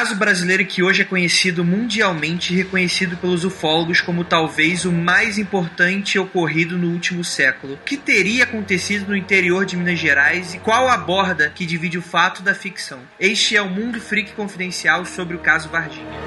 caso 0.00 0.14
brasileiro 0.14 0.64
que 0.64 0.82
hoje 0.82 1.02
é 1.02 1.04
conhecido 1.04 1.62
mundialmente 1.62 2.54
e 2.54 2.56
reconhecido 2.56 3.18
pelos 3.18 3.44
ufólogos 3.44 4.00
como 4.00 4.24
talvez 4.24 4.86
o 4.86 4.92
mais 4.92 5.36
importante 5.36 6.18
ocorrido 6.18 6.78
no 6.78 6.90
último 6.90 7.22
século. 7.22 7.74
O 7.74 7.84
que 7.84 7.98
teria 7.98 8.44
acontecido 8.44 9.08
no 9.08 9.14
interior 9.14 9.66
de 9.66 9.76
Minas 9.76 9.98
Gerais 9.98 10.54
e 10.54 10.58
qual 10.58 10.88
a 10.88 10.96
borda 10.96 11.52
que 11.54 11.66
divide 11.66 11.98
o 11.98 12.02
fato 12.02 12.42
da 12.42 12.54
ficção? 12.54 13.00
Este 13.20 13.58
é 13.58 13.60
o 13.60 13.68
Mundo 13.68 14.00
Freak 14.00 14.32
Confidencial 14.32 15.04
sobre 15.04 15.36
o 15.36 15.40
caso 15.40 15.68
Varginha. 15.68 16.18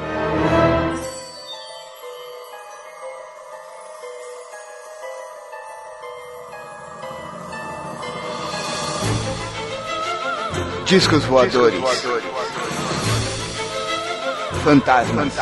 Discos 10.86 11.24
voadores. 11.24 11.82
Fantasmas. 14.64 15.34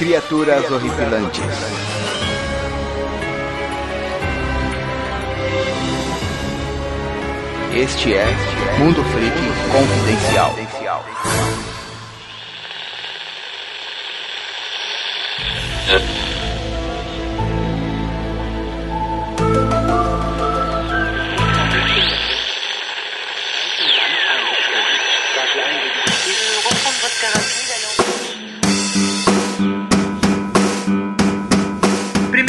Criaturas 0.00 0.68
horripilantes. 0.68 1.44
Este 7.72 8.14
é 8.14 8.26
Mundo 8.80 9.04
Freak 9.04 9.36
Confidencial. 9.70 10.56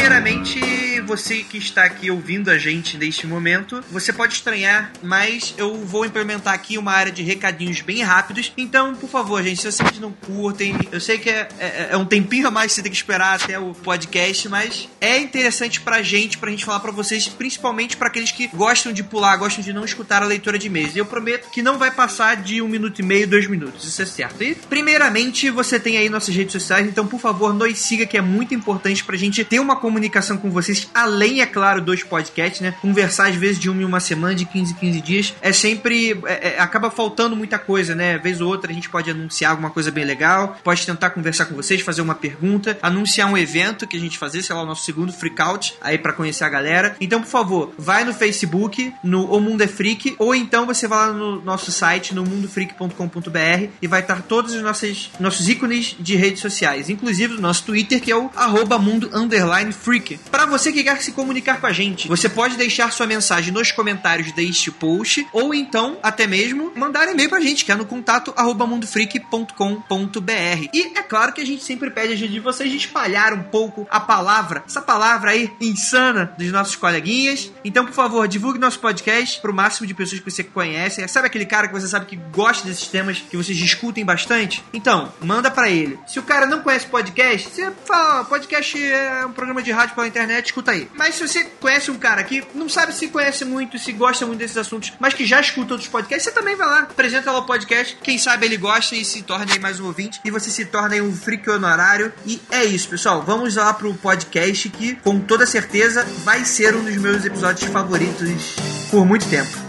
Primeiramente, 0.09 0.88
você 1.09 1.37
que 1.37 1.57
está 1.57 1.85
aqui 1.85 2.11
ouvindo 2.11 2.51
a 2.51 2.57
gente 2.59 2.95
neste 2.95 3.25
momento, 3.25 3.83
você 3.91 4.13
pode 4.13 4.35
estranhar, 4.35 4.91
mas 5.01 5.55
eu 5.57 5.73
vou 5.83 6.05
implementar 6.05 6.53
aqui 6.53 6.77
uma 6.77 6.91
área 6.91 7.11
de 7.11 7.23
recadinhos 7.23 7.81
bem 7.81 8.03
rápidos. 8.03 8.53
Então, 8.55 8.93
por 8.93 9.09
favor, 9.09 9.41
gente, 9.41 9.59
se 9.59 9.71
vocês 9.71 9.99
não 9.99 10.11
curtem, 10.11 10.77
eu 10.91 11.01
sei 11.01 11.17
que 11.17 11.27
é, 11.27 11.49
é, 11.57 11.87
é 11.91 11.97
um 11.97 12.05
tempinho 12.05 12.47
a 12.47 12.51
mais 12.51 12.67
que 12.67 12.75
você 12.75 12.83
tem 12.83 12.91
que 12.91 12.97
esperar 12.97 13.41
até 13.41 13.57
o 13.57 13.73
podcast, 13.73 14.47
mas 14.49 14.87
é 15.01 15.17
interessante 15.17 15.81
pra 15.81 16.03
gente, 16.03 16.37
pra 16.37 16.51
gente 16.51 16.63
falar 16.63 16.79
pra 16.79 16.91
vocês, 16.91 17.27
principalmente 17.27 17.97
pra 17.97 18.07
aqueles 18.07 18.31
que 18.31 18.45
gostam 18.49 18.93
de 18.93 19.01
pular, 19.01 19.35
gostam 19.37 19.63
de 19.63 19.73
não 19.73 19.83
escutar 19.83 20.21
a 20.21 20.27
leitura 20.27 20.59
de. 20.59 20.69
E 20.69 20.99
eu 20.99 21.05
prometo 21.05 21.49
que 21.49 21.63
não 21.63 21.79
vai 21.79 21.89
passar 21.89 22.37
de 22.37 22.61
um 22.61 22.67
minuto 22.67 22.99
e 22.99 23.03
meio, 23.03 23.27
dois 23.27 23.47
minutos, 23.47 23.83
isso 23.83 23.99
é 24.03 24.05
certo. 24.05 24.43
E, 24.43 24.53
primeiramente, 24.53 25.49
você 25.49 25.79
tem 25.79 25.97
aí 25.97 26.07
nossas 26.07 26.35
redes 26.35 26.53
sociais, 26.53 26.85
então, 26.85 27.07
por 27.07 27.19
favor, 27.19 27.51
nos 27.51 27.79
siga, 27.79 28.05
que 28.05 28.15
é 28.15 28.21
muito 28.21 28.53
importante 28.53 29.03
pra 29.03 29.17
gente 29.17 29.43
ter 29.43 29.59
uma 29.59 29.75
comunicação 29.75 30.37
com 30.37 30.51
vocês, 30.51 30.87
além, 31.01 31.41
é 31.41 31.45
claro, 31.45 31.81
dos 31.81 32.03
podcasts, 32.03 32.61
né? 32.61 32.73
Conversar 32.81 33.29
às 33.29 33.35
vezes 33.35 33.59
de 33.59 33.69
uma 33.69 33.81
em 33.81 33.85
uma 33.85 33.99
semana, 33.99 34.35
de 34.35 34.45
15 34.45 34.73
em 34.73 34.75
15 34.75 35.01
dias, 35.01 35.33
é 35.41 35.51
sempre. 35.51 36.19
é- 36.25 36.55
é- 36.55 36.59
acaba 36.59 36.89
faltando 36.91 37.35
muita 37.35 37.57
coisa, 37.57 37.95
né? 37.95 38.17
Vez 38.17 38.41
ou 38.41 38.47
outra 38.47 38.71
a 38.71 38.73
gente 38.73 38.89
pode 38.89 39.09
anunciar 39.09 39.51
alguma 39.51 39.69
coisa 39.69 39.91
bem 39.91 40.03
legal, 40.05 40.57
pode 40.63 40.85
tentar 40.85 41.09
conversar 41.11 41.45
com 41.45 41.55
vocês, 41.55 41.81
fazer 41.81 42.01
uma 42.01 42.15
pergunta, 42.15 42.77
anunciar 42.81 43.29
um 43.31 43.37
evento 43.37 43.87
que 43.87 43.97
a 43.97 43.99
gente 43.99 44.17
fazer, 44.17 44.41
sei 44.43 44.55
lá, 44.55 44.63
o 44.63 44.65
nosso 44.65 44.83
segundo 44.83 45.11
freakout, 45.11 45.75
aí 45.81 45.97
pra 45.97 46.13
conhecer 46.13 46.43
a 46.43 46.49
galera. 46.49 46.95
Então, 46.99 47.21
por 47.21 47.29
favor, 47.29 47.73
vai 47.77 48.03
no 48.03 48.13
Facebook, 48.13 48.93
no 49.03 49.25
O 49.31 49.39
Mundo 49.39 49.61
é 49.61 49.67
Freak, 49.67 50.15
ou 50.17 50.33
então 50.35 50.65
você 50.65 50.87
vai 50.87 51.07
lá 51.07 51.13
no 51.13 51.41
nosso 51.41 51.71
site, 51.71 52.13
no 52.15 52.23
mundofreak.com.br, 52.23 53.69
e 53.81 53.87
vai 53.87 54.01
estar 54.01 54.21
todos 54.23 54.53
os 54.53 54.61
nossos, 54.61 55.11
nossos 55.19 55.47
ícones 55.49 55.95
de 55.99 56.15
redes 56.15 56.41
sociais, 56.41 56.89
inclusive 56.89 57.35
o 57.35 57.41
nosso 57.41 57.63
Twitter, 57.63 58.01
que 58.01 58.11
é 58.11 58.15
o 58.15 58.29
arroba 58.35 58.77
mundo 58.77 59.09
underline 59.13 59.71
freak. 59.71 60.19
Para 60.31 60.45
você 60.45 60.71
que 60.71 60.78
quer 60.83 61.01
se 61.01 61.11
comunicar 61.11 61.59
com 61.59 61.67
a 61.67 61.73
gente, 61.73 62.07
você 62.07 62.29
pode 62.29 62.57
deixar 62.57 62.91
sua 62.91 63.07
mensagem 63.07 63.53
nos 63.53 63.71
comentários 63.71 64.31
deste 64.31 64.71
post, 64.71 65.25
ou 65.31 65.53
então, 65.53 65.97
até 66.01 66.27
mesmo, 66.27 66.71
mandar 66.75 67.07
e-mail 67.09 67.29
pra 67.29 67.39
gente, 67.39 67.65
que 67.65 67.71
é 67.71 67.75
no 67.75 67.85
contato 67.85 68.33
mundofreak.com.br. 68.67 70.69
E 70.73 70.97
é 70.97 71.01
claro 71.01 71.33
que 71.33 71.41
a 71.41 71.45
gente 71.45 71.63
sempre 71.63 71.89
pede 71.89 72.13
a 72.13 72.15
ajuda 72.15 72.31
de 72.31 72.39
vocês 72.39 72.73
espalhar 72.73 73.33
um 73.33 73.43
pouco 73.43 73.87
a 73.89 73.99
palavra, 73.99 74.63
essa 74.65 74.81
palavra 74.81 75.31
aí 75.31 75.51
insana 75.59 76.33
dos 76.37 76.51
nossos 76.51 76.75
coleguinhas. 76.75 77.51
Então, 77.63 77.85
por 77.85 77.93
favor, 77.93 78.27
divulgue 78.27 78.59
nosso 78.59 78.79
podcast 78.79 79.39
pro 79.41 79.53
máximo 79.53 79.87
de 79.87 79.93
pessoas 79.93 80.21
que 80.21 80.29
você 80.29 80.43
conhece. 80.43 81.05
Sabe 81.07 81.27
aquele 81.27 81.45
cara 81.45 81.67
que 81.67 81.73
você 81.73 81.87
sabe 81.87 82.05
que 82.05 82.15
gosta 82.31 82.67
desses 82.67 82.87
temas 82.87 83.19
que 83.19 83.37
vocês 83.37 83.57
discutem 83.57 84.05
bastante? 84.05 84.63
Então, 84.73 85.11
manda 85.21 85.49
pra 85.49 85.69
ele. 85.69 85.99
Se 86.07 86.19
o 86.19 86.23
cara 86.23 86.45
não 86.45 86.61
conhece 86.61 86.87
podcast, 86.87 87.49
você 87.49 87.71
fala, 87.85 88.21
"Ó, 88.21 88.23
podcast 88.25 88.81
é 88.81 89.25
um 89.25 89.31
programa 89.31 89.61
de 89.61 89.71
rádio 89.71 89.95
pela 89.95 90.07
internet, 90.07 90.47
escuta 90.47 90.68
aí. 90.69 90.89
Mas 90.95 91.15
se 91.15 91.27
você 91.27 91.43
conhece 91.59 91.91
um 91.91 91.97
cara 91.97 92.23
que 92.23 92.43
não 92.53 92.69
sabe 92.69 92.93
se 92.93 93.07
conhece 93.07 93.45
muito, 93.45 93.77
se 93.77 93.91
gosta 93.91 94.25
muito 94.25 94.39
desses 94.39 94.57
assuntos, 94.57 94.93
mas 94.99 95.13
que 95.13 95.25
já 95.25 95.39
escuta 95.39 95.73
outros 95.73 95.89
podcasts, 95.89 96.25
você 96.25 96.31
também 96.31 96.55
vai 96.55 96.67
lá, 96.67 96.79
apresenta 96.81 97.31
lá 97.31 97.39
o 97.39 97.45
podcast. 97.45 97.97
Quem 98.01 98.17
sabe 98.17 98.45
ele 98.45 98.57
gosta 98.57 98.95
e 98.95 99.03
se 99.03 99.21
torna 99.21 99.53
aí 99.53 99.59
mais 99.59 99.79
um 99.79 99.85
ouvinte. 99.85 100.19
E 100.23 100.31
você 100.31 100.49
se 100.49 100.65
torna 100.65 100.95
aí 100.95 101.01
um 101.01 101.15
freak 101.15 101.49
honorário. 101.49 102.13
E 102.25 102.41
é 102.51 102.63
isso, 102.63 102.87
pessoal. 102.87 103.23
Vamos 103.23 103.55
lá 103.55 103.73
pro 103.73 103.93
podcast 103.95 104.69
que, 104.69 104.95
com 104.95 105.19
toda 105.19 105.45
certeza, 105.45 106.03
vai 106.23 106.45
ser 106.45 106.75
um 106.75 106.83
dos 106.83 106.97
meus 106.97 107.25
episódios 107.25 107.69
favoritos 107.71 108.55
por 108.89 109.05
muito 109.05 109.27
tempo. 109.27 109.68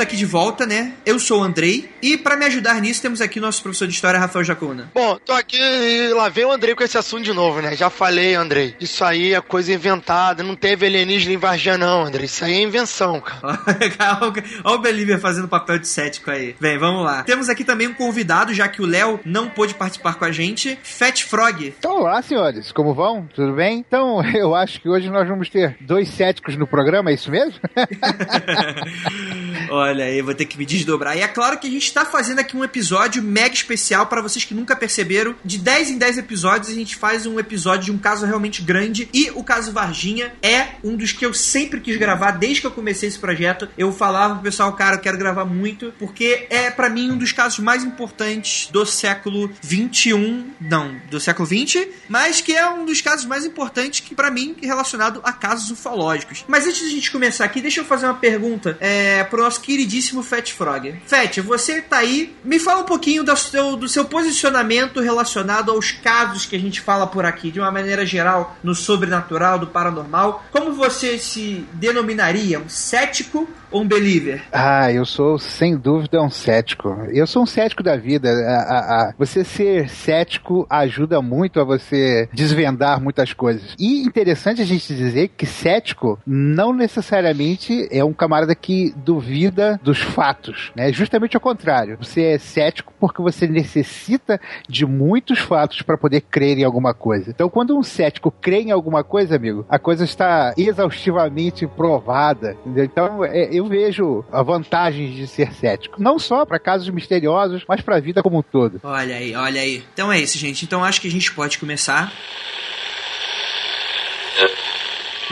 Então 0.00 0.06
estamos 0.06 0.09
aqui 0.09 0.09
de 0.20 0.26
volta, 0.26 0.66
né? 0.66 0.92
Eu 1.06 1.18
sou 1.18 1.40
o 1.40 1.42
Andrei. 1.42 1.88
E 2.02 2.14
para 2.14 2.36
me 2.36 2.44
ajudar 2.44 2.78
nisso, 2.78 3.00
temos 3.00 3.22
aqui 3.22 3.38
o 3.38 3.42
nosso 3.42 3.62
professor 3.62 3.88
de 3.88 3.94
história, 3.94 4.20
Rafael 4.20 4.44
Jacona. 4.44 4.90
Bom, 4.94 5.18
tô 5.24 5.32
aqui 5.32 5.56
e 5.58 6.12
lá 6.12 6.28
vem 6.28 6.44
o 6.44 6.52
Andrei 6.52 6.74
com 6.74 6.84
esse 6.84 6.98
assunto 6.98 7.24
de 7.24 7.32
novo, 7.32 7.62
né? 7.62 7.74
Já 7.74 7.88
falei, 7.88 8.34
Andrei. 8.34 8.76
Isso 8.78 9.02
aí 9.02 9.32
é 9.32 9.40
coisa 9.40 9.72
inventada. 9.72 10.42
Não 10.42 10.54
teve 10.54 10.84
alienígena 10.84 11.32
em 11.32 11.38
Varginha, 11.38 11.78
não, 11.78 12.04
Andrei. 12.04 12.26
Isso 12.26 12.44
aí 12.44 12.52
é 12.52 12.60
invenção, 12.60 13.18
cara. 13.18 13.60
Olha 14.62 14.76
o 14.76 14.78
Believer 14.78 15.18
fazendo 15.18 15.48
papel 15.48 15.78
de 15.78 15.88
cético 15.88 16.30
aí. 16.30 16.54
Bem, 16.60 16.76
vamos 16.76 17.02
lá. 17.02 17.22
Temos 17.22 17.48
aqui 17.48 17.64
também 17.64 17.88
um 17.88 17.94
convidado, 17.94 18.52
já 18.52 18.68
que 18.68 18.82
o 18.82 18.86
Léo 18.86 19.20
não 19.24 19.48
pôde 19.48 19.74
participar 19.74 20.16
com 20.16 20.26
a 20.26 20.32
gente. 20.32 20.78
Fat 20.82 21.24
Frog. 21.24 21.74
Então, 21.78 22.00
olá, 22.00 22.20
senhores. 22.20 22.72
Como 22.72 22.92
vão? 22.92 23.26
Tudo 23.34 23.54
bem? 23.54 23.78
Então, 23.78 24.22
eu 24.36 24.54
acho 24.54 24.82
que 24.82 24.88
hoje 24.88 25.08
nós 25.08 25.26
vamos 25.26 25.48
ter 25.48 25.78
dois 25.80 26.10
céticos 26.10 26.58
no 26.58 26.66
programa, 26.66 27.10
é 27.10 27.14
isso 27.14 27.30
mesmo? 27.30 27.58
Olha 29.70 30.09
aí, 30.10 30.22
vou 30.22 30.34
ter 30.34 30.44
que 30.44 30.58
me 30.58 30.66
desdobrar. 30.66 31.16
E 31.16 31.20
é 31.20 31.28
claro 31.28 31.58
que 31.58 31.66
a 31.66 31.70
gente 31.70 31.92
tá 31.92 32.04
fazendo 32.04 32.40
aqui 32.40 32.56
um 32.56 32.64
episódio 32.64 33.22
mega 33.22 33.54
especial 33.54 34.06
para 34.06 34.20
vocês 34.20 34.44
que 34.44 34.54
nunca 34.54 34.76
perceberam. 34.76 35.34
De 35.44 35.58
10 35.58 35.90
em 35.90 35.98
10 35.98 36.18
episódios, 36.18 36.70
a 36.70 36.74
gente 36.74 36.96
faz 36.96 37.26
um 37.26 37.38
episódio 37.38 37.86
de 37.86 37.92
um 37.92 37.98
caso 37.98 38.26
realmente 38.26 38.62
grande. 38.62 39.08
E 39.12 39.30
o 39.30 39.42
caso 39.42 39.72
Varginha 39.72 40.32
é 40.42 40.68
um 40.82 40.96
dos 40.96 41.12
que 41.12 41.24
eu 41.24 41.32
sempre 41.32 41.80
quis 41.80 41.96
gravar 41.96 42.32
desde 42.32 42.60
que 42.60 42.66
eu 42.66 42.70
comecei 42.70 43.08
esse 43.08 43.18
projeto. 43.18 43.68
Eu 43.76 43.92
falava 43.92 44.34
pro 44.34 44.42
pessoal, 44.42 44.72
cara, 44.72 44.96
eu 44.96 45.00
quero 45.00 45.18
gravar 45.18 45.44
muito, 45.44 45.92
porque 45.98 46.46
é 46.50 46.70
para 46.70 46.88
mim 46.90 47.10
um 47.10 47.18
dos 47.18 47.32
casos 47.32 47.58
mais 47.58 47.84
importantes 47.84 48.68
do 48.70 48.84
século 48.84 49.50
21, 49.62 50.50
não, 50.60 50.96
do 51.10 51.20
século 51.20 51.46
20, 51.46 51.88
mas 52.08 52.40
que 52.40 52.52
é 52.52 52.68
um 52.68 52.84
dos 52.84 53.00
casos 53.00 53.26
mais 53.26 53.44
importantes 53.44 54.00
que 54.00 54.14
para 54.14 54.30
mim 54.30 54.56
relacionado 54.60 55.20
a 55.22 55.32
casos 55.32 55.70
ufológicos. 55.70 56.44
Mas 56.48 56.66
antes 56.66 56.80
de 56.80 56.86
a 56.86 56.90
gente 56.90 57.10
começar 57.10 57.44
aqui, 57.44 57.60
deixa 57.60 57.80
eu 57.80 57.84
fazer 57.84 58.06
uma 58.06 58.14
pergunta 58.14 58.76
é, 58.80 59.24
pro 59.24 59.42
nosso 59.42 59.60
queridíssimo 59.60 59.99
Fat 60.22 60.52
Frog. 60.52 61.00
Fat, 61.06 61.40
você 61.40 61.80
tá 61.80 61.98
aí, 61.98 62.34
me 62.44 62.58
fala 62.58 62.80
um 62.80 62.84
pouquinho 62.84 63.22
do 63.22 63.36
seu, 63.36 63.76
do 63.76 63.88
seu 63.88 64.04
posicionamento 64.04 65.00
relacionado 65.00 65.70
aos 65.70 65.92
casos 65.92 66.46
que 66.46 66.56
a 66.56 66.58
gente 66.58 66.80
fala 66.80 67.06
por 67.06 67.24
aqui, 67.24 67.50
de 67.50 67.60
uma 67.60 67.70
maneira 67.70 68.04
geral, 68.06 68.56
no 68.62 68.74
sobrenatural, 68.74 69.58
do 69.58 69.66
paranormal. 69.66 70.44
Como 70.50 70.72
você 70.72 71.18
se 71.18 71.66
denominaria? 71.74 72.58
Um 72.58 72.68
cético 72.68 73.48
ou 73.70 73.82
um 73.82 73.88
believer? 73.88 74.42
Ah, 74.52 74.92
eu 74.92 75.04
sou 75.04 75.38
sem 75.38 75.76
dúvida 75.76 76.20
um 76.22 76.30
cético. 76.30 76.88
Eu 77.12 77.26
sou 77.26 77.42
um 77.42 77.46
cético 77.46 77.82
da 77.82 77.96
vida. 77.96 78.30
A, 78.30 78.54
a, 78.54 78.78
a, 78.78 79.14
você 79.18 79.44
ser 79.44 79.88
cético 79.88 80.66
ajuda 80.68 81.22
muito 81.22 81.60
a 81.60 81.64
você 81.64 82.28
desvendar 82.32 83.00
muitas 83.00 83.32
coisas. 83.32 83.74
E 83.78 84.02
interessante 84.02 84.60
a 84.60 84.64
gente 84.64 84.94
dizer 84.94 85.28
que 85.28 85.46
cético 85.46 86.18
não 86.26 86.72
necessariamente 86.72 87.88
é 87.90 88.04
um 88.04 88.12
camarada 88.12 88.54
que 88.54 88.92
duvida 88.96 89.80
dos 89.82 90.00
fatos, 90.00 90.72
né? 90.74 90.92
Justamente 90.92 91.36
ao 91.36 91.40
contrário. 91.40 91.96
Você 92.00 92.22
é 92.22 92.38
cético 92.38 92.92
porque 92.98 93.22
você 93.22 93.46
necessita 93.46 94.40
de 94.68 94.84
muitos 94.84 95.38
fatos 95.38 95.82
para 95.82 95.96
poder 95.96 96.22
crer 96.22 96.58
em 96.58 96.64
alguma 96.64 96.92
coisa. 96.92 97.30
Então, 97.30 97.48
quando 97.48 97.76
um 97.76 97.82
cético 97.82 98.30
crê 98.30 98.62
em 98.62 98.70
alguma 98.70 99.02
coisa, 99.04 99.36
amigo, 99.36 99.64
a 99.68 99.78
coisa 99.78 100.04
está 100.04 100.52
exaustivamente 100.56 101.66
provada. 101.66 102.56
Entendeu? 102.64 102.84
Então, 102.84 103.24
é, 103.24 103.59
eu 103.60 103.66
vejo 103.66 104.24
a 104.32 104.42
vantagem 104.42 105.12
de 105.12 105.26
ser 105.26 105.52
cético. 105.52 106.00
Não 106.00 106.18
só 106.18 106.46
para 106.46 106.58
casos 106.58 106.88
misteriosos, 106.88 107.62
mas 107.68 107.82
para 107.82 107.96
a 107.96 108.00
vida 108.00 108.22
como 108.22 108.38
um 108.38 108.42
todo. 108.42 108.80
Olha 108.82 109.16
aí, 109.16 109.34
olha 109.34 109.60
aí. 109.60 109.84
Então 109.92 110.10
é 110.10 110.18
isso, 110.18 110.38
gente. 110.38 110.64
Então 110.64 110.82
acho 110.82 111.00
que 111.00 111.08
a 111.08 111.10
gente 111.10 111.30
pode 111.32 111.58
começar. 111.58 112.10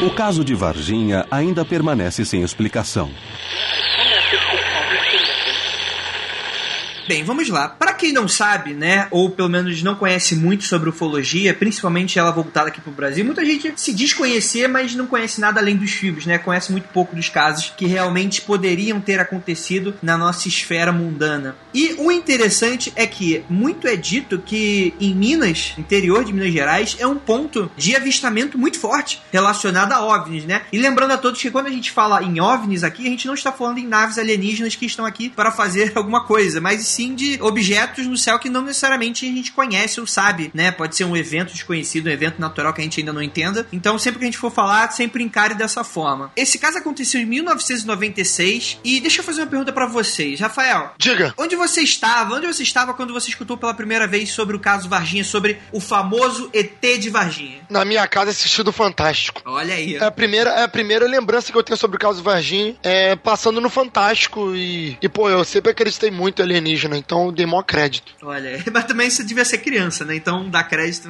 O 0.01 0.11
caso 0.11 0.45
de 0.45 0.55
Varginha 0.55 1.27
ainda 1.31 1.65
permanece 1.65 2.25
sem 2.25 2.43
explicação. 2.43 3.11
Bem, 7.09 7.25
vamos 7.25 7.49
lá. 7.49 7.71
Para 7.71 7.88
quem 7.99 8.12
não 8.12 8.29
sabe, 8.29 8.73
né, 8.73 9.09
ou 9.11 9.31
pelo 9.31 9.49
menos 9.49 9.83
não 9.83 9.95
conhece 9.95 10.37
muito 10.37 10.65
sobre 10.65 10.89
ufologia, 10.89 11.53
principalmente 11.53 12.19
ela 12.19 12.31
voltada 12.31 12.69
aqui 12.69 12.81
pro 12.81 12.93
Brasil, 12.93 13.25
muita 13.25 13.45
gente 13.45 13.73
se 13.77 13.93
diz 13.93 14.15
conhecer, 14.15 14.69
mas 14.69 14.95
não 14.95 15.06
conhece 15.06 15.41
nada 15.41 15.61
além 15.61 15.77
dos 15.77 15.91
filmes, 15.91 16.25
né? 16.25 16.39
Conhece 16.39 16.73
muito 16.73 16.89
pouco 16.89 17.15
dos 17.15 17.29
casos 17.29 17.73
que 17.77 17.87
realmente 17.87 18.41
poderiam 18.41 19.00
ter 19.00 19.21
acontecido 19.21 19.95
na 20.00 20.17
nossa 20.17 20.49
esfera 20.49 20.93
mundana. 20.93 21.56
E 21.75 21.95
o 21.99 22.11
interessante 22.11 22.93
é 22.97 23.06
que 23.06 23.45
muito 23.49 23.87
é 23.87 23.97
dito 23.97 24.39
que 24.39 24.95
em 25.00 25.15
Minas, 25.15 25.75
interior 25.77 26.25
de 26.25 26.33
Minas 26.33 26.53
Gerais, 26.53 26.97
é 26.99 27.06
um 27.06 27.17
ponto 27.17 27.71
de 27.77 27.97
avistamento 27.97 28.56
muito 28.56 28.79
forte 28.79 29.21
relacionado 29.33 29.93
a 29.93 30.05
OVNIs, 30.05 30.45
né? 30.45 30.62
E 30.73 30.79
lembrando 30.79 31.12
a 31.12 31.19
todos 31.19 31.41
que 31.41 31.50
quando 31.50 31.67
a 31.67 31.71
gente 31.71 31.91
fala 31.91 32.23
em 32.23 32.41
OVNIs 32.41 32.85
aqui, 32.85 33.06
a 33.06 33.11
gente 33.11 33.27
não 33.27 33.35
está 33.35 33.53
falando 33.53 33.79
em 33.79 33.87
naves 33.87 34.19
alienígenas 34.19 34.77
que 34.77 34.87
estão 34.87 35.05
aqui 35.05 35.29
para 35.29 35.50
fazer 35.50 35.93
alguma 35.97 36.25
coisa, 36.25 36.61
mas 36.61 36.87
sim 36.87 37.15
de 37.15 37.41
objetos 37.43 37.88
no 37.96 38.17
céu 38.17 38.38
que 38.38 38.49
não 38.49 38.62
necessariamente 38.62 39.26
a 39.26 39.32
gente 39.32 39.52
conhece 39.52 40.00
ou 40.00 40.06
sabe, 40.06 40.50
né? 40.55 40.70
Pode 40.70 40.96
ser 40.96 41.05
um 41.05 41.17
evento 41.17 41.52
desconhecido, 41.52 42.06
um 42.06 42.11
evento 42.11 42.40
natural 42.40 42.73
que 42.73 42.81
a 42.81 42.85
gente 42.85 43.00
ainda 43.00 43.12
não 43.12 43.23
entenda. 43.23 43.67
Então, 43.73 43.99
sempre 43.99 44.19
que 44.19 44.25
a 44.25 44.29
gente 44.29 44.38
for 44.38 44.50
falar, 44.50 44.90
sempre 44.90 45.23
encare 45.23 45.55
dessa 45.55 45.85
forma. 45.85 46.32
Esse 46.37 46.58
caso 46.58 46.79
aconteceu 46.79 47.20
em 47.20 47.25
1996 47.25 48.79
e 48.85 49.00
deixa 49.00 49.20
eu 49.20 49.25
fazer 49.25 49.43
uma 49.43 49.46
pergunta 49.46 49.73
para 49.73 49.87
vocês. 49.87 50.40
Rafael, 50.40 50.93
Diga. 50.99 51.35
onde 51.37 51.56
você 51.56 51.81
estava? 51.82 52.35
Onde 52.35 52.46
você 52.46 52.62
estava 52.62 52.94
quando 52.94 53.12
você 53.12 53.29
escutou 53.29 53.56
pela 53.56 53.75
primeira 53.75 54.06
vez 54.06 54.31
sobre 54.31 54.56
o 54.56 54.61
caso 54.61 54.88
Varginha, 54.88 55.25
sobre 55.25 55.58
o 55.73 55.81
famoso 55.81 56.50
ET 56.52 56.81
de 56.99 57.11
Varginha? 57.11 57.61
Na 57.69 57.85
minha 57.85 58.06
casa 58.06 58.31
assistindo 58.31 58.73
Fantástico. 58.73 59.43
Olha 59.44 59.75
aí. 59.75 59.96
É 59.96 60.05
a 60.05 60.11
primeira, 60.11 60.50
é 60.50 60.62
a 60.62 60.69
primeira 60.69 61.06
lembrança 61.06 61.50
que 61.50 61.58
eu 61.58 61.62
tenho 61.62 61.76
sobre 61.76 61.96
o 61.96 62.00
caso 62.00 62.23
Varginha, 62.23 62.76
é 62.82 63.17
passando 63.17 63.61
no 63.61 63.70
Fantástico 63.70 64.55
e, 64.55 64.96
e 65.00 65.08
pô, 65.08 65.29
eu 65.29 65.44
sempre 65.44 65.70
acreditei 65.70 66.11
muito 66.11 66.40
em 66.40 66.44
alienígena, 66.44 66.96
então 66.96 67.32
dei 67.32 67.46
crédito. 67.62 67.78
Olha, 68.23 68.51
aí. 68.51 68.63
mas 68.73 68.85
também 68.85 69.09
você 69.11 69.23
devia 69.25 69.45
ser 69.45 69.59
criança, 69.59 70.05
né? 70.05 70.15
Então 70.17 70.49
dar 70.49 70.65
crédito 70.65 71.09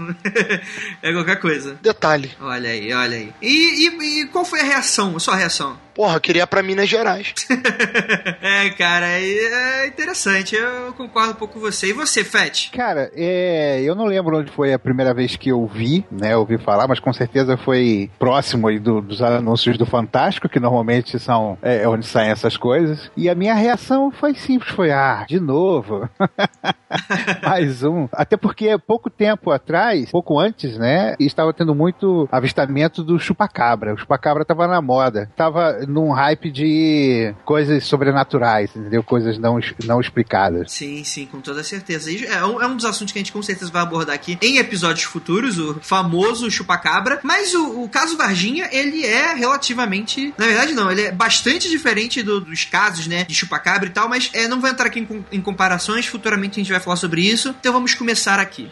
é 1.02 1.12
qualquer 1.12 1.36
coisa. 1.40 1.78
Detalhe. 1.82 2.30
Olha 2.40 2.70
aí, 2.70 2.92
olha 2.92 3.16
aí. 3.16 3.32
E, 3.42 3.88
e- 3.88 4.22
e 4.22 4.26
qual 4.26 4.44
foi 4.44 4.60
a 4.60 4.64
reação, 4.64 5.16
a 5.16 5.20
sua 5.20 5.36
reação? 5.36 5.78
Porra, 5.98 6.14
eu 6.14 6.20
queria 6.20 6.44
ir 6.44 6.46
pra 6.46 6.62
Minas 6.62 6.88
Gerais. 6.88 7.34
é, 8.40 8.70
cara, 8.70 9.04
é 9.08 9.88
interessante. 9.88 10.54
Eu 10.54 10.92
concordo 10.92 11.32
um 11.32 11.34
pouco 11.34 11.54
com 11.54 11.60
você. 11.60 11.88
E 11.88 11.92
você, 11.92 12.22
Fett? 12.22 12.70
Cara, 12.70 13.10
é, 13.16 13.80
eu 13.82 13.96
não 13.96 14.04
lembro 14.04 14.38
onde 14.38 14.48
foi 14.52 14.72
a 14.72 14.78
primeira 14.78 15.12
vez 15.12 15.34
que 15.34 15.48
eu 15.48 15.66
vi, 15.66 16.04
né? 16.08 16.36
Ouvi 16.36 16.56
falar, 16.56 16.86
mas 16.86 17.00
com 17.00 17.12
certeza 17.12 17.56
foi 17.56 18.08
próximo 18.16 18.68
aí 18.68 18.78
do- 18.78 19.00
dos 19.02 19.20
anúncios 19.20 19.76
do 19.76 19.84
Fantástico, 19.84 20.48
que 20.48 20.60
normalmente 20.60 21.18
são 21.18 21.58
é, 21.60 21.88
onde 21.88 22.06
saem 22.06 22.30
essas 22.30 22.56
coisas. 22.56 23.10
E 23.16 23.28
a 23.28 23.34
minha 23.34 23.54
reação 23.54 24.12
foi 24.12 24.36
simples, 24.36 24.70
foi 24.72 24.92
ah, 24.92 25.24
de 25.28 25.40
novo. 25.40 26.08
Mais 27.42 27.82
um. 27.82 28.08
Até 28.12 28.36
porque 28.36 28.76
pouco 28.78 29.10
tempo 29.10 29.50
atrás, 29.50 30.10
pouco 30.10 30.38
antes, 30.38 30.76
né, 30.78 31.14
estava 31.18 31.52
tendo 31.52 31.74
muito 31.74 32.28
avistamento 32.32 33.02
do 33.02 33.18
chupacabra. 33.18 33.94
O 33.94 33.98
chupacabra 33.98 34.42
estava 34.42 34.66
na 34.66 34.80
moda. 34.80 35.30
Tava 35.36 35.80
num 35.86 36.10
hype 36.10 36.50
de 36.50 37.34
coisas 37.44 37.84
sobrenaturais, 37.84 38.70
entendeu? 38.74 39.02
Coisas 39.02 39.38
não, 39.38 39.58
não 39.84 40.00
explicadas. 40.00 40.72
Sim, 40.72 41.04
sim, 41.04 41.26
com 41.26 41.40
toda 41.40 41.62
certeza. 41.62 42.10
E 42.10 42.24
É 42.26 42.44
um, 42.44 42.60
é 42.62 42.66
um 42.66 42.76
dos 42.76 42.84
assuntos 42.84 43.12
que 43.12 43.18
a 43.18 43.22
gente 43.22 43.32
com 43.32 43.42
certeza 43.42 43.70
vai 43.70 43.82
abordar 43.82 44.14
aqui 44.14 44.38
em 44.42 44.58
episódios 44.58 45.04
futuros, 45.04 45.58
o 45.58 45.74
famoso 45.80 46.50
chupacabra. 46.50 47.20
Mas 47.22 47.54
o, 47.54 47.82
o 47.84 47.88
caso 47.88 48.16
Varginha, 48.16 48.68
ele 48.72 49.04
é 49.04 49.34
relativamente. 49.34 50.32
Na 50.38 50.46
verdade, 50.46 50.72
não, 50.72 50.90
ele 50.90 51.02
é 51.02 51.12
bastante 51.12 51.68
diferente 51.68 52.22
do- 52.22 52.40
dos 52.40 52.64
casos, 52.64 53.06
né, 53.06 53.24
de 53.24 53.34
chupacabra 53.34 53.88
e 53.88 53.90
tal, 53.92 54.08
mas 54.08 54.30
é, 54.34 54.46
não 54.48 54.60
vou 54.60 54.68
entrar 54.70 54.86
aqui 54.86 55.00
em, 55.00 55.24
em 55.32 55.40
comparações, 55.40 56.06
futuramente 56.06 56.58
a 56.58 56.62
gente 56.62 56.72
vai 56.72 56.77
falar 56.80 56.96
sobre 56.96 57.22
isso. 57.22 57.54
Então 57.58 57.72
vamos 57.72 57.94
começar 57.94 58.38
aqui. 58.38 58.70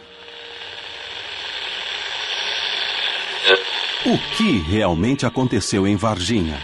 O 4.05 4.17
que 4.37 4.59
realmente 4.59 5.25
aconteceu 5.25 5.85
em 5.85 5.95
Varginha? 5.95 6.61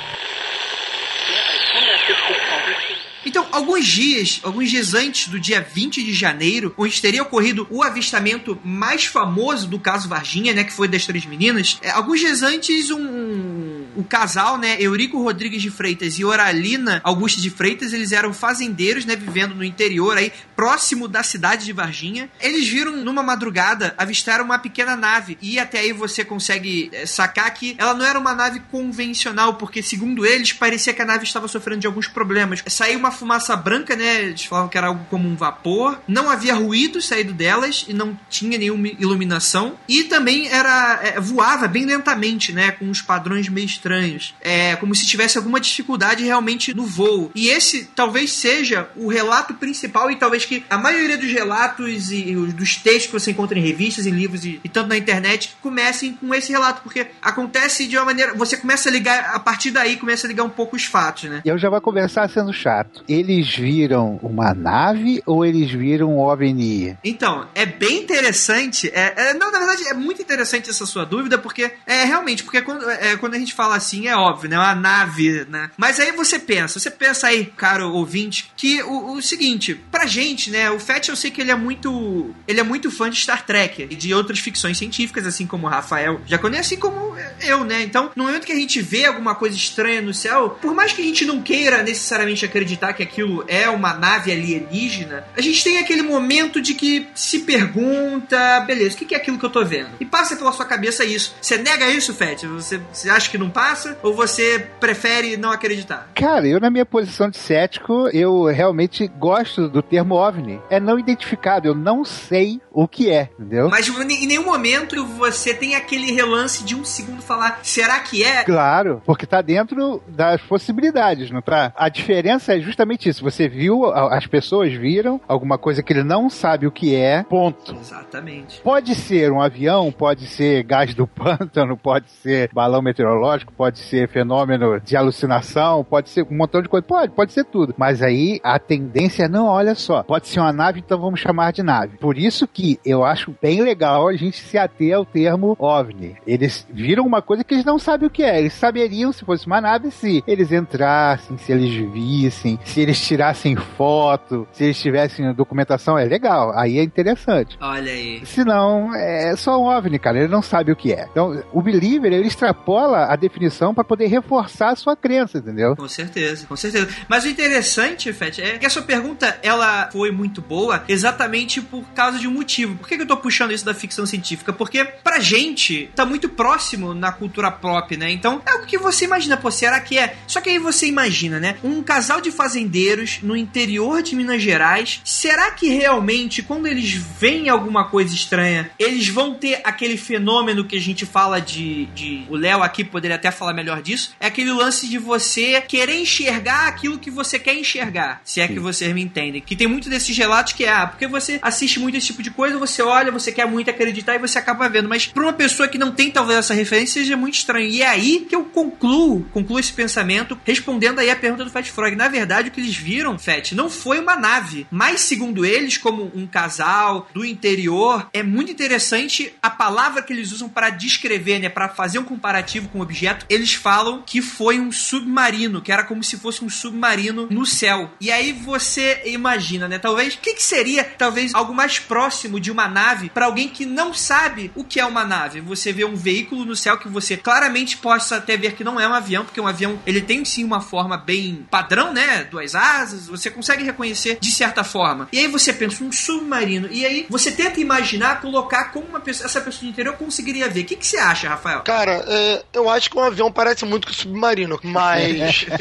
Então, 3.26 3.48
alguns 3.52 3.88
dias, 3.88 4.40
alguns 4.44 4.70
dias 4.70 4.94
antes 4.94 5.28
do 5.28 5.40
dia 5.40 5.60
20 5.60 6.04
de 6.04 6.14
janeiro, 6.14 6.74
onde 6.78 7.02
teria 7.02 7.24
ocorrido 7.24 7.66
o 7.70 7.82
avistamento 7.82 8.60
mais 8.64 9.06
famoso 9.06 9.68
do 9.68 9.80
caso 9.80 10.08
Varginha, 10.08 10.54
né, 10.54 10.64
que 10.64 10.72
foi 10.72 10.88
das 10.88 11.06
três 11.06 11.26
meninas, 11.26 11.80
é, 11.82 11.90
alguns 11.90 12.20
dias 12.20 12.44
antes 12.44 12.92
um 12.92 13.73
o 13.96 14.04
casal, 14.04 14.58
né, 14.58 14.78
Eurico 14.80 15.22
Rodrigues 15.22 15.62
de 15.62 15.70
Freitas 15.70 16.18
e 16.20 16.26
Oralina 16.26 17.02
Augusta 17.04 17.42
de 17.42 17.50
Freitas, 17.50 17.94
eles 17.94 18.12
eram 18.12 18.34
fazendeiros, 18.34 19.06
né, 19.06 19.16
vivendo 19.16 19.56
no 19.56 19.64
interior 19.64 20.18
aí, 20.18 20.32
próximo 20.56 21.08
da 21.08 21.24
cidade 21.24 21.66
de 21.66 21.74
Varginha. 21.74 22.30
Eles 22.40 22.68
viram 22.68 22.96
numa 22.98 23.24
madrugada, 23.24 23.94
avistaram 23.98 24.46
uma 24.46 24.60
pequena 24.60 24.96
nave 24.96 25.38
e 25.42 25.60
até 25.60 25.80
aí 25.80 25.94
você 25.94 26.24
consegue 26.24 26.90
é, 26.94 27.06
sacar 27.06 27.52
que 27.54 27.76
ela 27.78 27.94
não 27.94 28.06
era 28.06 28.20
uma 28.20 28.34
nave 28.34 28.62
convencional, 28.72 29.56
porque 29.56 29.82
segundo 29.82 30.26
eles, 30.26 30.54
parecia 30.54 30.94
que 30.94 31.02
a 31.02 31.06
nave 31.06 31.24
estava 31.24 31.48
sofrendo 31.48 31.82
de 31.82 31.88
alguns 31.88 32.08
problemas. 32.08 32.64
Saiu 32.68 33.00
uma 33.00 33.12
fumaça 33.12 33.56
branca, 33.56 33.96
né? 33.96 34.24
Eles 34.24 34.46
falavam 34.46 34.70
que 34.70 34.78
era 34.78 34.88
algo 34.88 35.06
como 35.10 35.28
um 35.28 35.36
vapor. 35.36 36.02
Não 36.08 36.30
havia 36.30 36.56
ruído 36.56 37.02
saído 37.02 37.34
delas 37.34 37.86
e 37.88 37.94
não 37.94 38.18
tinha 38.30 38.58
nenhuma 38.58 38.88
iluminação. 38.88 39.78
E 39.88 40.04
também 40.04 40.48
era 40.48 41.00
é, 41.04 41.20
voava 41.20 41.68
bem 41.68 41.86
lentamente, 41.86 42.52
né? 42.52 42.72
Com 42.72 42.86
uns 42.86 43.02
padrões 43.02 43.50
meio 43.50 43.66
estranhos. 43.88 44.34
É 44.42 44.76
como 44.78 44.96
se 44.96 45.06
tivesse 45.06 45.38
alguma 45.38 45.60
dificuldade 45.60 46.24
realmente 46.24 46.74
no 46.74 46.86
voo. 46.86 47.32
E 47.36 47.50
esse 47.50 47.86
talvez 47.96 48.32
seja 48.32 48.88
o 48.96 49.08
relato 49.10 49.54
principal 49.56 50.10
e 50.10 50.16
talvez 50.16 50.46
que 50.46 50.64
a 50.70 50.78
maioria 50.78 51.18
dos 51.18 51.32
relatos 51.32 52.12
e 52.12 52.36
os- 52.36 52.54
dos 52.54 52.76
textos 52.78 53.08
que 53.08 53.12
você 53.12 53.32
encontra 53.32 53.58
em 53.60 53.62
revistas, 53.62 54.06
em 54.08 54.12
livros 54.12 54.46
e, 54.46 54.60
e 54.64 54.70
tanto 54.70 54.88
na 54.90 54.98
internet 54.98 55.56
comecem 55.62 56.14
com 56.14 56.34
esse 56.34 56.52
relato, 56.52 56.82
porque 56.82 57.08
acontece 57.22 57.86
de 57.88 57.98
uma 57.98 58.06
maneira. 58.06 58.34
Você 58.36 58.56
começa 58.58 58.90
a 58.90 58.92
ligar, 58.92 59.32
a 59.36 59.40
partir 59.40 59.72
daí 59.72 59.98
começa 59.98 60.26
a 60.26 60.30
ligar 60.30 60.44
um 60.44 60.50
pouco 60.50 60.76
os 60.76 60.86
fatos, 60.86 61.30
né? 61.30 61.42
E 61.44 61.50
eu 61.50 61.58
já 61.58 61.70
vou 61.70 61.82
começar 61.82 62.30
sendo 62.30 62.54
chato. 62.54 63.04
Eles 63.08 63.54
viram 63.56 64.20
uma 64.24 64.54
nave 64.54 65.22
ou 65.26 65.46
eles 65.46 65.72
viram 65.72 66.14
um 66.16 66.20
OVNI? 66.20 66.98
Então, 67.04 67.48
é 67.54 67.66
bem 67.66 67.98
interessante. 68.04 68.90
É, 68.94 69.14
é- 69.30 69.34
não, 69.34 69.52
na 69.52 69.60
verdade, 69.60 69.88
é 69.88 69.94
muito 69.94 70.22
interessante 70.22 70.70
essa 70.70 70.86
sua 70.86 71.06
dúvida, 71.06 71.38
porque 71.38 71.72
é 71.86 72.04
realmente, 72.06 72.44
porque 72.44 72.62
quando, 72.62 72.90
é, 72.90 73.18
quando 73.18 73.34
a 73.36 73.40
gente 73.40 73.54
fala 73.54 73.73
assim, 73.76 74.08
é 74.08 74.16
óbvio, 74.16 74.50
né? 74.50 74.58
Uma 74.58 74.76
nave, 74.76 75.46
né? 75.50 75.70
Mas 75.78 76.00
aí 76.00 76.12
você 76.12 76.40
pensa, 76.40 76.80
você 76.80 76.90
pensa 76.90 77.28
aí, 77.28 77.46
caro 77.46 77.92
ouvinte, 77.94 78.52
que 78.56 78.82
o, 78.84 79.14
o 79.14 79.22
seguinte, 79.22 79.80
pra 79.92 80.06
gente, 80.06 80.50
né? 80.50 80.70
O 80.72 80.80
Fett 80.80 81.10
eu 81.10 81.16
sei 81.16 81.32
que 81.32 81.42
ele 81.42 81.52
é 81.52 81.56
muito. 81.56 82.34
Ele 82.48 82.60
é 82.60 82.64
muito 82.64 82.92
fã 82.92 83.10
de 83.10 83.18
Star 83.18 83.46
Trek 83.46 83.88
e 83.90 83.96
de 83.96 84.14
outras 84.14 84.40
ficções 84.40 84.78
científicas, 84.78 85.26
assim 85.26 85.46
como 85.46 85.68
o 85.68 85.70
Rafael 85.70 86.22
já 86.26 86.38
conhece, 86.38 86.74
assim 86.74 86.78
como 86.78 87.16
eu, 87.42 87.64
né? 87.64 87.84
Então, 87.84 88.12
no 88.16 88.24
momento 88.24 88.46
que 88.46 88.52
a 88.52 88.56
gente 88.56 88.82
vê 88.82 89.06
alguma 89.06 89.36
coisa 89.36 89.56
estranha 89.56 90.02
no 90.02 90.14
céu, 90.14 90.58
por 90.62 90.74
mais 90.74 90.94
que 90.94 91.02
a 91.02 91.06
gente 91.06 91.26
não 91.26 91.42
queira 91.42 91.84
necessariamente 91.84 92.46
acreditar 92.46 92.94
que 92.94 93.04
aquilo 93.04 93.44
é 93.48 93.70
uma 93.70 93.94
nave 93.94 94.32
alienígena, 94.32 95.26
a 95.36 95.42
gente 95.42 95.64
tem 95.64 95.78
aquele 95.78 96.02
momento 96.02 96.62
de 96.62 96.74
que 96.74 97.08
se 97.16 97.40
pergunta, 97.40 98.60
beleza, 98.62 98.96
o 98.96 98.98
que 98.98 99.06
que 99.06 99.16
é 99.16 99.18
aquilo 99.18 99.38
que 99.38 99.46
eu 99.46 99.50
tô 99.50 99.64
vendo? 99.64 99.90
E 100.00 100.06
passa 100.06 100.36
pela 100.36 100.52
sua 100.52 100.66
cabeça 100.66 101.04
isso. 101.06 101.36
Você 101.42 101.58
nega 101.58 101.90
isso, 101.90 102.14
Fett? 102.14 102.46
Você, 102.48 102.80
você 102.92 103.10
acha 103.10 103.30
que 103.30 103.38
não 103.38 103.50
passa? 103.50 103.63
Ou 104.04 104.14
você 104.14 104.68
prefere 104.80 105.38
não 105.38 105.52
acreditar? 105.52 106.10
Cara, 106.16 106.48
eu 106.48 106.60
na 106.60 106.70
minha 106.70 106.86
posição 106.86 107.30
de 107.30 107.38
cético, 107.38 108.10
eu 108.10 108.46
realmente 108.46 109.08
gosto 109.08 109.68
do 109.68 109.82
termo 109.82 110.16
OVNI. 110.16 110.62
É 110.70 110.80
não 110.80 111.00
identificado, 111.00 111.68
eu 111.68 111.76
não 111.76 112.04
sei 112.04 112.62
o 112.72 112.88
que 112.88 113.10
é, 113.10 113.30
entendeu? 113.40 113.70
Mas 113.70 113.88
em 113.88 114.28
nenhum 114.28 114.46
momento 114.46 115.06
você 115.06 115.54
tem 115.54 115.76
aquele 115.76 116.12
relance 116.12 116.64
de 116.64 116.76
um 116.76 116.84
segundo 116.84 117.22
falar, 117.22 117.60
será 117.64 118.00
que 118.00 118.24
é? 118.24 118.44
Claro, 118.44 119.02
porque 119.06 119.26
tá 119.26 119.42
dentro 119.42 120.02
das 120.08 120.42
possibilidades, 120.42 121.32
não 121.32 121.42
tá? 121.42 121.72
A 121.76 121.90
diferença 121.90 122.56
é 122.56 122.60
justamente 122.60 123.08
isso. 123.10 123.24
Você 123.24 123.48
viu, 123.48 123.86
as 123.86 124.26
pessoas 124.26 124.74
viram 124.74 125.22
alguma 125.28 125.58
coisa 125.58 125.84
que 125.84 125.94
ele 125.94 126.04
não 126.04 126.30
sabe 126.30 126.68
o 126.68 126.72
que 126.72 126.96
é, 126.96 127.24
ponto. 127.24 127.76
Exatamente. 127.76 128.62
Pode 128.62 128.96
ser 128.96 129.32
um 129.32 129.42
avião, 129.42 129.92
pode 129.92 130.28
ser 130.28 130.64
gás 130.64 130.94
do 130.94 131.06
pântano, 131.08 131.78
pode 131.78 132.10
ser 132.10 132.50
balão 132.54 132.82
meteorológico, 132.82 133.53
pode 133.56 133.80
ser 133.80 134.08
fenômeno 134.10 134.80
de 134.80 134.96
alucinação, 134.96 135.84
pode 135.84 136.10
ser 136.10 136.24
um 136.24 136.36
montão 136.36 136.62
de 136.62 136.70
coisa. 136.70 136.86
Pode, 136.86 137.14
pode 137.14 137.34
ser 137.34 137.46
tudo. 137.46 137.74
Mas 137.78 138.02
aí 138.02 138.40
a 138.44 138.60
tendência 138.60 139.24
é, 139.24 139.28
não, 139.28 139.46
olha 139.46 139.76
só, 139.76 140.04
pode 140.04 140.28
ser 140.28 140.40
uma 140.40 140.52
nave, 140.52 140.80
então 140.80 141.00
vamos 141.00 141.20
chamar 141.20 141.54
de 141.54 141.64
nave. 141.64 141.98
Por 141.98 142.18
isso 142.18 142.48
que 142.48 142.80
eu 142.86 143.06
acho 143.06 143.34
bem 143.42 143.62
legal 143.62 144.08
a 144.08 144.16
gente 144.16 144.38
se 144.38 144.58
ater 144.58 144.96
ao 144.96 145.06
termo 145.06 145.56
OVNI. 145.60 146.18
Eles 146.28 146.68
viram 146.70 147.06
uma 147.06 147.22
coisa 147.22 147.44
que 147.44 147.54
eles 147.54 147.66
não 147.66 147.80
sabem 147.80 148.08
o 148.08 148.12
que 148.12 148.24
é. 148.24 148.40
Eles 148.40 148.54
saberiam 148.54 149.12
se 149.12 149.24
fosse 149.24 149.48
uma 149.48 149.62
nave 149.62 149.92
se 149.92 150.24
eles 150.28 150.52
entrassem, 150.52 151.38
se 151.38 151.52
eles 151.52 151.74
vissem, 151.92 152.60
se 152.64 152.82
eles 152.82 153.00
tirassem 153.00 153.56
foto, 153.56 154.48
se 154.52 154.66
eles 154.66 154.82
tivessem 154.82 155.34
documentação. 155.34 155.98
É 155.98 156.06
legal, 156.06 156.52
aí 156.58 156.80
é 156.80 156.84
interessante. 156.84 157.58
Olha 157.62 157.92
aí. 157.92 158.26
Se 158.26 158.44
não, 158.44 158.94
é 158.94 159.36
só 159.36 159.58
um 159.58 159.66
OVNI, 159.66 160.00
cara. 160.00 160.20
Ele 160.20 160.28
não 160.28 160.42
sabe 160.42 160.72
o 160.72 160.76
que 160.76 160.92
é. 160.92 161.08
Então, 161.10 161.42
o 161.52 161.62
believer, 161.62 162.12
ele 162.12 162.28
extrapola 162.28 163.06
a 163.06 163.16
definição 163.16 163.43
para 163.74 163.84
poder 163.84 164.08
reforçar 164.08 164.70
a 164.70 164.76
sua 164.76 164.96
crença, 164.96 165.38
entendeu? 165.38 165.76
Com 165.76 165.88
certeza, 165.88 166.46
com 166.46 166.56
certeza. 166.56 166.90
Mas 167.08 167.24
o 167.24 167.28
interessante, 167.28 168.12
Fett, 168.14 168.42
é 168.42 168.58
que 168.58 168.66
a 168.66 168.70
sua 168.70 168.82
pergunta, 168.82 169.38
ela 169.42 169.90
foi 169.92 170.12
muito 170.12 170.42
boa 170.42 170.84
exatamente 170.88 171.62
por 171.62 171.84
causa 171.90 172.20
de 172.20 172.28
um 172.28 172.32
motivo. 172.32 172.76
Por 172.76 172.88
que, 172.88 172.96
eu 172.96 173.08
tô 173.08 173.18
puxando 173.18 173.52
isso 173.52 173.66
da 173.66 173.74
ficção 173.74 174.06
científica? 174.06 174.54
Porque 174.54 174.84
pra 174.84 175.20
gente, 175.20 175.90
tá 175.96 176.06
muito 176.06 176.30
próximo 176.30 176.94
na 176.94 177.12
cultura 177.12 177.52
pop, 177.52 177.96
né? 177.98 178.12
Então, 178.12 178.42
é 178.46 178.56
o 178.56 178.66
que 178.66 178.78
você 178.78 179.06
imagina, 179.06 179.38
pô, 179.38 179.52
será 179.52 179.80
que 179.80 179.98
é? 179.98 180.16
Só 180.28 180.42
que 180.42 180.50
aí 180.50 180.60
você 180.60 180.88
imagina, 180.88 181.40
né? 181.40 181.58
Um 181.64 181.82
casal 181.82 182.22
de 182.22 182.32
fazendeiros 182.32 183.20
no 183.22 183.36
interior 183.36 184.02
de 184.02 184.16
Minas 184.16 184.42
Gerais, 184.42 185.02
será 185.04 185.52
que 185.52 185.70
realmente, 185.70 186.42
quando 186.42 186.68
eles 186.68 186.94
veem 186.94 187.50
alguma 187.50 187.86
coisa 187.86 188.14
estranha, 188.14 188.70
eles 188.80 189.08
vão 189.10 189.34
ter 189.34 189.62
aquele 189.64 189.98
fenômeno 189.98 190.66
que 190.66 190.76
a 190.76 190.82
gente 190.82 191.06
fala 191.06 191.40
de... 191.40 191.86
de 191.88 192.26
o 192.30 192.36
Léo 192.36 192.64
aqui 192.64 192.84
poderia 192.84 193.16
até 193.16 193.32
falar 193.34 193.54
melhor 193.54 193.82
disso, 193.82 194.16
é 194.20 194.28
aquele 194.28 194.52
lance 194.52 194.88
de 194.88 194.98
você 194.98 195.60
querer 195.62 196.00
enxergar 196.00 196.68
aquilo 196.68 196.98
que 196.98 197.12
você 197.12 197.38
quer 197.40 197.56
enxergar, 197.56 198.22
se 198.24 198.42
é 198.42 198.48
que 198.48 198.60
vocês 198.60 198.94
me 198.94 199.02
entendem. 199.02 199.42
Que 199.42 199.56
tem 199.56 199.68
muito 199.68 199.90
desses 199.90 200.18
relatos 200.18 200.54
que 200.54 200.66
é, 200.66 200.72
ah, 200.72 200.88
porque 200.88 201.08
você 201.08 201.40
assiste 201.42 201.80
muito 201.80 201.98
esse 201.98 202.08
tipo 202.08 202.24
de 202.24 202.32
coisa, 202.32 202.58
você 202.58 202.82
olha, 202.82 203.12
você 203.12 203.32
quer 203.32 203.46
muito 203.48 203.70
acreditar 203.70 204.16
e 204.16 204.20
você 204.20 204.38
acaba 204.38 204.70
vendo. 204.70 204.90
Mas 204.90 205.08
pra 205.08 205.24
uma 205.24 205.34
pessoa 205.34 205.68
que 205.68 205.78
não 205.78 205.92
tem 205.92 206.12
talvez 206.12 206.40
essa 206.40 206.54
referência, 206.54 207.02
seja 207.02 207.18
muito 207.18 207.36
estranho. 207.36 207.68
E 207.68 207.82
é 207.82 207.88
aí 207.88 208.26
que 208.28 208.36
eu 208.36 208.46
concluo, 208.46 209.24
concluo 209.32 209.60
esse 209.60 209.74
pensamento, 209.74 210.38
respondendo 210.46 211.00
aí 211.00 211.10
a 211.10 211.16
pergunta 211.16 211.44
do 211.44 211.52
Fat 211.52 211.66
Frog. 211.66 211.96
Na 211.96 212.08
verdade, 212.08 212.50
o 212.50 212.52
que 212.52 212.62
eles 212.62 212.76
viram, 212.76 213.18
Fat, 213.18 213.54
não 213.54 213.70
foi 213.70 214.00
uma 214.00 214.16
nave. 214.16 214.68
Mas, 214.72 215.02
segundo 215.02 215.46
eles, 215.46 215.78
como 215.78 216.12
um 216.16 216.26
casal 216.26 217.08
do 217.14 217.26
interior, 217.26 218.08
é 218.14 218.24
muito 218.24 218.52
interessante 218.52 219.34
a 219.42 219.50
palavra 219.50 220.02
que 220.02 220.14
eles 220.14 220.32
usam 220.32 220.50
para 220.50 220.70
descrever, 220.70 221.40
né? 221.40 221.50
Para 221.50 221.70
fazer 221.70 222.00
um 222.00 222.04
comparativo 222.04 222.70
com 222.70 222.80
o 222.80 222.82
objeto. 222.82 223.13
Eles 223.30 223.54
falam 223.54 224.04
que 224.06 224.22
foi 224.22 224.60
um 224.60 224.72
submarino, 224.72 225.62
que 225.62 225.72
era 225.72 225.84
como 225.84 226.04
se 226.04 226.18
fosse 226.18 226.44
um 226.44 226.50
submarino 226.50 227.28
no 227.30 227.46
céu. 227.46 227.92
E 228.00 228.12
aí 228.12 228.32
você 228.32 229.02
imagina, 229.06 229.68
né? 229.68 229.80
Talvez, 229.80 230.16
o 230.16 230.20
que, 230.20 230.34
que 230.34 230.44
seria, 230.44 230.84
talvez, 230.84 231.34
algo 231.34 231.54
mais 231.54 231.80
próximo 231.80 232.40
de 232.40 232.52
uma 232.52 232.68
nave 232.68 233.10
para 233.10 233.26
alguém 233.26 233.48
que 233.48 233.66
não 233.66 233.94
sabe 233.94 234.52
o 234.56 234.64
que 234.64 234.80
é 234.80 234.86
uma 234.86 235.04
nave? 235.04 235.42
Você 235.42 235.72
vê 235.72 235.86
um 235.86 235.96
veículo 235.96 236.46
no 236.46 236.56
céu 236.56 236.78
que 236.78 236.88
você 236.88 237.18
claramente 237.18 237.78
possa 237.78 238.18
até 238.18 238.38
ver 238.38 238.54
que 238.54 238.64
não 238.64 238.80
é 238.80 238.88
um 238.88 238.94
avião, 238.94 239.26
porque 239.26 239.42
um 239.42 239.48
avião, 239.48 239.80
ele 239.86 240.02
tem 240.02 240.24
sim 240.26 240.44
uma 240.44 240.62
forma 240.62 240.98
bem 240.98 241.46
padrão, 241.50 241.94
né? 241.94 242.24
Duas 242.24 242.56
asas, 242.56 243.08
você 243.08 243.30
consegue 243.30 243.64
reconhecer 243.64 244.18
de 244.20 244.32
certa 244.32 244.64
forma. 244.64 245.08
E 245.12 245.20
aí 245.20 245.28
você 245.28 245.54
pensa, 245.54 245.84
um 245.84 245.92
submarino. 245.92 246.68
E 246.72 246.86
aí 246.86 247.06
você 247.10 247.32
tenta 247.32 247.60
imaginar, 247.60 248.22
colocar 248.22 248.66
como 248.66 248.88
uma 248.88 249.00
pessoa, 249.00 249.26
essa 249.26 249.42
pessoa 249.42 249.64
do 249.64 249.70
interior 249.70 249.96
conseguiria 249.96 250.50
ver. 250.50 250.62
O 250.62 250.66
que, 250.66 250.76
que 250.76 250.86
você 250.86 250.98
acha, 250.98 251.30
Rafael? 251.30 251.62
Cara, 251.62 252.04
é, 252.08 252.44
eu 252.54 252.70
acho 252.70 252.90
que 252.90 252.96
um 253.04 253.08
avião 253.08 253.32
parece 253.32 253.66
muito 253.66 253.88
com 253.88 253.94
submarino, 253.94 254.60
mas. 254.64 255.46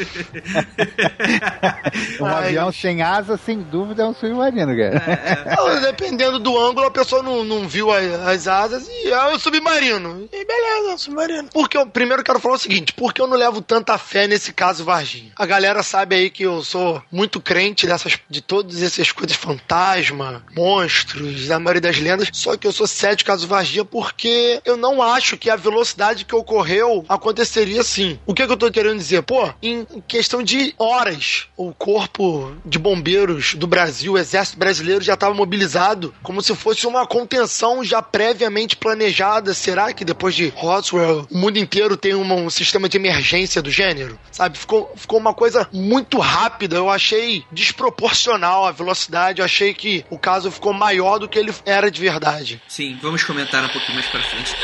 Um 2.21 2.27
Ai. 2.27 2.47
avião 2.49 2.73
sem 2.73 3.03
asa, 3.03 3.37
sem 3.37 3.59
dúvida, 3.61 4.03
é 4.03 4.07
um 4.07 4.15
submarino, 4.15 4.75
cara. 4.77 5.57
Não, 5.57 5.81
Dependendo 5.81 6.39
do 6.39 6.57
ângulo, 6.59 6.87
a 6.87 6.91
pessoa 6.91 7.23
não, 7.23 7.45
não 7.45 7.67
viu 7.69 7.91
a- 7.93 8.31
as 8.31 8.47
asas 8.47 8.87
e 8.89 9.09
é 9.11 9.27
o 9.35 9.39
submarino. 9.39 10.29
E 10.33 10.45
beleza, 10.45 10.91
é 10.91 10.95
o 10.95 10.99
submarino. 10.99 11.49
Porque 11.53 11.77
eu 11.77 11.87
primeiro 11.87 12.23
quero 12.23 12.41
falar 12.41 12.55
o 12.55 12.59
seguinte: 12.59 12.93
por 12.93 13.13
que 13.13 13.21
eu 13.21 13.27
não 13.27 13.37
levo 13.37 13.61
tanta 13.61 13.97
fé 13.99 14.27
nesse 14.27 14.53
caso 14.53 14.85
Varginha? 14.85 15.33
A 15.37 15.47
galera 15.47 15.83
sabe 15.83 16.15
aí 16.17 16.31
que 16.31 16.45
eu 16.45 16.63
sou 16.63 17.03
muito 17.11 17.41
crente 17.41 17.87
dessas, 17.87 18.19
de 18.29 18.41
todas 18.41 18.83
essas 18.83 19.11
coisas 19.13 19.37
fantasma, 19.37 20.45
monstros, 20.57 21.51
a 21.51 21.59
maioria 21.59 21.81
das 21.81 21.99
lendas. 21.99 22.29
Só 22.33 22.57
que 22.57 22.67
eu 22.67 22.73
sou 22.73 22.87
cético 22.87 23.29
caso 23.31 23.47
Varginha 23.47 23.85
porque 23.85 24.61
eu 24.65 24.77
não 24.77 25.03
acho 25.03 25.37
que 25.37 25.51
a 25.51 25.57
velocidade 25.57 26.25
que 26.25 26.35
ocorreu 26.35 27.05
aconteceria 27.33 27.81
assim. 27.81 28.19
O 28.27 28.35
que, 28.35 28.47
que 28.47 28.53
eu 28.53 28.57
tô 28.57 28.71
querendo 28.71 28.99
dizer? 28.99 29.23
Pô, 29.23 29.53
em 29.63 29.85
questão 30.07 30.43
de 30.43 30.75
horas, 30.79 31.47
o 31.57 31.73
corpo 31.73 32.55
de 32.65 32.79
bombeiros 32.79 33.55
do 33.55 33.67
Brasil, 33.67 34.13
o 34.13 34.19
exército 34.19 34.59
brasileiro 34.59 35.03
já 35.03 35.15
estava 35.15 35.35
mobilizado 35.35 36.15
como 36.23 36.43
se 36.43 36.55
fosse 36.55 36.87
uma 36.87 37.07
contenção 37.07 37.83
já 37.83 38.01
previamente 38.03 38.77
planejada. 38.77 39.55
Será 39.55 39.93
que 39.93 40.05
depois 40.05 40.35
de 40.35 40.49
Roswell, 40.55 41.27
o 41.31 41.39
mundo 41.39 41.59
inteiro 41.59 41.97
tem 41.97 42.15
um 42.15 42.51
sistema 42.51 42.89
de 42.89 42.99
emergência 42.99 43.63
do 43.63 43.71
gênero? 43.71 44.19
Sabe? 44.31 44.59
Ficou, 44.59 44.93
ficou 44.95 45.19
uma 45.19 45.35
coisa 45.35 45.69
muito 45.73 46.19
rápida. 46.19 46.77
Eu 46.77 46.91
achei 46.91 47.45
desproporcional 47.51 48.67
a 48.67 48.73
velocidade. 48.73 49.41
Eu 49.41 49.45
achei 49.45 49.73
que 49.73 50.05
o 50.11 50.19
caso 50.19 50.51
ficou 50.51 50.73
maior 50.73 51.19
do 51.19 51.29
que 51.29 51.39
ele 51.39 51.53
era 51.65 51.91
de 51.91 52.01
verdade. 52.01 52.61
Sim, 52.69 52.99
vamos 53.01 53.25
comentar 53.25 53.65
um 53.65 53.69
pouquinho 53.69 53.95
mais 53.95 54.07
pra 54.09 54.21
frente. 54.23 54.55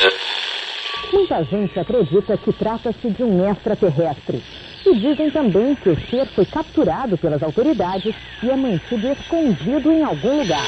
Muita 1.11 1.43
gente 1.43 1.79
acredita 1.79 2.37
que 2.37 2.53
trata-se 2.53 3.09
de 3.09 3.23
um 3.23 3.49
extraterrestre. 3.49 4.43
E 4.85 4.95
dizem 4.95 5.29
também 5.29 5.75
que 5.75 5.89
o 5.89 6.09
ser 6.09 6.25
foi 6.27 6.45
capturado 6.45 7.17
pelas 7.17 7.41
autoridades 7.43 8.15
e 8.43 8.49
é 8.49 8.55
mantido 8.55 9.11
escondido 9.11 9.91
em 9.91 10.03
algum 10.03 10.37
lugar. 10.37 10.65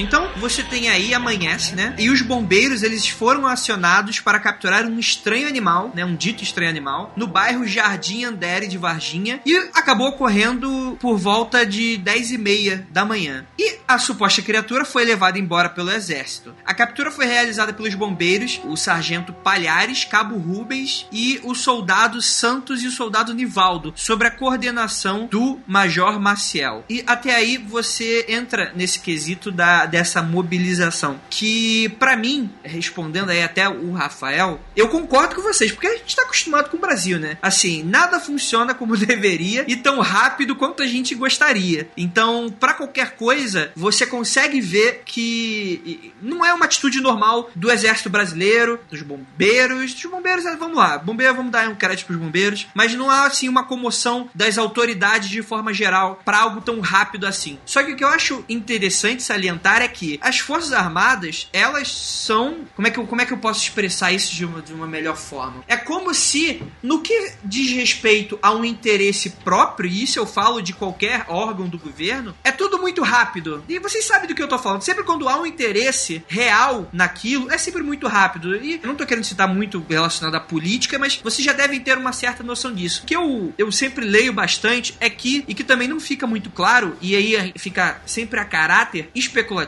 Então, 0.00 0.30
você 0.36 0.62
tem 0.62 0.88
aí 0.88 1.12
Amanhece, 1.12 1.74
né? 1.74 1.94
E 1.98 2.08
os 2.08 2.22
bombeiros, 2.22 2.82
eles 2.82 3.06
foram 3.06 3.46
acionados 3.46 4.20
para 4.20 4.40
capturar 4.40 4.86
um 4.86 4.98
estranho 4.98 5.46
animal, 5.46 5.92
né? 5.94 6.04
Um 6.04 6.16
dito 6.16 6.42
estranho 6.42 6.70
animal, 6.70 7.12
no 7.16 7.26
bairro 7.26 7.66
Jardim 7.66 8.24
Andere 8.24 8.66
de 8.66 8.78
Varginha. 8.78 9.40
E 9.44 9.54
acabou 9.74 10.08
ocorrendo 10.08 10.96
por 10.98 11.18
volta 11.18 11.66
de 11.66 11.98
10 11.98 12.32
e 12.32 12.38
meia 12.38 12.86
da 12.90 13.04
manhã. 13.04 13.44
E 13.58 13.78
a 13.86 13.98
suposta 13.98 14.40
criatura 14.40 14.84
foi 14.84 15.04
levada 15.04 15.38
embora 15.38 15.68
pelo 15.68 15.90
exército. 15.90 16.54
A 16.64 16.72
captura 16.72 17.10
foi 17.10 17.26
realizada 17.26 17.72
pelos 17.72 17.94
bombeiros, 17.94 18.60
o 18.64 18.76
sargento 18.76 19.32
Palhares, 19.32 20.04
cabo 20.04 20.38
Rubens 20.38 21.06
e 21.12 21.40
o 21.44 21.54
soldado 21.54 22.22
Santos 22.22 22.82
e 22.82 22.86
o 22.86 22.90
soldado 22.90 23.34
Nivaldo, 23.34 23.92
sob 23.96 24.24
a 24.24 24.30
coordenação 24.30 25.26
do 25.26 25.60
Major 25.66 26.18
Maciel. 26.18 26.84
E 26.88 27.04
até 27.06 27.34
aí 27.34 27.58
você 27.58 28.24
entra 28.28 28.72
nesse 28.74 29.00
quesito 29.00 29.50
da, 29.50 29.86
dessa 29.90 30.22
mobilização. 30.22 31.20
Que, 31.28 31.88
pra 31.98 32.16
mim, 32.16 32.50
respondendo 32.62 33.30
aí 33.30 33.42
até 33.42 33.68
o 33.68 33.92
Rafael, 33.92 34.60
eu 34.76 34.88
concordo 34.88 35.34
com 35.34 35.42
vocês, 35.42 35.72
porque 35.72 35.86
a 35.86 35.96
gente 35.96 36.16
tá 36.16 36.22
acostumado 36.22 36.70
com 36.70 36.76
o 36.76 36.80
Brasil, 36.80 37.18
né? 37.18 37.36
Assim, 37.42 37.82
nada 37.82 38.20
funciona 38.20 38.74
como 38.74 38.96
deveria 38.98 39.64
e 39.66 39.76
tão 39.76 40.00
rápido 40.00 40.56
quanto 40.56 40.82
a 40.82 40.86
gente 40.86 41.14
gostaria. 41.14 41.88
Então, 41.96 42.54
pra 42.58 42.74
qualquer 42.74 43.16
coisa, 43.16 43.72
você 43.74 44.06
consegue 44.06 44.60
ver 44.60 45.02
que 45.04 46.12
não 46.22 46.44
é 46.44 46.52
uma 46.52 46.64
atitude 46.64 47.00
normal 47.00 47.50
do 47.54 47.70
exército 47.70 48.10
brasileiro, 48.10 48.80
dos 48.90 49.02
bombeiros. 49.02 49.94
Dos 49.94 50.10
bombeiros, 50.10 50.46
é, 50.46 50.56
vamos 50.56 50.76
lá, 50.76 50.98
bombeiro, 50.98 51.34
vamos 51.34 51.52
dar 51.52 51.68
um 51.68 51.74
crédito 51.74 52.06
pros 52.06 52.18
bombeiros, 52.18 52.66
mas 52.74 52.94
não 52.94 53.10
há 53.10 53.26
assim 53.26 53.48
uma 53.48 53.64
comoção 53.64 54.28
das 54.34 54.58
autoridades 54.58 55.28
de 55.28 55.42
forma 55.42 55.72
geral 55.72 56.20
pra 56.24 56.38
algo 56.38 56.60
tão 56.60 56.80
rápido 56.80 57.26
assim. 57.26 57.58
Só 57.64 57.82
que 57.82 57.92
o 57.92 57.96
que 57.96 58.04
eu 58.04 58.08
acho 58.08 58.44
interessante 58.48 59.22
salientar 59.22 59.69
é 59.78 59.88
que 59.88 60.18
as 60.22 60.38
Forças 60.38 60.72
Armadas, 60.72 61.48
elas 61.52 61.88
são. 61.88 62.64
Como 62.74 62.88
é 62.88 62.90
que 62.90 62.98
eu, 62.98 63.06
como 63.06 63.20
é 63.20 63.26
que 63.26 63.32
eu 63.32 63.38
posso 63.38 63.62
expressar 63.62 64.12
isso 64.12 64.34
de 64.34 64.44
uma, 64.44 64.62
de 64.62 64.72
uma 64.72 64.86
melhor 64.86 65.16
forma? 65.16 65.64
É 65.68 65.76
como 65.76 66.14
se, 66.14 66.62
no 66.82 67.00
que 67.00 67.32
diz 67.44 67.72
respeito 67.72 68.38
a 68.42 68.52
um 68.52 68.64
interesse 68.64 69.30
próprio, 69.30 69.88
e 69.88 70.02
isso 70.02 70.18
eu 70.18 70.26
falo 70.26 70.60
de 70.60 70.72
qualquer 70.72 71.24
órgão 71.28 71.68
do 71.68 71.78
governo, 71.78 72.34
é 72.42 72.50
tudo 72.50 72.78
muito 72.78 73.02
rápido. 73.02 73.64
E 73.68 73.78
vocês 73.78 74.04
sabem 74.04 74.28
do 74.28 74.34
que 74.34 74.42
eu 74.42 74.48
tô 74.48 74.58
falando. 74.58 74.82
Sempre 74.82 75.04
quando 75.04 75.28
há 75.28 75.38
um 75.40 75.46
interesse 75.46 76.24
real 76.28 76.88
naquilo, 76.92 77.50
é 77.50 77.58
sempre 77.58 77.82
muito 77.82 78.06
rápido. 78.06 78.56
E 78.56 78.80
eu 78.82 78.88
não 78.88 78.94
tô 78.94 79.06
querendo 79.06 79.24
citar 79.24 79.48
muito 79.48 79.84
relacionado 79.88 80.34
à 80.34 80.40
política, 80.40 80.98
mas 80.98 81.16
vocês 81.22 81.44
já 81.44 81.52
devem 81.52 81.80
ter 81.80 81.96
uma 81.96 82.12
certa 82.12 82.42
noção 82.42 82.72
disso. 82.74 83.02
O 83.02 83.06
que 83.06 83.14
eu, 83.14 83.52
eu 83.56 83.70
sempre 83.70 84.04
leio 84.04 84.32
bastante 84.32 84.96
é 85.00 85.08
que, 85.08 85.44
e 85.46 85.54
que 85.54 85.64
também 85.64 85.88
não 85.88 86.00
fica 86.00 86.26
muito 86.26 86.50
claro, 86.50 86.96
e 87.00 87.14
aí 87.16 87.52
fica 87.56 88.00
sempre 88.06 88.40
a 88.40 88.44
caráter 88.44 89.10
especulativo, 89.14 89.59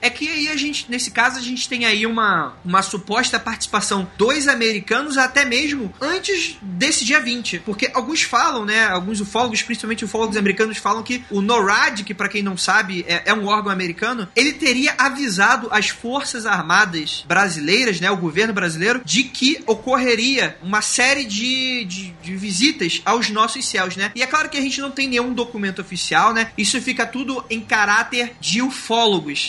é 0.00 0.10
que 0.10 0.28
aí 0.28 0.48
a 0.48 0.56
gente, 0.56 0.86
nesse 0.88 1.10
caso, 1.10 1.38
a 1.38 1.42
gente 1.42 1.68
tem 1.68 1.84
aí 1.84 2.06
uma, 2.06 2.54
uma 2.64 2.82
suposta 2.82 3.38
participação 3.38 4.08
dos 4.16 4.48
americanos 4.48 5.18
até 5.18 5.44
mesmo 5.44 5.92
antes 6.00 6.56
desse 6.62 7.04
dia 7.04 7.20
20. 7.20 7.60
Porque 7.60 7.90
alguns 7.94 8.22
falam, 8.22 8.64
né? 8.64 8.86
Alguns 8.86 9.20
ufólogos, 9.20 9.62
principalmente 9.62 10.04
ufólogos 10.04 10.36
americanos, 10.36 10.78
falam 10.78 11.02
que 11.02 11.24
o 11.30 11.40
NORAD, 11.40 12.04
que 12.04 12.14
para 12.14 12.28
quem 12.28 12.42
não 12.42 12.56
sabe 12.56 13.04
é, 13.06 13.22
é 13.26 13.34
um 13.34 13.46
órgão 13.46 13.70
americano, 13.70 14.28
ele 14.34 14.52
teria 14.52 14.94
avisado 14.98 15.68
as 15.70 15.88
forças 15.88 16.46
armadas 16.46 17.24
brasileiras, 17.26 18.00
né? 18.00 18.10
O 18.10 18.16
governo 18.16 18.52
brasileiro, 18.52 19.02
de 19.04 19.24
que 19.24 19.62
ocorreria 19.66 20.56
uma 20.62 20.82
série 20.82 21.24
de, 21.24 21.84
de, 21.84 22.14
de 22.22 22.36
visitas 22.36 23.00
aos 23.04 23.30
nossos 23.30 23.66
céus, 23.66 23.96
né? 23.96 24.12
E 24.14 24.22
é 24.22 24.26
claro 24.26 24.48
que 24.48 24.58
a 24.58 24.60
gente 24.60 24.80
não 24.80 24.90
tem 24.90 25.08
nenhum 25.08 25.32
documento 25.32 25.80
oficial, 25.80 26.32
né? 26.32 26.52
Isso 26.56 26.80
fica 26.80 27.06
tudo 27.06 27.44
em 27.48 27.60
caráter 27.60 28.34
de 28.40 28.60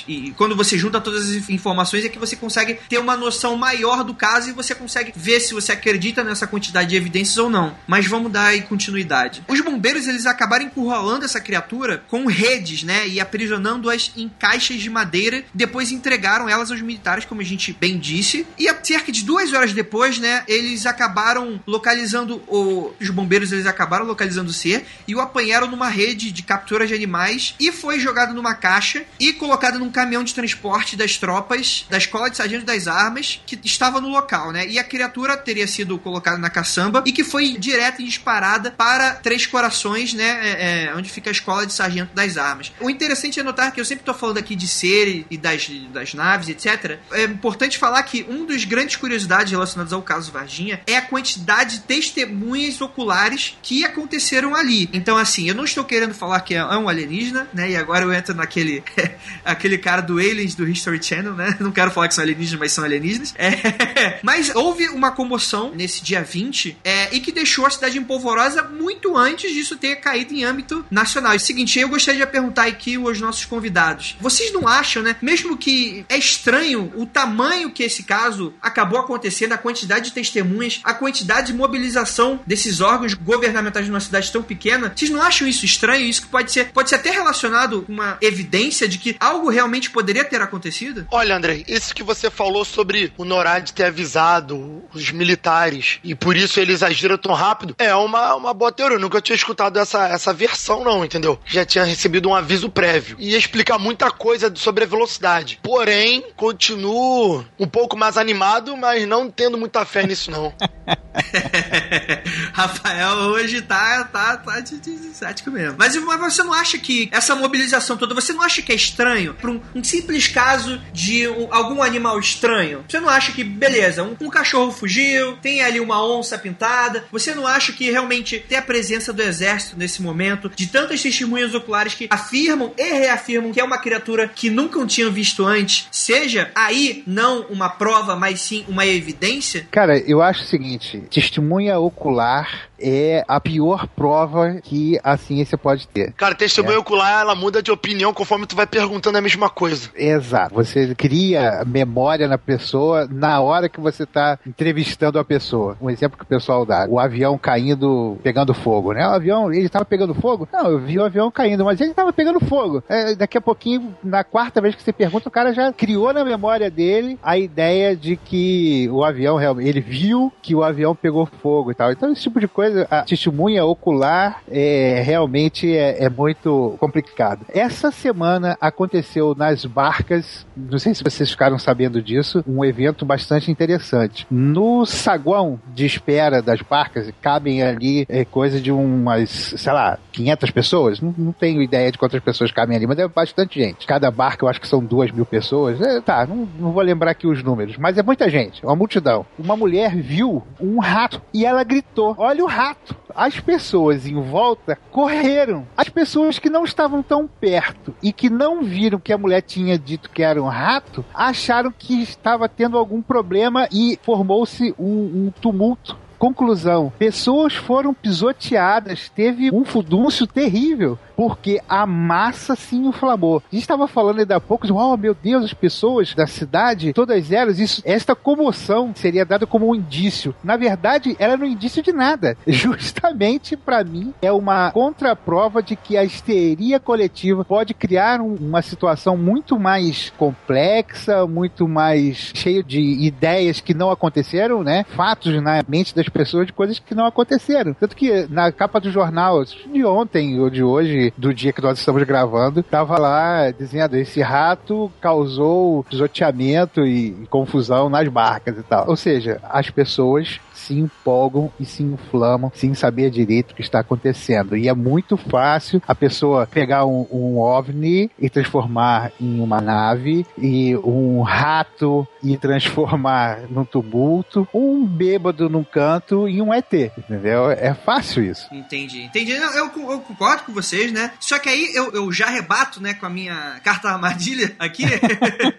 E 0.08 0.32
quando 0.38 0.56
você 0.56 0.78
junta 0.78 1.02
todas 1.02 1.30
as 1.30 1.50
informações 1.50 2.06
é 2.06 2.10
que 2.10 2.20
você 2.20 2.36
consegue 2.36 2.76
ter 2.88 2.98
uma 2.98 3.16
noção 3.16 3.56
maior 3.56 4.04
do 4.04 4.14
caso 4.14 4.50
e 4.50 4.54
você 4.54 4.74
consegue 4.76 5.14
ver 5.16 5.40
se 5.40 5.54
você 5.54 5.72
acredita 5.72 6.24
nessa 6.24 6.48
quantidade 6.48 6.90
de 6.90 6.96
evidências 6.96 7.38
ou 7.38 7.50
não. 7.50 7.76
Mas 7.88 8.08
vamos 8.08 8.32
dar 8.32 8.48
aí 8.48 8.62
continuidade. 8.62 9.44
Os 9.48 9.62
bombeiros 9.62 10.08
eles 10.08 10.26
acabaram 10.26 10.66
encurralando 10.66 11.26
essa 11.26 11.40
criatura 11.40 12.04
com 12.08 12.26
redes, 12.26 12.84
né? 12.84 13.08
E 13.08 13.20
aprisionando-as 13.20 14.12
em 14.16 14.30
caixas 14.30 14.80
de 14.80 14.90
madeira. 14.90 15.44
Depois 15.54 15.92
entregaram 15.92 16.50
elas 16.50 16.72
aos 16.72 16.82
militares, 16.82 17.26
como 17.26 17.42
a 17.42 17.46
gente 17.46 17.74
bem 17.74 17.98
disse. 17.98 18.46
E 18.58 18.74
cerca 18.84 19.12
de 19.12 19.24
duas 19.24 19.54
horas 19.54 19.74
depois, 19.74 20.20
né? 20.20 20.44
Eles 20.48 20.86
acabaram 20.86 21.62
localizando 21.66 22.42
o... 22.48 22.94
os 23.00 23.10
bombeiros 23.10 23.52
eles 23.52 23.66
acabaram 23.66 24.06
localizando 24.06 24.50
o 24.50 24.54
ser 24.54 24.86
e 25.08 25.16
o 25.16 25.22
apanharam 25.22 25.68
numa 25.68 25.88
rede 25.88 26.32
de 26.32 26.44
captura 26.44 26.88
de 26.88 26.94
animais 26.94 27.56
e 27.60 27.72
foi 27.72 28.00
jogado 28.00 28.34
numa 28.34 28.54
caixa 28.54 29.04
e 29.20 29.34
colocado 29.34 29.73
num 29.78 29.92
caminhão 29.92 30.24
de 30.24 30.34
transporte 30.34 30.96
das 30.96 31.18
tropas 31.18 31.86
da 31.90 31.98
escola 31.98 32.30
de 32.30 32.38
sargento 32.38 32.66
das 32.66 32.88
armas 32.88 33.42
que 33.46 33.60
estava 33.64 34.00
no 34.00 34.10
local, 34.10 34.52
né? 34.52 34.68
E 34.68 34.80
a 34.80 34.84
criatura 34.84 35.38
teria 35.38 35.68
sido 35.68 35.98
colocada 35.98 36.38
na 36.38 36.50
caçamba 36.50 37.04
e 37.06 37.12
que 37.12 37.24
foi 37.24 37.58
direta 37.58 38.02
e 38.02 38.06
disparada 38.06 38.72
para 38.72 39.16
Três 39.16 39.46
Corações, 39.46 40.14
né? 40.14 40.40
É, 40.44 40.86
é, 40.86 40.96
onde 40.96 41.10
fica 41.10 41.30
a 41.30 41.32
escola 41.32 41.66
de 41.66 41.74
sargento 41.74 42.14
das 42.14 42.38
armas. 42.38 42.72
O 42.80 42.90
interessante 42.90 43.40
é 43.40 43.44
notar 43.44 43.72
que 43.72 43.80
eu 43.80 43.86
sempre 43.86 44.04
tô 44.04 44.14
falando 44.14 44.38
aqui 44.38 44.56
de 44.56 44.68
ser 44.68 45.26
e 45.30 45.38
das, 45.38 45.70
das 45.92 46.14
naves, 46.14 46.50
etc. 46.50 47.00
É 47.12 47.24
importante 47.24 47.78
falar 47.78 48.04
que 48.04 48.26
um 48.30 48.46
dos 48.46 48.64
grandes 48.66 48.96
curiosidades 48.96 49.52
relacionadas 49.52 49.94
ao 49.94 50.02
caso 50.02 50.32
Varginha 50.32 50.82
é 50.88 50.98
a 50.98 51.02
quantidade 51.02 51.78
de 51.78 51.84
testemunhas 51.84 52.80
oculares 52.82 53.58
que 53.62 53.84
aconteceram 53.86 54.56
ali. 54.56 54.90
Então, 54.94 55.18
assim, 55.18 55.48
eu 55.48 55.56
não 55.56 55.64
estou 55.64 55.84
querendo 55.84 56.14
falar 56.14 56.40
que 56.42 56.56
é 56.56 56.64
um 56.66 56.90
alienígena, 56.90 57.48
né? 57.54 57.72
E 57.72 57.76
agora 57.76 58.06
eu 58.06 58.14
entro 58.14 58.34
naquele 58.34 58.84
aquele 59.64 59.78
cara 59.78 60.02
do 60.02 60.20
Aliens 60.20 60.56
do 60.56 60.68
History 60.68 61.02
Channel, 61.02 61.34
né? 61.34 61.56
Não 61.60 61.72
quero 61.72 61.90
falar 61.90 62.10
que 62.10 62.14
são 62.14 62.24
alienígenas, 62.24 62.60
mas 62.60 62.72
são 62.74 62.84
alienígenas. 62.84 63.34
É, 63.38 64.20
mas 64.22 64.54
houve 64.54 64.90
uma 64.90 65.12
comoção 65.12 65.72
nesse 65.74 66.04
dia 66.04 66.22
20 66.22 66.78
é, 66.84 67.16
e 67.16 67.22
que 67.22 67.32
deixou 67.32 67.66
a 67.66 67.70
cidade 67.70 67.98
empolvorosa 67.98 68.64
muito 68.64 69.16
antes 69.16 69.54
disso 69.54 69.78
ter 69.78 69.96
caído 69.98 70.34
em 70.34 70.44
âmbito 70.44 70.86
nacional. 70.92 71.32
E 71.32 71.38
é 71.38 71.40
seguinte, 71.40 71.80
eu 71.80 71.88
gostaria 71.88 72.26
de 72.26 72.32
perguntar 72.32 72.68
aqui 72.68 72.96
aos 72.96 73.22
nossos 73.22 73.46
convidados. 73.46 74.18
Vocês 74.20 74.52
não 74.52 74.68
acham, 74.68 75.02
né? 75.02 75.16
Mesmo 75.22 75.56
que 75.56 76.06
é 76.10 76.18
estranho 76.18 76.92
o 76.96 77.06
tamanho 77.06 77.72
que 77.72 77.84
esse 77.84 78.04
caso 78.04 78.54
acabou 78.62 79.00
acontecendo, 79.00 79.54
a 79.54 79.58
quantidade 79.58 80.06
de 80.06 80.12
testemunhas, 80.12 80.82
a 80.84 80.94
quantidade 80.94 81.48
de 81.48 81.54
mobilização 81.54 82.42
desses 82.46 82.82
órgãos 82.82 83.14
governamentais 83.14 83.88
numa 83.88 84.02
cidade 84.02 84.32
tão 84.32 84.44
pequena, 84.44 84.92
vocês 84.94 85.10
não 85.10 85.22
acham 85.22 85.48
isso 85.48 85.64
estranho? 85.64 86.06
Isso 86.06 86.24
que 86.24 86.28
pode 86.28 86.52
ser, 86.52 86.72
pode 86.74 86.90
ser 86.90 86.96
até 86.96 87.12
relacionado 87.12 87.84
com 87.84 87.94
uma 87.94 88.18
evidência 88.20 88.88
de 88.88 88.98
que 88.98 89.16
algo 89.20 89.53
realmente 89.54 89.90
poderia 89.90 90.26
ter 90.26 90.42
acontecido? 90.42 91.08
Olha, 91.12 91.36
André, 91.36 91.64
isso 91.68 91.94
que 91.94 92.04
você 92.04 92.30
falou 92.30 92.66
sobre 92.66 93.14
o 93.18 93.26
NORAD 93.26 93.74
ter 93.74 93.86
avisado 93.86 94.84
os 94.94 95.12
militares 95.12 96.00
e 96.04 96.16
por 96.16 96.36
isso 96.36 96.60
eles 96.60 96.84
agiram 96.84 97.18
tão 97.18 97.34
rápido 97.34 97.76
é 97.78 97.94
uma, 97.96 98.36
uma 98.36 98.54
boa 98.54 98.72
teoria. 98.72 98.98
Eu 98.98 99.02
nunca 99.02 99.22
tinha 99.22 99.36
escutado 99.36 99.80
essa, 99.80 100.08
essa 100.08 100.34
versão, 100.34 100.84
não, 100.84 101.06
entendeu? 101.06 101.40
Já 101.46 101.66
tinha 101.66 101.84
recebido 101.84 102.30
um 102.30 102.36
aviso 102.36 102.70
prévio. 102.70 103.18
Ia 103.20 103.38
explicar 103.38 103.78
muita 103.78 104.12
coisa 104.12 104.52
sobre 104.56 104.84
a 104.84 104.88
velocidade. 104.88 105.60
Porém, 105.64 106.26
continuo 106.36 107.46
um 107.60 107.68
pouco 107.68 107.98
mais 107.98 108.18
animado, 108.18 108.76
mas 108.76 109.08
não 109.08 109.30
tendo 109.30 109.58
muita 109.58 109.86
fé 109.86 110.06
nisso, 110.06 110.32
não. 110.32 110.54
Rafael 112.54 113.18
hoje 113.30 113.62
tá, 113.62 114.04
tá, 114.06 114.38
tá 114.38 114.60
de, 114.60 114.80
de, 114.80 114.98
de 114.98 115.16
cético 115.16 115.52
mesmo. 115.52 115.76
Mas, 115.78 115.96
mas 115.96 116.20
você 116.20 116.44
não 116.44 116.54
acha 116.54 116.78
que 116.78 117.10
essa 117.12 117.36
mobilização 117.36 117.98
toda, 117.98 118.14
você 118.16 118.34
não 118.34 118.42
acha 118.42 118.62
que 118.62 118.72
é 118.72 118.76
estranho? 118.76 119.34
Para 119.44 119.52
um, 119.52 119.60
um, 119.76 119.84
simples 119.84 120.30
caso 120.30 120.82
de 120.94 121.28
um, 121.28 121.50
algum 121.52 121.84
animal 121.84 122.18
estranho? 122.18 122.86
Você 122.88 122.98
não 122.98 123.10
acha 123.10 123.34
que, 123.34 123.44
beleza, 123.44 124.02
um, 124.02 124.16
um, 124.22 124.30
cachorro 124.30 124.72
fugiu, 124.72 125.36
tem 125.42 125.62
ali 125.62 125.82
uma 125.82 126.02
onça 126.02 126.38
pintada, 126.38 127.04
você 127.12 127.36
não 127.36 127.46
acha 127.46 127.74
que 127.74 127.92
realmente 127.92 128.40
ter 128.40 128.56
a 128.56 128.62
presença 128.62 129.12
do 129.12 129.22
exército 129.22 129.78
nesse 129.78 130.02
momento, 130.02 130.50
de 130.56 130.68
tantas 130.68 131.02
testemunhas 131.02 131.54
oculares 131.54 131.94
que 131.94 132.08
afirmam 132.10 132.74
e 132.78 132.84
reafirmam 132.84 133.52
que 133.52 133.60
é 133.60 133.64
uma 133.66 133.78
criatura 133.78 134.30
que 134.30 134.50
nunca 134.50 134.84
tinham 134.86 135.12
visto 135.12 135.46
antes, 135.46 135.88
seja 135.92 136.50
aí 136.56 137.04
não 137.06 137.42
uma 137.50 137.68
prova, 137.68 138.16
mas 138.16 138.40
sim 138.40 138.64
uma 138.70 138.86
evidência? 138.86 139.68
Cara, 139.70 140.00
eu 140.00 140.22
acho 140.22 140.44
o 140.44 140.48
seguinte, 140.48 141.04
testemunha 141.12 141.78
ocular 141.78 142.70
é 142.84 143.24
a 143.28 143.40
pior 143.40 143.88
prova 143.88 144.60
que 144.62 145.00
a 145.04 145.16
ciência 145.18 145.58
pode 145.58 145.88
ter. 145.88 146.12
Cara, 146.14 146.36
testemunha 146.36 146.76
é. 146.76 146.80
ocular, 146.80 147.22
ela 147.22 147.36
muda 147.36 147.64
de 147.64 147.72
opinião 147.72 148.14
conforme 148.14 148.46
tu 148.46 148.56
vai 148.56 148.68
perguntando 148.68 149.18
a 149.18 149.22
mesma 149.22 149.50
coisa. 149.50 149.90
Exato. 149.96 150.54
Você 150.54 150.94
cria 150.96 151.64
memória 151.66 152.28
na 152.28 152.38
pessoa 152.38 153.08
na 153.10 153.40
hora 153.40 153.70
que 153.70 153.80
você 153.80 154.04
está 154.04 154.38
entrevistando 154.46 155.18
a 155.18 155.24
pessoa. 155.24 155.78
Um 155.82 155.90
exemplo 155.90 156.18
que 156.18 156.24
o 156.24 156.28
pessoal 156.28 156.66
dá, 156.66 156.86
o 156.90 157.00
avião 157.00 157.38
caindo, 157.38 158.18
pegando 158.22 158.54
fogo, 158.54 158.94
né? 158.94 159.08
O 159.08 159.12
avião, 159.12 159.52
ele 159.52 159.66
estava 159.66 159.86
pegando 159.86 160.14
fogo? 160.14 160.48
Não, 160.52 160.70
eu 160.70 160.80
vi 160.80 161.00
o 161.00 161.06
avião 161.06 161.32
caindo, 161.32 161.64
mas 161.64 161.80
ele 161.80 161.92
estava 161.92 162.12
pegando 162.12 162.40
fogo. 162.42 162.84
É, 162.90 163.16
daqui 163.16 163.38
a 163.38 163.42
pouquinho, 163.42 163.96
na 164.04 164.24
quarta 164.24 164.62
vez 164.62 164.76
que 164.76 164.84
você 164.84 164.92
pergunta, 164.92 165.30
o 165.30 165.32
cara 165.32 165.54
já 165.54 165.72
criou 165.72 166.12
na 166.12 166.26
memória 166.26 166.70
dele 166.70 167.18
a 167.24 167.38
ideia 167.38 167.96
de 167.96 168.16
que 168.16 168.90
o 168.92 169.04
avião 169.04 169.38
realmente, 169.38 169.70
ele 169.70 169.82
viu 169.82 170.32
que 170.42 170.56
o 170.56 170.64
avião 170.64 170.96
pegou 170.96 171.26
fogo 171.26 171.72
e 171.72 171.76
tal. 171.76 171.92
Então, 171.92 172.12
esse 172.12 172.24
tipo 172.24 172.40
de 172.40 172.48
coisa 172.48 172.73
a 172.90 173.02
testemunha 173.04 173.66
ocular 173.66 174.42
é, 174.50 175.02
realmente 175.06 175.76
é, 175.76 176.06
é, 176.06 176.10
muito 176.10 176.76
complicado. 176.80 177.46
Essa 177.50 177.92
semana 177.92 178.58
aconteceu 178.60 179.36
nas 179.36 179.66
barcas, 179.66 180.46
não 180.56 180.80
sei 180.80 180.94
se 180.94 181.04
vocês 181.04 181.30
ficaram 181.30 181.58
sabendo 181.60 182.02
disso, 182.02 182.44
um 182.48 182.64
evento 182.64 183.06
bastante 183.06 183.52
interessante. 183.52 184.26
No 184.30 184.86
saguão 184.86 185.60
de 185.74 185.86
espera 185.86 186.42
das 186.42 186.62
barcas, 186.62 187.12
cabem 187.22 187.62
ali 187.64 188.06
é, 188.10 188.26
coisa 188.26 188.60
de 188.60 188.72
umas, 188.72 189.30
sei 189.30 189.74
lá, 189.74 189.98
500 190.12 190.52
pessoas? 190.52 191.02
Não, 191.02 191.14
não 191.18 191.32
tenho 191.32 191.62
ideia 191.62 191.92
de 191.92 191.98
quantas 191.98 192.22
pessoas 192.22 192.52
cabem 192.52 192.78
ali, 192.78 192.88
mas 192.88 193.00
é 193.00 193.08
bastante 193.08 193.60
gente. 193.60 193.88
Cada 193.88 194.10
barca 194.12 194.46
eu 194.46 194.50
acho 194.50 194.62
que 194.62 194.68
são 194.68 194.84
duas 194.84 195.12
mil 195.12 195.26
pessoas. 195.26 195.80
É, 195.82 196.02
tá, 196.02 196.26
não, 196.26 196.48
não 196.60 196.72
vou 196.72 196.82
lembrar 196.84 197.12
aqui 197.12 197.28
os 197.28 197.44
números, 197.44 197.78
mas 197.78 197.98
é 197.98 198.04
muita 198.04 198.30
gente, 198.30 198.64
uma 198.64 198.76
multidão. 198.76 199.26
Uma 199.38 199.56
mulher 199.56 199.96
viu 199.96 200.44
um 200.60 200.80
rato 200.80 201.22
e 201.34 201.46
ela 201.46 201.64
gritou: 201.64 202.16
Olha 202.18 202.44
o 202.44 202.48
rato! 202.54 202.96
As 203.16 203.40
pessoas 203.40 204.06
em 204.08 204.20
volta 204.22 204.78
correram. 204.92 205.68
As 205.78 205.90
pessoas 205.90 206.40
que 206.40 206.50
não 206.50 206.64
estavam 206.64 207.04
tão 207.04 207.28
perto 207.28 207.94
e 208.02 208.12
que 208.12 208.30
não 208.30 208.64
viram 208.64 209.00
que 209.00 209.14
a 209.14 209.18
mulher 209.18 209.42
tinha 209.42 209.78
dito 209.78 210.10
que 210.10 210.24
era 210.24 210.42
um 210.42 210.48
rato, 210.48 211.06
acharam 211.14 211.72
que 211.72 212.02
estava 212.02 212.48
tendo 212.50 212.78
algum 212.78 213.02
problema 213.02 213.68
e 213.72 214.00
formou-se 214.04 214.74
um, 214.80 215.28
um 215.28 215.34
tumulto 215.42 215.98
conclusão, 216.24 216.90
pessoas 216.98 217.54
foram 217.54 217.94
pisoteadas, 217.94 219.10
teve 219.10 219.54
um 219.54 219.66
fudúncio 219.66 220.26
terrível 220.26 220.98
porque 221.16 221.62
a 221.68 221.86
massa 221.86 222.56
se 222.56 222.76
inflamou. 222.76 223.38
A 223.38 223.56
gente 223.56 223.64
estava 223.64 223.88
falando 223.88 224.20
ainda 224.20 224.36
há 224.36 224.42
pouco 224.42 224.66
de, 224.66 224.74
oh 224.74 224.98
meu 224.98 225.14
Deus, 225.14 225.46
as 225.46 225.54
pessoas 225.54 226.14
da 226.14 226.28
cidade, 226.28 226.94
todas 226.94 227.32
elas, 227.32 227.60
isso, 227.60 227.82
esta 227.86 228.16
comoção 228.16 228.92
seria 228.96 229.26
dada 229.26 229.46
como 229.46 229.70
um 229.70 229.76
indício. 229.76 230.36
Na 230.44 230.58
verdade, 230.58 231.16
era 231.20 231.38
no 231.38 231.46
indício 231.46 231.84
de 231.84 231.92
nada. 231.92 232.38
Justamente 232.48 233.56
para 233.56 233.84
mim 233.84 234.14
é 234.22 234.32
uma 234.32 234.72
contraprova 234.72 235.62
de 235.62 235.76
que 235.76 235.98
a 235.98 236.04
histeria 236.04 236.80
coletiva 236.80 237.46
pode 237.46 237.74
criar 237.74 238.20
um, 238.20 238.36
uma 238.36 238.62
situação 238.62 239.18
muito 239.18 239.60
mais 239.60 240.12
complexa, 240.18 241.26
muito 241.28 241.68
mais 241.68 242.32
cheia 242.34 242.64
de 242.64 242.80
ideias 242.80 243.60
que 243.60 243.74
não 243.74 243.92
aconteceram, 243.92 244.64
né? 244.64 244.86
Fatos 244.96 245.42
na 245.42 245.64
mente 245.68 245.96
das 245.96 246.10
pessoas 246.14 246.46
de 246.46 246.54
coisas 246.54 246.80
que 246.80 246.96
não 246.96 247.06
aconteceram. 247.06 247.74
Tanto 247.74 247.96
que 247.96 248.28
na 248.30 248.52
capa 248.52 248.80
do 248.80 248.92
jornal 248.92 249.44
de 249.44 249.84
ontem 249.84 250.40
ou 250.40 250.50
de 250.50 250.64
hoje, 250.64 251.14
do 251.18 251.34
dia 251.34 251.52
que 251.52 251.62
nós 251.62 251.80
estamos 251.80 252.04
gravando, 252.04 252.62
tava 252.64 252.98
lá 252.98 253.52
dizendo: 253.52 253.98
esse 253.98 254.22
rato 254.22 254.92
causou 255.02 255.84
pisoteamento 255.84 256.86
e, 256.86 257.08
e 257.24 257.28
confusão 257.28 257.90
nas 257.90 258.08
barcas 258.08 258.58
e 258.58 258.64
tal. 258.64 258.88
Ou 258.88 258.96
seja, 258.96 259.42
as 259.44 259.70
pessoas 259.70 260.40
se 260.64 260.74
empolgam 260.74 261.52
e 261.60 261.66
se 261.66 261.84
inflamam 261.84 262.52
sem 262.56 262.74
saber 262.74 263.10
direito 263.10 263.52
o 263.52 263.56
que 263.56 263.62
está 263.62 263.80
acontecendo. 263.80 264.56
E 264.56 264.68
é 264.68 264.74
muito 264.74 265.18
fácil 265.18 265.82
a 265.88 265.96
pessoa 265.96 266.48
pegar 266.48 266.86
um, 266.86 267.08
um 267.12 267.40
OVNI 267.40 268.10
e 268.20 268.30
transformar 268.30 269.12
em 269.20 269.40
uma 269.40 269.62
nave, 269.62 270.26
e 270.38 270.76
um 270.78 271.22
rato 271.22 272.08
e 272.22 272.38
transformar 272.38 273.42
num 273.50 273.66
tumulto, 273.66 274.48
um 274.54 274.86
bêbado 274.86 275.50
num 275.50 275.64
canto 275.64 276.28
e 276.28 276.42
um 276.42 276.54
ET, 276.54 276.74
entendeu? 276.74 277.52
É 277.52 277.74
fácil 277.74 278.24
isso. 278.24 278.48
Entendi, 278.52 279.04
entendi. 279.04 279.32
Eu, 279.32 279.52
eu, 279.54 280.00
concordo 280.00 280.44
com 280.44 280.54
vocês, 280.54 280.92
né? 280.92 281.12
Só 281.20 281.40
que 281.40 281.50
aí 281.50 281.72
eu, 281.74 281.92
eu 281.92 282.12
já 282.12 282.28
rebato, 282.28 282.82
né, 282.82 282.94
com 282.94 283.06
a 283.06 283.10
minha 283.10 283.60
carta 283.64 283.90
armadilha 283.90 284.56
aqui. 284.60 284.84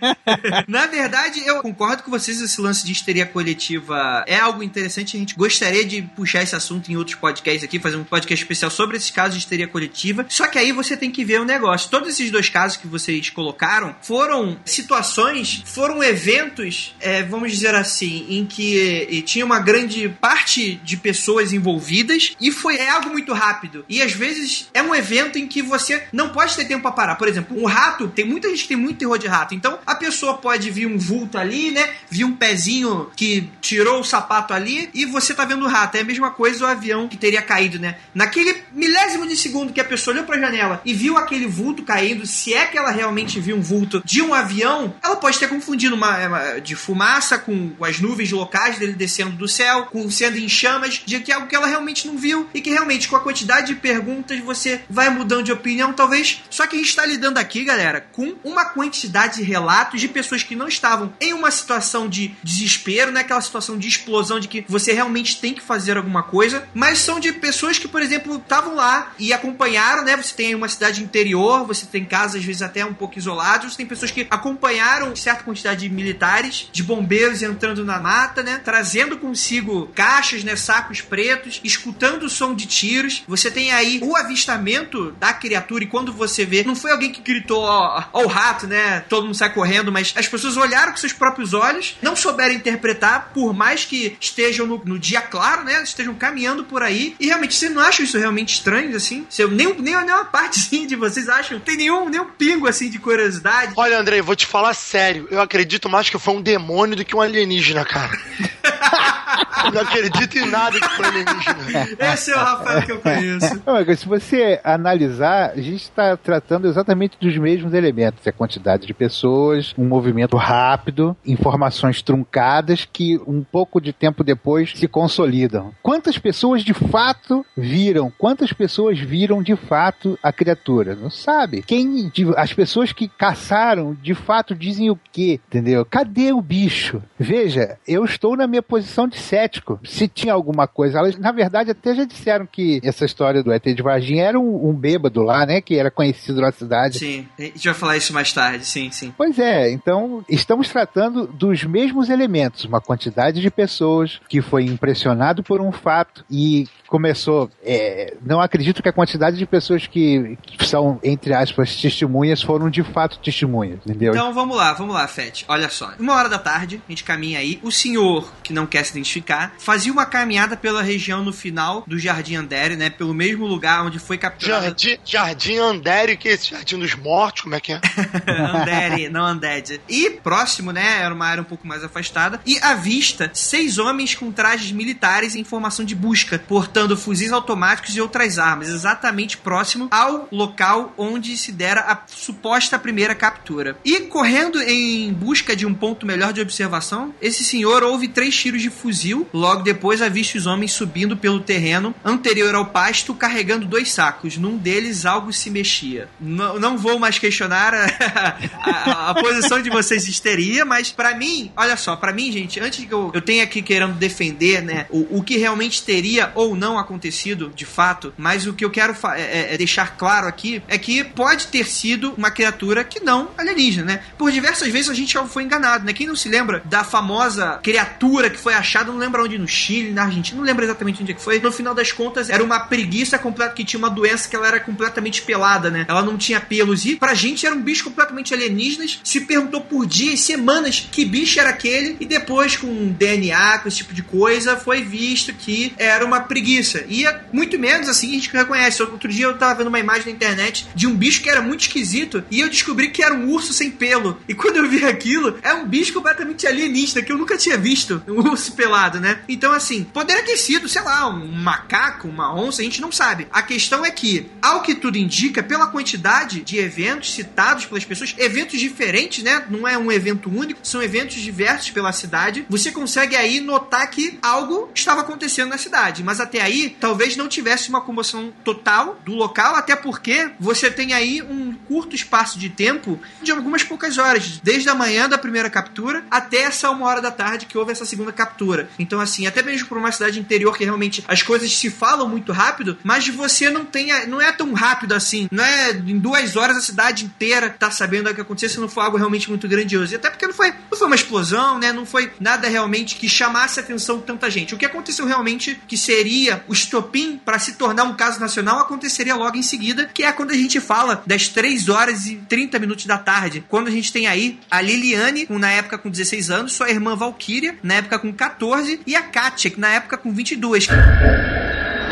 Na 0.68 0.86
verdade, 0.86 1.42
eu 1.46 1.60
concordo 1.60 2.02
com 2.02 2.10
vocês, 2.10 2.40
esse 2.40 2.60
lance 2.60 2.84
de 2.84 2.92
histeria 2.92 3.26
coletiva 3.26 4.24
é 4.26 4.38
algo 4.38 4.62
interessante. 4.62 4.93
A 5.00 5.04
gente 5.04 5.34
gostaria 5.34 5.84
de 5.84 6.02
puxar 6.02 6.42
esse 6.42 6.54
assunto 6.54 6.90
em 6.90 6.96
outros 6.96 7.16
podcasts 7.16 7.64
aqui, 7.64 7.78
fazer 7.78 7.96
um 7.96 8.04
podcast 8.04 8.42
especial 8.42 8.70
sobre 8.70 8.96
esses 8.96 9.10
casos 9.10 9.34
de 9.34 9.40
histeria 9.40 9.66
coletiva. 9.66 10.26
Só 10.28 10.46
que 10.46 10.58
aí 10.58 10.72
você 10.72 10.96
tem 10.96 11.10
que 11.10 11.24
ver 11.24 11.40
o 11.40 11.44
negócio. 11.44 11.90
Todos 11.90 12.08
esses 12.08 12.30
dois 12.30 12.48
casos 12.48 12.76
que 12.76 12.86
vocês 12.86 13.30
colocaram 13.30 13.94
foram 14.02 14.58
situações, 14.64 15.62
foram 15.64 16.02
eventos, 16.02 16.94
é, 17.00 17.22
vamos 17.22 17.50
dizer 17.50 17.74
assim, 17.74 18.26
em 18.28 18.46
que 18.46 19.06
e 19.10 19.22
tinha 19.22 19.44
uma 19.44 19.58
grande 19.58 20.08
parte 20.08 20.76
de 20.76 20.96
pessoas 20.96 21.52
envolvidas 21.52 22.34
e 22.40 22.50
foi 22.50 22.76
é 22.76 22.88
algo 22.88 23.10
muito 23.10 23.32
rápido. 23.32 23.84
E 23.88 24.02
às 24.02 24.12
vezes 24.12 24.68
é 24.72 24.82
um 24.82 24.94
evento 24.94 25.38
em 25.38 25.46
que 25.46 25.62
você 25.62 26.04
não 26.12 26.30
pode 26.30 26.54
ter 26.54 26.64
tempo 26.66 26.82
para 26.82 26.92
parar. 26.92 27.14
Por 27.16 27.28
exemplo, 27.28 27.60
um 27.60 27.66
rato, 27.66 28.08
tem 28.08 28.24
muita 28.24 28.48
gente 28.48 28.62
que 28.62 28.68
tem 28.68 28.76
muito 28.76 28.98
terror 28.98 29.18
de 29.18 29.26
rato. 29.26 29.54
Então 29.54 29.78
a 29.86 29.94
pessoa 29.94 30.34
pode 30.34 30.70
vir 30.70 30.86
um 30.86 30.98
vulto 30.98 31.38
ali, 31.38 31.70
né? 31.70 31.90
Vir 32.10 32.24
um 32.24 32.36
pezinho 32.36 33.10
que 33.16 33.48
tirou 33.60 34.00
o 34.00 34.04
sapato 34.04 34.52
ali 34.52 34.83
e 34.92 35.06
você 35.06 35.34
tá 35.34 35.44
vendo 35.44 35.64
o 35.64 35.68
rato. 35.68 35.96
É 35.96 36.00
a 36.00 36.04
mesma 36.04 36.30
coisa 36.30 36.64
o 36.64 36.68
avião 36.68 37.08
que 37.08 37.16
teria 37.16 37.42
caído, 37.42 37.78
né? 37.78 37.96
Naquele 38.14 38.62
milésimo 38.72 39.26
de 39.26 39.36
segundo 39.36 39.72
que 39.72 39.80
a 39.80 39.84
pessoa 39.84 40.14
olhou 40.14 40.26
pra 40.26 40.38
janela 40.38 40.80
e 40.84 40.92
viu 40.92 41.16
aquele 41.16 41.46
vulto 41.46 41.82
caindo, 41.82 42.26
se 42.26 42.54
é 42.54 42.66
que 42.66 42.76
ela 42.76 42.90
realmente 42.90 43.40
viu 43.40 43.56
um 43.56 43.62
vulto 43.62 44.02
de 44.04 44.22
um 44.22 44.34
avião, 44.34 44.94
ela 45.02 45.16
pode 45.16 45.38
ter 45.38 45.48
confundido 45.48 45.94
uma, 45.94 46.26
uma 46.26 46.58
de 46.60 46.74
fumaça 46.74 47.38
com 47.38 47.72
as 47.80 48.00
nuvens 48.00 48.30
locais 48.32 48.78
dele 48.78 48.92
descendo 48.92 49.36
do 49.36 49.48
céu, 49.48 49.86
com 49.86 50.10
sendo 50.10 50.38
em 50.38 50.48
chamas, 50.48 51.02
de 51.04 51.20
que 51.20 51.32
é 51.32 51.34
algo 51.34 51.46
que 51.46 51.56
ela 51.56 51.66
realmente 51.66 52.06
não 52.06 52.16
viu 52.16 52.48
e 52.54 52.60
que 52.60 52.70
realmente 52.70 53.08
com 53.08 53.16
a 53.16 53.20
quantidade 53.20 53.68
de 53.68 53.74
perguntas 53.74 54.38
você 54.40 54.80
vai 54.88 55.10
mudando 55.10 55.44
de 55.44 55.52
opinião, 55.52 55.92
talvez. 55.92 56.42
Só 56.50 56.66
que 56.66 56.76
a 56.76 56.78
gente 56.78 56.88
está 56.88 57.04
lidando 57.04 57.38
aqui, 57.38 57.64
galera, 57.64 58.00
com 58.12 58.34
uma 58.44 58.64
quantidade 58.64 59.36
de 59.36 59.42
relatos 59.42 60.00
de 60.00 60.08
pessoas 60.08 60.42
que 60.42 60.56
não 60.56 60.68
estavam 60.68 61.12
em 61.20 61.32
uma 61.32 61.50
situação 61.50 62.08
de 62.08 62.34
desespero, 62.42 63.10
né? 63.10 63.20
Aquela 63.20 63.40
situação 63.40 63.78
de 63.78 63.88
explosão 63.88 64.38
de 64.38 64.48
que 64.48 64.64
você 64.74 64.92
realmente 64.92 65.40
tem 65.40 65.54
que 65.54 65.62
fazer 65.62 65.96
alguma 65.96 66.24
coisa, 66.24 66.66
mas 66.74 66.98
são 66.98 67.20
de 67.20 67.32
pessoas 67.32 67.78
que, 67.78 67.86
por 67.86 68.02
exemplo, 68.02 68.36
estavam 68.36 68.74
lá 68.74 69.12
e 69.20 69.32
acompanharam, 69.32 70.04
né? 70.04 70.16
Você 70.16 70.34
tem 70.34 70.52
uma 70.52 70.68
cidade 70.68 71.00
interior, 71.00 71.64
você 71.64 71.86
tem 71.86 72.04
casas 72.04 72.40
às 72.40 72.44
vezes 72.44 72.60
até 72.60 72.84
um 72.84 72.92
pouco 72.92 73.16
isoladas, 73.16 73.70
você 73.70 73.76
tem 73.76 73.86
pessoas 73.86 74.10
que 74.10 74.26
acompanharam 74.28 75.14
certa 75.14 75.44
quantidade 75.44 75.88
de 75.88 75.94
militares, 75.94 76.68
de 76.72 76.82
bombeiros 76.82 77.40
entrando 77.40 77.84
na 77.84 78.00
mata, 78.00 78.42
né? 78.42 78.60
Trazendo 78.64 79.16
consigo 79.16 79.86
caixas, 79.94 80.42
né? 80.42 80.56
Sacos 80.56 81.00
pretos, 81.00 81.60
escutando 81.62 82.24
o 82.24 82.28
som 82.28 82.52
de 82.52 82.66
tiros. 82.66 83.22
Você 83.28 83.52
tem 83.52 83.70
aí 83.70 84.00
o 84.02 84.16
avistamento 84.16 85.12
da 85.12 85.32
criatura 85.32 85.84
e 85.84 85.86
quando 85.86 86.12
você 86.12 86.44
vê, 86.44 86.64
não 86.64 86.74
foi 86.74 86.90
alguém 86.90 87.12
que 87.12 87.20
gritou, 87.20 87.62
ó, 87.62 88.04
ó 88.12 88.24
o 88.24 88.26
rato, 88.26 88.66
né? 88.66 89.04
Todo 89.08 89.26
mundo 89.26 89.36
sai 89.36 89.54
correndo, 89.54 89.92
mas 89.92 90.12
as 90.16 90.26
pessoas 90.26 90.56
olharam 90.56 90.90
com 90.90 90.98
seus 90.98 91.12
próprios 91.12 91.54
olhos, 91.54 91.96
não 92.02 92.16
souberam 92.16 92.54
interpretar, 92.54 93.30
por 93.32 93.54
mais 93.54 93.84
que 93.84 94.16
estejam 94.20 94.63
no, 94.66 94.82
no 94.84 94.98
dia 94.98 95.20
claro, 95.20 95.64
né? 95.64 95.82
Estejam 95.82 96.14
caminhando 96.14 96.64
por 96.64 96.82
aí. 96.82 97.14
E 97.18 97.26
realmente, 97.26 97.54
você 97.54 97.68
não 97.68 97.82
acha 97.82 98.02
isso 98.02 98.18
realmente 98.18 98.54
estranho, 98.54 98.94
assim? 98.96 99.26
Você, 99.28 99.46
nem, 99.46 99.74
nem, 99.74 99.94
nem 99.94 99.94
uma 99.94 100.24
partezinha 100.24 100.86
de 100.88 100.96
vocês 100.96 101.28
acham? 101.28 101.58
Tem 101.60 101.76
nenhum, 101.76 102.08
nenhum 102.08 102.26
pingo, 102.26 102.66
assim, 102.66 102.90
de 102.90 102.98
curiosidade? 102.98 103.72
Olha, 103.76 103.98
André, 103.98 104.20
vou 104.22 104.36
te 104.36 104.46
falar 104.46 104.74
sério. 104.74 105.28
Eu 105.30 105.40
acredito 105.40 105.88
mais 105.88 106.08
que 106.08 106.18
foi 106.18 106.34
um 106.34 106.42
demônio 106.42 106.96
do 106.96 107.04
que 107.04 107.16
um 107.16 107.20
alienígena, 107.20 107.84
cara. 107.84 108.16
Eu 109.64 109.72
não 109.72 109.80
acredito 109.80 110.38
em 110.38 110.50
nada 110.50 110.78
que 110.78 110.88
foi 110.90 111.06
alienígena. 111.06 112.12
Esse 112.12 112.30
é 112.32 112.36
o 112.36 112.38
Rafael 112.38 112.82
que 112.82 112.92
eu 112.92 113.00
conheço. 113.00 113.62
Não, 113.66 113.96
se 113.96 114.06
você 114.06 114.60
analisar, 114.64 115.50
a 115.50 115.60
gente 115.60 115.82
está 115.82 116.16
tratando 116.16 116.66
exatamente 116.66 117.16
dos 117.20 117.36
mesmos 117.36 117.72
elementos. 117.74 118.26
A 118.26 118.32
quantidade 118.32 118.86
de 118.86 118.94
pessoas, 118.94 119.74
um 119.76 119.86
movimento 119.86 120.36
rápido, 120.36 121.16
informações 121.24 122.02
truncadas 122.02 122.86
que 122.90 123.20
um 123.26 123.42
pouco 123.42 123.80
de 123.80 123.92
tempo 123.92 124.24
depois 124.24 124.72
se 124.74 124.88
consolidam. 124.88 125.72
Quantas 125.82 126.18
pessoas 126.18 126.62
de 126.62 126.74
fato 126.74 127.44
viram? 127.56 128.12
Quantas 128.18 128.52
pessoas 128.52 128.98
viram 128.98 129.42
de 129.42 129.56
fato 129.56 130.18
a 130.22 130.32
criatura? 130.32 130.94
Não 130.94 131.10
sabe. 131.10 131.62
Quem, 131.62 132.10
as 132.36 132.52
pessoas 132.52 132.92
que 132.92 133.08
caçaram 133.08 133.96
de 134.00 134.14
fato 134.14 134.54
dizem 134.54 134.90
o 134.90 134.98
quê? 135.12 135.40
Entendeu? 135.48 135.84
Cadê 135.84 136.32
o 136.32 136.40
bicho? 136.40 137.02
Veja, 137.18 137.78
eu 137.86 138.04
estou 138.04 138.36
na 138.36 138.46
minha 138.46 138.62
posição 138.62 139.06
de 139.06 139.18
cético. 139.24 139.78
Se 139.84 140.08
tinha 140.08 140.32
alguma 140.32 140.66
coisa, 140.66 140.98
elas 140.98 141.16
na 141.16 141.32
verdade 141.32 141.70
até 141.70 141.94
já 141.94 142.04
disseram 142.04 142.46
que 142.46 142.80
essa 142.84 143.04
história 143.04 143.42
do 143.42 143.52
ET 143.52 143.64
de 143.64 143.82
Varginha 143.82 144.24
era 144.24 144.38
um, 144.38 144.68
um 144.68 144.72
bêbado 144.72 145.22
lá, 145.22 145.44
né? 145.46 145.60
Que 145.60 145.76
era 145.76 145.90
conhecido 145.90 146.40
na 146.40 146.52
cidade. 146.52 146.98
Sim, 146.98 147.28
a 147.38 147.42
gente 147.42 147.64
vai 147.64 147.74
falar 147.74 147.96
isso 147.96 148.12
mais 148.12 148.32
tarde, 148.32 148.64
sim, 148.64 148.90
sim. 148.90 149.12
Pois 149.16 149.38
é, 149.38 149.70
então 149.70 150.24
estamos 150.28 150.68
tratando 150.68 151.26
dos 151.26 151.64
mesmos 151.64 152.08
elementos, 152.08 152.64
uma 152.64 152.80
quantidade 152.80 153.40
de 153.40 153.50
pessoas 153.50 154.20
que 154.28 154.40
foi 154.40 154.64
impressionado 154.64 155.42
por 155.42 155.60
um 155.60 155.72
fato 155.72 156.24
e 156.30 156.68
começou. 156.86 157.50
é, 157.64 158.16
não 158.24 158.40
acredito 158.40 158.82
que 158.82 158.88
a 158.88 158.92
quantidade 158.92 159.36
de 159.36 159.46
pessoas 159.46 159.86
que, 159.86 160.38
que 160.42 160.66
são, 160.66 161.00
entre 161.02 161.34
aspas, 161.34 161.80
testemunhas 161.80 162.42
foram 162.42 162.70
de 162.70 162.82
fato 162.82 163.18
testemunhas, 163.18 163.80
entendeu? 163.84 164.12
Então 164.12 164.32
vamos 164.32 164.56
lá, 164.56 164.72
vamos 164.72 164.94
lá, 164.94 165.06
Fete. 165.08 165.44
Olha 165.48 165.68
só. 165.68 165.92
Uma 165.98 166.14
hora 166.14 166.28
da 166.28 166.38
tarde, 166.38 166.80
a 166.86 166.92
gente 166.92 167.02
caminha 167.02 167.38
aí. 167.38 167.58
O 167.62 167.72
senhor, 167.72 168.32
que 168.42 168.52
não 168.52 168.66
quer 168.66 168.84
se 168.84 168.92
identificar, 168.92 169.13
fazia 169.58 169.92
uma 169.92 170.06
caminhada 170.06 170.56
pela 170.56 170.82
região 170.82 171.22
no 171.22 171.32
final 171.32 171.84
do 171.86 171.98
Jardim 171.98 172.36
Andere, 172.36 172.76
né? 172.76 172.90
Pelo 172.90 173.12
mesmo 173.12 173.46
lugar 173.46 173.84
onde 173.84 173.98
foi 173.98 174.16
capturado. 174.16 174.64
Jardim, 174.64 174.98
Jardim 175.04 175.58
Andere, 175.58 176.16
que 176.16 176.28
é 176.28 176.32
esse 176.32 176.50
Jardim 176.50 176.78
dos 176.78 176.94
Mortos, 176.94 177.42
como 177.42 177.54
é 177.54 177.60
que 177.60 177.72
é? 177.72 177.80
Andere, 178.26 179.08
não 179.08 179.24
Undead. 179.32 179.80
E 179.88 180.10
próximo, 180.10 180.72
né? 180.72 181.00
Era 181.00 181.14
uma 181.14 181.26
área 181.26 181.40
um 181.40 181.44
pouco 181.44 181.66
mais 181.66 181.82
afastada. 181.84 182.40
E 182.46 182.58
à 182.60 182.74
vista, 182.74 183.30
seis 183.34 183.78
homens 183.78 184.14
com 184.14 184.30
trajes 184.32 184.72
militares 184.72 185.34
em 185.34 185.44
formação 185.44 185.84
de 185.84 185.94
busca, 185.94 186.38
portando 186.38 186.96
fuzis 186.96 187.32
automáticos 187.32 187.96
e 187.96 188.00
outras 188.00 188.38
armas, 188.38 188.68
exatamente 188.68 189.36
próximo 189.36 189.88
ao 189.90 190.28
local 190.30 190.92
onde 190.96 191.36
se 191.36 191.52
dera 191.52 191.80
a 191.80 192.02
suposta 192.06 192.78
primeira 192.78 193.14
captura. 193.14 193.76
E 193.84 194.00
correndo 194.00 194.60
em 194.62 195.12
busca 195.12 195.56
de 195.56 195.66
um 195.66 195.74
ponto 195.74 196.06
melhor 196.06 196.32
de 196.32 196.40
observação, 196.40 197.14
esse 197.20 197.44
senhor 197.44 197.82
ouve 197.82 198.08
três 198.08 198.36
tiros 198.36 198.62
de 198.62 198.70
fuzil. 198.70 199.03
Logo 199.32 199.62
depois, 199.62 200.00
avista 200.02 200.38
os 200.38 200.46
homens 200.46 200.72
subindo 200.72 201.16
pelo 201.16 201.40
terreno 201.40 201.94
anterior 202.04 202.54
ao 202.54 202.66
pasto, 202.66 203.14
carregando 203.14 203.66
dois 203.66 203.92
sacos. 203.92 204.36
Num 204.36 204.56
deles, 204.56 205.04
algo 205.06 205.32
se 205.32 205.50
mexia. 205.50 206.08
Não, 206.20 206.58
não 206.58 206.78
vou 206.78 206.98
mais 206.98 207.18
questionar 207.18 207.74
a, 207.74 207.86
a- 208.62 209.10
a 209.10 209.14
posição 209.14 209.60
de 209.60 209.70
vocês 209.70 210.04
de 210.04 210.10
histeria, 210.10 210.64
mas 210.64 210.90
pra 210.90 211.14
mim, 211.14 211.50
olha 211.56 211.76
só, 211.76 211.96
pra 211.96 212.12
mim, 212.12 212.30
gente, 212.32 212.60
antes 212.60 212.84
que 212.84 212.92
eu, 212.92 213.10
eu 213.14 213.20
tenha 213.20 213.42
aqui 213.44 213.62
querendo 213.62 213.94
defender, 213.94 214.62
né, 214.62 214.86
o, 214.90 215.18
o 215.18 215.22
que 215.22 215.36
realmente 215.36 215.82
teria 215.82 216.32
ou 216.34 216.54
não 216.56 216.78
acontecido, 216.78 217.52
de 217.54 217.64
fato, 217.64 218.12
mas 218.16 218.46
o 218.46 218.52
que 218.52 218.64
eu 218.64 218.70
quero 218.70 218.94
é- 219.14 219.54
é 219.54 219.58
deixar 219.58 219.96
claro 219.96 220.26
aqui 220.26 220.62
é 220.68 220.78
que 220.78 221.02
pode 221.04 221.46
ter 221.48 221.66
sido 221.66 222.14
uma 222.16 222.30
criatura 222.30 222.84
que 222.84 223.00
não 223.00 223.30
alienígena, 223.36 223.84
né? 223.94 224.00
Por 224.18 224.30
diversas 224.30 224.68
vezes 224.68 224.88
a 224.90 224.94
gente 224.94 225.12
já 225.14 225.24
foi 225.26 225.42
enganado, 225.42 225.84
né? 225.84 225.92
Quem 225.92 226.06
não 226.06 226.16
se 226.16 226.28
lembra 226.28 226.62
da 226.64 226.82
famosa 226.84 227.58
criatura 227.62 228.30
que 228.30 228.38
foi 228.38 228.54
achada, 228.54 228.90
não 228.94 229.00
lembra 229.00 229.22
onde, 229.22 229.38
no 229.38 229.46
Chile, 229.46 229.92
na 229.92 230.04
Argentina, 230.04 230.38
não 230.38 230.44
lembro 230.44 230.64
exatamente 230.64 231.02
onde 231.02 231.12
é 231.12 231.14
que 231.14 231.22
foi. 231.22 231.38
No 231.38 231.52
final 231.52 231.74
das 231.74 231.92
contas, 231.92 232.30
era 232.30 232.42
uma 232.42 232.60
preguiça 232.60 233.18
completa 233.18 233.54
que 233.54 233.64
tinha 233.64 233.78
uma 233.78 233.90
doença 233.90 234.28
que 234.28 234.36
ela 234.36 234.46
era 234.46 234.60
completamente 234.60 235.22
pelada, 235.22 235.70
né? 235.70 235.84
Ela 235.88 236.02
não 236.02 236.16
tinha 236.16 236.40
pelos 236.40 236.84
e 236.84 236.96
pra 236.96 237.14
gente 237.14 237.46
era 237.46 237.54
um 237.54 237.60
bicho 237.60 237.84
completamente 237.84 238.32
alienígenas. 238.32 239.00
Se 239.04 239.20
perguntou 239.22 239.60
por 239.60 239.86
dias, 239.86 240.20
semanas, 240.20 240.88
que 240.90 241.04
bicho 241.04 241.38
era 241.38 241.50
aquele 241.50 241.96
e 242.00 242.06
depois 242.06 242.56
com 242.56 242.92
DNA, 242.92 243.58
com 243.58 243.68
esse 243.68 243.78
tipo 243.78 243.92
de 243.92 244.02
coisa, 244.02 244.56
foi 244.56 244.82
visto 244.82 245.32
que 245.32 245.74
era 245.76 246.04
uma 246.04 246.20
preguiça. 246.20 246.84
E 246.88 247.06
é 247.06 247.24
muito 247.32 247.58
menos 247.58 247.88
assim 247.88 248.10
a 248.10 248.14
gente 248.14 248.30
reconhece. 248.30 248.82
Outro 248.82 249.08
dia 249.08 249.26
eu 249.26 249.36
tava 249.36 249.56
vendo 249.56 249.68
uma 249.68 249.80
imagem 249.80 250.06
na 250.06 250.12
internet 250.12 250.66
de 250.74 250.86
um 250.86 250.94
bicho 250.94 251.22
que 251.22 251.30
era 251.30 251.42
muito 251.42 251.62
esquisito 251.62 252.24
e 252.30 252.40
eu 252.40 252.48
descobri 252.48 252.90
que 252.90 253.02
era 253.02 253.14
um 253.14 253.28
urso 253.28 253.52
sem 253.52 253.70
pelo. 253.70 254.18
E 254.28 254.34
quando 254.34 254.56
eu 254.56 254.68
vi 254.68 254.84
aquilo, 254.84 255.38
é 255.42 255.52
um 255.52 255.66
bicho 255.66 255.92
completamente 255.92 256.46
alienígena 256.46 257.02
que 257.02 257.12
eu 257.12 257.18
nunca 257.18 257.36
tinha 257.36 257.56
visto. 257.56 258.02
Um 258.08 258.30
urso 258.30 258.52
pelado. 258.52 258.83
Acostumado, 258.84 259.00
né? 259.00 259.20
Então, 259.28 259.52
assim, 259.52 259.84
poderia 259.84 260.22
ter 260.24 260.36
sido, 260.36 260.68
sei 260.68 260.82
lá, 260.82 261.08
um 261.08 261.32
macaco, 261.32 262.08
uma 262.08 262.34
onça, 262.34 262.60
a 262.60 262.64
gente 262.64 262.80
não 262.80 262.92
sabe. 262.92 263.26
A 263.32 263.42
questão 263.42 263.84
é 263.84 263.90
que, 263.90 264.30
ao 264.42 264.62
que 264.62 264.74
tudo 264.74 264.98
indica, 264.98 265.42
pela 265.42 265.66
quantidade 265.66 266.40
de 266.40 266.58
eventos 266.58 267.14
citados 267.14 267.66
pelas 267.66 267.84
pessoas, 267.84 268.14
eventos 268.18 268.58
diferentes, 268.58 269.22
né? 269.22 269.44
Não 269.48 269.66
é 269.66 269.76
um 269.78 269.90
evento 269.90 270.30
único, 270.30 270.60
são 270.62 270.82
eventos 270.82 271.16
diversos 271.16 271.70
pela 271.70 271.92
cidade. 271.92 272.46
Você 272.48 272.70
consegue 272.70 273.16
aí 273.16 273.40
notar 273.40 273.88
que 273.90 274.18
algo 274.22 274.70
estava 274.74 275.00
acontecendo 275.00 275.50
na 275.50 275.58
cidade, 275.58 276.02
mas 276.02 276.20
até 276.20 276.40
aí 276.40 276.76
talvez 276.80 277.16
não 277.16 277.28
tivesse 277.28 277.68
uma 277.68 277.80
comoção 277.80 278.32
total 278.44 278.98
do 279.04 279.14
local, 279.14 279.54
até 279.54 279.76
porque 279.76 280.30
você 280.38 280.70
tem 280.70 280.92
aí 280.92 281.22
um 281.22 281.54
curto 281.68 281.94
espaço 281.94 282.38
de 282.38 282.48
tempo 282.48 283.00
de 283.22 283.30
algumas 283.30 283.62
poucas 283.62 283.98
horas, 283.98 284.40
desde 284.42 284.68
a 284.68 284.74
manhã 284.74 285.08
da 285.08 285.18
primeira 285.18 285.48
captura 285.48 286.04
até 286.10 286.42
essa 286.42 286.70
uma 286.70 286.86
hora 286.86 287.00
da 287.00 287.10
tarde 287.10 287.46
que 287.46 287.56
houve 287.56 287.72
essa 287.72 287.84
segunda 287.84 288.12
captura. 288.12 288.68
Então, 288.78 289.00
assim, 289.00 289.26
até 289.26 289.42
mesmo 289.42 289.68
por 289.68 289.78
uma 289.78 289.92
cidade 289.92 290.18
interior 290.18 290.56
que 290.56 290.64
realmente 290.64 291.04
as 291.06 291.22
coisas 291.22 291.52
se 291.56 291.70
falam 291.70 292.08
muito 292.08 292.32
rápido, 292.32 292.78
mas 292.82 293.08
você 293.08 293.50
não 293.50 293.64
tem, 293.64 293.88
não 294.06 294.20
é 294.20 294.32
tão 294.32 294.52
rápido 294.52 294.92
assim, 294.92 295.28
não 295.30 295.44
é 295.44 295.72
em 295.72 295.98
duas 295.98 296.36
horas 296.36 296.56
a 296.56 296.60
cidade 296.60 297.04
inteira 297.04 297.50
tá 297.50 297.70
sabendo 297.70 298.10
o 298.10 298.14
que 298.14 298.20
aconteceu 298.20 298.48
se 298.48 298.60
não 298.60 298.68
for 298.68 298.80
algo 298.80 298.96
realmente 298.96 299.28
muito 299.28 299.48
grandioso. 299.48 299.92
E 299.92 299.96
até 299.96 300.10
porque 300.10 300.26
não 300.26 300.34
foi, 300.34 300.52
não 300.70 300.78
foi 300.78 300.86
uma 300.86 300.96
explosão, 300.96 301.58
né? 301.58 301.72
Não 301.72 301.86
foi 301.86 302.10
nada 302.20 302.48
realmente 302.48 302.96
que 302.96 303.08
chamasse 303.08 303.60
a 303.60 303.62
atenção 303.62 303.98
de 303.98 304.04
tanta 304.04 304.30
gente. 304.30 304.54
O 304.54 304.58
que 304.58 304.66
aconteceu 304.66 305.06
realmente 305.06 305.60
que 305.66 305.76
seria 305.76 306.44
o 306.48 306.52
estopim 306.52 307.20
para 307.24 307.38
se 307.38 307.54
tornar 307.54 307.84
um 307.84 307.94
caso 307.94 308.20
nacional 308.20 308.58
aconteceria 308.58 309.14
logo 309.14 309.36
em 309.36 309.42
seguida, 309.42 309.90
que 309.92 310.02
é 310.02 310.12
quando 310.12 310.30
a 310.30 310.36
gente 310.36 310.60
fala 310.60 311.02
das 311.06 311.28
3 311.28 311.68
horas 311.68 312.06
e 312.06 312.16
30 312.16 312.58
minutos 312.58 312.86
da 312.86 312.98
tarde, 312.98 313.44
quando 313.48 313.68
a 313.68 313.70
gente 313.70 313.92
tem 313.92 314.06
aí 314.06 314.38
a 314.50 314.60
Liliane, 314.60 315.26
na 315.30 315.50
época 315.50 315.78
com 315.78 315.90
16 315.90 316.30
anos, 316.30 316.52
sua 316.52 316.70
irmã 316.70 316.96
Valkyria, 316.96 317.56
na 317.62 317.74
época 317.74 317.98
com 317.98 318.12
14, 318.12 318.53
e 318.86 318.94
a 318.96 319.02
Katia, 319.02 319.50
que 319.50 319.60
na 319.60 319.68
época 319.74 319.96
com 319.96 320.10
22. 320.12 320.68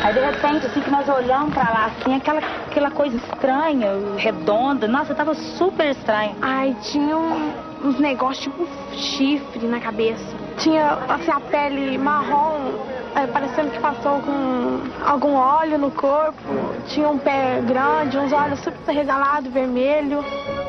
Aí 0.04 0.12
de 0.14 0.20
repente, 0.20 0.66
assim 0.66 0.80
que 0.80 0.90
nós 0.90 1.08
olhamos 1.08 1.54
pra 1.54 1.62
lá, 1.62 1.86
assim, 1.86 2.14
aquela, 2.16 2.40
aquela 2.66 2.90
coisa 2.90 3.16
estranha, 3.16 3.88
redonda, 4.16 4.88
nossa, 4.88 5.14
tava 5.14 5.32
super 5.34 5.90
estranho. 5.90 6.34
Ai, 6.42 6.76
tinha 6.90 7.16
um- 7.16 7.52
uns 7.84 7.98
negócios 8.00 8.42
tipo 8.44 8.66
chifre 8.94 9.66
na 9.68 9.78
cabeça. 9.80 10.24
Tinha 10.58 10.98
assim, 11.08 11.30
a 11.30 11.40
pele 11.40 11.96
marrom, 11.98 12.72
é, 13.14 13.26
parecendo 13.26 13.70
que 13.70 13.80
passou 13.80 14.20
com 14.22 14.80
algum 15.04 15.34
óleo 15.34 15.78
no 15.78 15.90
corpo. 15.90 16.38
Tinha 16.88 17.08
um 17.08 17.18
pé 17.18 17.60
grande, 17.62 18.16
uns 18.16 18.32
olhos 18.32 18.60
super 18.60 18.92
regalados, 18.92 19.52
vermelho. 19.52 20.24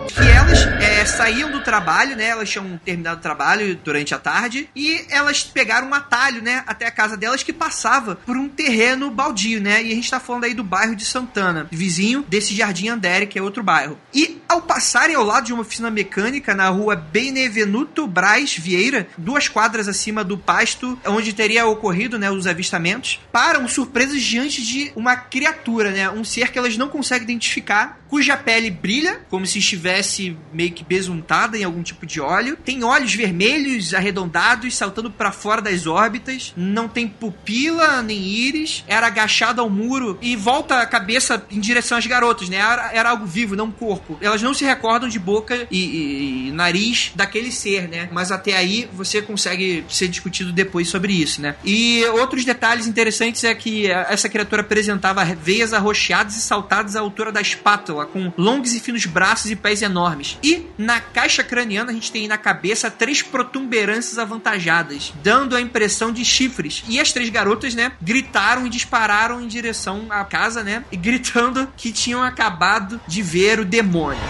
que 0.08 0.29
elas 0.29 0.65
é, 0.82 1.06
saíam 1.06 1.51
do 1.51 1.62
trabalho, 1.62 2.15
né? 2.15 2.25
Elas 2.25 2.49
tinham 2.49 2.77
terminado 2.84 3.19
o 3.19 3.21
trabalho 3.21 3.75
durante 3.84 4.13
a 4.13 4.19
tarde 4.19 4.69
e 4.75 5.06
elas 5.10 5.43
pegaram 5.43 5.88
um 5.88 5.93
atalho, 5.93 6.41
né? 6.41 6.63
Até 6.67 6.86
a 6.88 6.91
casa 6.91 7.15
delas 7.15 7.43
que 7.43 7.53
passava 7.53 8.15
por 8.15 8.36
um 8.36 8.49
terreno 8.49 9.10
baldio, 9.10 9.62
né? 9.62 9.82
E 9.82 9.91
a 9.91 9.95
gente 9.95 10.10
tá 10.10 10.19
falando 10.19 10.43
aí 10.43 10.53
do 10.53 10.63
bairro 10.63 10.95
de 10.95 11.06
Santana, 11.06 11.67
vizinho 11.71 12.25
desse 12.27 12.53
Jardim 12.53 12.89
Andere, 12.89 13.27
que 13.27 13.39
é 13.39 13.41
outro 13.41 13.63
bairro. 13.63 13.97
E 14.13 14.41
ao 14.47 14.62
passarem 14.62 15.15
ao 15.15 15.23
lado 15.23 15.45
de 15.45 15.53
uma 15.53 15.62
oficina 15.62 15.89
mecânica 15.89 16.53
na 16.53 16.69
rua 16.69 16.95
Benevenuto 16.95 18.06
Braz 18.06 18.56
Vieira, 18.56 19.08
duas 19.17 19.47
quadras 19.47 19.88
acima 19.88 20.23
do 20.23 20.38
pasto 20.38 20.99
onde 21.06 21.34
teria 21.34 21.65
ocorrido, 21.65 22.19
né, 22.19 22.29
os 22.39 22.48
avistamentos, 22.48 23.19
param 23.32 23.67
surpresas 23.67 24.22
diante 24.22 24.63
de 24.63 24.91
uma 24.96 25.15
criatura, 25.15 25.91
né? 25.91 26.10
Um 26.10 26.24
ser 26.24 26.52
que 26.52 26.58
elas 26.58 26.78
não 26.78 26.89
conseguem 26.89 27.24
identificar, 27.24 28.00
cuja 28.10 28.38
pele 28.38 28.69
brilha 28.69 29.22
como 29.30 29.46
se 29.46 29.60
estivesse 29.60 30.38
meio 30.54 30.72
que 30.72 30.84
besuntada 30.84 31.58
em 31.58 31.63
algum 31.63 31.82
tipo 31.82 32.06
de 32.06 32.22
óleo. 32.22 32.58
Tem 32.63 32.84
olhos 32.84 33.13
vermelhos 33.13 33.93
arredondados 33.93 34.76
saltando 34.76 35.10
para 35.10 35.32
fora 35.32 35.62
das 35.62 35.88
órbitas. 35.88 36.54
Não 36.56 36.88
tem 36.88 37.08
pupila 37.08 38.02
nem 38.02 38.19
íris. 38.19 38.84
Era 38.88 39.08
agachado 39.08 39.62
ao 39.62 39.69
muro 39.69 40.17
e 40.22 40.36
volta 40.36 40.80
a 40.80 40.86
cabeça 40.86 41.46
em 41.50 41.60
direção 41.60 41.98
às 41.98 42.06
garotas, 42.06 42.50
né? 42.50 42.58
Era, 42.58 42.91
era 42.93 43.10
algo 43.10 43.26
vivo, 43.26 43.56
não 43.56 43.65
um 43.65 43.72
corpo. 43.72 44.17
Elas 44.22 44.41
não 44.41 44.54
se 44.54 44.63
recordam 44.65 45.10
de 45.10 45.17
boca 45.17 45.67
e, 45.72 45.78
e- 45.80 46.48
e 46.50 46.52
nariz 46.52 47.12
daquele 47.15 47.52
ser, 47.52 47.88
né? 47.88 48.10
Mas 48.12 48.32
até 48.32 48.56
aí 48.56 48.88
você 48.93 49.22
consegue 49.22 49.84
ser 49.89 50.08
discutido 50.08 50.52
depois 50.52 50.88
sobre 50.89 51.13
isso, 51.13 51.41
né? 51.41 51.56
E 51.63 52.04
outros 52.23 52.45
detalhes 52.45 52.88
interessantes 52.88 53.43
é 53.43 53.53
que 53.53 53.88
eh, 53.88 54.07
essa 54.09 54.29
criatura 54.29 54.62
apresentava 54.62 55.23
veias 55.25 55.73
arroxeadas 55.73 56.36
e 56.36 56.41
saltadas 56.41 56.95
à 56.95 57.01
altura 57.01 57.31
da 57.31 57.41
espátula, 57.41 58.05
com 58.05 58.31
longos 58.38 58.73
e 58.73 58.79
finos 58.79 59.05
braços 59.05 59.51
e 59.51 59.55
pés 59.55 59.81
enormes. 59.81 60.38
E 60.41 60.65
na 60.77 60.99
caixa 60.99 61.43
craniana 61.43 61.91
a 61.91 61.93
gente 61.93 62.12
tem 62.12 62.27
na 62.27 62.38
cabeça 62.38 62.89
três 62.89 63.21
protuberâncias 63.21 64.17
avantajadas, 64.17 65.13
dando 65.21 65.55
a 65.55 65.62
impressão 65.62 66.12
de 66.12 66.23
chifres. 66.23 66.83
E 66.88 66.99
as 66.99 67.12
três 67.12 67.29
garotas, 67.29 67.75
né, 67.75 67.91
gritaram 68.01 68.65
e 68.65 68.69
dispararam 68.69 69.41
em 69.41 69.47
direção 69.47 70.07
à 70.09 70.23
casa, 70.23 70.63
né, 70.63 70.83
e 70.91 70.97
gritando 70.97 71.67
que 71.75 71.91
tinham 71.91 72.23
acabado 72.23 72.99
de 73.07 73.21
ver 73.21 73.59
o 73.59 73.65
demônio. 73.65 74.21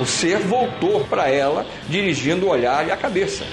O 0.00 0.06
ser 0.06 0.38
voltou 0.38 1.04
para 1.04 1.28
ela, 1.28 1.66
dirigindo 1.86 2.46
o 2.46 2.48
olhar 2.48 2.88
e 2.88 2.90
a 2.90 2.96
cabeça. 2.96 3.44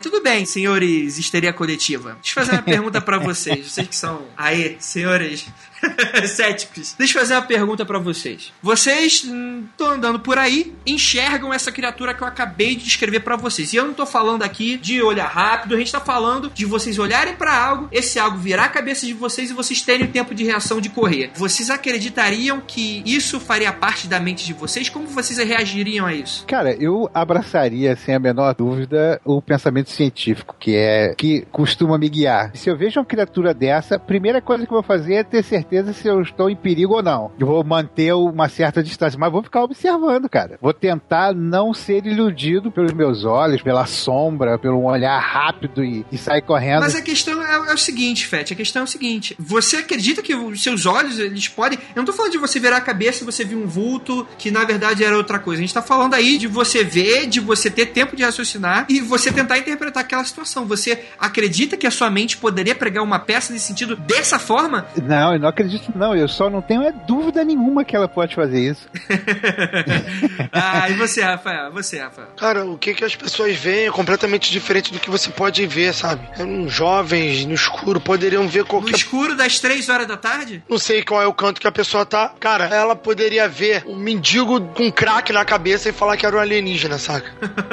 Tudo 0.00 0.22
bem, 0.22 0.46
senhores 0.46 1.18
histeria 1.18 1.52
coletiva. 1.52 2.16
Deixa 2.22 2.40
eu 2.40 2.44
fazer 2.44 2.56
uma 2.56 2.62
pergunta 2.62 3.02
pra 3.02 3.18
vocês. 3.20 3.70
Vocês 3.70 3.88
que 3.88 3.94
são 3.96 4.26
aí, 4.34 4.78
senhores 4.80 5.46
céticos. 6.28 6.94
Deixa 6.98 7.16
eu 7.16 7.20
fazer 7.20 7.34
uma 7.34 7.42
pergunta 7.42 7.84
pra 7.84 7.98
vocês. 7.98 8.52
Vocês 8.62 9.24
estão 9.24 9.90
andando 9.90 10.20
por 10.20 10.38
aí, 10.38 10.74
enxergam 10.86 11.52
essa 11.52 11.72
criatura 11.72 12.14
que 12.14 12.22
eu 12.22 12.26
acabei 12.26 12.74
de 12.74 12.84
descrever 12.84 13.20
pra 13.20 13.36
vocês. 13.36 13.72
E 13.72 13.76
eu 13.76 13.86
não 13.86 13.94
tô 13.94 14.06
falando 14.06 14.42
aqui 14.42 14.76
de 14.76 15.02
olhar 15.02 15.26
rápido, 15.26 15.74
a 15.74 15.78
gente 15.78 15.92
tá 15.92 16.00
falando 16.00 16.50
de 16.50 16.64
vocês 16.64 16.98
olharem 16.98 17.34
pra 17.34 17.56
algo, 17.56 17.88
esse 17.92 18.18
algo 18.18 18.38
virar 18.38 18.64
a 18.64 18.68
cabeça 18.68 19.06
de 19.06 19.12
vocês 19.12 19.50
e 19.50 19.54
vocês 19.54 19.82
terem 19.82 20.06
o 20.06 20.10
tempo 20.10 20.34
de 20.34 20.44
reação 20.44 20.80
de 20.80 20.88
correr. 20.88 21.30
Vocês 21.34 21.70
acreditariam 21.70 22.60
que 22.60 23.02
isso 23.06 23.40
faria 23.40 23.72
parte 23.72 24.06
da 24.06 24.20
mente 24.20 24.44
de 24.44 24.52
vocês? 24.52 24.88
Como 24.88 25.06
vocês 25.06 25.38
reagiriam 25.38 26.06
a 26.06 26.14
isso? 26.14 26.44
Cara, 26.46 26.72
eu 26.74 27.10
abraçaria, 27.14 27.96
sem 27.96 28.14
a 28.14 28.18
menor 28.18 28.54
dúvida, 28.54 29.20
o 29.24 29.40
pensamento 29.40 29.90
científico, 29.90 30.56
que 30.58 30.74
é 30.76 31.14
que 31.16 31.46
costuma 31.50 31.98
me 31.98 32.08
guiar. 32.08 32.50
Se 32.54 32.68
eu 32.68 32.76
vejo 32.76 33.00
uma 33.00 33.06
criatura 33.06 33.54
dessa, 33.54 33.96
a 33.96 33.98
primeira 33.98 34.40
coisa 34.40 34.66
que 34.66 34.72
eu 34.72 34.76
vou 34.76 34.82
fazer 34.82 35.14
é 35.14 35.24
ter 35.24 35.42
certeza 35.42 35.69
se 35.92 36.08
eu 36.08 36.20
estou 36.20 36.50
em 36.50 36.56
perigo 36.56 36.94
ou 36.94 37.02
não. 37.02 37.30
Eu 37.38 37.46
vou 37.46 37.64
manter 37.64 38.12
uma 38.12 38.48
certa 38.48 38.82
distância, 38.82 39.18
mas 39.18 39.32
vou 39.32 39.42
ficar 39.42 39.62
observando, 39.62 40.28
cara. 40.28 40.58
Vou 40.60 40.72
tentar 40.72 41.34
não 41.34 41.72
ser 41.72 42.06
iludido 42.06 42.70
pelos 42.70 42.92
meus 42.92 43.24
olhos, 43.24 43.62
pela 43.62 43.86
sombra, 43.86 44.58
pelo 44.58 44.84
olhar 44.84 45.18
rápido 45.18 45.84
e, 45.84 46.04
e 46.10 46.18
sair 46.18 46.42
correndo. 46.42 46.80
Mas 46.80 46.94
a 46.94 47.02
questão 47.02 47.42
é, 47.42 47.70
é 47.70 47.74
o 47.74 47.78
seguinte, 47.78 48.26
Fete, 48.26 48.52
a 48.52 48.56
questão 48.56 48.82
é 48.82 48.84
o 48.84 48.88
seguinte: 48.88 49.36
você 49.38 49.78
acredita 49.78 50.22
que 50.22 50.34
os 50.34 50.62
seus 50.62 50.86
olhos, 50.86 51.18
eles 51.18 51.48
podem. 51.48 51.78
Eu 51.94 52.00
não 52.00 52.04
tô 52.04 52.12
falando 52.12 52.32
de 52.32 52.38
você 52.38 52.58
virar 52.58 52.78
a 52.78 52.80
cabeça 52.80 53.22
e 53.22 53.26
você 53.26 53.44
viu 53.44 53.58
um 53.58 53.66
vulto 53.66 54.26
que 54.38 54.50
na 54.50 54.64
verdade 54.64 55.04
era 55.04 55.16
outra 55.16 55.38
coisa. 55.38 55.60
A 55.60 55.64
gente 55.64 55.74
tá 55.74 55.82
falando 55.82 56.14
aí 56.14 56.38
de 56.38 56.46
você 56.46 56.82
ver, 56.82 57.26
de 57.26 57.40
você 57.40 57.70
ter 57.70 57.86
tempo 57.86 58.16
de 58.16 58.22
raciocinar 58.22 58.86
e 58.88 59.00
você 59.00 59.32
tentar 59.32 59.58
interpretar 59.58 60.02
aquela 60.02 60.24
situação. 60.24 60.66
Você 60.66 61.04
acredita 61.18 61.76
que 61.76 61.86
a 61.86 61.90
sua 61.90 62.10
mente 62.10 62.36
poderia 62.36 62.74
pregar 62.74 63.02
uma 63.02 63.18
peça 63.18 63.52
nesse 63.52 63.66
sentido 63.66 63.96
dessa 63.96 64.38
forma? 64.38 64.86
Não, 65.02 65.34
eu 65.34 65.38
não 65.38 65.48
acredito, 65.48 65.59
não. 65.94 66.14
Eu 66.14 66.28
só 66.28 66.48
não 66.50 66.60
tenho 66.62 66.82
é, 66.82 66.92
dúvida 66.92 67.44
nenhuma 67.44 67.84
que 67.84 67.94
ela 67.96 68.08
pode 68.08 68.34
fazer 68.34 68.60
isso. 68.60 68.88
ah, 70.52 70.88
e 70.88 70.94
você, 70.94 71.22
Rafael? 71.22 71.72
Você, 71.72 71.98
Rafael? 71.98 72.28
Cara, 72.36 72.64
o 72.64 72.76
que, 72.78 72.94
que 72.94 73.04
as 73.04 73.14
pessoas 73.14 73.56
veem 73.56 73.86
é 73.86 73.90
completamente 73.90 74.50
diferente 74.50 74.92
do 74.92 74.98
que 74.98 75.10
você 75.10 75.30
pode 75.30 75.66
ver, 75.66 75.92
sabe? 75.94 76.22
Uns 76.38 76.72
jovens 76.72 77.44
no 77.44 77.54
escuro 77.54 78.00
poderiam 78.00 78.46
ver 78.48 78.60
No 78.60 78.66
qualquer. 78.66 78.94
escuro 78.94 79.36
das 79.36 79.58
três 79.58 79.88
horas 79.88 80.06
da 80.06 80.16
tarde? 80.16 80.62
Não 80.68 80.78
sei 80.78 81.02
qual 81.02 81.22
é 81.22 81.26
o 81.26 81.34
canto 81.34 81.60
que 81.60 81.66
a 81.66 81.72
pessoa 81.72 82.04
tá. 82.04 82.32
Cara, 82.40 82.64
ela 82.66 82.96
poderia 82.96 83.48
ver 83.48 83.84
um 83.86 83.96
mendigo 83.96 84.60
com 84.68 84.90
crack 84.90 85.32
na 85.32 85.44
cabeça 85.44 85.88
e 85.88 85.92
falar 85.92 86.16
que 86.16 86.26
era 86.26 86.36
um 86.36 86.40
alienígena, 86.40 86.98
saca? 86.98 87.30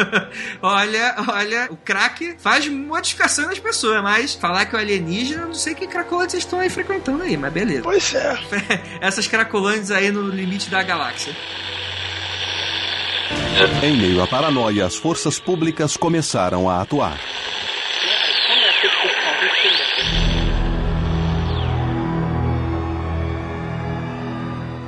olha, 0.61 1.15
olha, 1.27 1.67
o 1.69 1.77
crack 1.77 2.35
faz 2.39 2.67
modificação 2.67 3.45
nas 3.45 3.59
pessoas, 3.59 4.01
mas 4.01 4.33
falar 4.33 4.65
que 4.65 4.75
é 4.75 4.79
o 4.79 4.81
alienígena, 4.81 5.43
eu 5.43 5.47
não 5.47 5.53
sei 5.53 5.73
que 5.73 5.87
cracolândia 5.87 6.31
vocês 6.31 6.43
estão 6.43 6.59
aí 6.59 6.69
frequentando 6.69 7.23
aí, 7.23 7.37
mas 7.37 7.51
beleza. 7.51 7.76
Pois 7.81 8.13
é. 8.13 8.37
Essas 9.01 9.27
cracolândias 9.27 9.91
aí 9.91 10.11
no 10.11 10.29
limite 10.29 10.69
da 10.69 10.81
galáxia. 10.83 11.35
Em 13.83 13.97
meio 13.97 14.21
à 14.21 14.27
paranoia, 14.27 14.85
as 14.85 14.95
forças 14.95 15.39
públicas 15.39 15.97
começaram 15.97 16.69
a 16.69 16.81
atuar. 16.81 17.19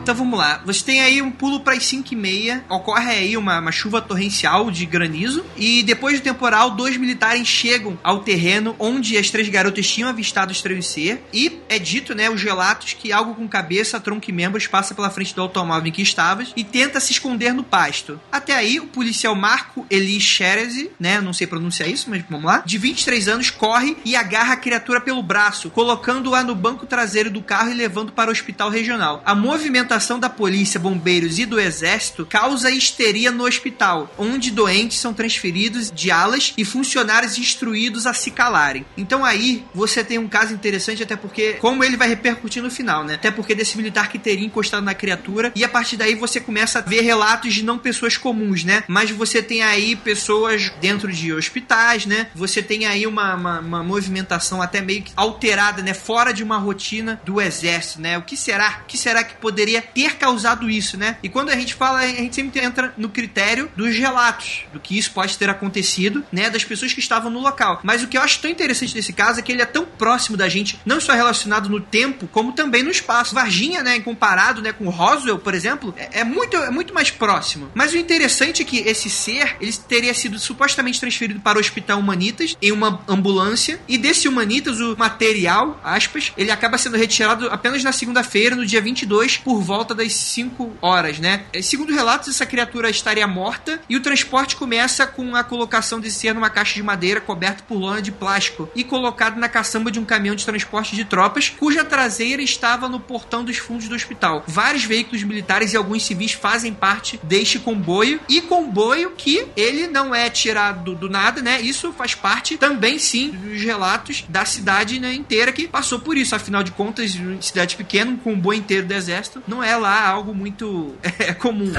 Então 0.10 0.18
vamos 0.18 0.40
lá. 0.40 0.60
Você 0.66 0.84
tem 0.84 1.02
aí 1.02 1.22
um 1.22 1.30
pulo 1.30 1.60
para 1.60 1.76
as 1.76 1.86
5 1.86 2.12
e 2.12 2.16
meia. 2.16 2.66
Ocorre 2.68 3.12
aí 3.12 3.38
uma, 3.38 3.60
uma 3.60 3.72
chuva 3.72 4.02
torrencial 4.02 4.72
de 4.72 4.84
granizo. 4.84 5.46
E 5.56 5.84
depois 5.84 6.20
do 6.20 6.24
temporal, 6.24 6.72
dois 6.72 6.98
militares 6.98 7.48
chegam 7.48 7.96
ao 8.02 8.24
terreno 8.24 8.76
onde 8.80 9.20
as 9.20 9.30
três 9.30 9.48
garotas 9.50 9.88
tinham 9.88 10.10
avistado 10.10 10.52
ser. 10.82 11.24
E 11.32 11.60
é 11.70 11.78
dito, 11.78 12.16
né, 12.16 12.28
os 12.28 12.42
relatos 12.42 12.94
que 12.94 13.12
algo 13.12 13.36
com 13.36 13.48
cabeça, 13.48 14.00
tronco 14.00 14.28
e 14.28 14.34
membros 14.34 14.66
passa 14.66 14.96
pela 14.96 15.12
frente 15.12 15.36
do 15.36 15.44
automóvel 15.44 15.88
em 15.88 15.92
que 15.92 16.02
estavas 16.02 16.52
e 16.56 16.64
tenta 16.64 17.00
se 17.00 17.12
esconder 17.12 17.54
no 17.54 17.64
pasto. 17.64 18.20
Até 18.32 18.56
aí, 18.56 18.80
o 18.80 18.88
policial 18.88 19.36
Marco 19.36 19.86
Eli 19.92 20.20
Sherezi, 20.20 20.90
né, 21.00 21.22
não 21.22 21.34
sei 21.34 21.46
pronunciar 21.46 21.88
isso, 21.88 22.10
mas 22.10 22.24
vamos 22.28 22.48
lá, 22.48 22.64
de 22.66 22.80
23 22.80 23.28
anos, 23.28 23.52
corre 23.52 23.96
e 24.04 24.16
agarra 24.16 24.54
a 24.54 24.58
criatura 24.58 25.00
pelo 25.00 25.22
braço, 25.22 25.70
colocando-a 25.70 26.42
no 26.44 26.56
banco 26.56 26.88
traseiro 26.88 27.30
do 27.30 27.44
carro 27.44 27.70
e 27.70 27.76
levando 27.76 28.12
para 28.12 28.32
o 28.32 28.34
hospital 28.34 28.72
regional. 28.72 29.22
A 29.24 29.36
movimentação 29.36 29.99
da 30.20 30.30
polícia, 30.30 30.80
bombeiros 30.80 31.40
e 31.40 31.46
do 31.46 31.60
exército 31.60 32.26
causa 32.26 32.72
histeria 32.72 33.32
no 33.32 33.46
hospital, 33.46 34.14
onde 34.18 34.52
doentes 34.52 35.00
são 35.00 35.14
transferidos 35.14 35.92
de 35.92 36.12
alas 36.12 36.54
e 36.58 36.66
funcionários 36.66 37.38
instruídos 37.38 38.06
a 38.06 38.14
se 38.14 38.32
calarem. 38.32 38.86
Então 38.98 39.24
aí 39.26 39.66
você 39.74 40.04
tem 40.04 40.18
um 40.18 40.28
caso 40.28 40.54
interessante, 40.54 41.04
até 41.04 41.16
porque, 41.16 41.54
como 41.54 41.84
ele 41.84 41.98
vai 41.98 42.08
repercutir 42.08 42.62
no 42.62 42.72
final, 42.72 43.04
né? 43.04 43.16
Até 43.16 43.32
porque 43.32 43.56
desse 43.56 43.78
militar 43.78 44.10
que 44.10 44.20
teria 44.20 44.46
encostado 44.46 44.84
na 44.84 44.94
criatura, 44.94 45.52
e 45.56 45.64
a 45.64 45.70
partir 45.70 45.98
daí 45.98 46.16
você 46.16 46.40
começa 46.40 46.80
a 46.80 46.82
ver 46.82 47.02
relatos 47.02 47.54
de 47.54 47.64
não 47.64 47.78
pessoas 47.78 48.18
comuns, 48.18 48.64
né? 48.64 48.84
Mas 48.88 49.12
você 49.12 49.42
tem 49.42 49.62
aí 49.62 49.96
pessoas 49.96 50.72
dentro 50.82 51.12
de 51.12 51.34
hospitais, 51.34 52.06
né? 52.06 52.28
Você 52.36 52.62
tem 52.62 52.86
aí 52.86 53.06
uma, 53.06 53.36
uma, 53.36 53.60
uma 53.60 53.84
movimentação 53.84 54.62
até 54.62 54.82
meio 54.82 55.04
que 55.04 55.12
alterada, 55.16 55.82
né? 55.82 55.94
Fora 55.94 56.34
de 56.34 56.44
uma 56.44 56.58
rotina 56.58 57.20
do 57.26 57.42
exército, 57.42 58.02
né? 58.02 58.18
O 58.18 58.22
que 58.22 58.38
será? 58.38 58.82
O 58.84 58.86
que 58.86 58.98
será 58.98 59.24
que 59.24 59.36
poderia 59.36 59.82
ter 59.94 60.16
causado 60.16 60.70
isso, 60.70 60.98
né? 60.98 61.18
E 61.24 61.30
quando 61.30 61.50
a 61.50 61.56
gente 61.56 61.74
fala, 61.74 62.00
a 62.00 62.08
gente 62.08 62.36
sempre 62.36 62.60
entra 62.60 62.94
no 62.98 63.10
critério 63.10 63.72
dos 63.76 63.96
relatos, 63.96 64.64
do 64.74 64.80
que 64.80 64.98
isso 64.98 65.12
pode 65.12 65.38
ter 65.38 65.50
acontecido, 65.50 66.24
né? 66.32 66.50
Das 66.50 66.64
pessoas 66.64 66.94
que 66.94 67.00
estavam 67.00 67.32
no 67.32 67.40
local. 67.40 67.80
Mas 67.84 68.04
o 68.04 68.08
que 68.08 68.18
eu 68.18 68.22
acho 68.22 68.40
tão 68.40 68.50
interessante 68.50 68.94
desse 68.94 69.14
caso 69.14 69.40
é 69.40 69.42
que 69.42 69.52
ele 69.52 69.62
é 69.62 69.66
tão 69.66 69.86
próximo 69.86 70.38
da 70.38 70.48
gente, 70.50 70.80
não 70.86 71.00
só 71.00 71.14
relacionado 71.14 71.70
no 71.70 71.80
tempo, 71.80 72.28
como 72.28 72.54
também 72.54 72.84
no 72.84 72.90
espaço. 72.90 73.36
Varginha, 73.36 73.84
né? 73.84 74.00
Comparado, 74.00 74.62
né? 74.62 74.72
Com 74.72 74.90
Roswell, 74.90 75.40
por 75.40 75.54
exemplo, 75.54 75.94
é, 75.98 76.22
é 76.22 76.24
muito, 76.24 76.58
é 76.58 76.70
muito 76.70 76.94
mais 76.94 77.12
próximo. 77.12 77.70
Mas 77.74 77.94
o 77.94 77.98
interessante 77.98 78.62
é 78.62 78.66
que 78.66 78.80
esse 78.80 79.10
ser, 79.10 79.58
ele 79.60 79.74
teria 79.74 80.14
sido 80.14 80.40
supostamente 80.40 81.00
transferido 81.00 81.40
para 81.40 81.58
o 81.58 81.62
Hospital 81.62 82.00
Humanitas 82.00 82.56
em 82.62 82.72
uma 82.72 83.02
ambulância, 83.08 83.80
e 83.88 83.98
desse 83.98 84.28
Humanitas, 84.28 84.80
o 84.80 84.96
material, 84.98 85.80
aspas, 85.84 86.32
ele 86.38 86.52
acaba 86.52 86.78
sendo 86.78 86.98
retirado 86.98 87.48
apenas 87.50 87.84
na 87.84 87.92
segunda-feira, 87.92 88.56
no 88.56 88.66
dia 88.66 88.82
22, 88.82 89.38
por 89.38 89.62
volta 89.70 89.94
das 89.94 90.16
5 90.16 90.78
horas, 90.82 91.20
né? 91.20 91.44
Segundo 91.62 91.94
relatos, 91.94 92.28
essa 92.28 92.44
criatura 92.44 92.90
estaria 92.90 93.28
morta 93.28 93.80
e 93.88 93.96
o 93.96 94.02
transporte 94.02 94.56
começa 94.56 95.06
com 95.06 95.36
a 95.36 95.44
colocação 95.44 96.00
desse 96.00 96.22
ser 96.22 96.34
numa 96.34 96.50
caixa 96.50 96.74
de 96.74 96.82
madeira 96.82 97.22
coberta 97.22 97.64
por 97.68 97.78
lona 97.78 98.02
de 98.02 98.12
plástico 98.12 98.68
e 98.74 98.84
colocado 98.84 99.38
na 99.38 99.48
caçamba 99.48 99.92
de 99.92 100.00
um 100.00 100.06
caminhão 100.06 100.36
de 100.36 100.44
transporte 100.44 100.96
de 100.96 101.06
tropas, 101.06 101.50
cuja 101.50 101.86
traseira 101.86 102.42
estava 102.42 102.90
no 102.90 103.00
portão 103.00 103.44
dos 103.44 103.58
fundos 103.58 103.88
do 103.88 103.94
hospital. 103.94 104.44
Vários 104.48 104.86
veículos 104.86 105.22
militares 105.22 105.72
e 105.72 105.78
alguns 105.78 106.04
civis 106.04 106.34
fazem 106.34 106.74
parte 106.74 107.20
deste 107.22 107.60
comboio 107.60 108.20
e 108.28 108.42
comboio 108.42 109.12
que 109.16 109.46
ele 109.56 109.86
não 109.86 110.16
é 110.16 110.32
tirado 110.32 110.96
do 110.96 111.08
nada, 111.08 111.44
né? 111.44 111.62
Isso 111.62 111.94
faz 111.94 112.16
parte 112.16 112.58
também 112.58 112.98
sim 112.98 113.30
dos 113.30 113.62
relatos 113.62 114.26
da 114.28 114.46
cidade 114.46 115.00
né, 115.00 115.14
inteira 115.14 115.52
que 115.52 115.68
passou 115.68 116.00
por 116.00 116.18
isso. 116.18 116.36
Afinal 116.36 116.64
de 116.64 116.72
contas, 116.72 117.16
cidade 117.40 117.76
pequena, 117.76 118.10
um 118.10 118.18
comboio 118.18 118.58
inteiro 118.58 118.88
do 118.88 118.94
exército, 118.96 119.44
não 119.48 119.59
é 119.64 119.76
lá 119.76 120.08
algo 120.08 120.34
muito 120.34 120.96
é, 121.20 121.34
comum. 121.34 121.72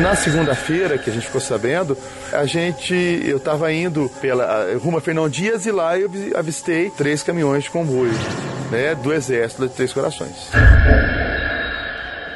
Na 0.00 0.14
segunda-feira, 0.14 0.98
que 0.98 1.10
a 1.10 1.12
gente 1.12 1.26
ficou 1.26 1.40
sabendo, 1.40 1.96
a 2.32 2.44
gente, 2.46 2.94
eu 3.24 3.36
estava 3.36 3.72
indo 3.72 4.10
pela 4.20 4.74
rumo 4.78 4.98
a 4.98 5.00
Fernão 5.00 5.28
Dias 5.28 5.66
e 5.66 5.70
lá 5.70 5.98
eu 5.98 6.10
avistei 6.34 6.90
três 6.90 7.22
caminhões 7.22 7.64
de 7.64 7.70
comboio, 7.70 8.12
né, 8.70 8.94
do 8.94 9.12
exército 9.12 9.68
de 9.68 9.74
Três 9.74 9.92
Corações. 9.92 10.50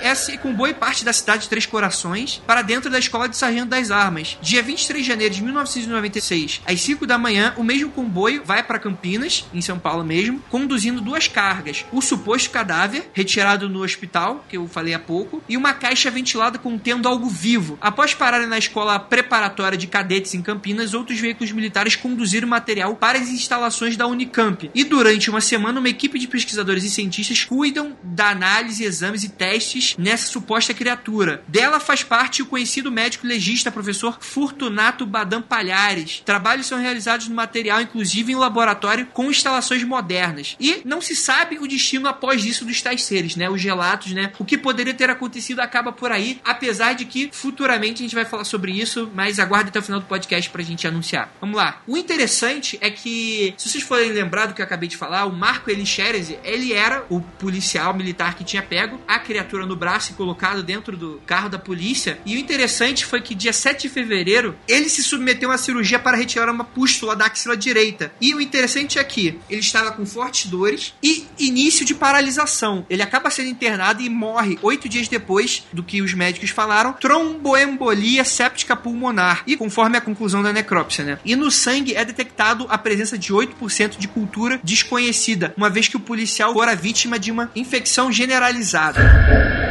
Esse 0.02 0.38
comboio 0.38 0.74
parte 0.74 1.04
da 1.04 1.12
cidade 1.12 1.42
de 1.42 1.48
Três 1.48 1.66
Corações 1.66 2.42
para 2.46 2.62
dentro 2.62 2.90
da 2.90 2.98
Escola 2.98 3.28
de 3.28 3.36
Sargento 3.36 3.68
das 3.68 3.90
Armas. 3.90 4.38
Dia 4.40 4.62
23 4.62 5.02
de 5.02 5.08
janeiro 5.08 5.34
de 5.34 5.42
1996, 5.42 6.62
às 6.64 6.80
5 6.80 7.06
da 7.06 7.18
manhã, 7.18 7.52
o 7.56 7.64
mesmo 7.64 7.90
comboio 7.90 8.42
vai 8.44 8.62
para 8.62 8.78
Campinas, 8.78 9.44
em 9.52 9.60
São 9.60 9.78
Paulo 9.78 10.04
mesmo, 10.04 10.42
conduzindo 10.48 11.00
duas 11.00 11.26
cargas: 11.28 11.84
o 11.92 12.00
suposto 12.00 12.50
cadáver, 12.50 13.10
retirado 13.12 13.68
no 13.68 13.82
hospital, 13.82 14.44
que 14.48 14.56
eu 14.56 14.68
falei 14.68 14.94
há 14.94 14.98
pouco, 14.98 15.42
e 15.48 15.56
uma 15.56 15.72
caixa 15.74 16.10
ventilada 16.10 16.58
contendo 16.58 17.08
algo 17.08 17.28
vivo. 17.28 17.78
Após 17.80 18.14
pararem 18.14 18.46
na 18.46 18.58
escola 18.58 18.98
preparatória 18.98 19.76
de 19.76 19.86
cadetes 19.86 20.34
em 20.34 20.42
Campinas, 20.42 20.94
outros 20.94 21.18
veículos 21.18 21.52
militares 21.52 21.96
conduziram 21.96 22.48
material 22.48 22.94
para 22.96 23.18
as 23.18 23.28
instalações 23.28 23.96
da 23.96 24.06
Unicamp. 24.06 24.70
E 24.74 24.84
durante 24.84 25.30
uma 25.30 25.40
semana, 25.40 25.80
uma 25.80 25.88
equipe 25.88 26.18
de 26.18 26.28
pesquisadores 26.28 26.84
e 26.84 26.90
cientistas 26.90 27.44
cuidam 27.44 27.96
da 28.02 28.30
análise, 28.30 28.84
exames 28.84 29.24
e 29.24 29.28
testes 29.28 29.87
nessa 29.96 30.26
suposta 30.26 30.74
criatura. 30.74 31.42
Dela 31.46 31.80
faz 31.80 32.02
parte 32.02 32.42
o 32.42 32.46
conhecido 32.46 32.90
médico 32.90 33.26
legista 33.26 33.70
professor 33.70 34.18
Fortunato 34.20 35.06
Badam 35.06 35.40
Palhares. 35.40 36.22
Trabalhos 36.24 36.66
são 36.66 36.78
realizados 36.78 37.28
no 37.28 37.34
material, 37.34 37.80
inclusive 37.80 38.32
em 38.32 38.36
laboratório, 38.36 39.06
com 39.12 39.30
instalações 39.30 39.84
modernas. 39.84 40.56
E 40.60 40.82
não 40.84 41.00
se 41.00 41.14
sabe 41.14 41.58
o 41.58 41.66
destino 41.66 42.08
após 42.08 42.44
isso 42.44 42.64
dos 42.64 42.82
tais 42.82 43.02
seres, 43.02 43.36
né? 43.36 43.48
Os 43.48 43.62
relatos, 43.62 44.12
né? 44.12 44.32
O 44.38 44.44
que 44.44 44.58
poderia 44.58 44.94
ter 44.94 45.10
acontecido 45.10 45.60
acaba 45.60 45.92
por 45.92 46.10
aí, 46.10 46.40
apesar 46.44 46.94
de 46.94 47.04
que 47.04 47.30
futuramente 47.32 48.02
a 48.02 48.04
gente 48.04 48.14
vai 48.14 48.24
falar 48.24 48.44
sobre 48.44 48.72
isso, 48.72 49.10
mas 49.14 49.38
aguarde 49.38 49.70
até 49.70 49.78
o 49.78 49.82
final 49.82 50.00
do 50.00 50.06
podcast 50.06 50.50
pra 50.50 50.62
gente 50.62 50.86
anunciar. 50.86 51.32
Vamos 51.40 51.56
lá. 51.56 51.82
O 51.86 51.96
interessante 51.96 52.78
é 52.80 52.90
que, 52.90 53.54
se 53.56 53.68
vocês 53.68 53.84
forem 53.84 54.12
lembrar 54.12 54.46
do 54.46 54.54
que 54.54 54.60
eu 54.60 54.64
acabei 54.64 54.88
de 54.88 54.96
falar, 54.96 55.24
o 55.26 55.32
Marco 55.32 55.70
Elixerese, 55.70 56.38
ele 56.42 56.72
era 56.72 57.04
o 57.08 57.20
policial 57.20 57.94
militar 57.94 58.34
que 58.34 58.44
tinha 58.44 58.62
pego 58.62 59.00
a 59.06 59.18
criatura 59.18 59.66
no 59.66 59.76
braço 59.78 60.12
e 60.12 60.14
colocado 60.14 60.62
dentro 60.62 60.96
do 60.96 61.20
carro 61.24 61.48
da 61.48 61.58
polícia. 61.58 62.18
E 62.26 62.36
o 62.36 62.38
interessante 62.38 63.06
foi 63.06 63.20
que 63.20 63.34
dia 63.34 63.52
7 63.52 63.82
de 63.82 63.88
fevereiro 63.88 64.56
ele 64.66 64.88
se 64.88 65.02
submeteu 65.02 65.48
a 65.48 65.52
uma 65.52 65.58
cirurgia 65.58 65.98
para 65.98 66.16
retirar 66.16 66.50
uma 66.50 66.64
pústula 66.64 67.16
da 67.16 67.26
axila 67.26 67.56
direita. 67.56 68.12
E 68.20 68.34
o 68.34 68.40
interessante 68.40 68.98
é 68.98 69.04
que 69.04 69.38
ele 69.48 69.60
estava 69.60 69.92
com 69.92 70.04
fortes 70.04 70.50
dores 70.50 70.94
e 71.02 71.26
início 71.38 71.84
de 71.84 71.94
paralisação. 71.94 72.84
Ele 72.90 73.02
acaba 73.02 73.30
sendo 73.30 73.48
internado 73.48 74.02
e 74.02 74.08
morre 74.08 74.58
oito 74.62 74.88
dias 74.88 75.08
depois 75.08 75.64
do 75.72 75.82
que 75.82 76.02
os 76.02 76.14
médicos 76.14 76.50
falaram, 76.50 76.92
tromboembolia 76.92 78.24
séptica 78.24 78.76
pulmonar. 78.76 79.42
E 79.46 79.56
conforme 79.56 79.96
a 79.96 80.00
conclusão 80.00 80.42
da 80.42 80.52
necrópsia, 80.52 81.04
né? 81.04 81.18
E 81.24 81.34
no 81.34 81.50
sangue 81.50 81.94
é 81.94 82.04
detectado 82.04 82.66
a 82.68 82.76
presença 82.78 83.16
de 83.16 83.32
8% 83.32 83.98
de 83.98 84.08
cultura 84.08 84.60
desconhecida, 84.62 85.54
uma 85.56 85.70
vez 85.70 85.88
que 85.88 85.96
o 85.96 86.00
policial 86.00 86.52
fora 86.52 86.74
vítima 86.74 87.18
de 87.18 87.30
uma 87.30 87.50
infecção 87.54 88.10
generalizada. 88.10 89.67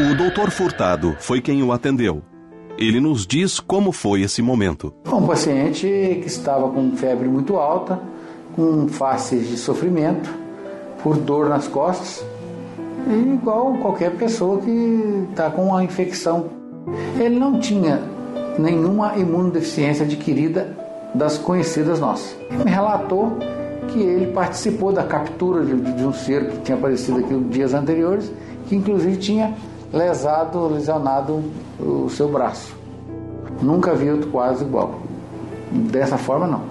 O 0.00 0.14
doutor 0.14 0.50
Furtado 0.50 1.14
foi 1.20 1.42
quem 1.42 1.62
o 1.62 1.72
atendeu. 1.72 2.22
Ele 2.78 2.98
nos 2.98 3.26
diz 3.26 3.60
como 3.60 3.92
foi 3.92 4.22
esse 4.22 4.40
momento. 4.40 4.94
Um 5.06 5.26
paciente 5.26 5.82
que 5.82 6.26
estava 6.26 6.70
com 6.70 6.92
febre 6.96 7.28
muito 7.28 7.56
alta, 7.56 8.00
com 8.56 8.88
faces 8.88 9.46
de 9.46 9.58
sofrimento, 9.58 10.30
por 11.02 11.18
dor 11.18 11.50
nas 11.50 11.68
costas, 11.68 12.24
igual 13.30 13.74
qualquer 13.74 14.12
pessoa 14.12 14.58
que 14.62 15.26
está 15.30 15.50
com 15.50 15.66
uma 15.66 15.84
infecção. 15.84 16.46
Ele 17.18 17.38
não 17.38 17.60
tinha 17.60 18.00
nenhuma 18.58 19.18
imunodeficiência 19.18 20.06
adquirida 20.06 20.78
das 21.14 21.36
conhecidas 21.36 22.00
nossas. 22.00 22.34
Ele 22.50 22.64
me 22.64 22.70
relatou 22.70 23.36
que 23.88 24.00
ele 24.00 24.32
participou 24.32 24.94
da 24.94 25.04
captura 25.04 25.62
de, 25.62 25.74
de 25.74 26.04
um 26.04 26.12
ser 26.14 26.48
que 26.48 26.58
tinha 26.62 26.78
aparecido 26.78 27.18
aqui 27.18 27.34
dias 27.50 27.74
anteriores, 27.74 28.32
que 28.66 28.74
inclusive 28.74 29.18
tinha 29.18 29.54
lesado, 29.92 30.68
lesionado 30.68 31.42
o 31.78 32.08
seu 32.10 32.28
braço. 32.28 32.74
Nunca 33.60 33.94
vi 33.94 34.10
outro 34.10 34.30
quase 34.30 34.64
igual. 34.64 35.02
Dessa 35.70 36.18
forma, 36.18 36.46
não. 36.46 36.64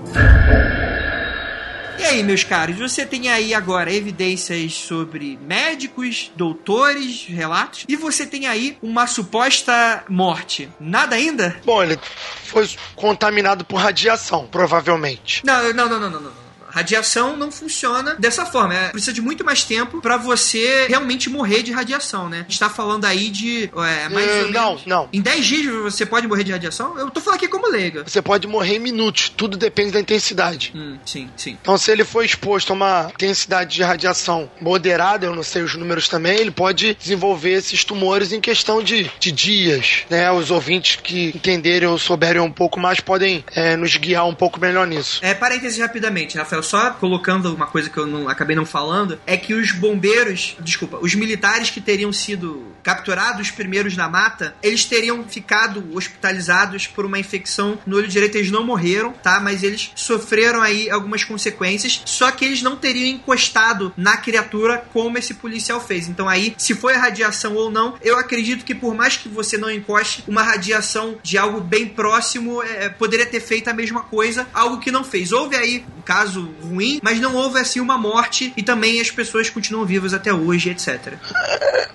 E 1.99 2.03
aí, 2.03 2.23
meus 2.23 2.45
caros, 2.45 2.77
você 2.77 3.05
tem 3.05 3.29
aí 3.29 3.53
agora 3.53 3.93
evidências 3.93 4.73
sobre 4.73 5.37
médicos, 5.45 6.31
doutores, 6.33 7.25
relatos, 7.27 7.83
e 7.89 7.95
você 7.97 8.25
tem 8.25 8.47
aí 8.47 8.77
uma 8.81 9.05
suposta 9.05 10.03
morte. 10.07 10.69
Nada 10.79 11.17
ainda? 11.17 11.57
Bom, 11.65 11.83
ele 11.83 11.99
foi 12.45 12.69
contaminado 12.95 13.65
por 13.65 13.75
radiação, 13.75 14.47
provavelmente. 14.49 15.45
Não, 15.45 15.73
não, 15.73 15.89
não, 15.89 15.99
não, 15.99 16.09
não, 16.09 16.21
não. 16.21 16.48
Radiação 16.69 17.35
não 17.35 17.51
funciona 17.51 18.15
dessa 18.15 18.45
forma. 18.45 18.73
É, 18.73 18.89
precisa 18.89 19.13
de 19.13 19.21
muito 19.21 19.43
mais 19.43 19.63
tempo 19.63 20.01
pra 20.01 20.17
você 20.17 20.85
realmente 20.87 21.29
morrer 21.29 21.63
de 21.63 21.71
radiação, 21.71 22.29
né? 22.29 22.39
A 22.39 22.41
gente 22.43 22.59
tá 22.59 22.69
falando 22.69 23.05
aí 23.05 23.29
de. 23.29 23.65
É, 23.65 24.09
mais 24.09 24.27
Eh, 24.29 24.43
ou 24.43 24.51
não, 24.51 24.67
menos- 24.69 24.85
não. 24.85 25.09
Em 25.11 25.21
10 25.21 25.45
dias 25.45 25.65
você 25.83 26.05
pode 26.05 26.27
morrer 26.27 26.43
de 26.43 26.51
radiação? 26.51 26.97
Eu 26.97 27.09
tô 27.09 27.19
falando 27.21 27.37
aqui 27.37 27.47
como 27.47 27.67
leiga. 27.69 28.03
Você 28.05 28.21
pode 28.21 28.47
morrer 28.47 28.75
em 28.75 28.79
minutos, 28.79 29.29
tudo 29.29 29.57
depende 29.57 29.91
da 29.91 29.99
intensidade. 29.99 30.71
Hum, 30.75 30.97
sim, 31.05 31.29
sim. 31.35 31.57
Então, 31.61 31.77
se 31.77 31.91
ele 31.91 32.03
for 32.03 32.23
exposto 32.23 32.71
a 32.71 32.73
uma 32.73 33.09
intensidade 33.13 33.75
de 33.75 33.83
radiação 33.83 34.49
moderada, 34.61 35.25
eu 35.25 35.35
não 35.35 35.43
sei 35.43 35.61
os 35.63 35.75
números 35.75 36.07
também, 36.07 36.37
ele 36.39 36.51
pode 36.51 36.95
desenvolver 36.95 37.51
esses 37.53 37.83
tumores 37.83 38.31
em 38.31 38.39
questão 38.41 38.81
de, 38.83 39.09
de 39.19 39.31
dias. 39.31 40.03
Né? 40.09 40.31
Os 40.31 40.51
ouvintes 40.51 40.97
que 41.01 41.31
entenderem 41.35 41.87
ou 41.87 41.97
souberem 41.97 42.41
um 42.41 42.51
pouco 42.51 42.79
mais 42.79 42.99
podem 42.99 43.43
é, 43.55 43.75
nos 43.75 43.95
guiar 43.95 44.27
um 44.27 44.35
pouco 44.35 44.59
melhor 44.59 44.85
nisso. 44.87 45.19
É, 45.23 45.33
parênteses 45.33 45.79
rapidamente, 45.79 46.37
Rafael, 46.37 46.58
só 46.63 46.91
colocando 46.91 47.53
uma 47.53 47.67
coisa 47.67 47.89
que 47.89 47.97
eu 47.97 48.07
não 48.07 48.27
acabei 48.27 48.55
não 48.55 48.65
falando, 48.65 49.19
é 49.25 49.37
que 49.37 49.53
os 49.53 49.71
bombeiros, 49.71 50.55
desculpa, 50.59 50.97
os 51.01 51.15
militares 51.15 51.69
que 51.69 51.81
teriam 51.81 52.11
sido 52.11 52.67
capturados 52.83 53.51
primeiros 53.51 53.95
na 53.95 54.09
mata, 54.09 54.55
eles 54.63 54.85
teriam 54.85 55.23
ficado 55.23 55.83
hospitalizados 55.93 56.87
por 56.87 57.05
uma 57.05 57.19
infecção 57.19 57.77
no 57.85 57.97
olho 57.97 58.07
direito, 58.07 58.37
eles 58.37 58.51
não 58.51 58.63
morreram, 58.63 59.11
tá? 59.11 59.39
Mas 59.39 59.63
eles 59.63 59.91
sofreram 59.95 60.61
aí 60.61 60.89
algumas 60.89 61.23
consequências, 61.23 62.01
só 62.05 62.31
que 62.31 62.45
eles 62.45 62.61
não 62.61 62.75
teriam 62.75 63.07
encostado 63.07 63.93
na 63.95 64.17
criatura 64.17 64.83
como 64.93 65.17
esse 65.17 65.33
policial 65.35 65.79
fez. 65.79 66.07
Então 66.07 66.27
aí, 66.27 66.55
se 66.57 66.73
foi 66.73 66.95
a 66.95 66.99
radiação 66.99 67.55
ou 67.55 67.69
não, 67.69 67.95
eu 68.01 68.17
acredito 68.17 68.65
que 68.65 68.75
por 68.75 68.93
mais 68.95 69.17
que 69.17 69.29
você 69.29 69.57
não 69.57 69.69
encoste, 69.69 70.23
uma 70.27 70.41
radiação 70.41 71.17
de 71.21 71.37
algo 71.37 71.61
bem 71.61 71.87
próximo 71.87 72.63
é, 72.63 72.89
poderia 72.89 73.25
ter 73.25 73.39
feito 73.39 73.69
a 73.69 73.73
mesma 73.73 74.01
coisa, 74.01 74.47
algo 74.53 74.79
que 74.79 74.91
não 74.91 75.03
fez. 75.03 75.31
Houve 75.31 75.55
aí 75.55 75.85
um 75.97 76.01
caso 76.01 76.48
ruim, 76.61 76.99
mas 77.01 77.19
não 77.19 77.35
houve 77.35 77.59
assim 77.59 77.79
uma 77.79 77.97
morte 77.97 78.53
e 78.55 78.63
também 78.63 78.99
as 78.99 79.11
pessoas 79.11 79.49
continuam 79.49 79.85
vivas 79.85 80.13
até 80.13 80.33
hoje, 80.33 80.69
etc. 80.69 81.13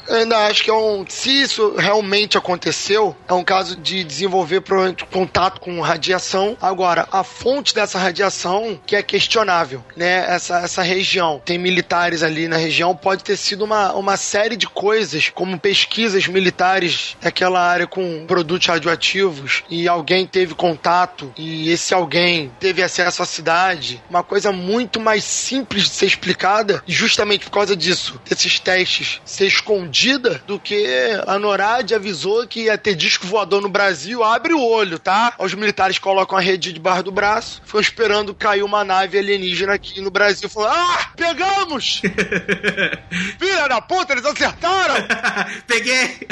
Ainda 0.09 0.47
acho 0.47 0.63
que 0.63 0.71
é 0.71 0.75
um. 0.75 1.05
Se 1.09 1.31
isso 1.43 1.75
realmente 1.77 2.37
aconteceu, 2.37 3.17
é 3.27 3.33
um 3.33 3.45
caso 3.45 3.77
de 3.77 4.05
desenvolver 4.05 4.61
provavelmente 4.61 5.05
contato 5.07 5.61
com 5.61 5.81
radiação. 5.81 6.57
Agora, 6.61 7.09
a 7.11 7.25
fonte 7.25 7.75
dessa 7.75 7.99
radiação 7.99 8.79
que 8.87 8.97
é 8.97 9.03
questionável, 9.03 9.83
né? 9.97 10.27
Essa, 10.29 10.59
essa 10.59 10.83
região. 10.83 11.41
Tem 11.45 11.59
militares 11.59 12.23
ali 12.23 12.49
na 12.49 12.57
região, 12.57 12.95
pode 12.95 13.25
ter 13.25 13.37
sido 13.37 13.65
uma, 13.65 13.93
uma 13.95 14.17
série 14.17 14.57
de 14.57 14.67
coisas, 14.67 15.31
como 15.31 15.59
pesquisas 15.59 16.27
militares 16.27 17.17
naquela 17.23 17.61
área 17.61 17.87
com 17.87 18.27
produtos 18.27 18.67
radioativos, 18.67 19.63
e 19.71 19.89
alguém 19.89 20.27
teve 20.27 20.55
contato, 20.55 21.33
e 21.37 21.71
esse 21.71 21.95
alguém 21.95 22.53
teve 22.61 22.83
acesso 22.83 23.23
à 23.23 23.27
cidade. 23.27 24.03
Uma 24.09 24.23
coisa 24.23 24.44
muito 24.53 25.01
mais 25.01 25.25
simples 25.25 25.85
de 25.85 25.91
ser 25.91 26.07
explicada, 26.07 26.83
e 26.87 26.93
justamente 26.93 27.45
por 27.45 27.53
causa 27.53 27.77
disso, 27.77 28.21
desses 28.29 28.59
testes 28.59 29.21
ser 29.25 29.47
escondida, 29.47 30.43
do 30.47 30.59
que 30.59 30.87
a 31.27 31.39
NORAD 31.39 31.95
avisou 31.95 32.47
que 32.47 32.65
ia 32.65 32.79
ter 32.79 32.95
disco 32.95 33.27
voador 33.27 33.61
no 33.61 33.69
Brasil. 33.69 34.23
Abre 34.23 34.53
o 34.53 34.61
olho, 34.61 34.99
tá? 34.99 35.35
Os 35.39 35.55
militares 35.55 35.99
colocam 35.99 36.37
a 36.37 36.41
rede 36.41 36.73
debaixo 36.73 37.05
do 37.05 37.13
braço, 37.13 37.63
ficam 37.65 37.81
esperando 37.81 38.35
cair 38.35 38.63
uma 38.63 38.85
nave 38.85 39.19
alienígena 39.19 39.75
aqui 39.75 40.01
no 40.01 40.11
Brasil. 40.11 40.49
Falou: 40.49 40.69
Ah, 40.71 41.11
pegamos! 41.17 42.03
Filha 43.39 43.69
da 43.69 43.81
puta, 43.81 44.13
eles 44.13 44.25
acertaram! 44.25 44.95
Peguei! 45.67 46.27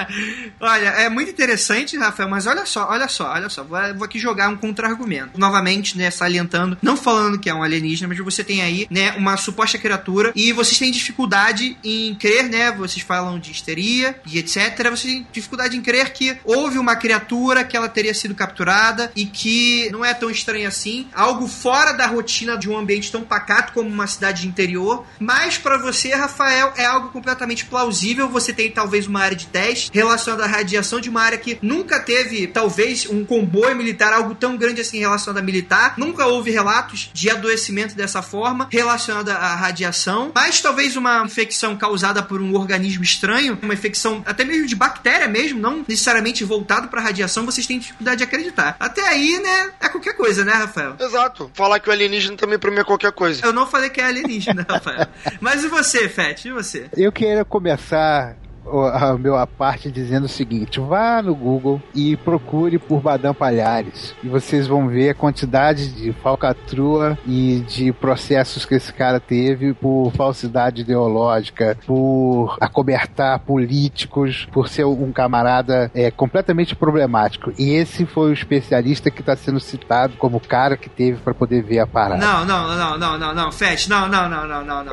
olha, 0.60 0.88
é 0.88 1.08
muito 1.08 1.30
interessante, 1.30 1.96
Rafael, 1.96 2.28
mas 2.28 2.46
olha 2.46 2.66
só, 2.66 2.88
olha 2.90 3.08
só, 3.08 3.30
olha 3.30 3.48
só. 3.48 3.62
Vou, 3.62 3.78
vou 3.94 4.04
aqui 4.04 4.18
jogar 4.18 4.48
um 4.48 4.56
contra-argumento. 4.56 5.38
Novamente, 5.38 5.96
né, 5.96 6.10
salientando, 6.10 6.76
não 6.82 6.96
falando 6.96 7.38
que 7.38 7.48
é 7.48 7.53
um 7.54 7.62
alienígena, 7.62 8.08
mas 8.08 8.18
você 8.18 8.42
tem 8.42 8.62
aí, 8.62 8.86
né, 8.90 9.12
uma 9.12 9.36
suposta 9.36 9.78
criatura 9.78 10.32
e 10.34 10.52
vocês 10.52 10.78
têm 10.78 10.90
dificuldade 10.90 11.76
em 11.84 12.14
crer, 12.14 12.48
né? 12.48 12.72
Vocês 12.72 13.04
falam 13.04 13.38
de 13.38 13.50
histeria 13.50 14.16
e 14.26 14.38
etc. 14.38 14.76
Vocês 14.90 15.02
têm 15.02 15.26
dificuldade 15.32 15.76
em 15.76 15.82
crer 15.82 16.12
que 16.12 16.36
houve 16.44 16.78
uma 16.78 16.96
criatura 16.96 17.64
que 17.64 17.76
ela 17.76 17.88
teria 17.88 18.14
sido 18.14 18.34
capturada 18.34 19.10
e 19.14 19.26
que 19.26 19.88
não 19.90 20.04
é 20.04 20.14
tão 20.14 20.30
estranho 20.30 20.68
assim, 20.68 21.08
algo 21.12 21.46
fora 21.46 21.92
da 21.92 22.06
rotina 22.06 22.56
de 22.56 22.68
um 22.68 22.76
ambiente 22.76 23.10
tão 23.10 23.22
pacato 23.22 23.72
como 23.72 23.88
uma 23.88 24.06
cidade 24.06 24.42
de 24.42 24.48
interior. 24.48 25.06
Mas 25.18 25.58
para 25.58 25.78
você, 25.78 26.14
Rafael, 26.14 26.72
é 26.76 26.84
algo 26.84 27.08
completamente 27.08 27.64
plausível. 27.64 28.28
Você 28.28 28.52
tem 28.52 28.70
talvez 28.70 29.06
uma 29.06 29.20
área 29.20 29.36
de 29.36 29.46
teste 29.46 29.90
relacionada 29.92 30.44
à 30.44 30.46
radiação 30.46 31.00
de 31.00 31.08
uma 31.08 31.22
área 31.22 31.38
que 31.38 31.58
nunca 31.62 32.00
teve, 32.00 32.46
talvez, 32.46 33.06
um 33.08 33.24
comboio 33.24 33.76
militar, 33.76 34.12
algo 34.12 34.34
tão 34.34 34.56
grande 34.56 34.80
assim 34.80 34.98
relacionado 34.98 35.38
a 35.38 35.42
militar. 35.42 35.94
Nunca 35.96 36.26
houve 36.26 36.50
relatos 36.50 37.10
de 37.12 37.30
adoecimento 37.44 37.94
dessa 37.94 38.22
forma 38.22 38.68
relacionada 38.70 39.34
à 39.34 39.54
radiação. 39.54 40.32
Mas 40.34 40.60
talvez 40.60 40.96
uma 40.96 41.22
infecção 41.24 41.76
causada 41.76 42.22
por 42.22 42.40
um 42.40 42.54
organismo 42.54 43.02
estranho, 43.02 43.58
uma 43.62 43.74
infecção 43.74 44.22
até 44.26 44.44
mesmo 44.44 44.66
de 44.66 44.74
bactéria 44.74 45.28
mesmo, 45.28 45.60
não 45.60 45.84
necessariamente 45.86 46.44
voltado 46.44 46.88
para 46.88 47.00
radiação, 47.00 47.44
vocês 47.44 47.66
têm 47.66 47.78
dificuldade 47.78 48.18
de 48.18 48.24
acreditar. 48.24 48.76
Até 48.78 49.06
aí, 49.06 49.38
né, 49.42 49.72
é 49.80 49.88
qualquer 49.88 50.14
coisa, 50.14 50.44
né, 50.44 50.52
Rafael? 50.52 50.96
Exato. 50.98 51.50
Falar 51.54 51.80
que 51.80 51.88
o 51.88 51.92
alienígena 51.92 52.36
também 52.36 52.58
pra 52.58 52.70
mim 52.70 52.78
é 52.78 52.84
qualquer 52.84 53.12
coisa. 53.12 53.44
Eu 53.44 53.52
não 53.52 53.66
falei 53.66 53.90
que 53.90 54.00
é 54.00 54.04
alienígena, 54.04 54.64
Rafael. 54.68 55.06
Mas 55.40 55.64
e 55.64 55.68
você, 55.68 56.08
Fett? 56.08 56.48
E 56.48 56.52
você? 56.52 56.88
Eu 56.96 57.12
queria 57.12 57.44
começar 57.44 58.36
a 58.66 59.16
minha 59.18 59.46
parte 59.46 59.90
dizendo 59.90 60.24
o 60.24 60.28
seguinte: 60.28 60.80
vá 60.80 61.22
no 61.22 61.34
Google 61.34 61.80
e 61.94 62.16
procure 62.16 62.78
por 62.78 63.00
Badam 63.00 63.34
Palhares. 63.34 64.14
E 64.22 64.28
vocês 64.28 64.66
vão 64.66 64.88
ver 64.88 65.10
a 65.10 65.14
quantidade 65.14 65.92
de 65.92 66.12
falcatrua 66.12 67.18
e 67.26 67.64
de 67.68 67.92
processos 67.92 68.64
que 68.64 68.74
esse 68.74 68.92
cara 68.92 69.20
teve 69.20 69.74
por 69.74 70.12
falsidade 70.12 70.82
ideológica, 70.82 71.76
por 71.86 72.56
acobertar 72.60 73.38
políticos, 73.40 74.46
por 74.52 74.68
ser 74.68 74.84
um 74.84 75.12
camarada 75.12 75.90
é, 75.94 76.10
completamente 76.10 76.74
problemático. 76.74 77.52
E 77.58 77.74
esse 77.74 78.06
foi 78.06 78.30
o 78.30 78.32
especialista 78.32 79.10
que 79.10 79.20
está 79.20 79.36
sendo 79.36 79.60
citado 79.60 80.16
como 80.16 80.38
o 80.38 80.40
cara 80.40 80.76
que 80.76 80.88
teve 80.88 81.18
para 81.18 81.34
poder 81.34 81.62
ver 81.62 81.80
a 81.80 81.86
parada. 81.86 82.24
Não, 82.24 82.44
não, 82.44 82.76
não, 82.76 82.98
não, 82.98 83.18
não, 83.18 83.34
não, 83.34 83.52
Fett, 83.52 83.88
não, 83.88 84.08
não, 84.08 84.28
não, 84.28 84.46
não, 84.46 84.64
não, 84.64 84.84
não. 84.84 84.92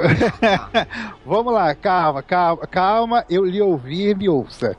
Vamos 1.26 1.54
lá, 1.54 1.74
calma, 1.76 2.22
calma, 2.22 2.68
calma, 2.68 3.26
eu 3.30 3.46
lhe 3.62 3.68
ouvi, 3.70 4.14
me 4.16 4.28
ouça. 4.28 4.76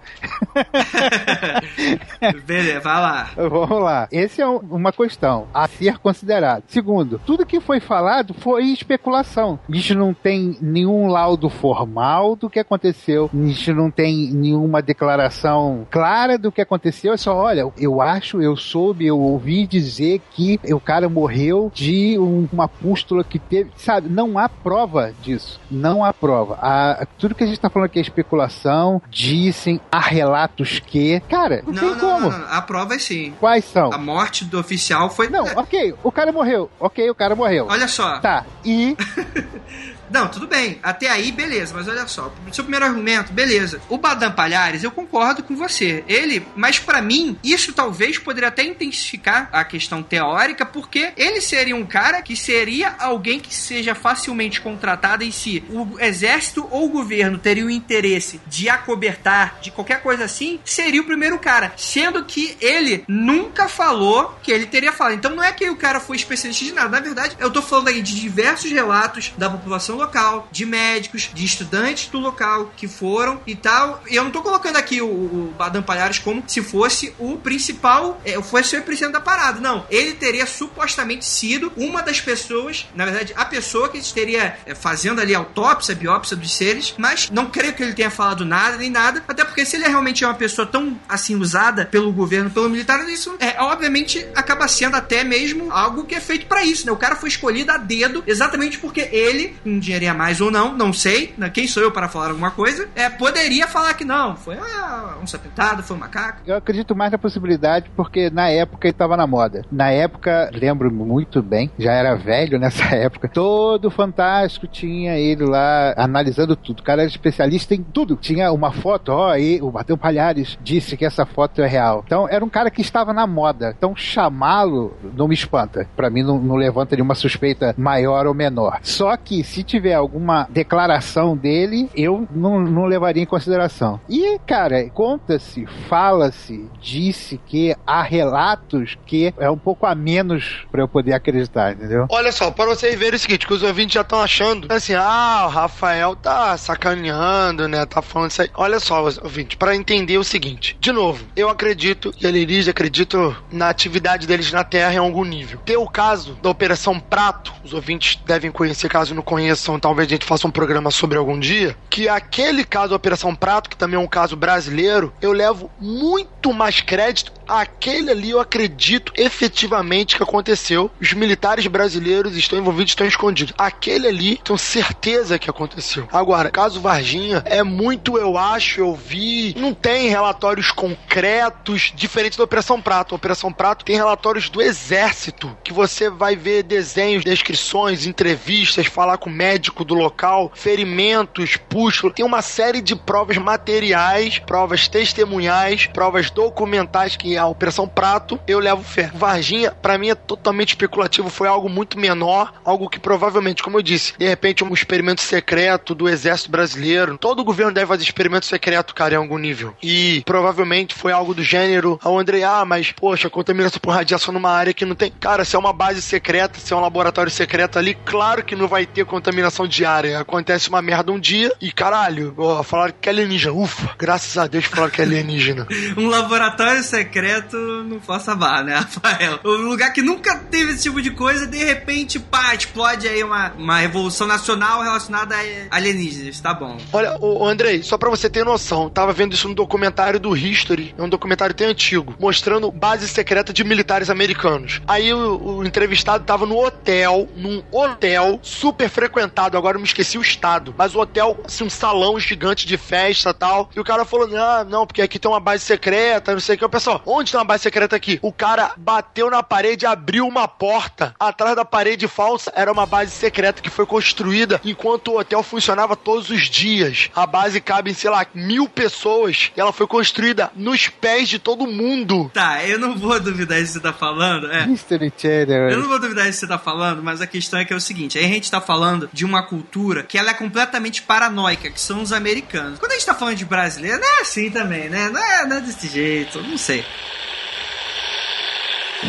Beleza, 2.46 2.80
vai 2.80 3.00
lá. 3.00 3.30
Vamos 3.36 3.82
lá. 3.82 4.08
Essa 4.12 4.42
é 4.42 4.48
um- 4.48 4.58
uma 4.70 4.92
questão 4.92 5.46
a 5.54 5.66
ser 5.68 5.98
considerada. 5.98 6.62
Segundo, 6.66 7.20
tudo 7.24 7.46
que 7.46 7.60
foi 7.60 7.80
falado 7.80 8.34
foi 8.34 8.64
especulação. 8.66 9.58
A 9.68 9.74
gente 9.74 9.94
não 9.94 10.12
tem 10.12 10.56
nenhum 10.60 11.06
laudo 11.06 11.48
formal 11.48 12.36
do 12.36 12.50
que 12.50 12.58
aconteceu. 12.58 13.30
A 13.32 13.36
gente 13.46 13.72
não 13.72 13.90
tem 13.90 14.30
nenhuma 14.32 14.82
declaração 14.82 15.86
clara 15.90 16.36
do 16.38 16.50
que 16.52 16.60
aconteceu. 16.60 17.12
É 17.12 17.16
só, 17.16 17.34
olha, 17.36 17.70
eu 17.78 18.00
acho, 18.00 18.40
eu 18.42 18.56
soube, 18.56 19.06
eu 19.06 19.18
ouvi 19.18 19.66
dizer 19.66 20.20
que 20.32 20.58
o 20.72 20.80
cara 20.80 21.08
morreu 21.08 21.70
de 21.74 22.18
um- 22.18 22.48
uma 22.52 22.68
pústula 22.68 23.22
que 23.24 23.38
teve. 23.38 23.70
Sabe, 23.76 24.08
não 24.08 24.38
há 24.38 24.48
prova 24.48 25.12
disso. 25.22 25.60
Não 25.70 26.04
há 26.04 26.12
prova. 26.12 26.58
A- 26.60 27.06
tudo 27.18 27.34
que 27.34 27.44
a 27.44 27.46
gente 27.46 27.60
tá 27.60 27.70
falando 27.70 27.86
aqui 27.86 27.98
é 27.98 28.02
especulação. 28.02 28.71
Dizem, 29.10 29.80
há 29.90 30.00
relatos 30.00 30.80
que. 30.80 31.20
Cara, 31.28 31.62
não, 31.66 31.72
Não, 31.72 31.80
tem 31.80 31.90
não, 31.90 31.98
como. 31.98 32.30
não, 32.30 32.38
não, 32.38 32.48
a 32.48 32.62
prova 32.62 32.94
é 32.94 32.98
sim. 32.98 33.34
Quais 33.40 33.64
são? 33.64 33.92
A 33.92 33.98
morte 33.98 34.44
do 34.44 34.58
oficial 34.58 35.10
foi. 35.10 35.28
Não, 35.28 35.44
ok, 35.56 35.94
o 36.02 36.10
cara 36.12 36.32
morreu. 36.32 36.70
Ok, 36.80 37.08
o 37.10 37.14
cara 37.14 37.34
morreu. 37.34 37.66
Olha 37.68 37.88
só. 37.88 38.18
Tá, 38.20 38.44
e. 38.64 38.96
Não, 40.12 40.28
tudo 40.28 40.46
bem. 40.46 40.78
Até 40.82 41.08
aí, 41.08 41.32
beleza. 41.32 41.74
Mas 41.74 41.88
olha 41.88 42.06
só. 42.06 42.32
Seu 42.52 42.64
primeiro 42.64 42.84
argumento, 42.84 43.32
beleza. 43.32 43.80
O 43.88 43.96
Badam 43.96 44.32
Palhares, 44.32 44.84
eu 44.84 44.90
concordo 44.90 45.42
com 45.42 45.56
você. 45.56 46.04
Ele, 46.06 46.46
mas 46.54 46.78
pra 46.78 47.00
mim, 47.00 47.38
isso 47.42 47.72
talvez 47.72 48.18
poderia 48.18 48.48
até 48.48 48.62
intensificar 48.62 49.48
a 49.52 49.64
questão 49.64 50.02
teórica, 50.02 50.66
porque 50.66 51.12
ele 51.16 51.40
seria 51.40 51.74
um 51.74 51.86
cara 51.86 52.20
que 52.22 52.36
seria 52.36 52.94
alguém 52.98 53.40
que 53.40 53.54
seja 53.54 53.94
facilmente 53.94 54.60
contratado 54.60 55.24
e 55.24 55.32
se 55.32 55.64
o 55.70 55.98
exército 55.98 56.66
ou 56.70 56.86
o 56.86 56.90
governo 56.90 57.38
teria 57.38 57.64
o 57.64 57.70
interesse 57.70 58.40
de 58.46 58.68
acobertar, 58.68 59.58
de 59.60 59.70
qualquer 59.70 60.02
coisa 60.02 60.24
assim, 60.24 60.60
seria 60.64 61.00
o 61.00 61.06
primeiro 61.06 61.38
cara. 61.38 61.72
Sendo 61.76 62.24
que 62.24 62.56
ele 62.60 63.04
nunca 63.08 63.68
falou 63.68 64.38
que 64.42 64.52
ele 64.52 64.66
teria 64.66 64.92
falado. 64.92 65.14
Então 65.14 65.34
não 65.34 65.42
é 65.42 65.52
que 65.52 65.68
o 65.70 65.76
cara 65.76 66.00
foi 66.00 66.16
especialista 66.16 66.64
de 66.64 66.72
nada. 66.72 66.88
Na 66.88 67.00
verdade, 67.00 67.36
eu 67.38 67.50
tô 67.50 67.62
falando 67.62 67.88
aí 67.88 68.02
de 68.02 68.20
diversos 68.20 68.70
relatos 68.70 69.32
da 69.38 69.48
população 69.48 70.01
local, 70.02 70.48
de 70.50 70.66
médicos, 70.66 71.30
de 71.32 71.44
estudantes 71.44 72.08
do 72.08 72.18
local 72.18 72.72
que 72.76 72.88
foram 72.88 73.40
e 73.46 73.54
tal. 73.54 74.02
E 74.08 74.16
eu 74.16 74.24
não 74.24 74.30
tô 74.30 74.42
colocando 74.42 74.76
aqui 74.76 75.00
o, 75.00 75.06
o 75.06 75.54
Badam 75.56 75.82
Palhares 75.82 76.18
como 76.18 76.42
se 76.46 76.62
fosse 76.62 77.14
o 77.18 77.36
principal, 77.38 78.20
é, 78.24 78.40
fosse 78.42 78.76
o 78.76 78.82
presidente 78.82 79.12
da 79.12 79.20
parada. 79.20 79.60
Não, 79.60 79.86
ele 79.90 80.12
teria 80.12 80.46
supostamente 80.46 81.24
sido 81.24 81.72
uma 81.76 82.02
das 82.02 82.20
pessoas, 82.20 82.86
na 82.94 83.04
verdade, 83.04 83.32
a 83.36 83.44
pessoa 83.44 83.88
que 83.88 83.98
estaria 83.98 84.56
é, 84.66 84.74
fazendo 84.74 85.20
ali 85.20 85.34
autópsia, 85.34 85.94
biópsia 85.94 86.36
dos 86.36 86.52
seres, 86.54 86.94
mas 86.98 87.30
não 87.30 87.46
creio 87.46 87.74
que 87.74 87.82
ele 87.82 87.92
tenha 87.92 88.10
falado 88.10 88.44
nada 88.44 88.76
nem 88.76 88.90
nada, 88.90 89.24
até 89.26 89.44
porque 89.44 89.64
se 89.64 89.76
ele 89.76 89.86
realmente 89.86 90.24
é 90.24 90.26
uma 90.26 90.34
pessoa 90.34 90.66
tão 90.66 90.98
assim 91.08 91.36
usada 91.36 91.86
pelo 91.86 92.12
governo, 92.12 92.50
pelo 92.50 92.68
militar, 92.68 93.08
isso 93.08 93.36
é 93.38 93.60
obviamente 93.60 94.26
acaba 94.34 94.66
sendo 94.68 94.96
até 94.96 95.24
mesmo 95.24 95.70
algo 95.70 96.04
que 96.04 96.14
é 96.14 96.20
feito 96.20 96.46
pra 96.46 96.64
isso, 96.64 96.86
né? 96.86 96.92
O 96.92 96.96
cara 96.96 97.16
foi 97.16 97.28
escolhido 97.28 97.70
a 97.70 97.76
dedo 97.76 98.22
exatamente 98.26 98.78
porque 98.78 99.08
ele, 99.12 99.56
um 99.64 99.78
dinheirinho 99.92 100.12
a 100.12 100.14
mais 100.14 100.40
ou 100.40 100.50
não, 100.50 100.76
não 100.76 100.92
sei, 100.92 101.34
né? 101.36 101.50
quem 101.50 101.66
sou 101.66 101.82
eu 101.82 101.90
para 101.90 102.08
falar 102.08 102.28
alguma 102.28 102.50
coisa, 102.50 102.88
é, 102.94 103.08
poderia 103.08 103.66
falar 103.66 103.94
que 103.94 104.04
não, 104.04 104.36
foi 104.36 104.56
ah, 104.56 105.16
um 105.22 105.26
sapentado, 105.26 105.82
foi 105.82 105.96
um 105.96 106.00
macaco. 106.00 106.40
Eu 106.46 106.56
acredito 106.56 106.96
mais 106.96 107.12
na 107.12 107.18
possibilidade 107.18 107.90
porque 107.94 108.30
na 108.30 108.48
época 108.48 108.88
ele 108.88 108.94
tava 108.94 109.16
na 109.16 109.26
moda. 109.26 109.64
Na 109.70 109.90
época, 109.90 110.50
lembro 110.52 110.90
muito 110.90 111.42
bem, 111.42 111.70
já 111.78 111.92
era 111.92 112.14
velho 112.14 112.58
nessa 112.58 112.84
época, 112.94 113.28
todo 113.28 113.90
fantástico 113.90 114.66
tinha 114.66 115.18
ele 115.18 115.44
lá 115.44 115.94
analisando 115.96 116.56
tudo. 116.56 116.80
O 116.80 116.82
cara 116.82 117.02
era 117.02 117.10
especialista 117.10 117.74
em 117.74 117.82
tudo. 117.82 118.16
Tinha 118.16 118.52
uma 118.52 118.72
foto, 118.72 119.10
ó, 119.10 119.30
aí 119.30 119.60
o 119.60 119.70
Bateu 119.70 119.96
Palhares 119.96 120.58
disse 120.62 120.96
que 120.96 121.04
essa 121.04 121.26
foto 121.26 121.60
é 121.62 121.66
real. 121.66 122.02
Então 122.06 122.28
era 122.28 122.44
um 122.44 122.48
cara 122.48 122.70
que 122.70 122.80
estava 122.80 123.12
na 123.12 123.26
moda. 123.26 123.74
Então 123.76 123.94
chamá-lo 123.94 124.96
não 125.14 125.28
me 125.28 125.34
espanta. 125.34 125.86
Para 125.94 126.10
mim 126.10 126.22
não, 126.22 126.38
não 126.38 126.56
levanta 126.56 126.96
nenhuma 126.96 127.14
suspeita 127.14 127.74
maior 127.76 128.26
ou 128.26 128.34
menor. 128.34 128.78
Só 128.82 129.16
que 129.16 129.42
se 129.44 129.62
tiver 129.62 129.81
alguma 129.90 130.46
declaração 130.50 131.36
dele, 131.36 131.88
eu 131.94 132.26
não, 132.30 132.60
não 132.60 132.84
levaria 132.84 133.22
em 133.22 133.26
consideração. 133.26 134.00
E, 134.08 134.38
cara, 134.46 134.88
conta-se, 134.90 135.66
fala-se, 135.88 136.68
disse 136.80 137.40
que 137.46 137.74
há 137.86 138.02
relatos 138.02 138.98
que 139.06 139.32
é 139.38 139.50
um 139.50 139.58
pouco 139.58 139.86
a 139.86 139.94
menos 139.94 140.66
para 140.70 140.82
eu 140.82 140.88
poder 140.88 141.14
acreditar, 141.14 141.72
entendeu? 141.72 142.06
Olha 142.10 142.32
só, 142.32 142.50
para 142.50 142.66
vocês 142.66 142.98
verem 142.98 143.16
o 143.16 143.18
seguinte, 143.18 143.46
que 143.46 143.54
os 143.54 143.62
ouvintes 143.62 143.94
já 143.94 144.02
estão 144.02 144.20
achando, 144.20 144.68
assim, 144.70 144.94
ah, 144.94 145.44
o 145.46 145.50
Rafael 145.50 146.14
tá 146.16 146.56
sacaneando, 146.56 147.68
né, 147.68 147.86
tá 147.86 148.02
falando 148.02 148.30
isso 148.30 148.42
aí. 148.42 148.50
Olha 148.54 148.78
só, 148.78 149.02
ouvinte, 149.22 149.56
para 149.56 149.74
entender 149.74 150.18
o 150.18 150.24
seguinte, 150.24 150.76
de 150.80 150.92
novo, 150.92 151.24
eu 151.36 151.48
acredito, 151.48 152.12
e 152.20 152.26
alienígena 152.26 152.70
acredito 152.70 153.36
na 153.50 153.68
atividade 153.68 154.26
deles 154.26 154.52
na 154.52 154.64
Terra 154.64 154.94
em 154.94 154.98
algum 154.98 155.24
nível. 155.24 155.60
Tem 155.64 155.76
o 155.76 155.88
caso 155.88 156.34
da 156.42 156.50
Operação 156.50 156.98
Prato, 156.98 157.52
os 157.64 157.72
ouvintes 157.72 158.20
devem 158.26 158.50
conhecer, 158.50 158.88
caso 158.88 159.14
não 159.14 159.22
conheçam, 159.22 159.52
talvez 159.80 160.06
a 160.08 160.10
gente 160.10 160.24
faça 160.24 160.46
um 160.46 160.50
programa 160.50 160.90
sobre 160.90 161.18
algum 161.18 161.38
dia, 161.38 161.76
que 161.88 162.08
aquele 162.08 162.64
caso 162.64 162.94
Operação 162.94 163.34
Prato, 163.34 163.70
que 163.70 163.76
também 163.76 163.96
é 163.96 164.02
um 164.02 164.06
caso 164.06 164.36
brasileiro, 164.36 165.12
eu 165.20 165.32
levo 165.32 165.70
muito 165.80 166.52
mais 166.52 166.80
crédito 166.80 167.32
aquele 167.52 168.10
ali 168.10 168.30
eu 168.30 168.40
acredito 168.40 169.12
efetivamente 169.16 170.16
que 170.16 170.22
aconteceu. 170.22 170.90
Os 171.00 171.12
militares 171.12 171.66
brasileiros 171.66 172.36
estão 172.36 172.58
envolvidos, 172.58 172.92
estão 172.92 173.06
escondidos. 173.06 173.54
Aquele 173.58 174.08
ali, 174.08 174.40
tenho 174.42 174.58
certeza 174.58 175.38
que 175.38 175.50
aconteceu. 175.50 176.08
Agora, 176.12 176.50
caso 176.50 176.80
Varginha, 176.80 177.42
é 177.44 177.62
muito, 177.62 178.16
eu 178.16 178.38
acho, 178.38 178.80
eu 178.80 178.94
vi. 178.94 179.54
Não 179.58 179.74
tem 179.74 180.08
relatórios 180.08 180.70
concretos 180.70 181.92
diferentes 181.94 182.38
da 182.38 182.44
Operação 182.44 182.80
Prato. 182.80 183.14
A 183.14 183.16
Operação 183.16 183.52
Prato 183.52 183.84
tem 183.84 183.96
relatórios 183.96 184.48
do 184.48 184.62
Exército, 184.62 185.56
que 185.62 185.72
você 185.72 186.08
vai 186.08 186.36
ver 186.36 186.62
desenhos, 186.62 187.24
descrições, 187.24 188.06
entrevistas, 188.06 188.86
falar 188.86 189.18
com 189.18 189.28
o 189.28 189.32
médico 189.52 189.84
do 189.84 189.94
local, 189.94 190.50
ferimentos, 190.54 191.56
pústulo. 191.56 192.12
Tem 192.12 192.24
uma 192.24 192.40
série 192.40 192.80
de 192.80 192.96
provas 192.96 193.36
materiais, 193.36 194.38
provas 194.38 194.88
testemunhais, 194.88 195.86
provas 195.86 196.30
documentais 196.30 197.16
que 197.16 197.36
a 197.36 197.46
Operação 197.46 197.86
Prato, 197.86 198.40
eu 198.48 198.58
levo 198.58 198.82
fé. 198.82 199.10
Varginha, 199.14 199.70
para 199.70 199.98
mim, 199.98 200.08
é 200.08 200.14
totalmente 200.14 200.70
especulativo. 200.70 201.28
Foi 201.28 201.48
algo 201.48 201.68
muito 201.68 201.98
menor, 201.98 202.54
algo 202.64 202.88
que 202.88 202.98
provavelmente, 202.98 203.62
como 203.62 203.76
eu 203.76 203.82
disse, 203.82 204.14
de 204.16 204.26
repente 204.26 204.64
um 204.64 204.72
experimento 204.72 205.20
secreto 205.20 205.94
do 205.94 206.08
Exército 206.08 206.50
Brasileiro. 206.50 207.18
Todo 207.18 207.44
governo 207.44 207.72
deve 207.72 207.86
fazer 207.86 208.04
experimento 208.04 208.46
secreto, 208.46 208.94
cara, 208.94 209.14
em 209.14 209.18
algum 209.18 209.36
nível. 209.36 209.74
E 209.82 210.22
provavelmente 210.24 210.94
foi 210.94 211.12
algo 211.12 211.34
do 211.34 211.42
gênero. 211.42 212.00
O 212.02 212.18
André, 212.18 212.42
ah, 212.42 212.64
mas 212.64 212.90
poxa, 212.92 213.28
contaminação 213.28 213.80
por 213.80 213.90
radiação 213.90 214.32
numa 214.32 214.50
área 214.50 214.72
que 214.72 214.86
não 214.86 214.94
tem. 214.94 215.12
Cara, 215.20 215.44
se 215.44 215.56
é 215.56 215.58
uma 215.58 215.74
base 215.74 216.00
secreta, 216.00 216.58
se 216.58 216.72
é 216.72 216.76
um 216.76 216.80
laboratório 216.80 217.30
secreto 217.30 217.78
ali, 217.78 217.94
claro 218.06 218.42
que 218.42 218.56
não 218.56 218.66
vai 218.66 218.86
ter 218.86 219.04
contaminação 219.04 219.41
diária. 219.68 220.18
Acontece 220.18 220.68
uma 220.68 220.82
merda 220.82 221.12
um 221.12 221.18
dia 221.18 221.52
e 221.60 221.72
caralho, 221.72 222.34
ó, 222.36 222.62
falaram 222.62 222.94
que 223.00 223.08
é 223.08 223.12
alienígena. 223.12 223.54
Ufa, 223.54 223.94
graças 223.98 224.36
a 224.36 224.46
Deus 224.46 224.64
falaram 224.64 224.90
que 224.90 225.00
é 225.00 225.04
alienígena. 225.04 225.66
um 225.96 226.08
laboratório 226.08 226.82
secreto 226.82 227.56
não 227.84 228.00
faça 228.00 228.34
bar, 228.34 228.64
né, 228.64 228.74
Rafael? 228.76 229.40
Um 229.44 229.68
lugar 229.68 229.92
que 229.92 230.02
nunca 230.02 230.36
teve 230.38 230.72
esse 230.72 230.84
tipo 230.84 231.00
de 231.00 231.10
coisa, 231.10 231.46
de 231.46 231.58
repente, 231.58 232.18
pá, 232.18 232.54
explode 232.54 233.08
aí 233.08 233.22
uma, 233.22 233.52
uma 233.52 233.78
revolução 233.78 234.26
nacional 234.26 234.82
relacionada 234.82 235.34
a 235.70 235.76
alienígenas, 235.76 236.40
tá 236.40 236.54
bom. 236.54 236.76
Olha, 236.92 237.16
o 237.20 237.46
Andrei, 237.46 237.82
só 237.82 237.96
pra 237.96 238.10
você 238.10 238.28
ter 238.28 238.44
noção, 238.44 238.88
tava 238.90 239.12
vendo 239.12 239.34
isso 239.34 239.48
no 239.48 239.54
documentário 239.54 240.20
do 240.20 240.36
History, 240.36 240.94
é 240.96 241.02
um 241.02 241.08
documentário 241.08 241.52
até 241.52 241.64
antigo, 241.64 242.14
mostrando 242.18 242.70
base 242.70 243.08
secreta 243.08 243.52
de 243.52 243.64
militares 243.64 244.10
americanos. 244.10 244.80
Aí 244.86 245.12
o, 245.12 245.58
o 245.58 245.64
entrevistado 245.64 246.24
tava 246.24 246.46
no 246.46 246.58
hotel, 246.58 247.28
num 247.36 247.62
hotel 247.70 248.38
super 248.42 248.88
frequentado, 248.88 249.31
agora 249.36 249.76
eu 249.76 249.80
me 249.80 249.86
esqueci 249.86 250.18
o 250.18 250.22
estado, 250.22 250.74
mas 250.76 250.94
o 250.94 251.00
hotel, 251.00 251.38
assim, 251.44 251.64
um 251.64 251.70
salão 251.70 252.18
gigante 252.18 252.66
de 252.66 252.76
festa 252.76 253.30
e 253.30 253.34
tal, 253.34 253.70
e 253.74 253.80
o 253.80 253.84
cara 253.84 254.04
falou, 254.04 254.28
ah, 254.36 254.64
não, 254.64 254.86
porque 254.86 255.02
aqui 255.02 255.18
tem 255.18 255.30
uma 255.30 255.40
base 255.40 255.64
secreta, 255.64 256.32
não 256.32 256.40
sei 256.40 256.54
o 256.54 256.58
que, 256.58 256.64
o 256.64 256.68
pessoal, 256.68 257.02
onde 257.06 257.30
tem 257.30 257.38
uma 257.38 257.44
base 257.44 257.62
secreta 257.62 257.96
aqui? 257.96 258.18
O 258.22 258.32
cara 258.32 258.72
bateu 258.76 259.30
na 259.30 259.42
parede, 259.42 259.86
abriu 259.86 260.26
uma 260.26 260.46
porta. 260.46 261.14
Atrás 261.18 261.56
da 261.56 261.64
parede 261.64 262.08
falsa 262.08 262.52
era 262.54 262.72
uma 262.72 262.86
base 262.86 263.12
secreta 263.12 263.62
que 263.62 263.70
foi 263.70 263.86
construída 263.86 264.60
enquanto 264.64 265.08
o 265.08 265.18
hotel 265.18 265.42
funcionava 265.42 265.96
todos 265.96 266.30
os 266.30 266.48
dias. 266.48 267.10
A 267.14 267.26
base 267.26 267.60
cabe, 267.60 267.94
sei 267.94 268.10
lá, 268.10 268.26
mil 268.34 268.68
pessoas 268.68 269.50
e 269.56 269.60
ela 269.60 269.72
foi 269.72 269.86
construída 269.86 270.50
nos 270.54 270.88
pés 270.88 271.28
de 271.28 271.38
todo 271.38 271.66
mundo. 271.66 272.30
Tá, 272.32 272.64
eu 272.64 272.78
não 272.78 272.96
vou 272.96 273.18
duvidar 273.20 273.58
isso 273.58 273.74
que 273.74 273.78
você 273.78 273.80
tá 273.80 273.92
falando. 273.92 274.50
É. 274.50 274.66
Mystery 274.66 275.12
Channel. 275.16 275.70
Eu 275.70 275.80
não 275.80 275.88
vou 275.88 275.98
duvidar 275.98 276.28
isso 276.28 276.40
que 276.40 276.46
você 276.46 276.52
tá 276.52 276.58
falando, 276.58 277.02
mas 277.02 277.20
a 277.20 277.26
questão 277.26 277.60
é 277.60 277.64
que 277.64 277.72
é 277.72 277.76
o 277.76 277.80
seguinte: 277.80 278.18
aí 278.18 278.24
a 278.24 278.28
gente 278.28 278.50
tá 278.50 278.60
falando 278.60 279.08
de 279.12 279.21
uma 279.24 279.42
cultura 279.42 280.02
que 280.02 280.18
ela 280.18 280.30
é 280.30 280.34
completamente 280.34 281.02
paranoica, 281.02 281.70
que 281.70 281.80
são 281.80 282.02
os 282.02 282.12
americanos. 282.12 282.78
Quando 282.78 282.92
a 282.92 282.94
gente 282.94 283.06
tá 283.06 283.14
falando 283.14 283.36
de 283.36 283.44
brasileiro, 283.44 283.98
não 283.98 284.18
é 284.18 284.20
assim 284.20 284.50
também, 284.50 284.88
né? 284.88 285.08
Não 285.10 285.22
é, 285.22 285.46
não 285.46 285.56
é 285.56 285.60
desse 285.60 285.88
jeito, 285.88 286.42
não 286.42 286.58
sei. 286.58 286.84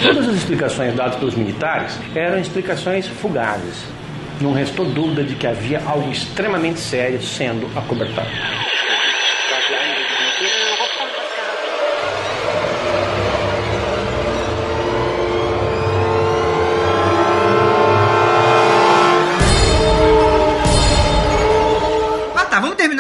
Todas 0.02 0.28
as 0.28 0.36
explicações 0.36 0.96
dadas 0.96 1.16
pelos 1.18 1.36
militares 1.36 1.94
eram 2.16 2.40
explicações 2.40 3.08
fugazes. 3.08 3.86
Não 4.42 4.52
restou 4.52 4.86
dúvida 4.86 5.24
de 5.24 5.36
que 5.36 5.46
havia 5.46 5.82
algo 5.86 6.12
extremamente 6.12 6.80
sério 6.80 7.22
sendo 7.22 7.68
acobertado. 7.78 8.30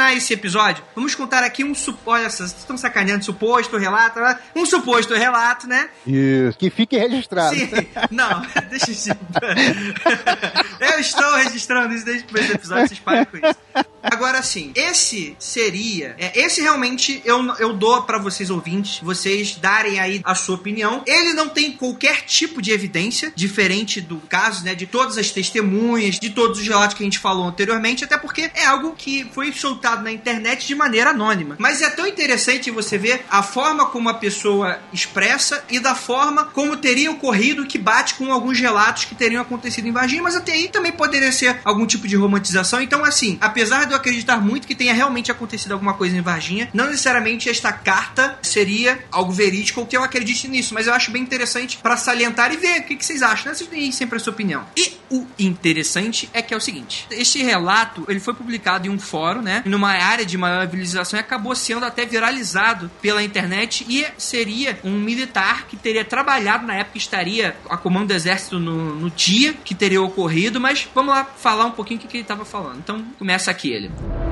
Terminar 0.03 0.15
esse 0.15 0.33
episódio. 0.33 0.83
Vamos 0.95 1.15
contar 1.15 1.43
aqui 1.43 1.63
um 1.63 1.73
suposto. 1.73 2.09
Olha, 2.09 2.29
vocês 2.29 2.51
estão 2.51 2.77
sacaneando 2.77 3.23
suposto 3.23 3.77
relato, 3.77 4.19
né? 4.19 4.37
um 4.55 4.65
suposto 4.65 5.13
relato, 5.13 5.67
né? 5.67 5.89
Isso, 6.05 6.57
que 6.57 6.69
fique 6.69 6.97
registrado. 6.97 7.55
Sim, 7.55 7.69
não, 8.11 8.41
deixa 8.69 8.91
eu. 9.09 9.15
eu 10.87 10.99
estou 10.99 11.35
registrando 11.35 11.93
isso 11.93 12.05
desde 12.05 12.23
o 12.23 12.27
primeiro 12.27 12.55
episódio, 12.55 12.87
vocês 12.87 12.99
parem 12.99 13.25
com 13.25 13.37
isso. 13.37 13.92
Agora 14.03 14.43
sim, 14.43 14.71
esse 14.75 15.35
seria. 15.39 16.15
É, 16.19 16.37
esse 16.41 16.61
realmente 16.61 17.21
eu, 17.23 17.41
eu 17.57 17.73
dou 17.73 18.03
para 18.03 18.17
vocês 18.17 18.49
ouvintes, 18.49 18.99
vocês 18.99 19.55
darem 19.55 19.99
aí 19.99 20.21
a 20.25 20.35
sua 20.35 20.55
opinião. 20.55 21.01
Ele 21.07 21.33
não 21.33 21.47
tem 21.47 21.71
qualquer 21.71 22.23
tipo 22.25 22.61
de 22.61 22.71
evidência, 22.71 23.31
diferente 23.33 24.01
do 24.01 24.17
caso, 24.17 24.65
né? 24.65 24.75
De 24.75 24.85
todas 24.85 25.17
as 25.17 25.31
testemunhas, 25.31 26.19
de 26.19 26.29
todos 26.29 26.59
os 26.59 26.67
relatos 26.67 26.97
que 26.97 27.03
a 27.03 27.05
gente 27.05 27.19
falou 27.19 27.47
anteriormente, 27.47 28.03
até 28.03 28.17
porque 28.17 28.51
é 28.53 28.65
algo 28.65 28.93
que 28.97 29.25
foi 29.31 29.53
soltado 29.53 30.03
na 30.03 30.11
internet 30.11 30.67
de 30.67 30.75
maneira 30.75 31.11
anônima. 31.11 31.55
Mas 31.57 31.81
é 31.81 31.89
tão 31.89 32.05
interessante 32.05 32.69
você 32.69 32.97
ver 32.97 33.23
a 33.29 33.41
forma 33.41 33.85
como 33.85 34.09
a 34.09 34.13
pessoa 34.13 34.79
expressa 34.91 35.63
e 35.69 35.79
da 35.79 35.95
forma 35.95 36.45
como 36.45 36.75
teria 36.75 37.11
ocorrido 37.11 37.65
que 37.65 37.77
bate 37.77 38.15
com 38.15 38.31
alguns 38.33 38.59
relatos 38.59 39.05
que 39.05 39.15
teriam 39.15 39.41
acontecido 39.41 39.87
em 39.87 39.91
Varginha, 39.91 40.21
mas 40.21 40.35
até 40.35 40.51
aí 40.51 40.67
também 40.67 40.91
poderia 40.91 41.31
ser 41.31 41.61
algum 41.63 41.85
tipo 41.85 42.07
de 42.07 42.15
romantização. 42.15 42.81
Então, 42.81 43.03
assim, 43.05 43.37
apesar 43.39 43.85
de 43.93 43.95
eu 43.95 43.99
acreditar 43.99 44.37
muito 44.41 44.67
que 44.67 44.75
tenha 44.75 44.93
realmente 44.93 45.31
acontecido 45.31 45.73
alguma 45.73 45.93
coisa 45.93 46.17
em 46.17 46.21
Varginha, 46.21 46.69
não 46.73 46.87
necessariamente 46.87 47.49
esta 47.49 47.71
carta 47.71 48.37
seria 48.41 48.99
algo 49.11 49.31
verídico 49.31 49.79
ou 49.79 49.85
que 49.85 49.95
eu 49.95 50.03
acredite 50.03 50.47
nisso, 50.47 50.73
mas 50.73 50.87
eu 50.87 50.93
acho 50.93 51.11
bem 51.11 51.21
interessante 51.21 51.77
para 51.77 51.95
salientar 51.97 52.51
e 52.51 52.57
ver 52.57 52.81
o 52.81 52.83
que, 52.83 52.95
que 52.95 53.05
vocês 53.05 53.21
acham, 53.21 53.51
né? 53.51 53.55
Vocês 53.55 53.69
têm 53.69 53.91
sempre 53.91 54.17
a 54.17 54.19
sua 54.19 54.33
opinião. 54.33 54.65
E 54.75 54.93
o 55.09 55.27
interessante 55.37 56.29
é 56.33 56.41
que 56.41 56.53
é 56.53 56.57
o 56.57 56.61
seguinte: 56.61 57.07
este 57.11 57.41
relato 57.43 58.05
ele 58.07 58.19
foi 58.19 58.33
publicado 58.33 58.87
em 58.87 58.89
um 58.89 58.99
fórum, 58.99 59.41
né? 59.41 59.61
Numa 59.65 59.91
área 59.91 60.25
de 60.25 60.37
maior 60.37 60.65
civilização 60.65 61.19
e 61.19 61.21
acabou 61.21 61.55
sendo 61.55 61.85
até 61.85 62.05
viralizado 62.05 62.89
pela 63.01 63.23
internet 63.23 63.85
e 63.87 64.05
seria 64.17 64.79
um 64.83 64.99
militar 64.99 65.67
que 65.67 65.77
teria 65.77 66.03
trabalhado 66.03 66.65
na 66.65 66.75
época, 66.75 66.97
estaria 66.97 67.55
a 67.69 67.77
comando 67.77 68.07
do 68.07 68.13
exército 68.13 68.59
no, 68.59 68.95
no 68.95 69.09
dia 69.09 69.53
que 69.53 69.75
teria 69.75 70.01
ocorrido, 70.01 70.59
mas 70.59 70.87
vamos 70.93 71.13
lá 71.13 71.23
falar 71.23 71.65
um 71.65 71.71
pouquinho 71.71 71.99
o 71.99 72.01
que, 72.01 72.07
que 72.07 72.17
ele 72.17 72.23
estava 72.23 72.45
falando. 72.45 72.79
Então 72.79 73.05
começa 73.19 73.51
aqui 73.51 73.71
ele. 73.71 73.82
недели. 73.83 74.22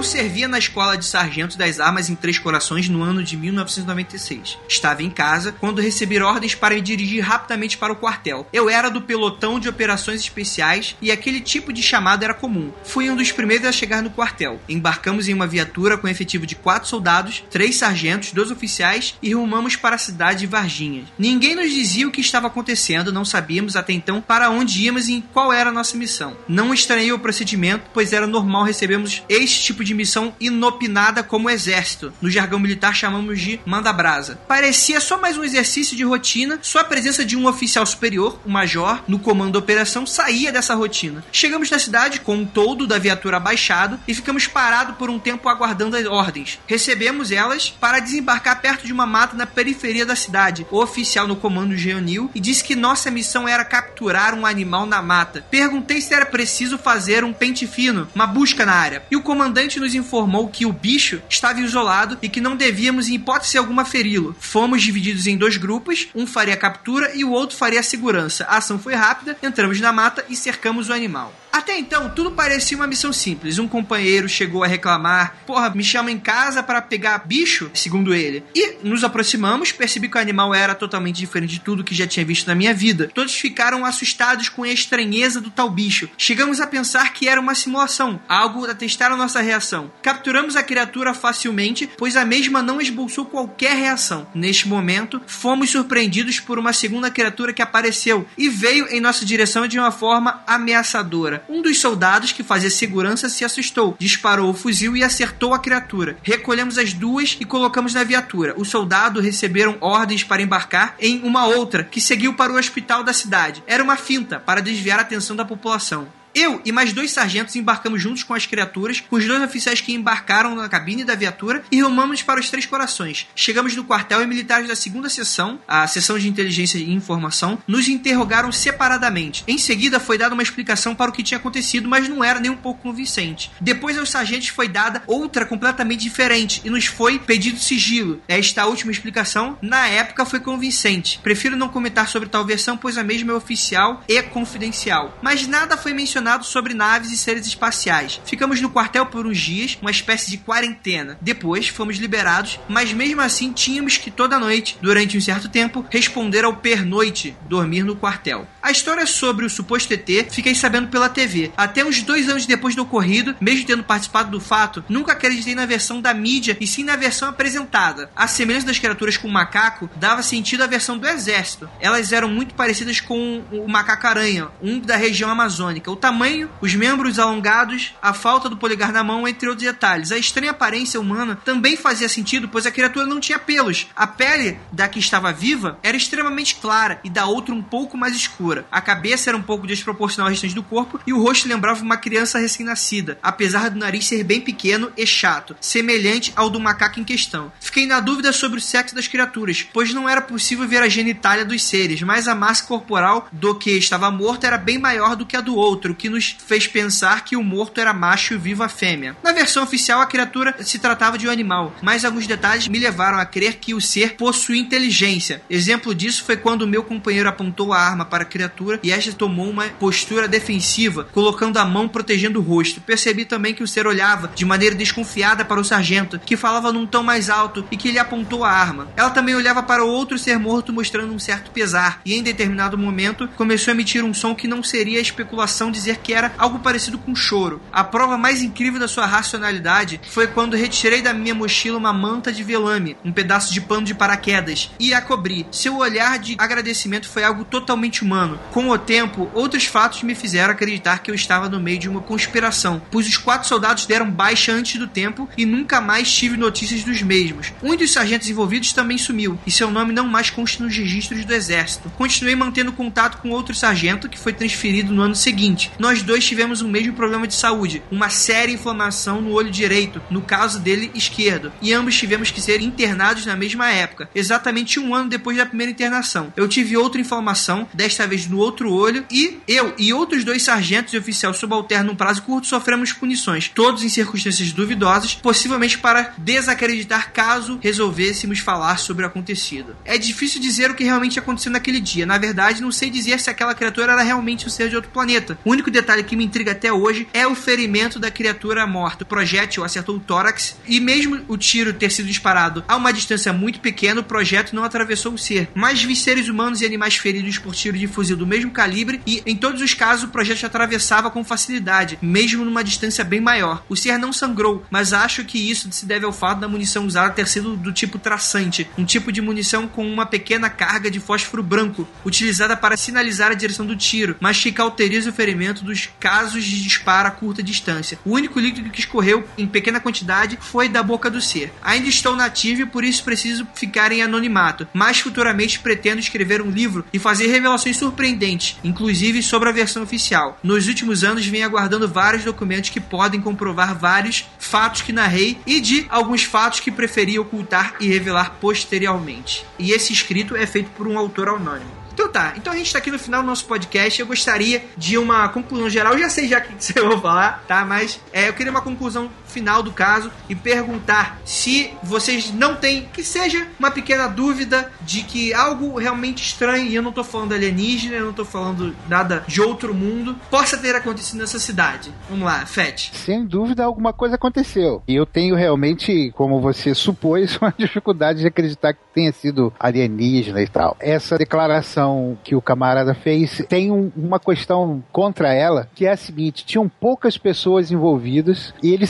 Eu 0.00 0.04
servia 0.04 0.48
na 0.48 0.58
escola 0.58 0.96
de 0.96 1.04
sargento 1.04 1.58
das 1.58 1.78
armas 1.78 2.08
em 2.08 2.14
Três 2.14 2.38
Corações 2.38 2.88
no 2.88 3.02
ano 3.02 3.22
de 3.22 3.36
1996. 3.36 4.56
Estava 4.66 5.02
em 5.02 5.10
casa 5.10 5.52
quando 5.52 5.82
recebi 5.82 6.18
ordens 6.18 6.54
para 6.54 6.74
me 6.74 6.80
dirigir 6.80 7.22
rapidamente 7.22 7.76
para 7.76 7.92
o 7.92 7.96
quartel. 7.96 8.48
Eu 8.50 8.70
era 8.70 8.88
do 8.88 9.02
pelotão 9.02 9.60
de 9.60 9.68
operações 9.68 10.22
especiais 10.22 10.96
e 11.02 11.12
aquele 11.12 11.38
tipo 11.38 11.70
de 11.70 11.82
chamado 11.82 12.24
era 12.24 12.32
comum. 12.32 12.72
Fui 12.82 13.10
um 13.10 13.14
dos 13.14 13.30
primeiros 13.30 13.66
a 13.66 13.72
chegar 13.72 14.02
no 14.02 14.08
quartel. 14.08 14.58
Embarcamos 14.66 15.28
em 15.28 15.34
uma 15.34 15.46
viatura 15.46 15.98
com 15.98 16.08
efetivo 16.08 16.46
de 16.46 16.56
quatro 16.56 16.88
soldados, 16.88 17.44
três 17.50 17.76
sargentos, 17.76 18.32
dois 18.32 18.50
oficiais 18.50 19.18
e 19.22 19.34
rumamos 19.34 19.76
para 19.76 19.96
a 19.96 19.98
cidade 19.98 20.40
de 20.40 20.46
Varginha. 20.46 21.04
Ninguém 21.18 21.54
nos 21.54 21.70
dizia 21.70 22.08
o 22.08 22.10
que 22.10 22.22
estava 22.22 22.46
acontecendo, 22.46 23.12
não 23.12 23.26
sabíamos 23.26 23.76
até 23.76 23.92
então 23.92 24.22
para 24.22 24.48
onde 24.48 24.82
íamos 24.82 25.10
e 25.10 25.22
qual 25.30 25.52
era 25.52 25.68
a 25.68 25.74
nossa 25.74 25.94
missão. 25.98 26.38
Não 26.48 26.72
estranhei 26.72 27.12
o 27.12 27.18
procedimento, 27.18 27.90
pois 27.92 28.14
era 28.14 28.26
normal 28.26 28.64
recebermos 28.64 29.22
este 29.28 29.62
tipo 29.62 29.84
de 29.84 29.89
missão 29.94 30.34
inopinada 30.40 31.22
como 31.22 31.50
exército. 31.50 32.12
No 32.20 32.30
jargão 32.30 32.58
militar 32.58 32.94
chamamos 32.94 33.40
de 33.40 33.60
manda-brasa. 33.64 34.40
Parecia 34.48 35.00
só 35.00 35.18
mais 35.20 35.36
um 35.36 35.44
exercício 35.44 35.96
de 35.96 36.04
rotina, 36.04 36.58
só 36.62 36.80
a 36.80 36.84
presença 36.84 37.24
de 37.24 37.36
um 37.36 37.46
oficial 37.46 37.84
superior, 37.84 38.40
o 38.44 38.50
major, 38.50 39.02
no 39.08 39.18
comando 39.18 39.52
da 39.52 39.58
operação 39.58 40.06
saía 40.06 40.52
dessa 40.52 40.74
rotina. 40.74 41.24
Chegamos 41.32 41.70
na 41.70 41.78
cidade 41.78 42.20
com 42.20 42.42
o 42.42 42.46
todo 42.46 42.86
da 42.86 42.98
viatura 42.98 43.36
abaixado 43.38 43.98
e 44.06 44.14
ficamos 44.14 44.46
parados 44.46 44.96
por 44.96 45.10
um 45.10 45.18
tempo 45.18 45.48
aguardando 45.48 45.96
as 45.96 46.06
ordens. 46.06 46.58
Recebemos 46.66 47.30
elas 47.32 47.70
para 47.70 47.98
desembarcar 47.98 48.60
perto 48.60 48.86
de 48.86 48.92
uma 48.92 49.06
mata 49.06 49.36
na 49.36 49.46
periferia 49.46 50.06
da 50.06 50.14
cidade. 50.14 50.66
O 50.70 50.80
oficial 50.80 51.26
no 51.26 51.36
comando 51.36 51.74
reuniu 51.74 52.30
e 52.34 52.40
disse 52.40 52.62
que 52.62 52.76
nossa 52.76 53.10
missão 53.10 53.48
era 53.48 53.64
capturar 53.64 54.34
um 54.34 54.46
animal 54.46 54.86
na 54.86 55.02
mata. 55.02 55.44
Perguntei 55.50 56.00
se 56.00 56.14
era 56.14 56.26
preciso 56.26 56.78
fazer 56.78 57.24
um 57.24 57.32
pente 57.32 57.66
fino, 57.66 58.08
uma 58.14 58.26
busca 58.26 58.64
na 58.64 58.74
área. 58.74 59.02
E 59.10 59.16
o 59.16 59.22
comandante 59.22 59.79
nos 59.80 59.94
informou 59.94 60.48
que 60.48 60.66
o 60.66 60.72
bicho 60.72 61.20
estava 61.28 61.60
isolado 61.60 62.18
e 62.22 62.28
que 62.28 62.40
não 62.40 62.56
devíamos 62.56 63.08
em 63.08 63.14
hipótese 63.14 63.58
alguma 63.58 63.84
feri-lo. 63.84 64.36
Fomos 64.38 64.82
divididos 64.82 65.26
em 65.26 65.36
dois 65.36 65.56
grupos, 65.56 66.08
um 66.14 66.26
faria 66.26 66.54
a 66.54 66.56
captura 66.56 67.14
e 67.14 67.24
o 67.24 67.30
outro 67.30 67.56
faria 67.56 67.80
a 67.80 67.82
segurança. 67.82 68.44
A 68.44 68.58
ação 68.58 68.78
foi 68.78 68.94
rápida, 68.94 69.36
entramos 69.42 69.80
na 69.80 69.92
mata 69.92 70.24
e 70.28 70.36
cercamos 70.36 70.88
o 70.88 70.92
animal. 70.92 71.34
Até 71.52 71.78
então, 71.78 72.10
tudo 72.10 72.30
parecia 72.30 72.76
uma 72.76 72.86
missão 72.86 73.12
simples. 73.12 73.58
Um 73.58 73.66
companheiro 73.66 74.28
chegou 74.28 74.62
a 74.62 74.66
reclamar: 74.66 75.36
Porra, 75.46 75.70
me 75.70 75.82
chama 75.82 76.10
em 76.10 76.18
casa 76.18 76.62
para 76.62 76.80
pegar 76.80 77.18
bicho, 77.26 77.70
segundo 77.74 78.14
ele. 78.14 78.44
E 78.54 78.76
nos 78.82 79.02
aproximamos, 79.04 79.72
percebi 79.72 80.08
que 80.08 80.16
o 80.16 80.20
animal 80.20 80.54
era 80.54 80.74
totalmente 80.74 81.16
diferente 81.16 81.54
de 81.54 81.60
tudo 81.60 81.84
que 81.84 81.94
já 81.94 82.06
tinha 82.06 82.24
visto 82.24 82.46
na 82.46 82.54
minha 82.54 82.72
vida. 82.72 83.10
Todos 83.12 83.34
ficaram 83.34 83.84
assustados 83.84 84.48
com 84.48 84.62
a 84.62 84.68
estranheza 84.68 85.40
do 85.40 85.50
tal 85.50 85.70
bicho. 85.70 86.08
Chegamos 86.16 86.60
a 86.60 86.66
pensar 86.66 87.12
que 87.12 87.28
era 87.28 87.40
uma 87.40 87.54
simulação, 87.54 88.20
algo 88.28 88.64
a 88.64 88.74
testar 88.74 89.10
a 89.10 89.16
nossa 89.16 89.40
reação. 89.40 89.90
Capturamos 90.02 90.56
a 90.56 90.62
criatura 90.62 91.14
facilmente, 91.14 91.88
pois 91.96 92.16
a 92.16 92.24
mesma 92.24 92.62
não 92.62 92.80
esboçou 92.80 93.24
qualquer 93.24 93.76
reação. 93.76 94.26
Neste 94.34 94.68
momento, 94.68 95.20
fomos 95.26 95.70
surpreendidos 95.70 96.38
por 96.40 96.58
uma 96.58 96.72
segunda 96.72 97.10
criatura 97.10 97.52
que 97.52 97.62
apareceu 97.62 98.26
e 98.36 98.48
veio 98.48 98.86
em 98.88 99.00
nossa 99.00 99.24
direção 99.24 99.66
de 99.66 99.78
uma 99.78 99.90
forma 99.90 100.42
ameaçadora. 100.46 101.39
Um 101.48 101.62
dos 101.62 101.80
soldados 101.80 102.32
que 102.32 102.42
fazia 102.42 102.70
segurança 102.70 103.28
se 103.28 103.44
assustou, 103.44 103.96
disparou 103.98 104.50
o 104.50 104.54
fuzil 104.54 104.96
e 104.96 105.04
acertou 105.04 105.54
a 105.54 105.58
criatura. 105.58 106.16
Recolhemos 106.22 106.78
as 106.78 106.92
duas 106.92 107.36
e 107.40 107.44
colocamos 107.44 107.94
na 107.94 108.04
viatura. 108.04 108.54
Os 108.56 108.68
soldados 108.68 109.24
receberam 109.24 109.76
ordens 109.80 110.24
para 110.24 110.42
embarcar 110.42 110.94
em 110.98 111.20
uma 111.22 111.46
outra 111.46 111.84
que 111.84 112.00
seguiu 112.00 112.34
para 112.34 112.52
o 112.52 112.56
hospital 112.56 113.02
da 113.02 113.12
cidade. 113.12 113.62
Era 113.66 113.82
uma 113.82 113.96
finta 113.96 114.38
para 114.38 114.60
desviar 114.60 114.98
a 114.98 115.02
atenção 115.02 115.36
da 115.36 115.44
população. 115.44 116.19
Eu 116.34 116.60
e 116.64 116.70
mais 116.70 116.92
dois 116.92 117.10
sargentos 117.10 117.56
embarcamos 117.56 118.00
juntos 118.00 118.22
com 118.22 118.34
as 118.34 118.46
criaturas, 118.46 119.00
com 119.00 119.16
os 119.16 119.26
dois 119.26 119.42
oficiais 119.42 119.80
que 119.80 119.92
embarcaram 119.92 120.54
na 120.54 120.68
cabine 120.68 121.04
da 121.04 121.16
viatura 121.16 121.64
e 121.72 121.82
rumamos 121.82 122.22
para 122.22 122.38
os 122.38 122.48
Três 122.48 122.66
Corações. 122.66 123.26
Chegamos 123.34 123.74
no 123.74 123.84
quartel 123.84 124.22
e 124.22 124.26
militares 124.26 124.68
da 124.68 124.76
segunda 124.76 125.08
seção, 125.08 125.58
a 125.66 125.86
seção 125.88 126.18
de 126.18 126.28
inteligência 126.28 126.78
e 126.78 126.92
informação, 126.92 127.58
nos 127.66 127.88
interrogaram 127.88 128.52
separadamente. 128.52 129.42
Em 129.48 129.58
seguida 129.58 129.98
foi 129.98 130.16
dada 130.16 130.34
uma 130.34 130.42
explicação 130.42 130.94
para 130.94 131.10
o 131.10 131.12
que 131.12 131.22
tinha 131.22 131.38
acontecido, 131.38 131.88
mas 131.88 132.08
não 132.08 132.22
era 132.22 132.38
nem 132.38 132.50
um 132.50 132.56
pouco 132.56 132.82
convincente. 132.82 133.50
Depois 133.60 133.98
aos 133.98 134.10
sargentos 134.10 134.48
foi 134.48 134.68
dada 134.68 135.02
outra 135.08 135.44
completamente 135.44 136.02
diferente 136.02 136.62
e 136.64 136.70
nos 136.70 136.86
foi 136.86 137.18
pedido 137.18 137.58
sigilo. 137.58 138.22
Esta 138.28 138.66
última 138.66 138.92
explicação, 138.92 139.58
na 139.60 139.88
época, 139.88 140.24
foi 140.24 140.38
convincente. 140.38 141.18
Prefiro 141.22 141.56
não 141.56 141.68
comentar 141.68 142.06
sobre 142.06 142.28
tal 142.28 142.44
versão, 142.44 142.76
pois 142.76 142.96
a 142.96 143.02
mesma 143.02 143.32
é 143.32 143.34
oficial 143.34 144.04
e 144.06 144.22
confidencial. 144.22 145.18
Mas 145.22 145.46
nada 145.46 145.76
foi 145.76 145.92
mencionado 145.92 146.19
sobre 146.42 146.74
naves 146.74 147.10
e 147.10 147.16
seres 147.16 147.46
espaciais. 147.46 148.20
Ficamos 148.24 148.60
no 148.60 148.70
quartel 148.70 149.06
por 149.06 149.26
uns 149.26 149.38
dias, 149.38 149.78
uma 149.80 149.90
espécie 149.90 150.30
de 150.30 150.38
quarentena. 150.38 151.18
Depois 151.20 151.68
fomos 151.68 151.96
liberados, 151.96 152.58
mas 152.68 152.92
mesmo 152.92 153.20
assim 153.20 153.52
tínhamos 153.52 153.96
que 153.96 154.10
toda 154.10 154.38
noite, 154.38 154.76
durante 154.80 155.16
um 155.16 155.20
certo 155.20 155.48
tempo, 155.48 155.84
responder 155.90 156.44
ao 156.44 156.56
pernoite, 156.56 157.36
dormir 157.48 157.84
no 157.84 157.96
quartel. 157.96 158.46
A 158.62 158.70
história 158.70 159.06
sobre 159.06 159.44
o 159.44 159.50
suposto 159.50 159.92
ET 159.92 160.30
fiquei 160.30 160.54
sabendo 160.54 160.88
pela 160.88 161.08
TV. 161.08 161.50
Até 161.56 161.84
uns 161.84 162.02
dois 162.02 162.28
anos 162.28 162.46
depois 162.46 162.74
do 162.74 162.82
ocorrido, 162.82 163.34
mesmo 163.40 163.66
tendo 163.66 163.82
participado 163.82 164.30
do 164.30 164.40
fato, 164.40 164.84
nunca 164.88 165.12
acreditei 165.12 165.54
na 165.54 165.66
versão 165.66 166.00
da 166.00 166.12
mídia 166.12 166.56
e 166.60 166.66
sim 166.66 166.84
na 166.84 166.96
versão 166.96 167.28
apresentada. 167.28 168.10
A 168.14 168.26
semelhança 168.26 168.66
das 168.66 168.78
criaturas 168.78 169.16
com 169.16 169.28
o 169.28 169.32
macaco 169.32 169.88
dava 169.96 170.22
sentido 170.22 170.62
à 170.62 170.66
versão 170.66 170.98
do 170.98 171.06
exército. 171.06 171.68
Elas 171.80 172.12
eram 172.12 172.28
muito 172.28 172.54
parecidas 172.54 173.00
com 173.00 173.42
o 173.50 173.68
macaco-aranha, 173.68 174.48
um 174.62 174.78
da 174.78 174.96
região 174.96 175.30
amazônica. 175.30 175.90
O 175.90 175.96
tamanho, 176.10 176.50
os 176.60 176.74
membros 176.74 177.20
alongados, 177.20 177.94
a 178.02 178.12
falta 178.12 178.48
do 178.48 178.56
polegar 178.56 178.92
na 178.92 179.04
mão, 179.04 179.28
entre 179.28 179.48
outros 179.48 179.64
detalhes. 179.64 180.10
A 180.10 180.18
estranha 180.18 180.50
aparência 180.50 181.00
humana 181.00 181.38
também 181.44 181.76
fazia 181.76 182.08
sentido, 182.08 182.48
pois 182.48 182.66
a 182.66 182.70
criatura 182.72 183.06
não 183.06 183.20
tinha 183.20 183.38
pelos. 183.38 183.86
A 183.94 184.08
pele 184.08 184.58
da 184.72 184.88
que 184.88 184.98
estava 184.98 185.32
viva 185.32 185.78
era 185.84 185.96
extremamente 185.96 186.56
clara 186.56 186.98
e 187.04 187.08
da 187.08 187.26
outra 187.26 187.54
um 187.54 187.62
pouco 187.62 187.96
mais 187.96 188.16
escura. 188.16 188.66
A 188.72 188.80
cabeça 188.80 189.30
era 189.30 189.36
um 189.36 189.42
pouco 189.42 189.68
desproporcional 189.68 190.26
ao 190.26 190.30
restante 190.30 190.52
do 190.52 190.64
corpo 190.64 190.98
e 191.06 191.12
o 191.12 191.22
rosto 191.22 191.48
lembrava 191.48 191.80
uma 191.80 191.96
criança 191.96 192.40
recém-nascida, 192.40 193.16
apesar 193.22 193.70
do 193.70 193.78
nariz 193.78 194.06
ser 194.06 194.24
bem 194.24 194.40
pequeno 194.40 194.90
e 194.96 195.06
chato, 195.06 195.54
semelhante 195.60 196.32
ao 196.34 196.50
do 196.50 196.58
macaco 196.58 196.98
em 196.98 197.04
questão. 197.04 197.52
Fiquei 197.60 197.86
na 197.86 198.00
dúvida 198.00 198.32
sobre 198.32 198.58
o 198.58 198.62
sexo 198.62 198.96
das 198.96 199.06
criaturas, 199.06 199.64
pois 199.72 199.94
não 199.94 200.08
era 200.08 200.20
possível 200.20 200.66
ver 200.66 200.82
a 200.82 200.88
genitália 200.88 201.44
dos 201.44 201.62
seres, 201.62 202.02
mas 202.02 202.26
a 202.26 202.34
massa 202.34 202.64
corporal 202.64 203.28
do 203.30 203.54
que 203.54 203.70
estava 203.70 204.10
morto 204.10 204.44
era 204.44 204.58
bem 204.58 204.76
maior 204.76 205.14
do 205.14 205.24
que 205.24 205.36
a 205.36 205.40
do 205.40 205.54
outro, 205.54 205.94
que 206.00 206.08
nos 206.08 206.36
fez 206.46 206.66
pensar 206.66 207.24
que 207.24 207.36
o 207.36 207.42
morto 207.42 207.80
era 207.80 207.92
macho 207.92 208.34
e 208.34 208.38
vivo 208.38 208.62
a 208.62 208.68
fêmea. 208.68 209.16
Na 209.22 209.32
versão 209.32 209.62
oficial, 209.62 210.00
a 210.00 210.06
criatura 210.06 210.54
se 210.60 210.78
tratava 210.78 211.18
de 211.18 211.28
um 211.28 211.30
animal, 211.30 211.74
mas 211.82 212.04
alguns 212.04 212.26
detalhes 212.26 212.68
me 212.68 212.78
levaram 212.78 213.18
a 213.18 213.26
crer 213.26 213.56
que 213.56 213.74
o 213.74 213.80
ser 213.80 214.14
possuía 214.14 214.60
inteligência. 214.60 215.42
Exemplo 215.50 215.94
disso 215.94 216.24
foi 216.24 216.36
quando 216.36 216.66
meu 216.66 216.82
companheiro 216.82 217.28
apontou 217.28 217.72
a 217.72 217.78
arma 217.78 218.04
para 218.04 218.22
a 218.22 218.26
criatura 218.26 218.80
e 218.82 218.90
esta 218.90 219.12
tomou 219.12 219.50
uma 219.50 219.68
postura 219.68 220.26
defensiva, 220.26 221.08
colocando 221.12 221.58
a 221.58 221.64
mão 221.64 221.88
protegendo 221.88 222.38
o 222.38 222.42
rosto. 222.42 222.80
Percebi 222.80 223.24
também 223.24 223.52
que 223.52 223.62
o 223.62 223.68
ser 223.68 223.86
olhava 223.86 224.30
de 224.34 224.44
maneira 224.44 224.74
desconfiada 224.74 225.44
para 225.44 225.60
o 225.60 225.64
sargento, 225.64 226.18
que 226.18 226.36
falava 226.36 226.72
num 226.72 226.86
tom 226.86 227.02
mais 227.02 227.28
alto 227.28 227.64
e 227.70 227.76
que 227.76 227.90
lhe 227.90 227.98
apontou 227.98 228.44
a 228.44 228.50
arma. 228.50 228.88
Ela 228.96 229.10
também 229.10 229.34
olhava 229.34 229.62
para 229.62 229.84
o 229.84 229.88
outro 229.88 230.18
ser 230.18 230.38
morto, 230.38 230.72
mostrando 230.72 231.12
um 231.12 231.18
certo 231.18 231.50
pesar, 231.50 232.00
e 232.04 232.14
em 232.14 232.22
determinado 232.22 232.78
momento 232.78 233.28
começou 233.36 233.72
a 233.72 233.74
emitir 233.74 234.04
um 234.04 234.14
som 234.14 234.34
que 234.34 234.48
não 234.48 234.62
seria 234.62 235.00
especulação 235.00 235.70
dizer 235.70 235.89
que 235.98 236.12
era 236.12 236.32
algo 236.38 236.58
parecido 236.58 236.98
com 236.98 237.14
choro. 237.14 237.60
A 237.72 237.84
prova 237.84 238.16
mais 238.16 238.42
incrível 238.42 238.80
da 238.80 238.88
sua 238.88 239.06
racionalidade 239.06 240.00
foi 240.10 240.26
quando 240.26 240.56
retirei 240.56 241.02
da 241.02 241.12
minha 241.12 241.34
mochila 241.34 241.78
uma 241.78 241.92
manta 241.92 242.32
de 242.32 242.42
velame, 242.42 242.96
um 243.04 243.12
pedaço 243.12 243.52
de 243.52 243.60
pano 243.60 243.86
de 243.86 243.94
paraquedas, 243.94 244.70
e 244.78 244.94
a 244.94 245.00
cobri. 245.00 245.46
Seu 245.50 245.76
olhar 245.76 246.18
de 246.18 246.36
agradecimento 246.38 247.08
foi 247.08 247.24
algo 247.24 247.44
totalmente 247.44 248.02
humano. 248.02 248.38
Com 248.50 248.68
o 248.68 248.78
tempo, 248.78 249.30
outros 249.34 249.66
fatos 249.66 250.02
me 250.02 250.14
fizeram 250.14 250.52
acreditar 250.52 251.00
que 251.00 251.10
eu 251.10 251.14
estava 251.14 251.48
no 251.48 251.60
meio 251.60 251.78
de 251.78 251.88
uma 251.88 252.00
conspiração, 252.00 252.82
pois 252.90 253.06
os 253.06 253.16
quatro 253.16 253.48
soldados 253.48 253.86
deram 253.86 254.10
baixa 254.10 254.52
antes 254.52 254.78
do 254.78 254.86
tempo 254.86 255.28
e 255.36 255.44
nunca 255.44 255.80
mais 255.80 256.12
tive 256.12 256.36
notícias 256.36 256.84
dos 256.84 257.02
mesmos. 257.02 257.52
Um 257.62 257.76
dos 257.76 257.92
sargentos 257.92 258.28
envolvidos 258.28 258.72
também 258.72 258.98
sumiu, 258.98 259.38
e 259.46 259.50
seu 259.50 259.70
nome 259.70 259.92
não 259.92 260.06
mais 260.06 260.30
consta 260.30 260.62
nos 260.62 260.76
registros 260.76 261.24
do 261.24 261.32
exército. 261.32 261.90
Continuei 261.96 262.34
mantendo 262.34 262.72
contato 262.72 263.18
com 263.18 263.30
outro 263.30 263.54
sargento 263.54 264.08
que 264.08 264.18
foi 264.18 264.32
transferido 264.32 264.92
no 264.92 265.02
ano 265.02 265.14
seguinte. 265.14 265.70
Nós 265.80 266.02
dois 266.02 266.26
tivemos 266.26 266.60
o 266.60 266.68
mesmo 266.68 266.92
problema 266.92 267.26
de 267.26 267.34
saúde, 267.34 267.82
uma 267.90 268.10
séria 268.10 268.52
inflamação 268.52 269.22
no 269.22 269.32
olho 269.32 269.50
direito, 269.50 269.98
no 270.10 270.20
caso 270.20 270.60
dele 270.60 270.90
esquerdo, 270.94 271.50
e 271.62 271.72
ambos 271.72 271.96
tivemos 271.96 272.30
que 272.30 272.38
ser 272.38 272.60
internados 272.60 273.24
na 273.24 273.34
mesma 273.34 273.70
época, 273.70 274.10
exatamente 274.14 274.78
um 274.78 274.94
ano 274.94 275.08
depois 275.08 275.38
da 275.38 275.46
primeira 275.46 275.72
internação. 275.72 276.34
Eu 276.36 276.46
tive 276.46 276.76
outra 276.76 277.00
inflamação, 277.00 277.66
desta 277.72 278.06
vez 278.06 278.26
no 278.26 278.36
outro 278.36 278.70
olho, 278.70 279.06
e 279.10 279.38
eu 279.48 279.72
e 279.78 279.90
outros 279.90 280.22
dois 280.22 280.42
sargentos 280.42 280.92
e 280.92 280.98
oficial 280.98 281.32
subalterno 281.32 281.92
num 281.92 281.96
prazo 281.96 282.24
curto 282.24 282.46
sofremos 282.46 282.92
punições, 282.92 283.48
todos 283.48 283.82
em 283.82 283.88
circunstâncias 283.88 284.52
duvidosas, 284.52 285.14
possivelmente 285.14 285.78
para 285.78 286.12
desacreditar 286.18 287.10
caso 287.10 287.58
resolvêssemos 287.62 288.40
falar 288.40 288.76
sobre 288.76 289.04
o 289.04 289.06
acontecido. 289.06 289.74
É 289.82 289.96
difícil 289.96 290.42
dizer 290.42 290.70
o 290.70 290.74
que 290.74 290.84
realmente 290.84 291.18
aconteceu 291.18 291.50
naquele 291.50 291.80
dia. 291.80 292.04
Na 292.04 292.18
verdade, 292.18 292.60
não 292.60 292.70
sei 292.70 292.90
dizer 292.90 293.18
se 293.18 293.30
aquela 293.30 293.54
criatura 293.54 293.94
era 293.94 294.02
realmente 294.02 294.46
um 294.46 294.50
ser 294.50 294.68
de 294.68 294.76
outro 294.76 294.90
planeta. 294.90 295.38
O 295.42 295.50
único 295.50 295.69
único 295.70 295.72
detalhe 295.72 296.02
que 296.02 296.16
me 296.16 296.24
intriga 296.24 296.52
até 296.52 296.72
hoje 296.72 297.08
é 297.14 297.26
o 297.26 297.34
ferimento 297.34 297.98
da 297.98 298.10
criatura 298.10 298.66
morta. 298.66 299.04
O 299.04 299.06
projétil 299.06 299.64
acertou 299.64 299.96
o 299.96 300.00
tórax 300.00 300.58
e 300.66 300.80
mesmo 300.80 301.20
o 301.28 301.36
tiro 301.36 301.72
ter 301.72 301.90
sido 301.90 302.06
disparado 302.06 302.64
a 302.66 302.76
uma 302.76 302.92
distância 302.92 303.32
muito 303.32 303.60
pequena, 303.60 304.00
o 304.00 304.04
projeto 304.04 304.54
não 304.54 304.64
atravessou 304.64 305.14
o 305.14 305.18
ser. 305.18 305.48
Mas 305.54 305.82
vi 305.82 305.94
seres 305.94 306.28
humanos 306.28 306.60
e 306.60 306.66
animais 306.66 306.96
feridos 306.96 307.38
por 307.38 307.54
tiro 307.54 307.78
de 307.78 307.86
fuzil 307.86 308.16
do 308.16 308.26
mesmo 308.26 308.50
calibre 308.50 309.00
e 309.06 309.22
em 309.24 309.36
todos 309.36 309.62
os 309.62 309.72
casos 309.72 310.04
o 310.04 310.08
projétil 310.08 310.46
atravessava 310.46 311.10
com 311.10 311.24
facilidade, 311.24 311.98
mesmo 312.02 312.44
numa 312.44 312.64
distância 312.64 313.04
bem 313.04 313.20
maior. 313.20 313.64
O 313.68 313.76
ser 313.76 313.98
não 313.98 314.12
sangrou, 314.12 314.64
mas 314.70 314.92
acho 314.92 315.24
que 315.24 315.50
isso 315.50 315.70
se 315.70 315.86
deve 315.86 316.04
ao 316.04 316.12
fato 316.12 316.40
da 316.40 316.48
munição 316.48 316.84
usada 316.84 317.14
ter 317.14 317.28
sido 317.28 317.56
do 317.56 317.72
tipo 317.72 317.98
traçante, 317.98 318.68
um 318.76 318.84
tipo 318.84 319.12
de 319.12 319.20
munição 319.20 319.68
com 319.68 319.86
uma 319.86 320.06
pequena 320.06 320.50
carga 320.50 320.90
de 320.90 320.98
fósforo 320.98 321.42
branco, 321.42 321.86
utilizada 322.04 322.56
para 322.56 322.76
sinalizar 322.76 323.30
a 323.30 323.34
direção 323.34 323.64
do 323.64 323.76
tiro, 323.76 324.16
mas 324.20 324.40
que 324.40 324.50
cauteriza 324.50 325.10
o 325.10 325.12
ferimento 325.12 325.59
dos 325.64 325.88
casos 325.98 326.44
de 326.44 326.62
disparo 326.62 327.08
a 327.08 327.10
curta 327.10 327.42
distância. 327.42 327.98
O 328.04 328.12
único 328.12 328.40
líquido 328.40 328.70
que 328.70 328.80
escorreu 328.80 329.24
em 329.36 329.46
pequena 329.46 329.80
quantidade 329.80 330.38
foi 330.40 330.68
da 330.68 330.82
boca 330.82 331.10
do 331.10 331.20
ser. 331.20 331.52
Ainda 331.62 331.88
estou 331.88 332.16
nativo 332.16 332.62
e 332.62 332.66
por 332.66 332.84
isso 332.84 333.04
preciso 333.04 333.46
ficar 333.54 333.92
em 333.92 334.02
anonimato, 334.02 334.66
mas 334.72 335.00
futuramente 335.00 335.58
pretendo 335.60 336.00
escrever 336.00 336.42
um 336.42 336.50
livro 336.50 336.84
e 336.92 336.98
fazer 336.98 337.26
revelações 337.26 337.76
surpreendentes, 337.76 338.58
inclusive 338.62 339.22
sobre 339.22 339.48
a 339.48 339.52
versão 339.52 339.82
oficial. 339.82 340.38
Nos 340.42 340.68
últimos 340.68 341.04
anos 341.04 341.26
venho 341.26 341.46
aguardando 341.46 341.88
vários 341.88 342.24
documentos 342.24 342.70
que 342.70 342.80
podem 342.80 343.20
comprovar 343.20 343.78
vários 343.78 344.24
fatos 344.38 344.82
que 344.82 344.92
narrei 344.92 345.38
e 345.46 345.60
de 345.60 345.86
alguns 345.88 346.24
fatos 346.24 346.60
que 346.60 346.70
preferi 346.70 347.18
ocultar 347.18 347.74
e 347.80 347.88
revelar 347.88 348.36
posteriormente. 348.40 349.44
E 349.58 349.72
esse 349.72 349.92
escrito 349.92 350.36
é 350.36 350.46
feito 350.46 350.70
por 350.70 350.86
um 350.86 350.98
autor 350.98 351.28
anônimo. 351.28 351.79
Então 351.92 352.08
tá, 352.08 352.34
então 352.36 352.52
a 352.52 352.56
gente 352.56 352.72
tá 352.72 352.78
aqui 352.78 352.90
no 352.90 352.98
final 352.98 353.22
do 353.22 353.26
nosso 353.26 353.44
podcast. 353.46 354.00
Eu 354.00 354.06
gostaria 354.06 354.64
de 354.76 354.96
uma 354.96 355.28
conclusão 355.28 355.68
geral. 355.68 355.92
Eu 355.94 356.00
já 356.00 356.08
sei 356.08 356.28
já 356.28 356.38
o 356.38 356.42
que 356.42 356.54
você 356.58 356.72
vai 356.72 357.00
falar, 357.00 357.44
tá? 357.46 357.64
Mas 357.64 358.00
é, 358.12 358.28
eu 358.28 358.32
queria 358.32 358.50
uma 358.50 358.62
conclusão 358.62 359.10
final 359.30 359.62
do 359.62 359.72
caso 359.72 360.10
e 360.28 360.34
perguntar 360.34 361.20
se 361.24 361.70
vocês 361.82 362.32
não 362.32 362.56
têm, 362.56 362.88
que 362.92 363.02
seja 363.02 363.46
uma 363.58 363.70
pequena 363.70 364.06
dúvida 364.06 364.70
de 364.82 365.02
que 365.02 365.32
algo 365.32 365.78
realmente 365.78 366.22
estranho, 366.22 366.66
e 366.66 366.74
eu 366.74 366.82
não 366.82 366.92
tô 366.92 367.04
falando 367.04 367.32
alienígena, 367.32 367.96
eu 367.96 368.06
não 368.06 368.12
tô 368.12 368.24
falando 368.24 368.74
nada 368.88 369.24
de 369.26 369.40
outro 369.40 369.74
mundo, 369.74 370.16
possa 370.30 370.58
ter 370.58 370.74
acontecido 370.74 371.20
nessa 371.20 371.38
cidade. 371.38 371.92
Vamos 372.08 372.24
lá, 372.24 372.44
Fete. 372.46 372.96
Sem 372.96 373.24
dúvida, 373.24 373.64
alguma 373.64 373.92
coisa 373.92 374.16
aconteceu. 374.16 374.82
E 374.86 374.94
eu 374.94 375.06
tenho 375.06 375.34
realmente, 375.34 376.12
como 376.14 376.40
você 376.40 376.74
supôs, 376.74 377.36
uma 377.40 377.54
dificuldade 377.56 378.20
de 378.20 378.26
acreditar 378.26 378.72
que 378.72 378.80
tenha 378.92 379.12
sido 379.12 379.52
alienígena 379.58 380.42
e 380.42 380.48
tal. 380.48 380.76
Essa 380.80 381.16
declaração 381.16 382.18
que 382.24 382.34
o 382.34 382.42
camarada 382.42 382.94
fez 382.94 383.44
tem 383.48 383.70
um, 383.70 383.90
uma 383.96 384.18
questão 384.18 384.82
contra 384.92 385.32
ela, 385.32 385.68
que 385.74 385.86
é 385.86 385.92
a 385.92 385.96
seguinte: 385.96 386.44
tinham 386.44 386.68
poucas 386.68 387.16
pessoas 387.16 387.70
envolvidas 387.70 388.52
e 388.62 388.72
ele 388.72 388.86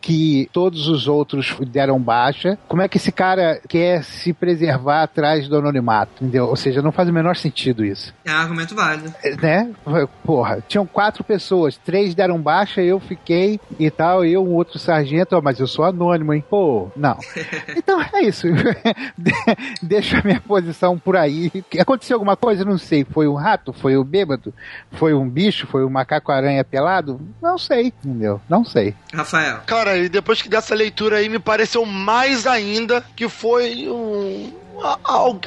que 0.00 0.48
todos 0.52 0.88
os 0.88 1.08
outros 1.08 1.56
deram 1.68 2.00
baixa. 2.00 2.58
Como 2.68 2.82
é 2.82 2.88
que 2.88 2.96
esse 2.96 3.12
cara 3.12 3.60
quer 3.68 4.02
se 4.04 4.32
preservar 4.32 5.02
atrás 5.02 5.48
do 5.48 5.56
anonimato? 5.56 6.12
Entendeu? 6.16 6.46
Ou 6.46 6.56
seja, 6.56 6.82
não 6.82 6.92
faz 6.92 7.08
o 7.08 7.12
menor 7.12 7.36
sentido 7.36 7.84
isso. 7.84 8.14
É 8.24 8.32
um 8.32 8.36
argumento 8.36 8.74
válido. 8.74 9.12
Né? 9.40 9.70
Porra, 10.24 10.62
tinham 10.66 10.86
quatro 10.86 11.24
pessoas, 11.24 11.76
três 11.76 12.14
deram 12.14 12.40
baixa, 12.40 12.80
eu 12.80 13.00
fiquei 13.00 13.60
e 13.78 13.90
tal, 13.90 14.24
eu, 14.24 14.44
um 14.44 14.54
outro 14.54 14.78
sargento, 14.78 15.36
ó, 15.36 15.40
mas 15.40 15.58
eu 15.58 15.66
sou 15.66 15.84
anônimo, 15.84 16.32
hein? 16.32 16.44
Pô, 16.48 16.90
não. 16.96 17.18
Então 17.76 18.00
é 18.00 18.22
isso. 18.22 18.46
Deixa 19.82 20.18
a 20.18 20.22
minha 20.22 20.40
posição 20.40 20.98
por 20.98 21.16
aí. 21.16 21.50
Aconteceu 21.78 22.16
alguma 22.16 22.36
coisa? 22.36 22.64
Não 22.64 22.78
sei. 22.78 23.04
Foi 23.04 23.26
um 23.26 23.34
rato? 23.34 23.72
Foi 23.72 23.96
o 23.96 24.02
um 24.02 24.04
bêbado? 24.04 24.52
Foi 24.92 25.14
um 25.14 25.28
bicho? 25.28 25.66
Foi 25.66 25.84
um 25.84 25.90
macaco-aranha 25.90 26.64
pelado? 26.64 27.20
Não 27.40 27.58
sei, 27.58 27.86
entendeu? 27.86 28.40
Não 28.48 28.64
sei. 28.64 28.94
Rafael. 29.12 29.49
Cara, 29.66 29.96
e 29.96 30.08
depois 30.08 30.40
que 30.42 30.48
dessa 30.48 30.74
leitura 30.74 31.18
aí 31.18 31.28
me 31.28 31.38
pareceu 31.38 31.84
mais 31.84 32.46
ainda 32.46 33.04
que 33.14 33.28
foi 33.28 33.88
um 33.88 34.52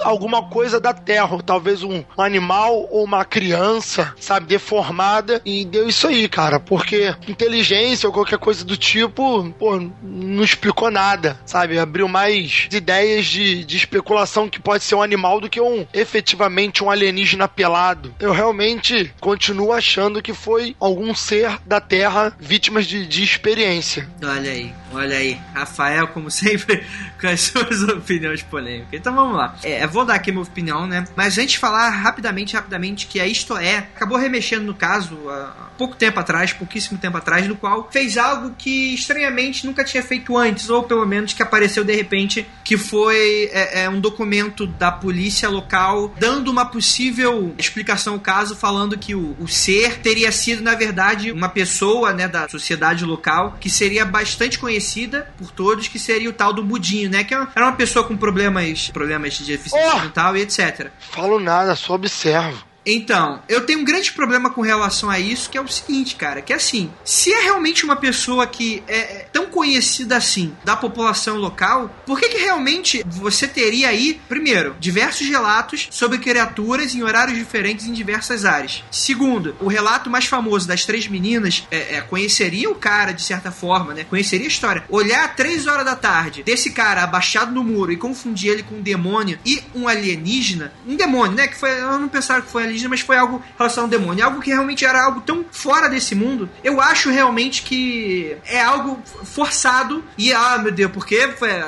alguma 0.01 0.43
coisa 0.43 0.79
da 0.79 0.93
Terra, 0.93 1.37
talvez 1.45 1.83
um 1.83 2.03
animal 2.17 2.87
ou 2.91 3.03
uma 3.03 3.25
criança, 3.25 4.13
sabe, 4.19 4.47
deformada 4.47 5.41
e 5.45 5.65
deu 5.65 5.87
isso 5.87 6.07
aí, 6.07 6.27
cara, 6.27 6.59
porque 6.59 7.15
inteligência 7.27 8.07
ou 8.07 8.13
qualquer 8.13 8.37
coisa 8.37 8.63
do 8.63 8.77
tipo, 8.77 9.49
pô, 9.57 9.79
não 10.01 10.43
explicou 10.43 10.91
nada, 10.91 11.39
sabe, 11.45 11.79
abriu 11.79 12.07
mais 12.07 12.67
ideias 12.71 13.25
de, 13.25 13.63
de 13.63 13.77
especulação 13.77 14.49
que 14.49 14.59
pode 14.59 14.83
ser 14.83 14.95
um 14.95 15.01
animal 15.01 15.39
do 15.39 15.49
que 15.49 15.61
um 15.61 15.85
efetivamente 15.93 16.83
um 16.83 16.89
alienígena 16.89 17.47
pelado. 17.47 18.13
Eu 18.19 18.31
realmente 18.31 19.13
continuo 19.19 19.71
achando 19.71 20.21
que 20.21 20.33
foi 20.33 20.75
algum 20.79 21.13
ser 21.15 21.59
da 21.65 21.79
Terra 21.79 22.35
vítimas 22.39 22.85
de, 22.85 23.05
de 23.05 23.23
experiência. 23.23 24.07
Olha 24.21 24.51
aí, 24.51 24.73
olha 24.93 25.17
aí, 25.17 25.39
Rafael, 25.53 26.07
como 26.07 26.29
sempre, 26.29 26.83
com 27.19 27.27
as 27.27 27.41
suas 27.41 27.83
opiniões 27.83 28.41
polêmicas. 28.43 28.93
Então 28.93 29.13
vamos 29.13 29.22
lá. 29.31 29.55
É, 29.63 29.85
vou 29.87 30.05
dar 30.05 30.15
aqui 30.15 30.31
minha 30.31 30.43
opinião, 30.43 30.85
né? 30.85 31.05
Mas 31.15 31.37
antes 31.37 31.53
de 31.53 31.59
falar 31.59 31.89
rapidamente, 31.89 32.55
rapidamente, 32.55 33.07
que 33.07 33.19
a 33.19 33.27
Isto 33.27 33.55
É 33.57 33.77
acabou 33.77 34.17
remexendo 34.17 34.65
no 34.65 34.73
caso 34.73 35.17
há 35.29 35.69
pouco 35.77 35.95
tempo 35.95 36.19
atrás, 36.19 36.53
pouquíssimo 36.53 36.97
tempo 36.97 37.17
atrás, 37.17 37.47
no 37.47 37.55
qual 37.55 37.89
fez 37.91 38.17
algo 38.17 38.55
que 38.57 38.93
estranhamente 38.93 39.65
nunca 39.65 39.83
tinha 39.83 40.03
feito 40.03 40.37
antes, 40.37 40.69
ou 40.69 40.83
pelo 40.83 41.05
menos 41.05 41.33
que 41.33 41.43
apareceu 41.43 41.83
de 41.83 41.93
repente, 41.93 42.47
que 42.63 42.77
foi 42.77 43.49
é, 43.51 43.83
é, 43.83 43.89
um 43.89 43.99
documento 43.99 44.65
da 44.65 44.91
polícia 44.91 45.49
local 45.49 46.13
dando 46.17 46.49
uma 46.49 46.65
possível 46.65 47.53
explicação 47.57 48.13
ao 48.13 48.19
caso, 48.19 48.55
falando 48.55 48.97
que 48.97 49.15
o, 49.15 49.35
o 49.39 49.47
ser 49.47 49.99
teria 49.99 50.31
sido, 50.31 50.63
na 50.63 50.75
verdade, 50.75 51.31
uma 51.31 51.49
pessoa 51.49 52.13
né, 52.13 52.27
da 52.27 52.47
sociedade 52.47 53.05
local 53.05 53.57
que 53.59 53.69
seria 53.69 54.05
bastante 54.05 54.57
conhecida 54.59 55.27
por 55.37 55.51
todos, 55.51 55.87
que 55.87 55.99
seria 55.99 56.29
o 56.29 56.33
tal 56.33 56.53
do 56.53 56.63
Budinho, 56.63 57.09
né? 57.09 57.23
Que 57.23 57.33
era 57.33 57.47
uma 57.57 57.73
pessoa 57.73 58.05
com 58.05 58.15
problemas, 58.15 58.89
problemas 59.03 59.33
de 59.33 59.43
deficiência 59.45 59.95
Oh! 59.95 59.99
mental 59.99 60.37
e 60.37 60.41
etc. 60.41 60.87
Falo 61.11 61.39
nada, 61.39 61.75
só 61.75 61.95
observo. 61.95 62.63
Então, 62.85 63.41
eu 63.47 63.65
tenho 63.65 63.79
um 63.79 63.85
grande 63.85 64.11
problema 64.11 64.49
com 64.49 64.61
relação 64.61 65.09
a 65.09 65.19
isso, 65.19 65.49
que 65.49 65.57
é 65.57 65.61
o 65.61 65.67
seguinte, 65.67 66.15
cara, 66.15 66.41
que 66.41 66.51
é 66.51 66.55
assim, 66.55 66.91
se 67.03 67.31
é 67.31 67.41
realmente 67.41 67.83
uma 67.85 67.95
pessoa 67.95 68.45
que 68.45 68.83
é 68.87 69.03
é 69.03 69.27
tão 69.31 69.45
conhecida 69.47 70.17
assim 70.17 70.55
da 70.63 70.75
população 70.75 71.37
local, 71.37 71.93
por 72.05 72.19
que 72.19 72.29
que 72.29 72.37
realmente 72.37 73.03
você 73.05 73.47
teria 73.47 73.89
aí, 73.89 74.19
primeiro, 74.27 74.75
diversos 74.79 75.27
relatos 75.27 75.87
sobre 75.91 76.17
criaturas 76.17 76.95
em 76.95 77.03
horários 77.03 77.37
diferentes 77.37 77.85
em 77.85 77.93
diversas 77.93 78.45
áreas? 78.45 78.83
Segundo, 78.91 79.55
o 79.59 79.67
relato 79.67 80.09
mais 80.09 80.25
famoso 80.25 80.67
das 80.67 80.85
três 80.85 81.07
meninas 81.07 81.67
é, 81.69 81.97
é, 81.97 82.01
conheceria 82.01 82.69
o 82.69 82.75
cara 82.75 83.11
de 83.11 83.21
certa 83.21 83.51
forma, 83.51 83.93
né? 83.93 84.03
Conheceria 84.03 84.47
a 84.47 84.49
história. 84.49 84.83
Olhar 84.89 85.35
três 85.35 85.67
horas 85.67 85.85
da 85.85 85.95
tarde 85.95 86.43
desse 86.43 86.71
cara 86.71 87.03
abaixado 87.03 87.51
no 87.51 87.63
muro 87.63 87.91
e 87.91 87.97
confundir 87.97 88.51
ele 88.51 88.63
com 88.63 88.75
um 88.75 88.81
demônio 88.81 89.39
e 89.45 89.61
um 89.75 89.87
alienígena, 89.87 90.73
um 90.87 90.95
demônio, 90.95 91.35
né? 91.35 91.47
Que 91.47 91.57
foi, 91.57 91.71
eu 91.71 91.99
não 91.99 92.07
pensava 92.07 92.41
que 92.41 92.51
foi 92.51 92.63
alienígena, 92.63 92.72
mas 92.89 93.01
foi 93.01 93.17
algo 93.17 93.41
relacionado 93.57 93.93
ao 93.93 93.99
demônio, 93.99 94.25
algo 94.25 94.41
que 94.41 94.49
realmente 94.49 94.85
era 94.85 95.03
algo 95.03 95.21
tão 95.21 95.45
fora 95.51 95.89
desse 95.89 96.15
mundo. 96.15 96.49
Eu 96.63 96.81
acho 96.81 97.09
realmente 97.09 97.63
que 97.63 98.35
é 98.45 98.61
algo 98.61 99.01
forçado 99.23 100.03
e 100.17 100.33
ah, 100.33 100.57
meu 100.57 100.71
Deus, 100.71 100.91
porque 100.91 101.17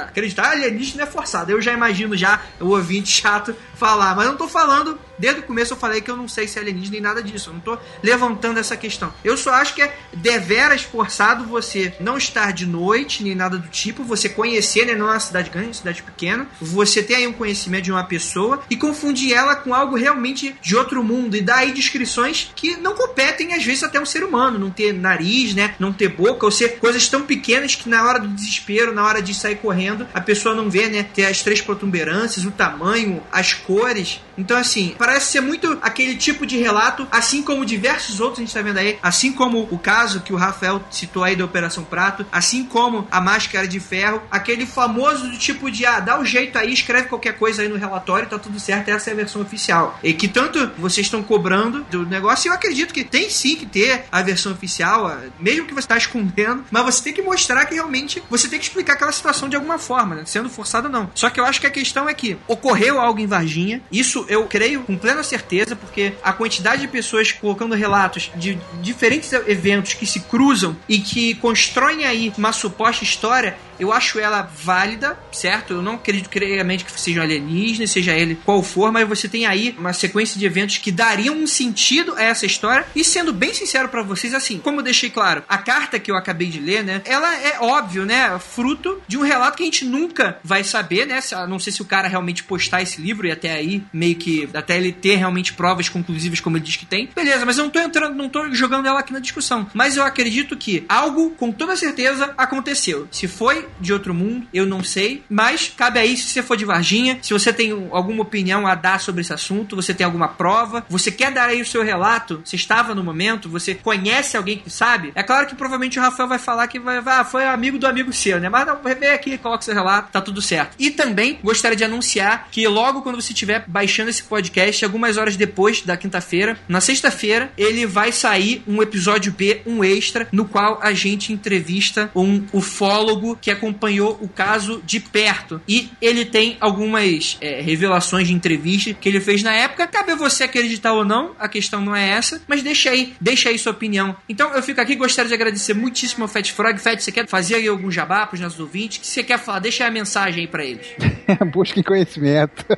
acreditar 0.03 0.51
alienígena 0.51 1.03
é 1.03 1.05
forçado. 1.05 1.51
Eu 1.51 1.61
já 1.61 1.73
imagino 1.73 2.15
já 2.15 2.41
o 2.59 2.69
ouvinte 2.69 3.09
chato 3.09 3.55
falar, 3.75 4.15
mas 4.15 4.25
eu 4.25 4.31
não 4.31 4.37
tô 4.37 4.47
falando, 4.47 4.97
desde 5.17 5.41
o 5.41 5.43
começo 5.43 5.73
eu 5.73 5.77
falei 5.77 6.01
que 6.01 6.09
eu 6.09 6.17
não 6.17 6.27
sei 6.27 6.47
se 6.47 6.57
é 6.57 6.61
alienígena 6.61 6.91
nem 6.91 7.01
nada 7.01 7.21
disso, 7.21 7.49
eu 7.49 7.53
não 7.53 7.59
tô 7.59 7.77
levantando 8.01 8.59
essa 8.59 8.77
questão. 8.77 9.13
Eu 9.23 9.37
só 9.37 9.53
acho 9.53 9.73
que 9.73 9.81
é 9.81 9.97
deveras 10.13 10.83
forçado 10.83 11.45
você 11.45 11.93
não 11.99 12.17
estar 12.17 12.51
de 12.51 12.65
noite, 12.65 13.23
nem 13.23 13.35
nada 13.35 13.57
do 13.57 13.67
tipo, 13.67 14.03
você 14.03 14.29
conhecer, 14.29 14.85
né, 14.85 14.95
não 14.95 15.07
é 15.07 15.11
uma 15.11 15.19
cidade 15.19 15.49
grande, 15.49 15.67
é 15.67 15.69
uma 15.69 15.75
cidade 15.75 16.03
pequena, 16.03 16.47
você 16.61 17.03
ter 17.03 17.15
aí 17.15 17.27
um 17.27 17.33
conhecimento 17.33 17.85
de 17.85 17.91
uma 17.91 18.03
pessoa 18.03 18.61
e 18.69 18.75
confundir 18.75 19.33
ela 19.33 19.55
com 19.55 19.73
algo 19.73 19.95
realmente 19.95 20.55
de 20.61 20.75
outro 20.75 21.03
mundo 21.03 21.35
e 21.35 21.41
dar 21.41 21.57
aí 21.57 21.71
descrições 21.71 22.51
que 22.55 22.77
não 22.77 22.95
competem 22.95 23.53
às 23.53 23.63
vezes 23.63 23.83
até 23.83 23.99
um 23.99 24.05
ser 24.05 24.23
humano, 24.23 24.59
não 24.59 24.69
ter 24.69 24.93
nariz, 24.93 25.53
né, 25.53 25.75
não 25.79 25.91
ter 25.91 26.09
boca, 26.09 26.45
ou 26.45 26.51
ser 26.51 26.79
coisas 26.79 27.07
tão 27.07 27.23
pequenas 27.23 27.75
que 27.75 27.89
na 27.89 28.03
hora 28.03 28.19
do 28.19 28.27
desespero, 28.27 28.93
na 28.93 29.05
hora 29.05 29.21
de 29.21 29.33
sair 29.33 29.55
correndo, 29.57 30.07
a 30.13 30.21
pessoa 30.21 30.55
não 30.55 30.69
vê, 30.69 30.87
né, 30.87 31.03
ter 31.03 31.25
as 31.25 31.41
três 31.41 31.61
protuberâncias, 31.61 32.45
o 32.45 32.51
tamanho, 32.51 33.21
as 33.31 33.53
cores. 33.65 34.21
Então, 34.37 34.57
assim, 34.57 34.95
parece 34.97 35.31
ser 35.31 35.41
muito 35.41 35.77
aquele 35.81 36.15
tipo 36.15 36.45
de 36.45 36.57
relato, 36.57 37.07
assim 37.11 37.41
como 37.41 37.65
diversos 37.65 38.19
outros 38.19 38.39
a 38.39 38.41
gente 38.41 38.53
tá 38.53 38.61
vendo 38.61 38.77
aí, 38.77 38.97
assim 39.01 39.31
como 39.31 39.67
o 39.71 39.77
caso 39.77 40.21
que 40.21 40.33
o 40.33 40.37
Rafael 40.37 40.83
citou 40.91 41.23
aí 41.23 41.35
da 41.35 41.45
Operação 41.45 41.83
Prato, 41.83 42.25
assim 42.31 42.63
como 42.63 43.07
a 43.09 43.21
Máscara 43.21 43.67
de 43.67 43.79
Ferro, 43.79 44.21
aquele 44.29 44.65
famoso 44.65 45.29
do 45.29 45.37
tipo 45.37 45.71
de, 45.71 45.85
ah, 45.85 45.99
dá 45.99 46.17
o 46.17 46.21
um 46.21 46.25
jeito 46.25 46.57
aí, 46.57 46.73
escreve 46.73 47.07
qualquer 47.07 47.37
coisa 47.37 47.61
aí 47.61 47.69
no 47.69 47.77
relatório, 47.77 48.27
tá 48.27 48.37
tudo 48.37 48.59
certo, 48.59 48.89
essa 48.89 49.09
é 49.09 49.13
a 49.13 49.15
versão 49.15 49.41
oficial. 49.41 49.99
E 50.03 50.13
que 50.13 50.27
tanto 50.27 50.71
vocês 50.77 51.07
estão 51.07 51.23
cobrando 51.23 51.83
do 51.89 52.05
negócio, 52.05 52.47
e 52.47 52.49
eu 52.49 52.53
acredito 52.53 52.93
que 52.93 53.03
tem 53.03 53.29
sim 53.29 53.55
que 53.55 53.65
ter 53.65 54.05
a 54.11 54.21
versão 54.21 54.51
oficial, 54.51 55.17
mesmo 55.39 55.65
que 55.65 55.73
você 55.73 55.87
tá 55.87 55.97
escondendo, 55.97 56.65
mas 56.69 56.83
você 56.83 57.03
tem 57.03 57.13
que 57.13 57.21
mostrar 57.21 57.65
que 57.65 57.73
realmente 57.73 58.21
você 58.29 58.47
tem 58.47 58.59
que 58.59 58.65
explicar 58.65 58.93
aquela 58.93 59.11
situação 59.11 59.47
de 59.47 59.55
alguma 59.55 59.77
forma, 59.77 60.15
né? 60.15 60.23
sendo 60.25 60.49
forçado 60.49 60.87
ou 60.87 60.91
não. 60.91 61.09
Só 61.15 61.29
que 61.29 61.39
eu 61.39 61.45
acho 61.45 61.61
que 61.61 61.67
a 61.67 61.71
questão 61.71 62.09
é 62.09 62.13
que 62.13 62.37
ocorreu 62.47 62.99
algo 62.99 63.19
em 63.19 63.27
Varginha 63.27 63.54
Isso 63.91 64.25
eu 64.27 64.45
creio 64.45 64.83
com 64.83 64.97
plena 64.97 65.23
certeza, 65.23 65.75
porque 65.75 66.13
a 66.23 66.33
quantidade 66.33 66.81
de 66.81 66.87
pessoas 66.87 67.31
colocando 67.31 67.75
relatos 67.75 68.31
de 68.35 68.57
diferentes 68.81 69.31
eventos 69.33 69.93
que 69.93 70.05
se 70.05 70.21
cruzam 70.21 70.75
e 70.87 70.99
que 70.99 71.35
constroem 71.35 72.05
aí 72.05 72.33
uma 72.37 72.51
suposta 72.51 73.03
história 73.03 73.57
eu 73.79 73.91
acho 73.91 74.19
ela 74.19 74.41
válida, 74.41 75.17
certo? 75.31 75.73
Eu 75.73 75.81
não 75.81 75.95
acredito 75.95 76.29
criamente 76.29 76.85
que 76.85 76.99
seja 76.99 77.19
um 77.19 77.23
alienígena, 77.23 77.87
seja 77.87 78.13
ele 78.13 78.37
qual 78.43 78.61
for, 78.63 78.91
mas 78.91 79.07
você 79.07 79.27
tem 79.27 79.45
aí 79.45 79.75
uma 79.77 79.93
sequência 79.93 80.39
de 80.39 80.45
eventos 80.45 80.77
que 80.77 80.91
dariam 80.91 81.35
um 81.35 81.47
sentido 81.47 82.15
a 82.15 82.23
essa 82.23 82.45
história. 82.45 82.85
E 82.95 83.03
sendo 83.03 83.33
bem 83.33 83.53
sincero 83.53 83.89
para 83.89 84.01
vocês, 84.01 84.33
assim, 84.33 84.59
como 84.59 84.79
eu 84.79 84.83
deixei 84.83 85.09
claro, 85.09 85.43
a 85.47 85.57
carta 85.57 85.99
que 85.99 86.11
eu 86.11 86.15
acabei 86.15 86.47
de 86.47 86.59
ler, 86.59 86.83
né? 86.83 87.01
Ela 87.05 87.35
é 87.35 87.59
óbvio, 87.59 88.05
né? 88.05 88.37
Fruto 88.39 89.01
de 89.07 89.17
um 89.17 89.21
relato 89.21 89.57
que 89.57 89.63
a 89.63 89.65
gente 89.65 89.85
nunca 89.85 90.39
vai 90.43 90.63
saber, 90.63 91.05
né? 91.05 91.19
Não 91.47 91.59
sei 91.59 91.71
se 91.71 91.81
o 91.81 91.85
cara 91.85 92.07
realmente 92.07 92.43
postar 92.43 92.81
esse 92.81 93.01
livro 93.01 93.27
e 93.27 93.31
até 93.31 93.51
aí, 93.51 93.83
meio 93.91 94.15
que 94.15 94.49
até 94.53 94.77
ele 94.77 94.91
ter 94.91 95.15
realmente 95.15 95.53
provas 95.53 95.89
conclusivas 95.89 96.39
como 96.39 96.57
ele 96.57 96.65
diz 96.65 96.75
que 96.75 96.85
tem. 96.85 97.09
Beleza, 97.15 97.45
mas 97.45 97.57
eu 97.57 97.65
não 97.65 97.71
tô 97.71 97.79
entrando, 97.79 98.15
não 98.15 98.29
tô 98.29 98.53
jogando 98.53 98.87
ela 98.87 98.99
aqui 98.99 99.13
na 99.13 99.19
discussão. 99.19 99.69
Mas 99.73 99.97
eu 99.97 100.03
acredito 100.03 100.55
que 100.55 100.85
algo 100.87 101.31
com 101.31 101.51
toda 101.51 101.75
certeza 101.75 102.33
aconteceu. 102.37 103.07
Se 103.11 103.27
foi 103.27 103.64
de 103.79 103.93
outro 103.93 104.13
mundo, 104.13 104.47
eu 104.53 104.65
não 104.65 104.83
sei. 104.83 105.23
Mas 105.29 105.71
cabe 105.75 105.99
aí 105.99 106.15
se 106.17 106.29
você 106.29 106.43
for 106.43 106.57
de 106.57 106.65
Varginha, 106.65 107.19
se 107.21 107.33
você 107.33 107.51
tem 107.51 107.71
alguma 107.91 108.21
opinião 108.21 108.67
a 108.67 108.75
dar 108.75 108.99
sobre 108.99 109.21
esse 109.21 109.33
assunto, 109.33 109.75
você 109.75 109.93
tem 109.93 110.05
alguma 110.05 110.27
prova, 110.27 110.85
você 110.89 111.11
quer 111.11 111.31
dar 111.31 111.49
aí 111.49 111.61
o 111.61 111.65
seu 111.65 111.83
relato, 111.83 112.41
você 112.43 112.55
estava 112.55 112.95
no 112.95 113.03
momento, 113.03 113.49
você 113.49 113.75
conhece 113.75 114.37
alguém 114.37 114.57
que 114.57 114.69
sabe. 114.69 115.11
É 115.15 115.23
claro 115.23 115.47
que 115.47 115.55
provavelmente 115.55 115.99
o 115.99 116.01
Rafael 116.01 116.29
vai 116.29 116.39
falar 116.39 116.67
que 116.67 116.79
vai, 116.79 117.01
vai, 117.01 117.23
foi 117.25 117.45
amigo 117.45 117.77
do 117.77 117.87
amigo 117.87 118.11
seu, 118.13 118.39
né? 118.39 118.49
Mas 118.49 118.65
não, 118.65 118.77
vem 118.81 119.09
aqui, 119.09 119.37
coloca 119.37 119.63
seu 119.63 119.73
relato, 119.73 120.11
tá 120.11 120.21
tudo 120.21 120.41
certo. 120.41 120.75
E 120.79 120.91
também 120.91 121.39
gostaria 121.43 121.75
de 121.75 121.83
anunciar 121.83 122.47
que 122.51 122.67
logo 122.67 123.01
quando 123.01 123.21
você 123.21 123.33
estiver 123.33 123.63
baixando 123.67 124.09
esse 124.09 124.23
podcast, 124.23 124.83
algumas 124.83 125.17
horas 125.17 125.35
depois 125.35 125.81
da 125.81 125.97
quinta-feira, 125.97 126.57
na 126.67 126.81
sexta-feira, 126.81 127.51
ele 127.57 127.85
vai 127.85 128.11
sair 128.11 128.63
um 128.67 128.81
episódio 128.81 129.31
B, 129.31 129.61
um 129.65 129.83
extra, 129.83 130.27
no 130.31 130.45
qual 130.45 130.79
a 130.81 130.93
gente 130.93 131.33
entrevista 131.33 132.09
um 132.15 132.45
ufólogo 132.53 133.37
que 133.39 133.51
acompanhou 133.55 134.17
o 134.21 134.27
caso 134.27 134.81
de 134.85 134.99
perto. 134.99 135.61
E 135.67 135.89
ele 136.01 136.25
tem 136.25 136.57
algumas 136.59 137.37
é, 137.41 137.61
revelações 137.61 138.27
de 138.27 138.33
entrevista 138.33 138.93
que 138.93 139.09
ele 139.09 139.19
fez 139.19 139.41
na 139.43 139.53
época. 139.53 139.87
Cabe 139.87 140.11
a 140.11 140.15
você 140.15 140.43
acreditar 140.43 140.93
ou 140.93 141.03
não, 141.05 141.31
a 141.39 141.47
questão 141.47 141.81
não 141.81 141.95
é 141.95 142.09
essa, 142.09 142.41
mas 142.47 142.61
deixa 142.61 142.89
aí, 142.89 143.13
deixa 143.19 143.49
aí 143.49 143.57
sua 143.57 143.71
opinião. 143.71 144.15
Então 144.27 144.53
eu 144.53 144.61
fico 144.61 144.81
aqui, 144.81 144.95
gostaria 144.95 145.29
de 145.29 145.33
agradecer 145.33 145.73
muitíssimo 145.73 146.23
ao 146.23 146.27
Fat 146.27 146.49
Frog. 146.51 146.77
Fat, 146.79 146.99
você 146.99 147.11
quer 147.11 147.27
fazer 147.27 147.55
aí 147.55 147.67
algum 147.67 147.89
jabá 147.91 148.25
para 148.25 148.35
os 148.35 148.41
nossos 148.41 148.59
ouvintes? 148.59 148.97
O 148.97 149.01
que 149.01 149.07
você 149.07 149.23
quer 149.23 149.39
falar? 149.39 149.59
Deixa 149.59 149.83
aí 149.83 149.89
a 149.89 149.93
mensagem 149.93 150.41
aí 150.41 150.47
para 150.47 150.63
eles. 150.63 150.87
Busquem 151.53 151.83
conhecimento. 151.83 152.65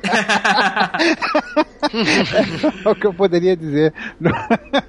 é 2.84 2.88
o 2.88 2.94
que 2.94 3.06
eu 3.06 3.14
poderia 3.14 3.56
dizer 3.56 3.92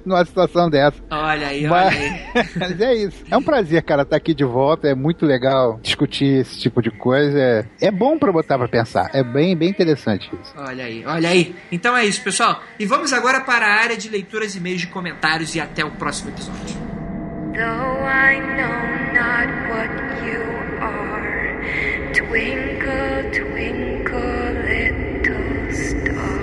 numa 0.04 0.24
situação 0.24 0.68
dessa. 0.68 0.96
Olha 1.10 1.48
aí, 1.48 1.66
mas, 1.66 1.86
olha 1.86 1.98
aí. 1.98 2.48
Mas 2.56 2.80
é 2.80 2.94
isso. 2.94 3.24
É 3.30 3.36
um 3.36 3.42
prazer, 3.42 3.82
cara, 3.82 4.02
estar 4.02 4.16
aqui 4.16 4.34
de 4.34 4.44
volta. 4.44 4.88
É 4.88 4.94
muito 4.94 5.24
legal 5.24 5.79
discutir 5.82 6.40
esse 6.40 6.58
tipo 6.58 6.82
de 6.82 6.90
coisa. 6.90 7.38
É, 7.38 7.66
é 7.80 7.90
bom 7.90 8.18
para 8.18 8.32
botar 8.32 8.58
para 8.58 8.68
pensar. 8.68 9.10
É 9.12 9.22
bem, 9.22 9.56
bem 9.56 9.68
interessante 9.70 10.30
isso. 10.40 10.54
Olha 10.56 10.84
aí, 10.84 11.04
olha 11.04 11.28
aí. 11.28 11.54
Então 11.70 11.96
é 11.96 12.04
isso, 12.04 12.22
pessoal. 12.22 12.62
E 12.78 12.86
vamos 12.86 13.12
agora 13.12 13.40
para 13.40 13.66
a 13.66 13.80
área 13.80 13.96
de 13.96 14.08
leituras, 14.08 14.54
e-mails 14.54 14.80
de 14.80 14.86
comentários 14.88 15.54
e 15.54 15.60
até 15.60 15.84
o 15.84 15.90
próximo 15.92 16.30
episódio. 16.30 16.80
Though 17.52 18.06
I 18.06 18.38
know 18.40 18.90
not 19.12 19.48
what 19.68 19.90
you 20.24 20.40
are, 20.80 22.12
twinkle, 22.14 23.30
twinkle, 23.32 24.52
little 24.64 25.72
star. 25.72 26.39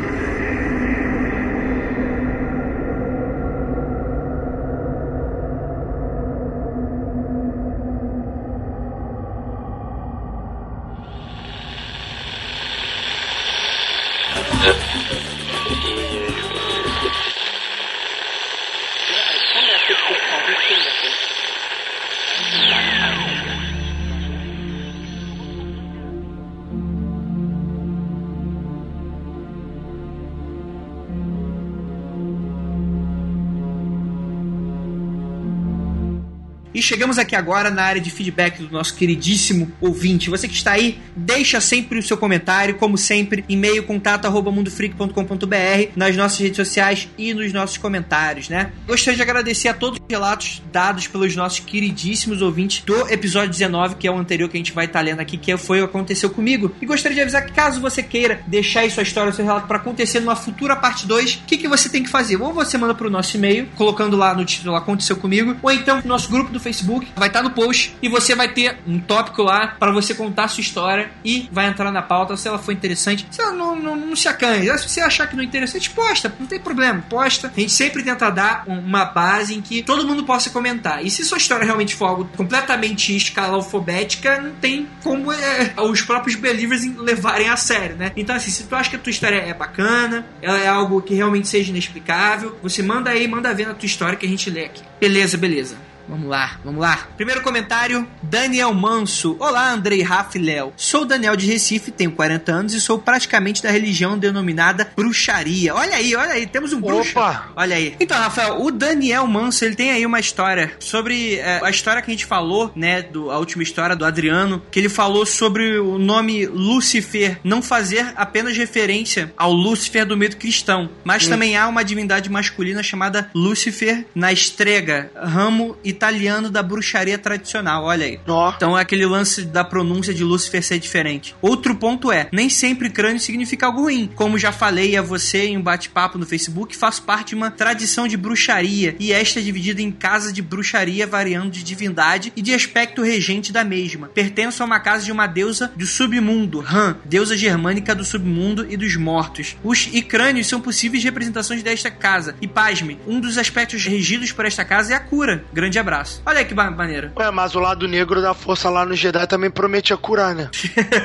Chegamos 36.87 37.17
aqui 37.17 37.35
agora 37.35 37.69
na 37.69 37.83
área 37.83 38.01
de 38.01 38.09
feedback 38.09 38.63
do 38.63 38.71
nosso 38.71 38.95
queridíssimo 38.95 39.69
ouvinte. 39.81 40.29
Você 40.29 40.47
que 40.47 40.53
está 40.53 40.71
aí, 40.71 40.97
deixa 41.15 41.59
sempre 41.59 41.99
o 41.99 42.03
seu 42.03 42.15
comentário, 42.15 42.75
como 42.75 42.97
sempre, 42.97 43.43
e-mail 43.49 43.83
contato@mundofreak.com.br 43.83 45.91
nas 45.97 46.15
nossas 46.15 46.39
redes 46.39 46.55
sociais 46.55 47.09
e 47.17 47.33
nos 47.33 47.51
nossos 47.51 47.77
comentários, 47.77 48.47
né? 48.47 48.71
Gostaria 48.87 49.17
de 49.17 49.21
agradecer 49.21 49.67
a 49.67 49.73
todos 49.73 49.99
os 49.99 50.05
relatos 50.09 50.61
dados 50.71 51.07
pelos 51.07 51.35
nossos 51.35 51.59
queridíssimos 51.59 52.41
ouvintes 52.41 52.83
do 52.85 52.95
episódio 53.11 53.49
19, 53.49 53.95
que 53.95 54.07
é 54.07 54.11
o 54.11 54.17
anterior 54.17 54.47
que 54.47 54.55
a 54.55 54.59
gente 54.59 54.71
vai 54.71 54.85
estar 54.85 55.01
lendo 55.01 55.19
aqui, 55.19 55.37
que 55.37 55.57
foi 55.57 55.81
o 55.81 55.85
aconteceu 55.85 56.29
comigo. 56.29 56.73
E 56.81 56.85
gostaria 56.85 57.15
de 57.15 57.21
avisar 57.21 57.45
que 57.45 57.51
caso 57.51 57.81
você 57.81 58.01
queira 58.01 58.39
deixar 58.47 58.81
aí 58.81 58.91
sua 58.91 59.03
história, 59.03 59.33
seu 59.33 59.43
relato 59.43 59.67
para 59.67 59.77
acontecer 59.77 60.21
numa 60.21 60.37
futura 60.37 60.75
parte 60.75 61.05
2, 61.05 61.35
o 61.35 61.39
que, 61.47 61.57
que 61.57 61.67
você 61.67 61.89
tem 61.89 62.01
que 62.01 62.09
fazer? 62.09 62.41
Ou 62.41 62.53
você 62.53 62.77
manda 62.77 62.95
para 62.95 63.07
o 63.07 63.09
nosso 63.09 63.35
e-mail, 63.35 63.67
colocando 63.75 64.15
lá 64.15 64.33
no 64.33 64.45
título 64.45 64.73
Aconteceu 64.73 65.17
Comigo, 65.17 65.57
ou 65.61 65.71
então 65.71 65.99
no 66.01 66.07
nosso 66.07 66.29
grupo 66.29 66.49
do 66.49 66.61
Facebook, 66.61 66.76
vai 66.85 67.27
estar 67.27 67.43
no 67.43 67.51
post 67.51 67.95
e 68.01 68.09
você 68.09 68.35
vai 68.35 68.49
ter 68.49 68.77
um 68.87 68.99
tópico 68.99 69.43
lá 69.43 69.75
para 69.79 69.91
você 69.91 70.13
contar 70.13 70.45
a 70.45 70.47
sua 70.47 70.61
história 70.61 71.09
e 71.23 71.49
vai 71.51 71.67
entrar 71.67 71.91
na 71.91 72.01
pauta 72.01 72.35
se 72.37 72.47
ela 72.47 72.57
for 72.57 72.71
interessante. 72.71 73.27
Se 73.31 73.41
ela 73.41 73.51
não, 73.51 73.75
não, 73.75 73.95
não 73.95 74.15
se 74.15 74.27
acanhe, 74.27 74.65
se 74.77 74.89
você 74.89 75.01
achar 75.01 75.27
que 75.27 75.35
não 75.35 75.43
é 75.43 75.45
interessante, 75.45 75.89
posta, 75.89 76.33
não 76.39 76.47
tem 76.47 76.59
problema, 76.59 77.03
posta. 77.09 77.51
A 77.55 77.59
gente 77.59 77.71
sempre 77.71 78.03
tenta 78.03 78.29
dar 78.29 78.63
uma 78.67 79.05
base 79.05 79.55
em 79.55 79.61
que 79.61 79.81
todo 79.83 80.05
mundo 80.05 80.23
possa 80.23 80.49
comentar. 80.49 81.05
E 81.05 81.09
se 81.09 81.23
sua 81.23 81.37
história 81.37 81.65
realmente 81.65 81.95
for 81.95 82.05
algo 82.05 82.29
completamente 82.35 83.15
escalafobética, 83.15 84.41
não 84.41 84.51
tem 84.51 84.87
como 85.03 85.31
é, 85.31 85.73
os 85.77 86.01
próprios 86.01 86.35
believers 86.35 86.85
levarem 86.97 87.49
a 87.49 87.57
sério, 87.57 87.95
né? 87.95 88.11
Então, 88.15 88.35
assim, 88.35 88.51
se 88.51 88.63
tu 88.63 88.75
acha 88.75 88.89
que 88.89 88.95
a 88.95 88.99
tua 88.99 89.11
história 89.11 89.37
é 89.37 89.53
bacana, 89.53 90.25
ela 90.41 90.59
é 90.59 90.67
algo 90.67 91.01
que 91.01 91.13
realmente 91.13 91.47
seja 91.47 91.69
inexplicável, 91.69 92.57
você 92.61 92.81
manda 92.81 93.09
aí, 93.09 93.27
manda 93.27 93.53
ver 93.53 93.67
na 93.67 93.73
tua 93.73 93.85
história 93.85 94.17
que 94.17 94.25
a 94.25 94.29
gente 94.29 94.49
lê 94.49 94.65
aqui. 94.65 94.83
Beleza, 94.99 95.37
beleza. 95.37 95.77
Vamos 96.07 96.29
lá, 96.29 96.59
vamos 96.63 96.79
lá. 96.81 97.07
Primeiro 97.17 97.41
comentário, 97.41 98.07
Daniel 98.23 98.73
Manso. 98.73 99.35
Olá, 99.39 99.71
Andrei, 99.71 100.01
Rafa 100.01 100.37
e 100.37 100.41
Léo. 100.41 100.71
Sou 100.77 101.03
Daniel 101.03 101.35
de 101.35 101.45
Recife, 101.45 101.91
tenho 101.91 102.11
40 102.11 102.51
anos 102.51 102.73
e 102.73 102.79
sou 102.79 102.97
praticamente 102.97 103.61
da 103.61 103.69
religião 103.69 104.17
denominada 104.17 104.89
bruxaria. 104.95 105.75
Olha 105.75 105.95
aí, 105.95 106.15
olha 106.15 106.31
aí, 106.33 106.47
temos 106.47 106.71
um 106.71 106.79
bruxo. 106.79 107.11
Opa! 107.11 107.49
Olha 107.55 107.75
aí. 107.75 107.95
Então, 107.99 108.17
Rafael, 108.17 108.61
o 108.61 108.71
Daniel 108.71 109.27
Manso, 109.27 109.65
ele 109.65 109.75
tem 109.75 109.91
aí 109.91 110.05
uma 110.05 110.19
história 110.19 110.71
sobre 110.79 111.35
é, 111.35 111.59
a 111.61 111.69
história 111.69 112.01
que 112.01 112.09
a 112.09 112.13
gente 112.13 112.25
falou, 112.25 112.71
né, 112.75 113.01
do, 113.01 113.29
a 113.29 113.37
última 113.37 113.61
história 113.61 113.95
do 113.95 114.05
Adriano, 114.05 114.61
que 114.71 114.79
ele 114.79 114.89
falou 114.89 115.25
sobre 115.25 115.77
o 115.77 115.97
nome 115.97 116.45
Lúcifer 116.45 117.37
não 117.43 117.61
fazer 117.61 118.13
apenas 118.15 118.55
referência 118.55 119.33
ao 119.35 119.51
Lúcifer 119.51 120.05
do 120.05 120.15
mito 120.15 120.37
cristão, 120.37 120.89
mas 121.03 121.27
Hum. 121.27 121.31
também 121.31 121.57
há 121.57 121.67
uma 121.67 121.83
divindade 121.83 122.29
masculina 122.29 122.81
chamada 122.81 123.29
Lúcifer 123.35 124.05
na 124.15 124.31
estrega, 124.31 125.11
ramo 125.15 125.75
italiano 125.97 126.49
da 126.49 126.61
bruxaria 126.61 127.17
tradicional, 127.17 127.83
olha 127.83 128.05
aí. 128.05 128.19
Então 128.55 128.77
é 128.77 128.81
aquele 128.81 129.05
lance 129.05 129.43
da 129.43 129.63
pronúncia 129.63 130.13
de 130.13 130.23
Lúcifer 130.23 130.63
ser 130.63 130.79
diferente. 130.79 131.35
Outro 131.41 131.75
ponto 131.75 132.11
é, 132.11 132.29
nem 132.31 132.49
sempre 132.49 132.89
crânio 132.89 133.19
significa 133.19 133.65
algo 133.65 133.81
ruim. 133.81 134.09
Como 134.15 134.37
já 134.37 134.51
falei 134.51 134.95
a 134.95 135.01
você 135.01 135.47
em 135.47 135.57
um 135.57 135.61
bate-papo 135.61 136.17
no 136.17 136.25
Facebook, 136.25 136.77
faço 136.77 137.03
parte 137.03 137.29
de 137.29 137.35
uma 137.35 137.51
tradição 137.51 138.07
de 138.07 138.15
bruxaria 138.15 138.95
e 138.99 139.11
esta 139.11 139.39
é 139.39 139.43
dividida 139.43 139.81
em 139.81 139.91
casas 139.91 140.31
de 140.31 140.41
bruxaria 140.41 141.07
variando 141.07 141.51
de 141.51 141.63
divindade 141.63 142.31
e 142.35 142.41
de 142.41 142.53
aspecto 142.53 143.01
regente 143.01 143.51
da 143.51 143.63
mesma. 143.63 144.07
Pertenço 144.07 144.61
a 144.61 144.65
uma 144.65 144.79
casa 144.79 145.03
de 145.03 145.11
uma 145.11 145.27
deusa 145.27 145.71
do 145.75 145.85
submundo, 145.85 146.63
Han, 146.67 146.97
deusa 147.03 147.35
germânica 147.35 147.95
do 147.95 148.05
submundo 148.05 148.67
e 148.69 148.77
dos 148.77 148.95
mortos. 148.95 149.57
Os 149.63 149.89
e 149.91 150.01
crânios 150.01 150.47
são 150.47 150.61
possíveis 150.61 151.03
representações 151.03 151.63
desta 151.63 151.89
casa. 151.89 152.35
E 152.41 152.47
pasme, 152.47 152.99
um 153.07 153.19
dos 153.19 153.37
aspectos 153.37 153.83
regidos 153.83 154.31
por 154.31 154.45
esta 154.45 154.63
casa 154.63 154.93
é 154.93 154.95
a 154.95 154.99
cura. 154.99 155.43
Grande 155.53 155.79
abraço 155.79 155.86
Olha 156.25 156.43
que 156.43 156.53
maneiro. 156.53 157.11
Ué, 157.15 157.31
mas 157.31 157.55
o 157.55 157.59
lado 157.59 157.87
negro 157.87 158.21
da 158.21 158.33
força 158.33 158.69
lá 158.69 158.85
no 158.85 158.95
Jedi 158.95 159.25
também 159.27 159.49
prometia 159.49 159.95
curar, 159.95 160.35
né? 160.35 160.49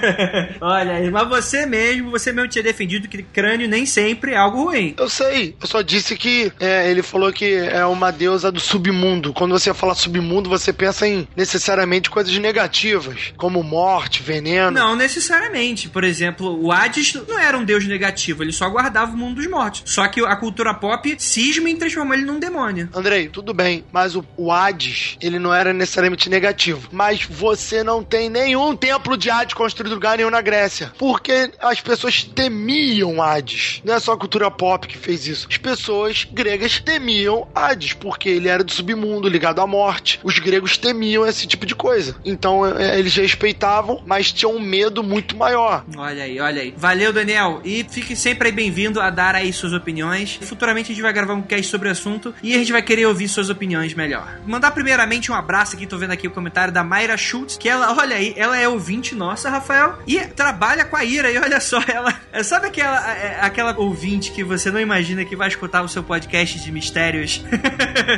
Olha 0.60 0.94
aí, 0.94 1.10
mas 1.10 1.28
você 1.28 1.66
mesmo, 1.66 2.10
você 2.10 2.32
mesmo 2.32 2.48
tinha 2.48 2.62
defendido 2.62 3.08
que 3.08 3.22
crânio 3.22 3.68
nem 3.68 3.86
sempre 3.86 4.32
é 4.32 4.36
algo 4.36 4.64
ruim. 4.64 4.94
Eu 4.98 5.08
sei, 5.08 5.56
eu 5.60 5.66
só 5.66 5.82
disse 5.82 6.16
que 6.16 6.52
é, 6.58 6.90
ele 6.90 7.02
falou 7.02 7.32
que 7.32 7.54
é 7.54 7.84
uma 7.86 8.10
deusa 8.10 8.50
do 8.50 8.60
submundo. 8.60 9.32
Quando 9.32 9.52
você 9.52 9.72
fala 9.72 9.94
submundo, 9.94 10.48
você 10.48 10.72
pensa 10.72 11.06
em 11.06 11.28
necessariamente 11.36 12.10
coisas 12.10 12.36
negativas, 12.38 13.32
como 13.36 13.62
morte, 13.62 14.22
veneno. 14.22 14.70
Não 14.70 14.96
necessariamente. 14.96 15.88
Por 15.88 16.04
exemplo, 16.04 16.60
o 16.62 16.72
Hades 16.72 17.14
não 17.28 17.38
era 17.38 17.56
um 17.56 17.64
deus 17.64 17.86
negativo, 17.86 18.42
ele 18.42 18.52
só 18.52 18.68
guardava 18.68 19.12
o 19.12 19.16
mundo 19.16 19.36
dos 19.36 19.46
mortos. 19.46 19.82
Só 19.86 20.06
que 20.08 20.24
a 20.24 20.36
cultura 20.36 20.74
pop 20.74 21.14
cisma 21.18 21.68
em 21.68 21.76
transformar 21.76 22.16
ele 22.16 22.24
num 22.24 22.38
demônio. 22.38 22.88
Andrei, 22.94 23.28
tudo 23.28 23.54
bem, 23.54 23.84
mas 23.92 24.16
o, 24.16 24.24
o 24.36 24.50
Hades, 24.50 24.71
ele 25.20 25.38
não 25.38 25.54
era 25.54 25.72
necessariamente 25.72 26.28
negativo. 26.28 26.88
Mas 26.92 27.24
você 27.24 27.82
não 27.82 28.02
tem 28.02 28.28
nenhum 28.28 28.76
templo 28.76 29.16
de 29.16 29.30
Hades 29.30 29.54
construído 29.54 29.92
em 29.92 29.94
lugar 29.94 30.16
nenhum 30.16 30.30
na 30.30 30.40
Grécia. 30.40 30.92
Porque 30.98 31.50
as 31.60 31.80
pessoas 31.80 32.22
temiam 32.22 33.22
Hades. 33.22 33.80
Não 33.84 33.94
é 33.94 34.00
só 34.00 34.12
a 34.12 34.18
cultura 34.18 34.50
pop 34.50 34.86
que 34.86 34.98
fez 34.98 35.26
isso. 35.26 35.46
As 35.50 35.56
pessoas 35.56 36.26
gregas 36.30 36.80
temiam 36.80 37.48
Hades, 37.54 37.92
porque 37.92 38.28
ele 38.28 38.48
era 38.48 38.64
do 38.64 38.72
submundo, 38.72 39.28
ligado 39.28 39.60
à 39.60 39.66
morte. 39.66 40.20
Os 40.22 40.38
gregos 40.38 40.76
temiam 40.76 41.26
esse 41.26 41.46
tipo 41.46 41.66
de 41.66 41.74
coisa. 41.74 42.16
Então 42.24 42.66
é, 42.66 42.98
eles 42.98 43.14
respeitavam, 43.14 44.02
mas 44.06 44.32
tinham 44.32 44.56
um 44.56 44.60
medo 44.60 45.02
muito 45.02 45.36
maior. 45.36 45.84
Olha 45.96 46.24
aí, 46.24 46.40
olha 46.40 46.62
aí. 46.62 46.74
Valeu, 46.76 47.12
Daniel. 47.12 47.60
E 47.64 47.84
fique 47.88 48.16
sempre 48.16 48.48
aí 48.48 48.54
bem-vindo 48.54 49.00
a 49.00 49.10
dar 49.10 49.34
aí 49.34 49.52
suas 49.52 49.72
opiniões. 49.72 50.38
Futuramente 50.42 50.92
a 50.92 50.94
gente 50.94 51.02
vai 51.02 51.12
gravar 51.12 51.34
um 51.34 51.42
cast 51.42 51.66
sobre 51.66 51.88
o 51.88 51.92
assunto 51.92 52.34
e 52.42 52.54
a 52.54 52.58
gente 52.58 52.72
vai 52.72 52.82
querer 52.82 53.06
ouvir 53.06 53.28
suas 53.28 53.50
opiniões 53.50 53.94
melhor. 53.94 54.40
Mandar 54.62 54.74
primeiramente 54.74 55.32
um 55.32 55.34
abraço 55.34 55.74
aqui, 55.74 55.88
tô 55.88 55.98
vendo 55.98 56.12
aqui 56.12 56.28
o 56.28 56.30
comentário 56.30 56.72
da 56.72 56.84
Mayra 56.84 57.16
Schultz, 57.16 57.56
que 57.56 57.68
ela, 57.68 57.96
olha 57.98 58.14
aí, 58.14 58.32
ela 58.36 58.56
é 58.56 58.68
ouvinte 58.68 59.12
nossa, 59.12 59.50
Rafael, 59.50 59.98
e 60.06 60.20
trabalha 60.20 60.84
com 60.84 60.94
a 60.96 61.04
Ira. 61.04 61.32
E 61.32 61.36
olha 61.36 61.60
só, 61.60 61.82
ela. 61.84 62.14
Sabe 62.44 62.68
aquela, 62.68 63.12
é, 63.12 63.40
aquela 63.40 63.76
ouvinte 63.76 64.30
que 64.30 64.44
você 64.44 64.70
não 64.70 64.78
imagina 64.78 65.24
que 65.24 65.34
vai 65.34 65.48
escutar 65.48 65.82
o 65.82 65.88
seu 65.88 66.04
podcast 66.04 66.60
de 66.60 66.70
mistérios? 66.70 67.44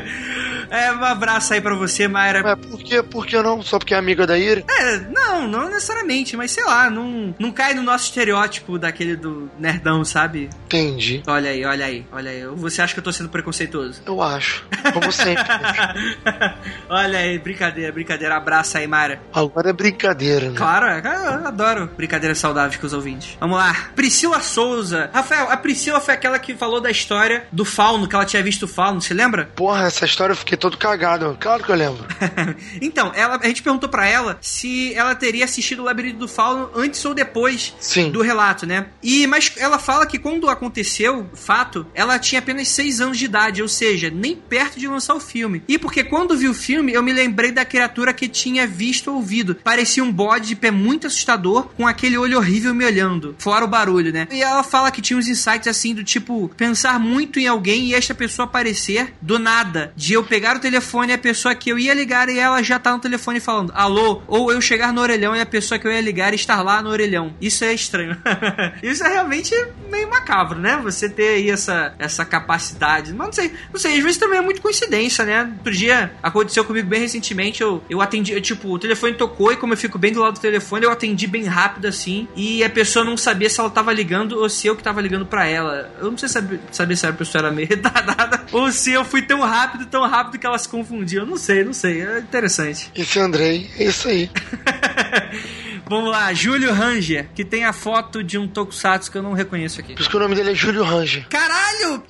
é, 0.69 0.93
um 0.93 1.03
abraço 1.03 1.55
aí 1.55 1.63
pra 1.63 1.75
você, 1.75 2.07
Mayra. 2.07 2.43
Mas 2.43 2.67
por 2.67 2.79
que, 2.79 3.03
por 3.03 3.27
que 3.27 3.41
não? 3.41 3.63
Só 3.63 3.79
porque 3.79 3.95
é 3.95 3.97
amiga 3.97 4.27
da 4.27 4.37
Ira? 4.37 4.65
É, 4.69 4.99
não, 4.99 5.49
não 5.49 5.71
necessariamente, 5.71 6.37
mas 6.37 6.51
sei 6.51 6.65
lá, 6.65 6.91
não, 6.91 7.35
não 7.39 7.53
cai 7.53 7.73
no 7.73 7.83
nosso 7.83 8.05
estereótipo 8.05 8.79
daquele 8.79 9.17
do 9.17 9.51
nerdão, 9.59 10.05
sabe? 10.05 10.51
Entendi. 10.67 11.23
Olha 11.27 11.49
aí, 11.49 11.65
olha 11.65 11.87
aí, 11.87 12.07
olha 12.13 12.31
aí. 12.31 12.47
Você 12.57 12.83
acha 12.83 12.93
que 12.93 13.01
eu 13.01 13.05
tô 13.05 13.13
sendo 13.13 13.31
preconceituoso? 13.31 14.03
Eu 14.05 14.21
acho. 14.21 14.63
Como 14.93 15.11
sempre. 15.11 15.43
olha 16.89 17.19
aí, 17.19 17.39
brincadeira, 17.39 17.93
brincadeira. 17.93 18.37
Abraço 18.37 18.79
aí, 18.79 18.87
Mayra. 18.87 19.21
Agora 19.33 19.71
é 19.71 19.73
brincadeira, 19.73 20.51
né? 20.51 20.57
Claro, 20.57 20.87
é, 20.87 21.01
eu 21.01 21.47
adoro 21.47 21.91
brincadeiras 21.97 22.39
saudáveis 22.39 22.77
com 22.77 22.87
os 22.87 22.93
ouvintes. 22.93 23.37
Vamos 23.41 23.57
lá. 23.57 23.91
Priscila 23.95 24.41
Souza. 24.41 25.11
Rafael, 25.13 25.51
a 25.51 25.57
Priscila 25.57 26.01
foi 26.01 26.15
aquela 26.15 26.39
que 26.39 26.55
falou 26.55 26.81
da 26.81 26.91
história 26.91 27.47
do 27.53 27.65
fauno, 27.65 28.09
que 28.09 28.15
ela 28.15 28.25
tinha 28.25 28.43
visto 28.43 28.65
o 28.65 28.69
fauno, 28.69 29.01
se 29.01 29.15
lembra? 29.15 29.51
Porra, 29.55 29.87
essa 29.87 30.05
história 30.05 30.33
eu 30.33 30.37
fiquei 30.37 30.57
todo 30.57 30.77
cagado. 30.77 31.37
Claro 31.41 31.63
que 31.63 31.71
eu 31.71 31.77
lembro. 31.77 32.05
então, 32.81 33.13
ela, 33.15 33.39
a 33.43 33.47
gente 33.47 33.63
perguntou 33.63 33.89
pra 33.89 34.07
ela 34.07 34.39
se 34.41 34.95
ela 34.95 35.15
teria 35.15 35.45
assistido 35.45 35.81
o 35.81 35.85
Labirinto 35.85 36.19
do 36.19 36.29
Fauno 36.29 36.71
antes 36.75 37.05
ou 37.05 37.15
depois 37.15 37.75
Sim. 37.79 38.11
do 38.11 38.23
relato, 38.23 38.67
né? 38.67 38.87
E 39.03 39.27
mas 39.27 39.53
ela 39.57 39.79
fala 39.79 40.07
que 40.07 40.19
quando 40.19 40.49
aconteceu 40.49 41.29
o 41.33 41.37
fato, 41.37 41.87
ela 41.95 42.19
tinha 42.19 42.39
apenas 42.39 42.69
6 42.69 43.01
anos 43.01 43.19
de 43.19 43.25
idade, 43.25 43.63
ou 43.63 43.69
seja, 43.69 44.11
nem 44.11 44.37
perto 44.37 44.79
de 44.79 44.87
lançar 44.87 45.15
o 45.15 45.21
filme. 45.21 45.63
E 45.67 45.79
porque 45.79 46.05
quando 46.15 46.39
vi 46.39 46.47
o 46.47 46.55
filme, 46.55 46.93
eu 46.93 47.03
me 47.03 47.13
lembrei 47.13 47.51
da 47.51 47.65
criatura 47.65 48.13
que 48.13 48.29
tinha 48.29 48.69
visto 48.69 49.09
ou 49.09 49.17
ouvido. 49.17 49.57
Parecia 49.57 50.05
um 50.05 50.13
bode 50.13 50.47
de 50.47 50.55
pé 50.55 50.71
muito 50.71 51.09
assustador, 51.09 51.71
com 51.77 51.89
aquele 51.89 52.17
olho 52.17 52.39
horrível 52.39 52.73
me 52.73 52.85
olhando, 52.85 53.35
fora 53.37 53.65
o 53.65 53.69
barulho, 53.69 54.13
né? 54.13 54.29
E 54.31 54.41
ela 54.41 54.63
fala 54.63 54.93
que 54.93 55.03
tinha 55.03 55.19
uns 55.19 55.27
insights 55.27 55.67
assim 55.67 55.93
do 55.93 56.05
tipo 56.05 56.49
pensar 56.57 57.01
muito 57.01 57.41
em 57.41 57.49
alguém 57.49 57.87
e 57.87 57.95
esta 57.95 58.15
pessoa 58.15 58.47
aparecer 58.47 59.13
do 59.21 59.41
nada, 59.41 59.93
de 59.97 60.13
eu 60.13 60.23
pegar 60.23 60.55
o 60.55 60.61
telefone 60.61 61.11
e 61.11 61.15
a 61.17 61.19
pessoa 61.19 61.53
que 61.53 61.69
eu 61.69 61.81
ia 61.81 61.93
ligar 61.93 62.29
e 62.29 62.39
ela 62.39 62.63
já 62.63 62.79
tá 62.79 62.93
no 62.93 63.01
telefone 63.01 63.41
falando 63.41 63.73
alô, 63.75 64.23
ou 64.29 64.53
eu 64.53 64.61
chegar 64.61 64.93
no 64.93 65.01
orelhão 65.01 65.35
e 65.35 65.41
a 65.41 65.47
pessoa 65.47 65.81
que 65.81 65.87
eu 65.89 65.91
ia 65.91 66.01
ligar 66.01 66.33
estar 66.33 66.63
lá 66.63 66.81
no 66.81 66.91
orelhão. 66.91 67.35
Isso 67.41 67.65
é 67.65 67.75
estranho. 67.75 68.17
Isso 68.81 69.03
é 69.03 69.09
realmente 69.09 69.53
meio 69.91 70.09
macabro, 70.09 70.61
né? 70.61 70.79
Você 70.81 71.09
ter 71.09 71.31
aí 71.31 71.51
essa, 71.51 71.93
essa 71.99 72.25
capacidade. 72.25 73.13
Mas 73.13 73.27
não 73.27 73.33
sei, 73.33 73.53
não 73.73 73.81
sei, 73.81 73.97
às 73.97 74.03
vezes 74.05 74.19
também 74.19 74.39
é 74.39 74.43
muito 74.43 74.63
coincidência, 74.63 75.25
né? 75.25 75.53
Outro 75.59 75.73
dia 75.73 76.04
aconteceu 76.23 76.65
comigo 76.65 76.89
bem 76.89 77.01
recentemente, 77.01 77.63
eu, 77.63 77.83
eu 77.89 78.01
atendi, 78.01 78.33
eu, 78.33 78.41
tipo, 78.41 78.69
o 78.69 78.79
telefone 78.79 79.15
tocou 79.15 79.53
e 79.53 79.57
como 79.57 79.73
eu 79.73 79.77
fico 79.77 79.99
bem 79.99 80.13
do 80.13 80.21
lado 80.21 80.35
do 80.35 80.41
telefone, 80.41 80.85
eu 80.85 80.91
atendi 80.91 81.27
bem 81.27 81.45
rápido 81.45 81.87
assim, 81.87 82.29
e 82.37 82.63
a 82.65 82.71
pessoa 82.71 83.05
não 83.05 83.17
sabia 83.17 83.49
se 83.49 83.61
ela 83.61 83.71
tava 83.71 83.93
ligando 83.93 84.39
ou 84.39 84.49
se 84.49 84.67
eu 84.67 84.77
que 84.77 84.83
tava 84.83 85.01
ligando 85.01 85.27
pra 85.27 85.47
ela. 85.47 85.93
Eu 85.99 86.11
não 86.11 86.19
sei 86.19 86.29
saber, 86.29 86.61
saber 86.71 86.97
se 86.97 87.07
a 87.07 87.13
pessoa 87.13 87.43
era 87.43 87.51
meio 87.51 87.67
retardada 87.69 88.45
ou 88.53 88.71
se 88.71 88.93
eu 88.93 89.05
fui 89.05 89.23
tão 89.23 89.41
rápido, 89.41 89.87
tão 89.87 90.07
rápido 90.07 90.39
que 90.39 90.47
ela 90.47 90.59
se 90.59 90.69
confundiu. 90.69 91.23
Eu 91.23 91.27
não 91.27 91.37
sei, 91.37 91.65
não 91.65 91.73
sei. 91.73 92.03
É 92.03 92.19
interessante. 92.19 92.91
Esse 92.95 93.19
Andrei, 93.19 93.71
é 93.79 93.85
isso 93.85 94.09
aí. 94.09 94.31
Vamos 95.87 96.11
lá, 96.11 96.33
Júlio 96.33 96.73
Ranger, 96.73 97.29
que 97.35 97.45
tem 97.45 97.65
a 97.65 97.73
foto 97.73 98.25
de 98.25 98.39
um 98.39 98.49
tokusatsu 98.49 99.11
que 99.11 99.19
eu 99.19 99.23
não 99.23 99.33
reconheço 99.33 99.81
aqui. 99.81 99.93
Por 99.95 100.01
isso 100.01 100.11
que 100.11 100.17
o 100.17 100.21
nome 100.21 100.35
dele 100.35 100.53
é 100.53 100.55
Júlio 100.55 100.83
Ranger. 100.83 101.27
Caralho! 101.29 102.03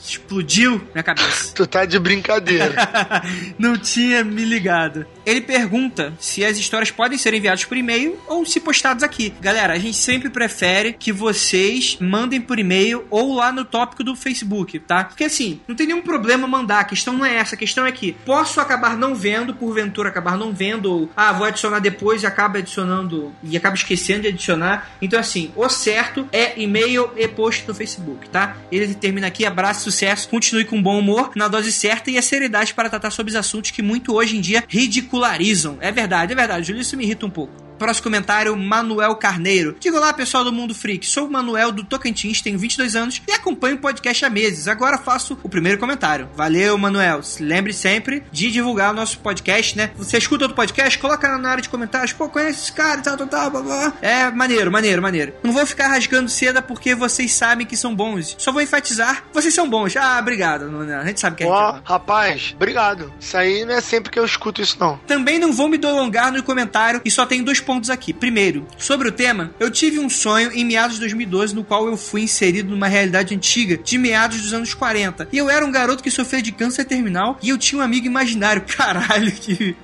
Explodiu 0.00 0.80
minha 0.92 1.02
cabeça. 1.02 1.52
Tu 1.58 1.66
tá 1.66 1.84
de 1.84 1.98
brincadeira. 1.98 2.74
não 3.58 3.76
tinha 3.76 4.22
me 4.22 4.44
ligado. 4.44 5.06
Ele 5.26 5.40
pergunta 5.40 6.14
se 6.18 6.44
as 6.44 6.56
histórias 6.56 6.90
podem 6.90 7.18
ser 7.18 7.34
enviadas 7.34 7.64
por 7.64 7.76
e-mail 7.76 8.18
ou 8.26 8.46
se 8.46 8.60
postadas 8.60 9.02
aqui. 9.02 9.34
Galera, 9.40 9.74
a 9.74 9.78
gente 9.78 9.96
sempre 9.96 10.30
prefere 10.30 10.92
que 10.92 11.12
vocês 11.12 11.98
mandem 12.00 12.40
por 12.40 12.58
e-mail 12.58 13.04
ou 13.10 13.34
lá 13.34 13.52
no 13.52 13.64
tópico 13.64 14.04
do 14.04 14.16
Facebook, 14.16 14.78
tá? 14.78 15.04
Porque 15.04 15.24
assim, 15.24 15.60
não 15.68 15.74
tem 15.74 15.86
nenhum 15.86 16.02
problema 16.02 16.46
mandar. 16.46 16.80
A 16.80 16.84
questão 16.84 17.12
não 17.12 17.24
é 17.24 17.36
essa. 17.36 17.54
A 17.54 17.58
questão 17.58 17.84
é 17.84 17.92
que 17.92 18.12
posso 18.24 18.60
acabar 18.60 18.96
não 18.96 19.14
vendo, 19.14 19.54
porventura 19.54 20.08
acabar 20.08 20.36
não 20.36 20.52
vendo, 20.52 20.90
ou 20.90 21.10
ah, 21.16 21.32
vou 21.32 21.46
adicionar 21.46 21.78
depois 21.80 22.22
e 22.22 22.26
acaba 22.26 22.58
adicionando 22.58 23.32
e 23.42 23.56
acaba 23.56 23.74
esquecendo 23.74 24.22
de 24.22 24.28
adicionar. 24.28 24.90
Então, 25.02 25.18
assim, 25.18 25.52
o 25.54 25.68
certo 25.68 26.28
é 26.32 26.58
e-mail 26.60 27.10
e 27.16 27.28
post 27.28 27.66
no 27.66 27.74
Facebook, 27.74 28.28
tá? 28.30 28.56
Ele 28.72 28.94
termina 28.94 29.26
aqui, 29.26 29.44
abraço, 29.44 29.90
sucesso, 29.98 30.28
continue 30.28 30.64
com 30.64 30.80
bom 30.80 30.98
humor, 30.98 31.32
na 31.34 31.48
dose 31.48 31.72
certa 31.72 32.10
e 32.10 32.16
a 32.16 32.22
seriedade 32.22 32.72
para 32.72 32.88
tratar 32.88 33.10
sobre 33.10 33.30
os 33.30 33.36
assuntos 33.36 33.72
que 33.72 33.82
muito 33.82 34.14
hoje 34.14 34.36
em 34.36 34.40
dia 34.40 34.62
ridicularizam. 34.68 35.76
É 35.80 35.90
verdade, 35.90 36.32
é 36.32 36.36
verdade, 36.36 36.68
Júlio, 36.68 36.82
isso 36.82 36.96
me 36.96 37.04
irrita 37.04 37.26
um 37.26 37.30
pouco. 37.30 37.67
Próximo 37.78 38.04
comentário, 38.04 38.56
Manuel 38.56 39.14
Carneiro. 39.14 39.76
Diga 39.78 39.98
olá, 39.98 40.12
pessoal 40.12 40.42
do 40.42 40.52
Mundo 40.52 40.74
Freak. 40.74 41.06
Sou 41.06 41.28
o 41.28 41.30
Manuel 41.30 41.70
do 41.70 41.84
Tocantins, 41.84 42.42
tenho 42.42 42.58
22 42.58 42.96
anos 42.96 43.22
e 43.26 43.30
acompanho 43.30 43.76
o 43.76 43.78
podcast 43.78 44.24
há 44.24 44.28
meses. 44.28 44.66
Agora 44.66 44.98
faço 44.98 45.38
o 45.44 45.48
primeiro 45.48 45.78
comentário. 45.78 46.28
Valeu, 46.34 46.76
Manuel. 46.76 47.22
Se 47.22 47.40
lembre 47.40 47.72
sempre 47.72 48.24
de 48.32 48.50
divulgar 48.50 48.92
o 48.92 48.96
nosso 48.96 49.20
podcast, 49.20 49.76
né? 49.76 49.92
Você 49.96 50.18
escuta 50.18 50.44
outro 50.44 50.56
podcast, 50.56 50.98
coloca 50.98 51.38
na 51.38 51.50
área 51.50 51.62
de 51.62 51.68
comentários. 51.68 52.12
Pô, 52.12 52.28
conhece 52.28 52.64
esse 52.64 52.72
cara 52.72 52.98
e 52.98 53.04
tal, 53.04 53.16
tal, 53.16 53.28
tal, 53.28 53.50
blá, 53.50 53.62
blá. 53.62 53.92
É 54.02 54.28
maneiro, 54.28 54.72
maneiro, 54.72 55.00
maneiro. 55.00 55.34
Não 55.44 55.52
vou 55.52 55.64
ficar 55.64 55.86
rasgando 55.86 56.28
seda 56.28 56.60
porque 56.60 56.96
vocês 56.96 57.32
sabem 57.32 57.64
que 57.64 57.76
são 57.76 57.94
bons. 57.94 58.34
Só 58.40 58.50
vou 58.50 58.60
enfatizar, 58.60 59.22
vocês 59.32 59.54
são 59.54 59.70
bons. 59.70 59.96
Ah, 59.96 60.18
obrigado. 60.20 60.68
Manuel. 60.68 60.98
A 60.98 61.04
gente 61.04 61.20
sabe 61.20 61.36
que 61.36 61.44
é 61.44 61.46
Ó, 61.46 61.76
oh, 61.76 61.80
rapaz, 61.84 62.54
obrigado. 62.56 63.12
Isso 63.20 63.36
aí 63.36 63.64
não 63.64 63.74
é 63.74 63.80
sempre 63.80 64.10
que 64.10 64.18
eu 64.18 64.24
escuto 64.24 64.60
isso, 64.60 64.76
não. 64.80 64.98
Também 65.06 65.38
não 65.38 65.52
vou 65.52 65.68
me 65.68 65.78
delongar 65.78 66.32
no 66.32 66.42
comentário 66.42 67.00
e 67.04 67.10
só 67.10 67.24
tenho 67.24 67.44
dois 67.44 67.60
pontos 67.68 67.90
aqui. 67.90 68.14
Primeiro, 68.14 68.66
sobre 68.78 69.08
o 69.08 69.12
tema, 69.12 69.52
eu 69.60 69.70
tive 69.70 69.98
um 69.98 70.08
sonho 70.08 70.50
em 70.54 70.64
meados 70.64 70.94
de 70.94 71.00
2012 71.00 71.54
no 71.54 71.62
qual 71.62 71.86
eu 71.86 71.98
fui 71.98 72.22
inserido 72.22 72.70
numa 72.70 72.88
realidade 72.88 73.34
antiga 73.34 73.76
de 73.76 73.98
meados 73.98 74.40
dos 74.40 74.54
anos 74.54 74.72
40. 74.72 75.28
E 75.30 75.36
eu 75.36 75.50
era 75.50 75.66
um 75.66 75.70
garoto 75.70 76.02
que 76.02 76.10
sofria 76.10 76.40
de 76.40 76.50
câncer 76.50 76.86
terminal 76.86 77.38
e 77.42 77.50
eu 77.50 77.58
tinha 77.58 77.78
um 77.78 77.84
amigo 77.84 78.06
imaginário. 78.06 78.62
Caralho, 78.74 79.30
que, 79.32 79.76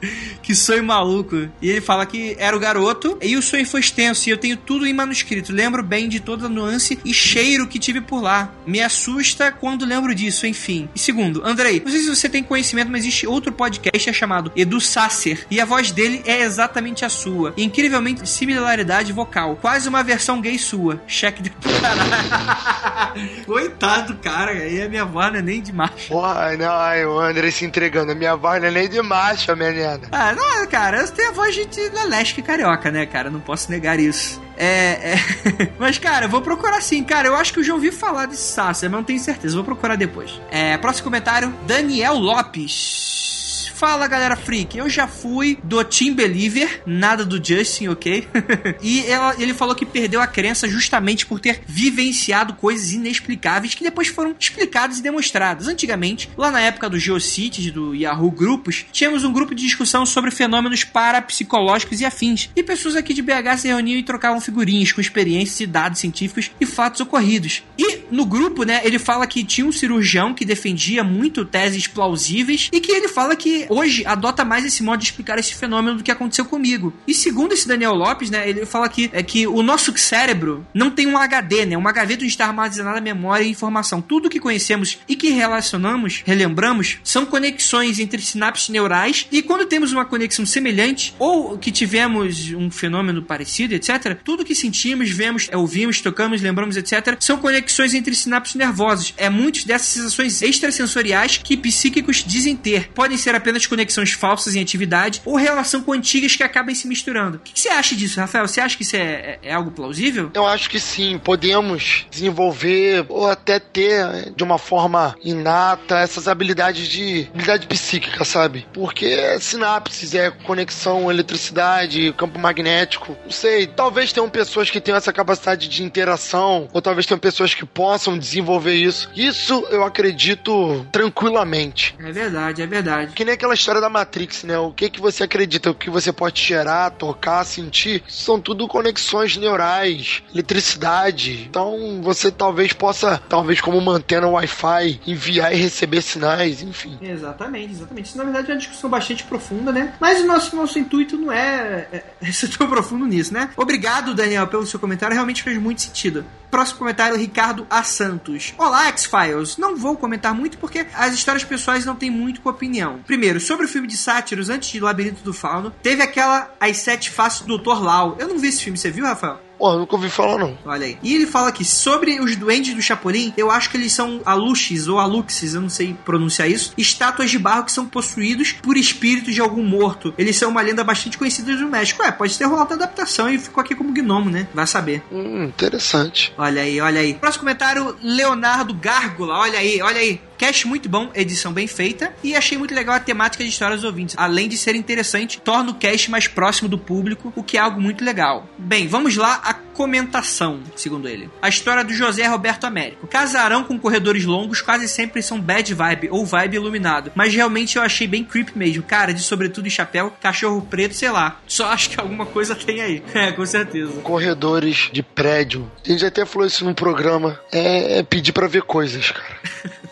que 0.42 0.54
sonho 0.54 0.82
maluco. 0.82 1.46
E 1.60 1.68
ele 1.68 1.82
fala 1.82 2.06
que 2.06 2.34
era 2.38 2.56
o 2.56 2.58
garoto 2.58 3.18
e 3.20 3.36
o 3.36 3.42
sonho 3.42 3.66
foi 3.66 3.80
extenso 3.80 4.30
e 4.30 4.32
eu 4.32 4.38
tenho 4.38 4.56
tudo 4.56 4.86
em 4.86 4.94
manuscrito. 4.94 5.52
Lembro 5.52 5.82
bem 5.82 6.08
de 6.08 6.20
toda 6.20 6.46
a 6.46 6.48
nuance 6.48 6.98
e 7.04 7.12
cheiro 7.12 7.68
que 7.68 7.78
tive 7.78 8.00
por 8.00 8.22
lá. 8.22 8.50
Me 8.66 8.80
assusta 8.80 9.52
quando 9.52 9.84
lembro 9.84 10.14
disso, 10.14 10.46
enfim. 10.46 10.88
E 10.94 10.98
segundo, 10.98 11.44
Andrei, 11.44 11.82
não 11.84 11.90
sei 11.90 12.00
se 12.00 12.08
você 12.08 12.30
tem 12.30 12.42
conhecimento, 12.42 12.90
mas 12.90 13.02
existe 13.02 13.26
outro 13.26 13.52
podcast 13.52 14.08
é 14.08 14.12
chamado 14.14 14.50
Edu 14.56 14.80
Sasser 14.80 15.46
e 15.50 15.60
a 15.60 15.66
voz 15.66 15.92
dele 15.92 16.22
é 16.24 16.40
exatamente 16.40 17.04
a 17.04 17.10
sua. 17.10 17.52
E, 17.58 17.73
incrivelmente 17.74 18.28
similaridade 18.28 19.12
vocal. 19.12 19.56
Quase 19.60 19.88
uma 19.88 20.04
versão 20.04 20.40
gay 20.40 20.56
sua. 20.56 21.02
Cheque 21.08 21.42
de. 21.42 21.50
Caralho. 21.50 23.34
Coitado, 23.44 24.14
cara. 24.16 24.52
Aí 24.52 24.80
a 24.80 24.88
minha 24.88 25.04
voz 25.04 25.32
não 25.32 25.40
é 25.40 25.42
nem 25.42 25.60
de 25.60 25.72
macho. 25.72 26.08
Porra, 26.08 26.56
não, 26.56 26.72
ai, 26.72 27.04
o 27.04 27.18
André 27.18 27.50
se 27.50 27.64
entregando. 27.64 28.12
A 28.12 28.14
minha 28.14 28.36
voz 28.36 28.60
não 28.60 28.68
é 28.68 28.70
nem 28.70 28.88
de 28.88 29.02
macho, 29.02 29.54
menina. 29.56 30.00
Ah, 30.12 30.32
não, 30.32 30.66
cara. 30.68 31.00
Eu 31.00 31.10
tenho 31.10 31.30
a 31.30 31.32
voz 31.32 31.54
de 31.54 31.88
lelesque 31.88 32.40
carioca, 32.40 32.90
né, 32.90 33.04
cara? 33.06 33.28
Não 33.28 33.40
posso 33.40 33.70
negar 33.70 33.98
isso. 33.98 34.40
É, 34.56 35.14
é... 35.14 35.18
Mas, 35.78 35.98
cara, 35.98 36.26
eu 36.26 36.30
vou 36.30 36.40
procurar 36.40 36.80
sim. 36.80 37.02
Cara, 37.02 37.26
eu 37.26 37.34
acho 37.34 37.52
que 37.52 37.58
eu 37.58 37.64
já 37.64 37.74
ouvi 37.74 37.90
falar 37.90 38.26
desse 38.26 38.52
Sasser, 38.52 38.88
mas 38.88 38.98
não 38.98 39.04
tenho 39.04 39.18
certeza. 39.18 39.54
Vou 39.56 39.64
procurar 39.64 39.96
depois. 39.96 40.40
É, 40.50 40.76
próximo 40.78 41.04
comentário: 41.04 41.52
Daniel 41.66 42.14
Lopes. 42.14 43.33
Fala 43.74 44.06
galera 44.06 44.36
freak, 44.36 44.78
eu 44.78 44.88
já 44.88 45.08
fui 45.08 45.58
do 45.64 45.82
Team 45.82 46.14
Believer, 46.14 46.82
nada 46.86 47.24
do 47.24 47.44
Justin, 47.44 47.88
ok? 47.88 48.26
e 48.80 49.00
ela- 49.06 49.34
ele 49.36 49.52
falou 49.52 49.74
que 49.74 49.84
perdeu 49.84 50.20
a 50.20 50.28
crença 50.28 50.68
justamente 50.68 51.26
por 51.26 51.40
ter 51.40 51.60
vivenciado 51.66 52.54
coisas 52.54 52.92
inexplicáveis 52.92 53.74
que 53.74 53.82
depois 53.82 54.06
foram 54.08 54.34
explicadas 54.38 54.98
e 54.98 55.02
demonstradas. 55.02 55.66
Antigamente, 55.66 56.30
lá 56.36 56.52
na 56.52 56.60
época 56.60 56.88
do 56.88 56.98
Geocities, 57.00 57.72
do 57.72 57.94
Yahoo 57.96 58.30
Grupos, 58.30 58.86
tínhamos 58.92 59.24
um 59.24 59.32
grupo 59.32 59.54
de 59.56 59.64
discussão 59.64 60.06
sobre 60.06 60.30
fenômenos 60.30 60.84
parapsicológicos 60.84 62.00
e 62.00 62.04
afins. 62.04 62.50
E 62.54 62.62
pessoas 62.62 62.94
aqui 62.94 63.12
de 63.12 63.22
BH 63.22 63.58
se 63.58 63.68
reuniam 63.68 63.98
e 63.98 64.04
trocavam 64.04 64.40
figurinhas 64.40 64.92
com 64.92 65.00
experiências 65.00 65.58
e 65.60 65.66
dados 65.66 65.98
científicos 65.98 66.50
e 66.60 66.64
fatos 66.64 67.00
ocorridos. 67.00 67.64
E 67.76 67.98
no 68.10 68.24
grupo, 68.24 68.62
né, 68.62 68.82
ele 68.84 69.00
fala 69.00 69.26
que 69.26 69.42
tinha 69.42 69.66
um 69.66 69.72
cirurgião 69.72 70.32
que 70.32 70.44
defendia 70.44 71.02
muito 71.02 71.44
teses 71.44 71.88
plausíveis 71.88 72.68
e 72.72 72.80
que 72.80 72.92
ele 72.92 73.08
fala 73.08 73.34
que 73.34 73.63
hoje 73.68 74.04
adota 74.06 74.44
mais 74.44 74.64
esse 74.64 74.82
modo 74.82 74.98
de 74.98 75.06
explicar 75.06 75.38
esse 75.38 75.54
fenômeno 75.54 75.98
do 75.98 76.02
que 76.02 76.10
aconteceu 76.10 76.44
comigo. 76.44 76.92
E 77.06 77.14
segundo 77.14 77.52
esse 77.52 77.66
Daniel 77.66 77.94
Lopes, 77.94 78.30
né, 78.30 78.48
ele 78.48 78.66
fala 78.66 78.88
que 78.88 79.10
é 79.12 79.22
que 79.22 79.46
o 79.46 79.62
nosso 79.62 79.96
cérebro 79.96 80.66
não 80.74 80.90
tem 80.90 81.06
um 81.06 81.16
HD, 81.16 81.66
né, 81.66 81.76
uma 81.76 81.92
gaveta 81.92 82.22
onde 82.22 82.32
está 82.32 82.46
armazenada 82.46 83.00
memória 83.00 83.44
e 83.44 83.50
informação. 83.50 84.00
Tudo 84.00 84.30
que 84.30 84.40
conhecemos 84.40 84.98
e 85.08 85.16
que 85.16 85.30
relacionamos, 85.30 86.22
relembramos, 86.24 86.98
são 87.04 87.24
conexões 87.26 87.98
entre 87.98 88.20
sinapses 88.20 88.68
neurais 88.68 89.26
e 89.30 89.42
quando 89.42 89.66
temos 89.66 89.92
uma 89.92 90.04
conexão 90.04 90.44
semelhante 90.44 91.14
ou 91.18 91.56
que 91.58 91.70
tivemos 91.70 92.50
um 92.52 92.70
fenômeno 92.70 93.22
parecido, 93.22 93.74
etc., 93.74 94.18
tudo 94.24 94.44
que 94.44 94.54
sentimos, 94.54 95.10
vemos, 95.10 95.48
ouvimos, 95.52 96.00
tocamos, 96.00 96.40
lembramos, 96.40 96.76
etc., 96.76 97.16
são 97.20 97.38
conexões 97.38 97.94
entre 97.94 98.14
sinapses 98.14 98.54
nervosas. 98.54 99.14
É 99.16 99.28
muitas 99.28 99.64
dessas 99.64 99.88
sensações 99.88 100.42
extrasensoriais 100.42 101.36
que 101.36 101.56
psíquicos 101.56 102.24
dizem 102.26 102.56
ter. 102.56 102.90
Podem 102.92 103.16
ser 103.16 103.34
apenas 103.34 103.53
conexões 103.66 104.12
falsas 104.12 104.54
em 104.54 104.60
atividade 104.62 105.20
ou 105.24 105.36
relação 105.36 105.82
com 105.82 105.92
antigas 105.92 106.34
que 106.36 106.42
acabam 106.42 106.74
se 106.74 106.86
misturando. 106.86 107.36
O 107.36 107.40
que 107.40 107.52
que 107.52 107.60
você 107.60 107.68
acha 107.68 107.94
disso, 107.94 108.20
Rafael? 108.20 108.46
Você 108.46 108.60
acha 108.60 108.76
que 108.76 108.82
isso 108.82 108.96
é, 108.96 109.00
é- 109.00 109.38
é 109.42 109.54
algo 109.54 109.70
plausível? 109.70 110.30
Eu 110.34 110.46
acho 110.46 110.68
que 110.68 110.78
sim, 110.80 111.18
podemos 111.18 112.06
desenvolver 112.10 113.04
ou 113.08 113.28
até 113.28 113.58
ter 113.58 114.32
de 114.34 114.42
uma 114.42 114.58
forma 114.58 115.14
inata 115.24 115.98
essas 115.98 116.26
habilidades 116.28 116.88
de 116.88 117.28
habilidade 117.32 117.66
psíquica, 117.66 118.24
sabe? 118.24 118.66
Porque 118.72 119.06
é 119.06 119.38
sinapses, 119.38 120.14
é 120.14 120.30
conexão, 120.30 121.10
eletricidade, 121.10 122.12
campo 122.16 122.38
magnético, 122.38 123.16
não 123.24 123.30
sei. 123.30 123.66
Talvez 123.66 124.12
tenham 124.12 124.28
pessoas 124.28 124.70
que 124.70 124.80
tenham 124.80 124.96
essa 124.98 125.12
capacidade 125.12 125.68
de 125.68 125.82
interação, 125.82 126.68
ou 126.72 126.82
talvez 126.82 127.06
tenham 127.06 127.18
pessoas 127.18 127.54
que 127.54 127.64
possam 127.64 128.18
desenvolver 128.18 128.74
isso. 128.74 129.10
Isso 129.14 129.66
eu 129.70 129.84
acredito 129.84 130.86
tranquilamente. 130.92 131.94
É 131.98 132.10
verdade, 132.12 132.62
é 132.62 132.66
verdade. 132.66 133.12
Que 133.14 133.24
nem 133.24 133.34
aquela 133.44 133.54
história 133.54 133.80
da 133.80 133.90
Matrix, 133.90 134.44
né? 134.44 134.58
O 134.58 134.72
que 134.72 134.88
que 134.88 135.00
você 135.00 135.24
acredita, 135.24 135.70
o 135.70 135.74
que 135.74 135.90
você 135.90 136.12
pode 136.12 136.40
cheirar, 136.40 136.90
tocar, 136.92 137.44
sentir, 137.44 138.02
são 138.08 138.40
tudo 138.40 138.66
conexões 138.66 139.36
neurais, 139.36 140.22
eletricidade. 140.32 141.46
Então 141.48 142.00
você 142.02 142.30
talvez 142.30 142.72
possa, 142.72 143.20
talvez 143.28 143.60
como 143.60 143.76
uma 143.76 143.92
antena 143.92 144.26
Wi-Fi, 144.26 145.00
enviar 145.06 145.52
e 145.52 145.56
receber 145.56 146.00
sinais, 146.00 146.62
enfim. 146.62 146.98
Exatamente, 147.02 147.72
exatamente. 147.72 148.06
Isso 148.06 148.18
na 148.18 148.24
verdade 148.24 148.50
é 148.50 148.54
uma 148.54 148.60
discussão 148.60 148.88
bastante 148.88 149.24
profunda, 149.24 149.70
né? 149.70 149.94
Mas 150.00 150.20
o 150.20 150.26
nosso, 150.26 150.56
nosso 150.56 150.78
intuito 150.78 151.16
não 151.16 151.30
é, 151.30 151.86
é, 151.92 152.04
é 152.22 152.32
ser 152.32 152.48
tão 152.48 152.66
profundo 152.68 153.06
nisso, 153.06 153.32
né? 153.34 153.50
Obrigado, 153.56 154.14
Daniel, 154.14 154.46
pelo 154.46 154.66
seu 154.66 154.80
comentário. 154.80 155.14
Realmente 155.14 155.42
fez 155.42 155.58
muito 155.58 155.82
sentido. 155.82 156.24
Próximo 156.54 156.78
comentário, 156.78 157.16
Ricardo 157.16 157.66
A. 157.68 157.82
Santos. 157.82 158.54
Olá, 158.56 158.86
X-Files. 158.86 159.58
Não 159.58 159.74
vou 159.74 159.96
comentar 159.96 160.32
muito 160.32 160.56
porque 160.56 160.86
as 160.94 161.12
histórias 161.12 161.42
pessoais 161.42 161.84
não 161.84 161.96
têm 161.96 162.12
muito 162.12 162.40
com 162.40 162.48
opinião. 162.48 163.00
Primeiro, 163.04 163.40
sobre 163.40 163.66
o 163.66 163.68
filme 163.68 163.88
de 163.88 163.96
sátiros 163.96 164.48
antes 164.48 164.70
de 164.70 164.78
Labirinto 164.78 165.24
do 165.24 165.32
Fauno, 165.32 165.72
teve 165.82 166.00
aquela 166.00 166.54
As 166.60 166.76
Sete 166.76 167.10
Faces 167.10 167.40
do 167.40 167.58
Dr. 167.58 167.82
Lau. 167.82 168.16
Eu 168.20 168.28
não 168.28 168.38
vi 168.38 168.46
esse 168.46 168.62
filme, 168.62 168.78
você 168.78 168.88
viu, 168.88 169.04
Rafael? 169.04 169.40
Pô, 169.64 169.78
nunca 169.78 169.96
ouvi 169.96 170.10
falar 170.10 170.36
não. 170.36 170.58
Olha 170.62 170.84
aí. 170.84 170.98
E 171.02 171.14
ele 171.14 171.24
fala 171.24 171.50
que 171.50 171.64
sobre 171.64 172.20
os 172.20 172.36
duendes 172.36 172.74
do 172.74 172.82
Chapolin, 172.82 173.32
eu 173.34 173.50
acho 173.50 173.70
que 173.70 173.78
eles 173.78 173.94
são 173.94 174.20
aluxes 174.26 174.88
ou 174.88 174.98
aluxes, 174.98 175.54
eu 175.54 175.62
não 175.62 175.70
sei 175.70 175.96
pronunciar 176.04 176.50
isso, 176.50 176.74
estátuas 176.76 177.30
de 177.30 177.38
barro 177.38 177.64
que 177.64 177.72
são 177.72 177.86
possuídos 177.86 178.52
por 178.52 178.76
espíritos 178.76 179.34
de 179.34 179.40
algum 179.40 179.64
morto. 179.64 180.12
Eles 180.18 180.36
são 180.36 180.50
uma 180.50 180.60
lenda 180.60 180.84
bastante 180.84 181.16
conhecida 181.16 181.56
do 181.56 181.66
México. 181.66 182.02
Ué, 182.02 182.12
pode 182.12 182.36
ter 182.36 182.44
rolado 182.44 182.74
adaptação 182.74 183.30
e 183.30 183.38
ficou 183.38 183.62
aqui 183.62 183.74
como 183.74 183.90
gnomo, 183.90 184.28
né? 184.28 184.46
Vai 184.52 184.66
saber. 184.66 185.02
Hum, 185.10 185.44
interessante. 185.44 186.30
Olha 186.36 186.60
aí, 186.60 186.78
olha 186.82 187.00
aí. 187.00 187.14
Próximo 187.14 187.44
comentário, 187.44 187.96
Leonardo 188.02 188.74
Gárgula. 188.74 189.38
Olha 189.38 189.58
aí, 189.58 189.80
olha 189.80 189.98
aí. 189.98 190.20
Cast 190.36 190.66
muito 190.66 190.88
bom, 190.88 191.10
edição 191.14 191.52
bem 191.52 191.66
feita 191.66 192.12
e 192.22 192.34
achei 192.34 192.58
muito 192.58 192.74
legal 192.74 192.96
a 192.96 193.00
temática 193.00 193.42
de 193.44 193.50
histórias 193.50 193.80
dos 193.80 193.88
ouvintes. 193.88 194.16
Além 194.18 194.48
de 194.48 194.58
ser 194.58 194.74
interessante, 194.74 195.40
torna 195.40 195.70
o 195.70 195.74
cast 195.74 196.10
mais 196.10 196.26
próximo 196.26 196.68
do 196.68 196.76
público, 196.76 197.32
o 197.36 197.42
que 197.42 197.56
é 197.56 197.60
algo 197.60 197.80
muito 197.80 198.04
legal. 198.04 198.46
Bem, 198.58 198.88
vamos 198.88 199.16
lá 199.16 199.40
a 199.54 199.74
comentação, 199.74 200.60
segundo 200.76 201.08
ele. 201.08 201.30
A 201.40 201.48
história 201.48 201.84
do 201.84 201.92
José 201.92 202.26
Roberto 202.26 202.64
Américo. 202.64 203.06
Casarão 203.06 203.64
com 203.64 203.78
corredores 203.78 204.24
longos 204.24 204.60
quase 204.60 204.88
sempre 204.88 205.22
são 205.22 205.40
bad 205.40 205.72
vibe 205.72 206.08
ou 206.10 206.26
vibe 206.26 206.56
iluminado, 206.56 207.12
mas 207.14 207.34
realmente 207.34 207.76
eu 207.76 207.82
achei 207.82 208.06
bem 208.06 208.24
creepy 208.24 208.56
mesmo. 208.56 208.82
Cara 208.82 209.12
de 209.12 209.22
sobretudo 209.22 209.66
e 209.66 209.70
chapéu, 209.70 210.12
cachorro 210.20 210.62
preto, 210.62 210.94
sei 210.94 211.10
lá. 211.10 211.40
Só 211.46 211.66
acho 211.70 211.90
que 211.90 212.00
alguma 212.00 212.26
coisa 212.26 212.54
tem 212.54 212.80
aí. 212.80 213.02
É, 213.14 213.30
com 213.30 213.46
certeza. 213.46 214.00
Corredores 214.02 214.90
de 214.92 215.02
prédio. 215.02 215.70
A 215.84 215.88
gente 215.88 216.04
até 216.04 216.26
falou 216.26 216.46
isso 216.46 216.64
num 216.64 216.74
programa. 216.74 217.38
É, 217.52 218.00
é 218.00 218.02
pedir 218.02 218.32
pra 218.32 218.48
ver 218.48 218.62
coisas, 218.62 219.12
cara. 219.12 219.38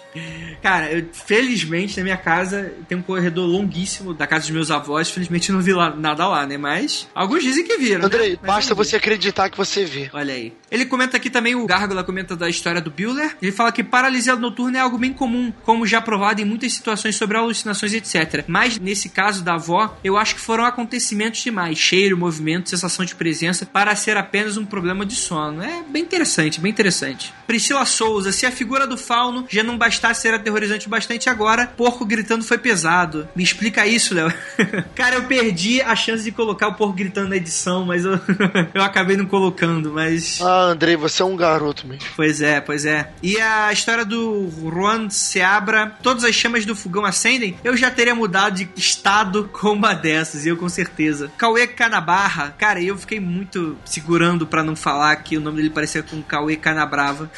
Cara, 0.62 0.92
eu, 0.92 1.04
felizmente 1.12 1.96
na 1.98 2.04
minha 2.04 2.16
casa 2.16 2.72
tem 2.88 2.96
um 2.96 3.02
corredor 3.02 3.46
longuíssimo 3.46 4.14
da 4.14 4.26
casa 4.26 4.42
dos 4.42 4.50
meus 4.50 4.70
avós. 4.70 5.10
Felizmente 5.10 5.50
não 5.50 5.60
vi 5.60 5.72
lá, 5.72 5.94
nada 5.94 6.26
lá, 6.28 6.46
né? 6.46 6.56
Mas 6.56 7.08
alguns 7.14 7.42
dizem 7.42 7.64
que 7.64 7.76
viram. 7.76 8.06
Andrei, 8.06 8.32
né? 8.32 8.38
Basta 8.46 8.74
você 8.74 8.96
acreditar 8.96 9.50
que 9.50 9.56
você 9.56 9.84
vê. 9.84 10.08
Olha 10.12 10.32
aí. 10.32 10.52
Ele 10.70 10.86
comenta 10.86 11.16
aqui 11.16 11.28
também, 11.28 11.54
o 11.54 11.66
Gárgula 11.66 12.04
comenta 12.04 12.36
da 12.36 12.48
história 12.48 12.80
do 12.80 12.90
Bueller. 12.90 13.36
Ele 13.42 13.52
fala 13.52 13.72
que 13.72 13.82
paralisia 13.82 14.36
noturna 14.36 14.78
é 14.78 14.80
algo 14.80 14.96
bem 14.96 15.12
comum, 15.12 15.52
como 15.64 15.86
já 15.86 16.00
provado 16.00 16.40
em 16.40 16.44
muitas 16.44 16.72
situações 16.72 17.16
sobre 17.16 17.36
alucinações, 17.36 17.92
etc. 17.92 18.44
Mas 18.46 18.78
nesse 18.78 19.08
caso 19.08 19.42
da 19.42 19.54
avó, 19.54 19.98
eu 20.04 20.16
acho 20.16 20.36
que 20.36 20.40
foram 20.40 20.64
acontecimentos 20.64 21.42
demais. 21.42 21.76
Cheiro, 21.76 22.16
movimento, 22.16 22.70
sensação 22.70 23.04
de 23.04 23.14
presença, 23.16 23.66
para 23.66 23.94
ser 23.96 24.16
apenas 24.16 24.56
um 24.56 24.64
problema 24.64 25.04
de 25.04 25.16
sono. 25.16 25.62
É 25.62 25.82
bem 25.88 26.02
interessante, 26.02 26.60
bem 26.60 26.70
interessante. 26.70 27.34
Priscila 27.46 27.84
Souza, 27.84 28.30
se 28.30 28.46
a 28.46 28.50
figura 28.50 28.86
do 28.86 28.96
fauno 28.96 29.44
já 29.50 29.62
não 29.62 29.76
bastasse 29.76 30.22
ser 30.22 30.32
aterrorizante 30.32 30.51
o 30.52 30.88
bastante 30.88 31.28
agora, 31.28 31.66
porco 31.66 32.04
gritando 32.04 32.44
foi 32.44 32.58
pesado. 32.58 33.28
Me 33.34 33.42
explica 33.42 33.86
isso, 33.86 34.14
Léo. 34.14 34.32
Cara, 34.94 35.16
eu 35.16 35.24
perdi 35.24 35.80
a 35.80 35.94
chance 35.94 36.22
de 36.24 36.32
colocar 36.32 36.68
o 36.68 36.74
porco 36.74 36.94
gritando 36.94 37.28
na 37.28 37.36
edição, 37.36 37.84
mas 37.84 38.04
eu, 38.04 38.18
eu 38.74 38.82
acabei 38.82 39.16
não 39.16 39.26
colocando, 39.26 39.92
mas. 39.92 40.40
Ah, 40.40 40.70
Andrei, 40.70 40.96
você 40.96 41.22
é 41.22 41.24
um 41.24 41.36
garoto 41.36 41.86
mesmo. 41.86 42.04
Pois 42.14 42.40
é, 42.40 42.60
pois 42.60 42.84
é. 42.84 43.10
E 43.22 43.40
a 43.40 43.72
história 43.72 44.04
do 44.04 44.50
Juan 44.50 45.08
Seabra, 45.10 45.96
todas 46.02 46.24
as 46.24 46.34
chamas 46.34 46.64
do 46.64 46.74
fogão 46.74 47.04
acendem, 47.04 47.56
eu 47.64 47.76
já 47.76 47.90
teria 47.90 48.14
mudado 48.14 48.56
de 48.56 48.68
estado 48.76 49.48
com 49.52 49.72
uma 49.72 49.94
dessas, 49.94 50.46
eu 50.46 50.56
com 50.56 50.68
certeza. 50.68 51.30
Cauê 51.38 51.66
Canabarra, 51.66 52.54
cara, 52.58 52.80
eu 52.82 52.96
fiquei 52.96 53.20
muito 53.20 53.76
segurando 53.84 54.46
pra 54.46 54.62
não 54.62 54.76
falar 54.76 55.16
que 55.16 55.36
o 55.36 55.40
nome 55.40 55.56
dele 55.56 55.70
parecia 55.70 56.02
com 56.02 56.22
Cauê 56.22 56.56
Canabrava. 56.56 57.30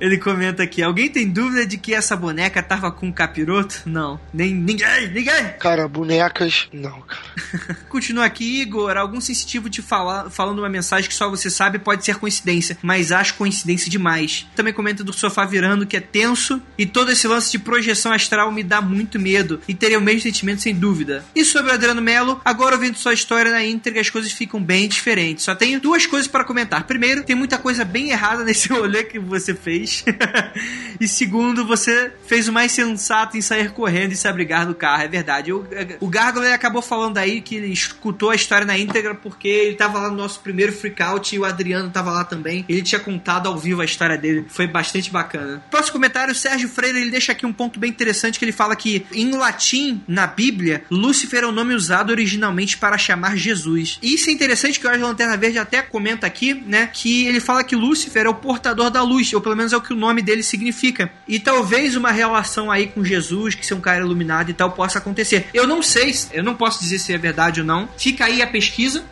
Ele 0.00 0.18
comenta 0.18 0.62
aqui: 0.62 0.82
alguém 0.82 1.08
tem 1.08 1.28
dúvida 1.28 1.41
de 1.66 1.76
que 1.76 1.94
essa 1.94 2.16
boneca 2.16 2.62
tava 2.62 2.90
com 2.90 3.06
um 3.06 3.12
capiroto? 3.12 3.82
Não. 3.86 4.20
Nem 4.32 4.54
ninguém, 4.54 5.08
ninguém! 5.08 5.54
Cara, 5.58 5.86
bonecas. 5.88 6.68
Não, 6.72 7.02
cara. 7.02 7.78
Continua 7.88 8.24
aqui, 8.24 8.62
Igor. 8.62 8.96
Algum 8.96 9.20
sensitivo 9.20 9.68
te 9.68 9.82
fala, 9.82 10.30
falando 10.30 10.58
uma 10.60 10.68
mensagem 10.68 11.08
que 11.08 11.14
só 11.14 11.28
você 11.28 11.50
sabe 11.50 11.78
pode 11.78 12.04
ser 12.04 12.16
coincidência, 12.16 12.78
mas 12.82 13.12
acho 13.12 13.34
coincidência 13.34 13.90
demais. 13.90 14.46
Também 14.54 14.72
comenta 14.72 15.04
do 15.04 15.12
sofá 15.12 15.44
virando 15.44 15.86
que 15.86 15.96
é 15.96 16.00
tenso 16.00 16.62
e 16.78 16.86
todo 16.86 17.10
esse 17.10 17.26
lance 17.26 17.50
de 17.50 17.58
projeção 17.58 18.12
astral 18.12 18.50
me 18.52 18.62
dá 18.62 18.80
muito 18.80 19.18
medo 19.18 19.60
e 19.66 19.74
teria 19.74 19.98
o 19.98 20.02
mesmo 20.02 20.22
sentimento 20.22 20.62
sem 20.62 20.74
dúvida. 20.74 21.24
E 21.34 21.44
sobre 21.44 21.70
o 21.70 21.74
Adriano 21.74 22.02
Melo, 22.02 22.40
agora 22.44 22.74
ouvindo 22.74 22.96
sua 22.96 23.14
história 23.14 23.50
na 23.50 23.64
íntegra, 23.64 24.00
as 24.00 24.10
coisas 24.10 24.32
ficam 24.32 24.62
bem 24.62 24.88
diferentes. 24.88 25.44
Só 25.44 25.54
tenho 25.54 25.80
duas 25.80 26.06
coisas 26.06 26.28
para 26.28 26.44
comentar. 26.44 26.84
Primeiro, 26.84 27.22
tem 27.22 27.36
muita 27.36 27.58
coisa 27.58 27.84
bem 27.84 28.10
errada 28.10 28.44
nesse 28.44 28.68
rolê 28.68 29.04
que 29.04 29.18
você 29.18 29.54
fez. 29.54 30.04
e 31.00 31.08
segundo, 31.08 31.31
você 31.66 32.12
fez 32.26 32.48
o 32.48 32.52
mais 32.52 32.72
sensato 32.72 33.36
em 33.36 33.40
sair 33.40 33.70
correndo 33.72 34.12
e 34.12 34.16
se 34.16 34.28
abrigar 34.28 34.66
do 34.66 34.74
carro. 34.74 35.02
É 35.02 35.08
verdade. 35.08 35.52
O, 35.52 35.66
o 36.00 36.08
Gárgula 36.08 36.46
ele 36.46 36.54
acabou 36.54 36.82
falando 36.82 37.18
aí 37.18 37.40
que 37.40 37.56
ele 37.56 37.72
escutou 37.72 38.30
a 38.30 38.34
história 38.34 38.66
na 38.66 38.78
íntegra 38.78 39.14
porque 39.14 39.48
ele 39.48 39.76
tava 39.76 39.98
lá 39.98 40.10
no 40.10 40.16
nosso 40.16 40.40
primeiro 40.40 40.72
freakout 40.72 41.34
e 41.34 41.38
o 41.38 41.44
Adriano 41.44 41.90
tava 41.90 42.10
lá 42.10 42.24
também. 42.24 42.64
Ele 42.68 42.82
tinha 42.82 43.00
contado 43.00 43.48
ao 43.48 43.56
vivo 43.56 43.80
a 43.80 43.84
história 43.84 44.16
dele. 44.16 44.44
Foi 44.48 44.66
bastante 44.66 45.10
bacana. 45.10 45.62
Próximo 45.70 45.94
comentário, 45.94 46.32
o 46.32 46.34
Sérgio 46.34 46.68
Freire, 46.68 46.98
ele 46.98 47.10
deixa 47.10 47.32
aqui 47.32 47.46
um 47.46 47.52
ponto 47.52 47.78
bem 47.78 47.90
interessante 47.90 48.38
que 48.38 48.44
ele 48.44 48.52
fala 48.52 48.74
que 48.76 49.06
em 49.12 49.30
latim, 49.32 50.02
na 50.06 50.26
Bíblia, 50.26 50.84
Lúcifer 50.90 51.44
é 51.44 51.46
o 51.46 51.52
nome 51.52 51.74
usado 51.74 52.10
originalmente 52.10 52.76
para 52.76 52.98
chamar 52.98 53.36
Jesus. 53.36 53.98
E 54.02 54.14
isso 54.14 54.30
é 54.30 54.32
interessante 54.32 54.78
que 54.78 54.86
o 54.86 54.90
Ângelo 54.90 55.08
Lanterna 55.08 55.36
Verde 55.36 55.58
até 55.58 55.82
comenta 55.82 56.26
aqui, 56.26 56.54
né, 56.54 56.90
que 56.92 57.26
ele 57.26 57.40
fala 57.40 57.64
que 57.64 57.76
Lúcifer 57.76 58.26
é 58.26 58.28
o 58.28 58.34
portador 58.34 58.90
da 58.90 59.02
luz, 59.02 59.32
ou 59.32 59.40
pelo 59.40 59.56
menos 59.56 59.72
é 59.72 59.76
o 59.76 59.80
que 59.80 59.92
o 59.92 59.96
nome 59.96 60.22
dele 60.22 60.42
significa. 60.42 61.10
E 61.26 61.38
talvez 61.38 61.96
uma 61.96 62.10
relação 62.10 62.70
aí 62.70 62.88
com 62.88 63.04
Jesus, 63.04 63.54
que 63.54 63.64
ser 63.64 63.74
um 63.74 63.80
cara 63.80 64.00
iluminado 64.00 64.50
e 64.50 64.54
tal, 64.54 64.72
possa 64.72 64.98
acontecer. 64.98 65.48
Eu 65.54 65.66
não 65.66 65.82
sei, 65.82 66.14
eu 66.32 66.42
não 66.42 66.54
posso 66.54 66.80
dizer 66.80 66.98
se 66.98 67.12
é 67.12 67.18
verdade 67.18 67.60
ou 67.60 67.66
não. 67.66 67.88
Fica 67.96 68.24
aí 68.24 68.42
a 68.42 68.46
pesquisa. 68.46 69.04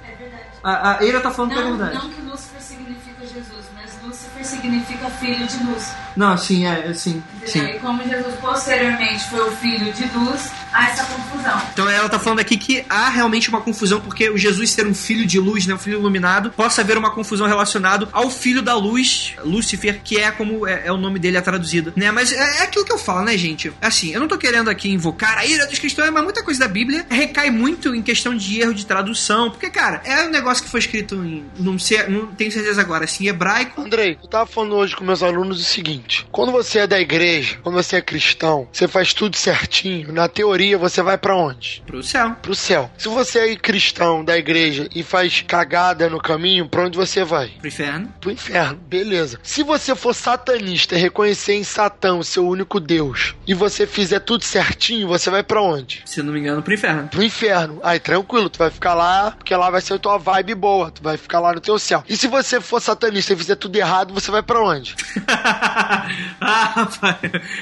A, 0.62 0.98
a 0.98 1.04
Eira 1.04 1.20
tá 1.20 1.30
falando 1.30 1.52
que 1.52 1.58
é 1.58 1.62
Não, 1.62 1.76
verdade. 1.78 1.94
não 1.94 2.10
que 2.10 2.20
Lúcifer 2.20 2.60
significa 2.60 3.20
Jesus, 3.22 3.64
mas 3.74 3.90
Lúcifer 4.04 4.44
significa 4.44 5.08
filho 5.10 5.46
de 5.46 5.64
luz. 5.64 5.90
Não, 6.16 6.36
sim, 6.36 6.66
é, 6.66 6.92
sim, 6.94 7.22
sim. 7.46 7.64
E 7.64 7.78
como 7.78 8.02
Jesus 8.02 8.34
posteriormente 8.36 9.28
foi 9.28 9.48
o 9.48 9.52
filho 9.52 9.92
de 9.92 10.04
luz, 10.16 10.50
há 10.72 10.88
essa 10.88 11.04
confusão. 11.04 11.60
Então 11.72 11.88
ela 11.88 12.08
tá 12.08 12.18
falando 12.18 12.40
aqui 12.40 12.56
que 12.56 12.84
há 12.88 13.08
realmente 13.08 13.48
uma 13.48 13.60
confusão, 13.60 14.00
porque 14.00 14.30
o 14.30 14.36
Jesus 14.36 14.70
ser 14.70 14.86
um 14.86 14.94
filho 14.94 15.26
de 15.26 15.38
luz, 15.38 15.66
né, 15.66 15.74
um 15.74 15.78
filho 15.78 15.98
iluminado, 15.98 16.50
possa 16.50 16.80
haver 16.82 16.96
uma 16.96 17.10
confusão 17.10 17.46
relacionada 17.46 18.08
ao 18.12 18.30
filho 18.30 18.62
da 18.62 18.74
luz, 18.74 19.34
Lúcifer, 19.44 20.00
que 20.02 20.18
é 20.18 20.30
como 20.30 20.66
é, 20.66 20.86
é 20.86 20.92
o 20.92 20.96
nome 20.96 21.18
dele 21.18 21.36
é 21.36 21.40
traduzido, 21.40 21.92
né? 21.96 22.10
Mas 22.10 22.32
é, 22.32 22.36
é 22.36 22.62
aquilo 22.62 22.84
que 22.84 22.92
eu 22.92 22.98
falo, 22.98 23.24
né, 23.24 23.36
gente? 23.36 23.72
Assim, 23.80 24.12
eu 24.12 24.20
não 24.20 24.28
tô 24.28 24.38
querendo 24.38 24.70
aqui 24.70 24.90
invocar 24.90 25.38
a 25.38 25.44
ira 25.44 25.66
dos 25.66 25.78
cristãos, 25.78 26.10
mas 26.10 26.22
muita 26.22 26.42
coisa 26.42 26.60
da 26.60 26.68
Bíblia 26.68 27.06
recai 27.08 27.50
muito 27.50 27.94
em 27.94 28.02
questão 28.02 28.36
de 28.36 28.60
erro 28.60 28.74
de 28.74 28.86
tradução, 28.86 29.50
porque, 29.50 29.70
cara, 29.70 30.00
é 30.04 30.26
um 30.26 30.30
negócio 30.30 30.64
que 30.64 30.70
foi 30.70 30.80
escrito 30.80 31.16
em, 31.16 31.44
não 31.58 31.78
sei, 31.78 32.06
não 32.08 32.26
tenho 32.28 32.50
certeza 32.50 32.80
agora, 32.80 33.04
assim, 33.04 33.24
em 33.24 33.28
hebraico. 33.28 33.82
Andrei, 33.82 34.18
eu 34.22 34.28
tava 34.28 34.46
falando 34.46 34.74
hoje 34.74 34.94
com 34.96 35.04
meus 35.04 35.22
alunos 35.22 35.60
o 35.60 35.64
seguinte: 35.64 35.99
quando 36.30 36.52
você 36.52 36.80
é 36.80 36.86
da 36.86 37.00
igreja, 37.00 37.58
quando 37.62 37.74
você 37.74 37.96
é 37.96 38.02
cristão, 38.02 38.68
você 38.72 38.86
faz 38.86 39.12
tudo 39.14 39.36
certinho, 39.36 40.12
na 40.12 40.28
teoria 40.28 40.78
você 40.78 41.02
vai 41.02 41.18
pra 41.18 41.36
onde? 41.36 41.82
Pro 41.86 42.02
céu. 42.02 42.36
Pro 42.42 42.54
céu. 42.54 42.90
Se 42.96 43.08
você 43.08 43.38
é 43.40 43.56
cristão 43.56 44.24
da 44.24 44.36
igreja 44.36 44.88
e 44.94 45.02
faz 45.02 45.42
cagada 45.42 46.08
no 46.08 46.20
caminho, 46.20 46.68
pra 46.68 46.84
onde 46.84 46.96
você 46.96 47.24
vai? 47.24 47.48
Pro 47.58 47.68
inferno. 47.68 48.14
Pro 48.20 48.30
inferno, 48.30 48.78
beleza. 48.88 49.38
Se 49.42 49.62
você 49.62 49.94
for 49.94 50.14
satanista 50.14 50.94
e 50.94 50.98
reconhecer 50.98 51.54
em 51.54 51.64
Satã 51.64 52.14
o 52.14 52.24
seu 52.24 52.46
único 52.46 52.80
Deus 52.80 53.34
e 53.46 53.54
você 53.54 53.86
fizer 53.86 54.20
tudo 54.20 54.44
certinho, 54.44 55.08
você 55.08 55.30
vai 55.30 55.42
pra 55.42 55.62
onde? 55.62 56.02
Se 56.04 56.22
não 56.22 56.32
me 56.32 56.40
engano, 56.40 56.62
pro 56.62 56.74
inferno. 56.74 57.08
Pro 57.08 57.22
inferno. 57.22 57.80
Aí, 57.82 57.98
tranquilo, 57.98 58.48
tu 58.48 58.58
vai 58.58 58.70
ficar 58.70 58.94
lá, 58.94 59.32
porque 59.32 59.54
lá 59.54 59.70
vai 59.70 59.80
ser 59.80 59.94
a 59.94 59.98
tua 59.98 60.18
vibe 60.18 60.54
boa, 60.54 60.90
tu 60.90 61.02
vai 61.02 61.16
ficar 61.16 61.40
lá 61.40 61.52
no 61.52 61.60
teu 61.60 61.78
céu. 61.78 62.04
E 62.08 62.16
se 62.16 62.26
você 62.26 62.60
for 62.60 62.80
satanista 62.80 63.32
e 63.32 63.36
fizer 63.36 63.56
tudo 63.56 63.76
errado, 63.76 64.14
você 64.14 64.30
vai 64.30 64.42
pra 64.42 64.62
onde? 64.62 64.94
ah, 66.40 66.72
rapaz, 66.74 67.16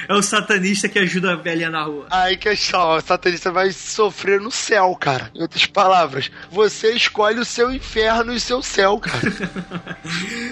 é 0.07 0.13
o 0.13 0.21
satanista 0.21 0.87
que 0.87 0.99
ajuda 0.99 1.33
a 1.33 1.35
velhinha 1.35 1.69
na 1.69 1.83
rua. 1.83 2.07
Aí 2.11 2.37
que 2.37 2.49
é 2.49 2.55
só, 2.55 2.97
o 2.97 3.01
satanista 3.01 3.51
vai 3.51 3.71
sofrer 3.71 4.39
no 4.39 4.51
céu, 4.51 4.95
cara. 4.95 5.31
Em 5.33 5.41
outras 5.41 5.65
palavras, 5.65 6.31
você 6.51 6.91
escolhe 6.91 7.39
o 7.39 7.45
seu 7.45 7.71
inferno 7.71 8.33
e 8.33 8.35
o 8.35 8.39
seu 8.39 8.61
céu, 8.61 8.99
cara. 8.99 9.19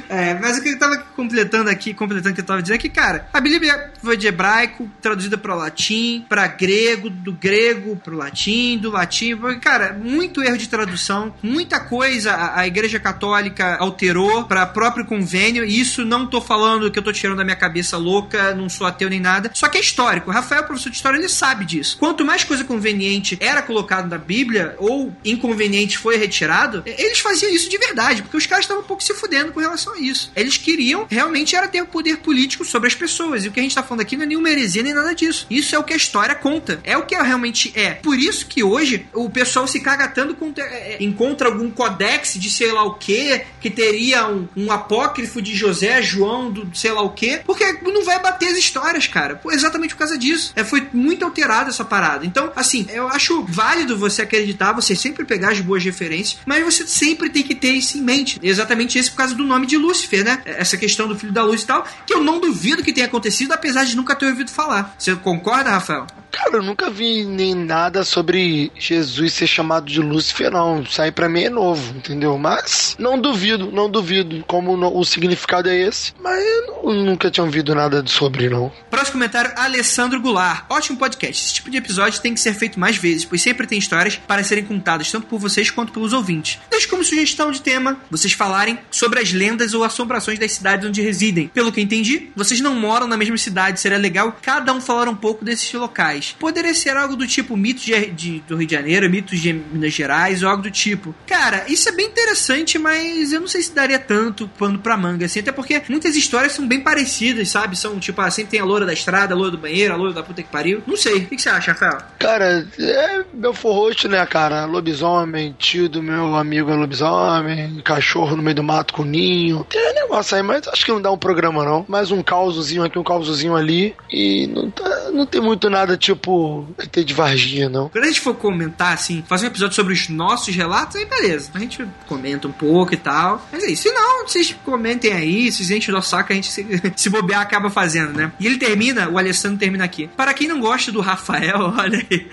É, 0.10 0.36
mas 0.36 0.58
o 0.58 0.64
que 0.64 0.70
eu 0.70 0.80
tava 0.80 0.98
completando 0.98 1.70
aqui, 1.70 1.94
completando 1.94 2.32
o 2.32 2.36
que 2.36 2.42
eu 2.42 2.46
tava 2.46 2.62
dizendo 2.62 2.76
é 2.76 2.80
que, 2.80 2.90
cara, 2.90 3.28
a 3.34 3.42
Bíblia 3.42 3.92
foi 4.02 4.16
de 4.16 4.28
hebraico, 4.28 4.90
traduzida 5.02 5.38
para 5.38 5.54
latim, 5.56 6.26
para 6.30 6.48
grego, 6.48 7.10
do 7.10 7.34
grego 7.34 7.96
pro 7.98 8.16
latim, 8.16 8.78
do 8.78 8.92
latim, 8.92 9.36
porque, 9.36 9.60
cara, 9.60 9.94
muito 9.94 10.42
erro 10.42 10.58
de 10.58 10.70
tradução, 10.70 11.34
muita 11.42 11.80
coisa 11.80 12.34
a, 12.34 12.60
a 12.62 12.68
Igreja 12.68 13.00
Católica 13.00 13.78
alterou 13.78 14.46
para 14.46 14.66
próprio 14.66 15.06
convênio, 15.06 15.66
e 15.66 15.80
isso 15.80 16.06
não 16.06 16.26
tô 16.26 16.40
falando 16.40 16.90
que 16.92 17.00
eu 17.00 17.04
tô 17.04 17.12
tirando 17.12 17.38
da 17.38 17.44
minha 17.44 17.56
cabeça 17.56 17.67
louca, 17.98 18.54
não 18.54 18.70
sou 18.70 18.88
ateu 18.88 19.10
nem 19.10 19.20
nada, 19.20 19.52
só 19.54 19.68
que 19.68 19.78
é 19.78 19.82
histórico. 19.82 20.30
O 20.30 20.34
Rafael, 20.34 20.64
professor 20.64 20.90
de 20.90 20.96
história, 20.96 21.18
ele 21.18 21.30
sabe 21.30 21.66
disso. 21.66 21.98
Quanto 21.98 22.26
mais 22.26 22.44
coisa 22.44 22.64
conveniente 22.64 23.38
era 23.40 23.62
colocado 23.62 24.10
na 24.10 24.18
Bíblia, 24.18 24.76
ou 24.80 25.14
inconveniente 25.24 25.98
foi 25.98 26.18
retirado, 26.18 26.84
eles 26.86 27.20
faziam 27.20 27.52
isso 27.52 27.70
de 27.70 27.78
verdade, 27.78 28.22
porque 28.22 28.38
os 28.38 28.46
caras 28.46 28.66
estavam 28.66 28.84
um 28.84 28.86
pouco 28.86 29.04
se 29.04 29.14
fudendo 29.14 29.52
com 29.52 29.60
relação 29.60 29.94
a 29.94 30.00
isso. 30.00 30.32
Eles 30.36 30.58
queriam 30.58 31.08
realmente 31.10 31.56
era 31.56 31.68
ter 31.68 31.84
poder 31.86 32.18
político 32.18 32.64
sobre 32.66 32.88
as 32.88 32.96
pessoas. 32.96 33.44
E 33.44 33.48
o 33.48 33.52
que 33.52 33.60
a 33.60 33.64
gente 33.64 33.76
tá 33.76 33.84
falando 33.84 34.02
aqui 34.02 34.16
não 34.16 34.24
é 34.24 34.28
nenhuma 34.28 34.50
heresia 34.50 34.84
nem 34.84 34.94
nada 34.94 35.14
disso. 35.14 35.46
Isso 35.50 35.76
é 35.76 35.80
o 35.80 35.84
que 35.84 35.94
a 35.94 35.98
história 35.98 36.36
conta. 36.36 36.80
É 36.84 36.98
o 36.98 37.06
que 37.06 37.16
realmente 37.16 37.72
é. 37.76 37.94
Por 37.94 38.18
isso 38.18 38.46
que 38.46 38.64
hoje 38.64 39.08
o 39.14 39.30
pessoal 39.30 39.68
se 39.68 39.80
caga 39.80 40.08
tanto 40.08 40.36
com, 40.36 40.54
é, 40.58 40.98
encontra 41.00 41.48
algum 41.48 41.70
codex 41.72 42.36
de 42.36 42.50
sei 42.50 42.72
lá 42.72 42.84
o 42.84 42.94
que, 42.94 43.42
que 43.60 43.70
teria 43.70 44.28
um, 44.28 44.48
um 44.56 44.72
apócrifo 44.72 45.42
de 45.42 45.56
José, 45.56 46.02
João, 46.02 46.52
do 46.52 46.70
sei 46.76 46.92
lá 46.92 47.02
o 47.02 47.10
que, 47.10 47.38
porque 47.46 47.57
não 47.84 48.04
vai 48.04 48.20
bater 48.22 48.50
as 48.50 48.58
histórias, 48.58 49.08
cara. 49.08 49.36
Pô, 49.36 49.52
exatamente 49.52 49.94
por 49.94 50.00
causa 50.00 50.18
disso. 50.18 50.52
É, 50.56 50.64
foi 50.64 50.88
muito 50.94 51.24
alterada 51.26 51.70
essa 51.70 51.84
parada. 51.86 52.26
Então, 52.26 52.52
assim, 52.56 52.86
eu 52.90 53.08
acho 53.08 53.44
válido 53.48 53.98
você 53.98 54.22
acreditar, 54.22 54.74
você 54.74 54.96
sempre 54.96 55.26
pegar 55.26 55.52
as 55.52 55.62
boas 55.62 55.84
referências, 55.84 56.40
mas 56.46 56.64
você 56.64 56.86
sempre 56.88 57.30
tem 57.30 57.44
que 57.44 57.56
ter 57.56 57.72
isso 57.72 57.98
em 57.98 58.02
mente. 58.02 58.40
Exatamente 58.42 58.98
isso 59.00 59.12
por 59.12 59.18
causa 59.18 59.36
do 59.36 59.44
nome 59.44 59.66
de 59.68 59.78
Lúcifer, 59.78 60.24
né? 60.24 60.42
Essa 60.46 60.78
questão 60.78 61.08
do 61.08 61.18
filho 61.18 61.32
da 61.32 61.44
luz 61.44 61.62
e 61.62 61.66
tal, 61.66 61.86
que 62.06 62.14
eu 62.14 62.24
não 62.24 62.40
duvido 62.40 62.84
que 62.84 62.94
tenha 62.94 63.08
acontecido, 63.08 63.52
apesar 63.54 63.86
de 63.86 63.96
nunca 63.96 64.16
ter 64.16 64.26
ouvido 64.28 64.52
falar. 64.52 64.96
Você 64.98 65.16
concorda, 65.16 65.70
Rafael? 65.72 66.06
Cara, 66.32 66.58
eu 66.58 66.64
nunca 66.64 66.90
vi 66.90 67.24
nem 67.26 67.56
nada 67.56 68.04
sobre 68.04 68.72
Jesus 68.78 69.34
ser 69.34 69.48
chamado 69.48 69.86
de 69.88 70.00
Lúcifer, 70.02 70.52
não. 70.52 70.82
Isso 70.82 71.02
aí 71.02 71.12
pra 71.12 71.28
mim 71.30 71.44
é 71.44 71.50
novo, 71.50 71.96
entendeu? 71.98 72.38
Mas 72.38 72.96
não 73.00 73.20
duvido, 73.20 73.72
não 73.72 73.90
duvido 73.90 74.44
como 74.46 74.74
o 74.76 75.04
significado 75.06 75.70
é 75.70 75.76
esse. 75.88 76.14
Mas 76.22 76.44
eu 76.44 76.84
nu- 76.84 77.06
nunca 77.06 77.32
tinha 77.32 77.47
ouvido 77.48 77.74
nada 77.76 78.04
sobre, 78.06 78.50
não. 78.50 78.72
Próximo 78.90 79.14
comentário, 79.14 79.52
Alessandro 79.56 80.22
Goulart. 80.22 80.66
Ótimo 80.70 80.98
podcast. 80.98 81.46
Esse 81.46 81.54
tipo 81.56 81.70
de 81.70 81.78
episódio 81.78 82.22
tem 82.22 82.34
que 82.34 82.40
ser 82.40 82.54
feito 82.54 82.80
mais 82.80 82.98
vezes, 82.98 83.26
pois 83.26 83.42
sempre 83.42 83.66
tem 83.68 83.78
histórias 83.80 84.16
para 84.16 84.44
serem 84.44 84.64
contadas, 84.64 85.12
tanto 85.12 85.28
por 85.28 85.40
vocês 85.40 85.70
quanto 85.72 85.92
pelos 85.92 86.14
ouvintes. 86.14 86.60
Deixe 86.70 86.88
como 86.88 87.04
sugestão 87.04 87.52
de 87.52 87.62
tema 87.62 87.98
vocês 88.12 88.34
falarem 88.34 88.78
sobre 88.92 89.20
as 89.20 89.32
lendas 89.32 89.74
ou 89.74 89.84
assombrações 89.84 90.40
das 90.40 90.52
cidades 90.52 90.88
onde 90.88 91.02
residem. 91.02 91.48
Pelo 91.48 91.72
que 91.72 91.82
entendi, 91.82 92.30
vocês 92.36 92.60
não 92.62 92.76
moram 92.76 93.08
na 93.08 93.18
mesma 93.18 93.38
cidade, 93.38 93.80
seria 93.80 93.98
legal 93.98 94.38
cada 94.42 94.74
um 94.74 94.82
falar 94.82 95.08
um 95.10 95.16
pouco 95.16 95.44
desses 95.44 95.72
locais. 95.74 96.36
Poderia 96.40 96.74
ser 96.74 96.96
algo 96.98 97.16
do 97.16 97.28
tipo 97.28 97.56
mitos 97.58 97.84
de, 97.84 98.06
de- 98.12 98.40
do 98.48 98.56
Rio 98.58 98.68
de 98.68 98.74
Janeiro, 98.74 99.10
mitos 99.10 99.40
de 99.40 99.54
Minas 99.54 99.94
Gerais, 99.94 100.44
ou 100.44 100.50
algo 100.50 100.64
do 100.64 100.72
tipo. 100.72 101.16
Cara, 101.26 101.66
isso 101.68 101.88
é 101.90 101.92
bem 101.92 102.08
interessante, 102.08 102.78
mas 102.78 103.32
eu 103.32 103.40
não 103.42 103.48
sei 103.48 103.62
se 103.62 103.72
daria 103.74 104.00
tanto 104.00 104.48
pano 104.58 104.80
pra 104.80 104.98
manga, 104.98 105.26
assim, 105.26 105.40
até 105.40 105.52
porque 105.52 105.82
muitas 105.90 106.16
histórias 106.16 106.54
são 106.54 106.68
bem 106.68 106.82
parecidas, 106.82 107.37
sabe? 107.46 107.78
São 107.78 108.00
tipo, 108.00 108.20
ah, 108.22 108.30
sempre 108.32 108.52
tem 108.52 108.60
a 108.60 108.66
loura 108.66 108.86
da 108.86 108.94
estrada, 108.94 109.34
a 109.34 109.38
loura 109.38 109.52
do 109.52 109.58
banheiro, 109.58 109.94
a 109.94 109.98
loura 109.98 110.14
da 110.14 110.24
puta 110.24 110.42
que 110.42 110.50
pariu. 110.50 110.82
Não 110.88 110.96
sei. 110.98 111.18
O 111.18 111.26
que 111.28 111.36
que 111.36 111.42
você 111.42 111.50
acha, 111.50 111.72
Rafael? 111.72 111.98
Cara, 112.20 112.68
é 112.80 113.24
meu 113.34 113.54
forrote, 113.54 114.08
né, 114.08 114.26
cara? 114.26 114.66
Lobisomem, 114.66 115.56
tio 115.58 115.90
do 115.90 116.02
meu 116.02 116.36
amigo 116.36 116.72
é 116.72 116.76
lobisomem, 116.76 117.82
cachorro 117.84 118.36
no 118.36 118.44
meio 118.44 118.56
do 118.56 118.64
mato 118.64 118.94
com 118.94 119.04
ninho. 119.04 119.66
Tem 119.70 119.94
negócio 119.94 120.36
aí, 120.36 120.44
mas 120.44 120.68
acho 120.68 120.86
que 120.86 120.92
não 120.92 121.02
dá 121.02 121.12
um 121.12 121.18
programa, 121.18 121.64
não. 121.64 121.86
Mais 121.88 122.12
um 122.12 122.22
causozinho 122.24 122.84
aqui, 122.84 122.98
um 123.00 123.04
causozinho 123.04 123.56
ali. 123.56 123.96
E 124.12 124.48
não, 124.48 124.70
tá- 124.72 125.12
não 125.14 125.26
tem 125.26 125.42
muito 125.42 125.70
nada 125.70 125.98
tipo 125.98 126.68
ET 126.80 127.04
de 127.04 127.14
Varginha, 127.14 127.70
não. 127.70 127.90
Quando 127.90 128.04
a 128.04 128.08
gente 128.08 128.22
for 128.22 128.36
comentar, 128.36 128.94
assim, 128.94 129.24
fazer 129.28 129.46
um 129.46 129.50
episódio 129.50 129.76
sobre 129.76 129.94
os 129.94 130.10
nossos 130.10 130.56
relatos, 130.56 130.96
aí 130.96 131.06
beleza. 131.06 131.52
A 131.54 131.60
gente 131.60 131.86
comenta 132.08 132.48
um 132.48 132.52
pouco 132.52 132.94
e 132.94 132.98
tal. 132.98 133.46
Mas 133.52 133.64
é 133.64 133.72
isso. 133.72 133.84
Se 133.84 133.92
não, 133.92 134.28
vocês 134.28 134.56
comentem 134.66 135.12
aí, 135.14 135.52
se 135.52 135.64
enchem 135.76 135.94
o 135.94 135.96
nosso 135.98 136.10
saco, 136.10 136.32
a 136.32 136.36
gente 136.36 136.52
se, 136.52 136.66
se 136.96 137.10
bobear 137.10 137.27
acaba 137.36 137.70
fazendo, 137.70 138.14
né? 138.14 138.32
E 138.40 138.46
ele 138.46 138.58
termina, 138.58 139.10
o 139.10 139.18
Alessandro 139.18 139.58
termina 139.58 139.84
aqui. 139.84 140.10
Para 140.16 140.34
quem 140.34 140.48
não 140.48 140.60
gosta 140.60 140.92
do 140.92 141.02
Rafael, 141.02 141.74
olha 141.78 142.06
aí, 142.10 142.28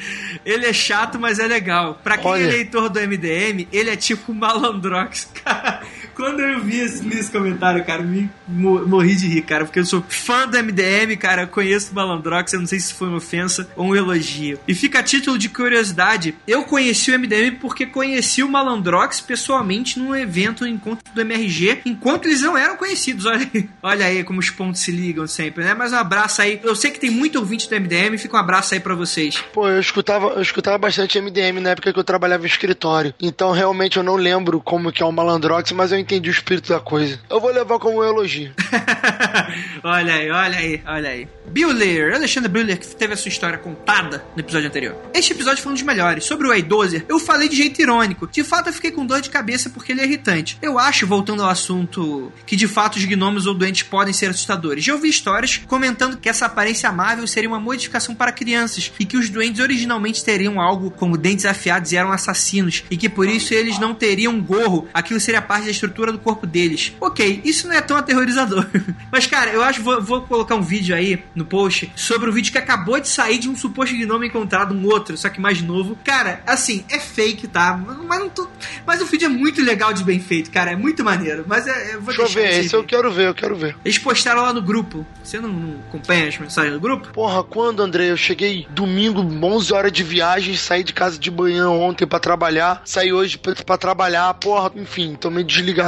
ele 0.44 0.66
é 0.66 0.72
chato, 0.72 1.18
mas 1.18 1.38
é 1.38 1.46
legal. 1.46 2.00
Pra 2.02 2.16
quem 2.18 2.30
Olha. 2.30 2.44
é 2.44 2.46
leitor 2.46 2.88
do 2.88 3.00
MDM, 3.00 3.66
ele 3.72 3.90
é 3.90 3.96
tipo 3.96 4.32
malandrox, 4.34 5.28
cara. 5.44 5.82
Quando 6.14 6.40
eu 6.40 6.60
vi 6.60 6.80
esse, 6.80 7.06
esse 7.08 7.30
comentário, 7.30 7.84
cara, 7.84 8.02
me 8.02 8.30
mo- 8.46 8.86
morri 8.86 9.14
de 9.16 9.26
rir, 9.28 9.42
cara, 9.42 9.64
porque 9.64 9.80
eu 9.80 9.84
sou 9.86 10.02
fã 10.08 10.46
do 10.46 10.56
MDM, 10.56 11.16
cara, 11.16 11.46
conheço 11.46 11.92
o 11.92 11.94
Malandrox, 11.94 12.52
eu 12.52 12.60
não 12.60 12.66
sei 12.66 12.78
se 12.80 12.94
foi 12.94 13.08
uma 13.08 13.16
ofensa 13.18 13.68
ou 13.76 13.86
um 13.88 13.96
elogio. 13.96 14.58
E 14.66 14.74
fica 14.74 15.00
a 15.00 15.02
título 15.02 15.36
de 15.38 15.48
curiosidade, 15.48 16.34
eu 16.46 16.64
conheci 16.64 17.10
o 17.10 17.18
MDM 17.18 17.56
porque 17.60 17.86
conheci 17.86 18.42
o 18.42 18.48
Malandrox 18.48 19.20
pessoalmente 19.20 19.98
num 19.98 20.14
evento, 20.14 20.64
um 20.64 20.66
encontro 20.66 21.04
do 21.14 21.20
MRG, 21.20 21.80
enquanto 21.84 22.26
eles 22.26 22.40
não 22.42 22.56
eram 22.56 22.76
conhecidos. 22.76 23.24
Olha 23.34 23.48
aí, 23.52 23.68
olha 23.82 24.06
aí 24.06 24.24
como 24.24 24.38
os 24.40 24.50
pontos 24.50 24.80
se 24.80 24.90
ligam 24.92 25.26
sempre, 25.26 25.64
né? 25.64 25.74
Mas 25.74 25.92
um 25.92 25.96
abraço 25.96 26.40
aí. 26.42 26.60
Eu 26.62 26.74
sei 26.76 26.90
que 26.90 27.00
tem 27.00 27.10
muito 27.10 27.38
ouvinte 27.38 27.68
do 27.68 27.74
MDM, 27.80 28.16
fica 28.18 28.36
um 28.36 28.40
abraço 28.40 28.74
aí 28.74 28.80
pra 28.80 28.94
vocês. 28.94 29.42
Pô, 29.52 29.68
eu 29.68 29.80
escutava, 29.80 30.26
eu 30.28 30.42
escutava 30.42 30.78
bastante 30.78 31.20
MDM 31.20 31.60
na 31.60 31.70
época 31.70 31.92
que 31.92 31.98
eu 31.98 32.04
trabalhava 32.04 32.44
em 32.44 32.46
escritório. 32.46 33.12
Então 33.20 33.50
realmente 33.52 33.96
eu 33.96 34.02
não 34.02 34.16
lembro 34.16 34.60
como 34.60 34.92
que 34.92 35.02
é 35.02 35.06
o 35.06 35.12
Malandrox, 35.12 35.72
mas 35.72 35.90
eu 35.92 35.98
entendi 36.04 36.28
o 36.28 36.32
espírito 36.32 36.68
da 36.68 36.80
coisa. 36.80 37.18
Eu 37.28 37.40
vou 37.40 37.50
levar 37.50 37.78
como 37.78 37.98
um 37.98 38.04
elogio. 38.04 38.52
Olha 39.82 40.14
aí, 40.14 40.30
olha 40.30 40.56
aí, 40.56 40.82
olha 40.86 41.10
aí. 41.10 41.28
Bueller, 41.46 42.14
Alexandre 42.14 42.50
Bueller, 42.50 42.78
que 42.78 42.86
teve 42.96 43.12
a 43.12 43.16
sua 43.16 43.28
história 43.28 43.58
contada 43.58 44.24
no 44.34 44.40
episódio 44.40 44.68
anterior. 44.68 44.96
Este 45.12 45.32
episódio 45.32 45.62
foi 45.62 45.72
um 45.72 45.74
dos 45.74 45.84
melhores. 45.84 46.24
Sobre 46.24 46.48
o 46.48 46.52
Eidozer, 46.52 47.04
eu 47.06 47.18
falei 47.18 47.48
de 47.48 47.56
jeito 47.56 47.82
irônico. 47.82 48.26
De 48.26 48.42
fato, 48.42 48.68
eu 48.68 48.72
fiquei 48.72 48.90
com 48.90 49.04
dor 49.04 49.20
de 49.20 49.28
cabeça 49.28 49.68
porque 49.68 49.92
ele 49.92 50.00
é 50.00 50.04
irritante. 50.04 50.58
Eu 50.62 50.78
acho, 50.78 51.06
voltando 51.06 51.42
ao 51.42 51.50
assunto, 51.50 52.32
que 52.46 52.56
de 52.56 52.66
fato 52.66 52.96
os 52.96 53.04
gnomos 53.04 53.46
ou 53.46 53.54
doentes 53.54 53.82
podem 53.82 54.12
ser 54.12 54.30
assustadores. 54.30 54.82
Já 54.82 54.94
ouvi 54.94 55.08
histórias 55.08 55.60
comentando 55.66 56.16
que 56.16 56.28
essa 56.28 56.46
aparência 56.46 56.88
amável 56.88 57.26
seria 57.26 57.48
uma 57.48 57.60
modificação 57.60 58.14
para 58.14 58.32
crianças 58.32 58.90
e 58.98 59.04
que 59.04 59.16
os 59.16 59.28
doentes 59.28 59.60
originalmente 59.60 60.24
teriam 60.24 60.60
algo 60.60 60.90
como 60.90 61.18
dentes 61.18 61.44
afiados 61.44 61.92
e 61.92 61.96
eram 61.96 62.10
assassinos 62.10 62.84
e 62.90 62.96
que 62.96 63.08
por 63.08 63.28
isso 63.28 63.52
eles 63.52 63.78
não 63.78 63.94
teriam 63.94 64.40
gorro. 64.40 64.88
Aquilo 64.94 65.20
seria 65.20 65.42
parte 65.42 65.66
da 65.66 65.70
estrutura 65.70 65.93
altura 65.94 66.10
do 66.10 66.18
corpo 66.18 66.46
deles. 66.46 66.92
Ok, 67.00 67.40
isso 67.44 67.68
não 67.68 67.74
é 67.76 67.80
tão 67.80 67.96
aterrorizador. 67.96 68.66
Mas, 69.10 69.26
cara, 69.26 69.52
eu 69.52 69.62
acho 69.62 69.80
vou, 69.80 70.02
vou 70.02 70.22
colocar 70.22 70.56
um 70.56 70.62
vídeo 70.62 70.94
aí 70.94 71.22
no 71.34 71.44
post 71.44 71.90
sobre 71.94 72.28
o 72.28 72.32
vídeo 72.32 72.50
que 72.50 72.58
acabou 72.58 72.98
de 72.98 73.08
sair 73.08 73.38
de 73.38 73.48
um 73.48 73.56
suposto 73.56 73.94
gnome 73.94 74.26
encontrado, 74.26 74.74
um 74.74 74.84
outro, 74.86 75.16
só 75.16 75.28
que 75.28 75.40
mais 75.40 75.62
novo. 75.62 75.96
Cara, 76.04 76.42
assim, 76.46 76.84
é 76.90 76.98
fake, 76.98 77.46
tá? 77.46 77.76
Mas, 78.06 78.18
não 78.18 78.28
tô... 78.28 78.48
mas 78.84 79.00
o 79.00 79.06
vídeo 79.06 79.26
é 79.26 79.28
muito 79.28 79.62
legal 79.62 79.92
de 79.92 80.02
bem 80.02 80.18
feito, 80.18 80.50
cara. 80.50 80.72
É 80.72 80.76
muito 80.76 81.04
maneiro. 81.04 81.44
Mas 81.46 81.66
é, 81.66 81.94
eu 81.94 82.02
vou 82.02 82.14
Deixa 82.14 82.22
eu 82.22 82.28
ver, 82.28 82.60
esse 82.60 82.74
eu 82.74 82.82
quero 82.82 83.10
ver, 83.12 83.28
eu 83.28 83.34
quero 83.34 83.54
ver. 83.54 83.76
Eles 83.84 83.98
postaram 83.98 84.42
lá 84.42 84.52
no 84.52 84.60
grupo. 84.60 85.06
Você 85.22 85.38
não, 85.38 85.48
não 85.48 85.80
acompanha 85.88 86.28
as 86.28 86.36
mensagens 86.36 86.74
do 86.74 86.80
grupo? 86.80 87.08
Porra, 87.12 87.44
quando, 87.44 87.80
André? 87.80 88.10
Eu 88.10 88.16
cheguei 88.16 88.66
domingo, 88.70 89.20
11 89.20 89.72
horas 89.72 89.92
de 89.92 90.02
viagem, 90.02 90.56
saí 90.56 90.82
de 90.82 90.92
casa 90.92 91.18
de 91.18 91.30
manhã 91.30 91.68
ontem 91.68 92.06
pra 92.06 92.18
trabalhar, 92.18 92.82
saí 92.84 93.12
hoje 93.12 93.38
pra 93.38 93.78
trabalhar, 93.78 94.32
porra, 94.34 94.72
enfim, 94.74 95.14
tô 95.14 95.30
meio 95.30 95.46
desligado. 95.46 95.83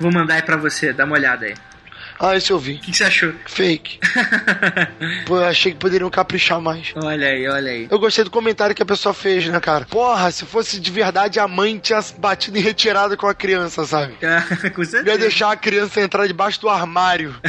Vou 0.00 0.12
mandar 0.12 0.34
aí 0.34 0.42
pra 0.42 0.56
você, 0.56 0.92
dá 0.92 1.04
uma 1.04 1.14
olhada 1.14 1.46
aí. 1.46 1.54
Ah, 2.24 2.36
esse 2.36 2.52
eu 2.52 2.58
vi. 2.58 2.74
O 2.74 2.78
que, 2.78 2.92
que 2.92 2.96
você 2.96 3.02
achou? 3.02 3.32
Fake. 3.46 3.98
Pô, 5.26 5.38
eu 5.38 5.44
achei 5.44 5.72
que 5.72 5.78
poderiam 5.78 6.08
caprichar 6.08 6.60
mais. 6.60 6.92
Olha 6.94 7.26
aí, 7.26 7.48
olha 7.48 7.72
aí. 7.72 7.88
Eu 7.90 7.98
gostei 7.98 8.22
do 8.22 8.30
comentário 8.30 8.76
que 8.76 8.82
a 8.82 8.86
pessoa 8.86 9.12
fez, 9.12 9.44
né, 9.48 9.58
cara? 9.58 9.86
Porra, 9.86 10.30
se 10.30 10.44
fosse 10.46 10.78
de 10.78 10.88
verdade, 10.88 11.40
a 11.40 11.48
mãe 11.48 11.80
tinha 11.80 11.98
batido 12.18 12.56
em 12.56 12.60
retirada 12.60 13.16
com 13.16 13.26
a 13.26 13.34
criança, 13.34 13.84
sabe? 13.84 14.14
Com 14.72 14.84
certeza. 14.84 15.10
Ia 15.10 15.18
deixar 15.18 15.50
a 15.50 15.56
criança 15.56 16.00
entrar 16.00 16.28
debaixo 16.28 16.60
do 16.60 16.68
armário. 16.68 17.34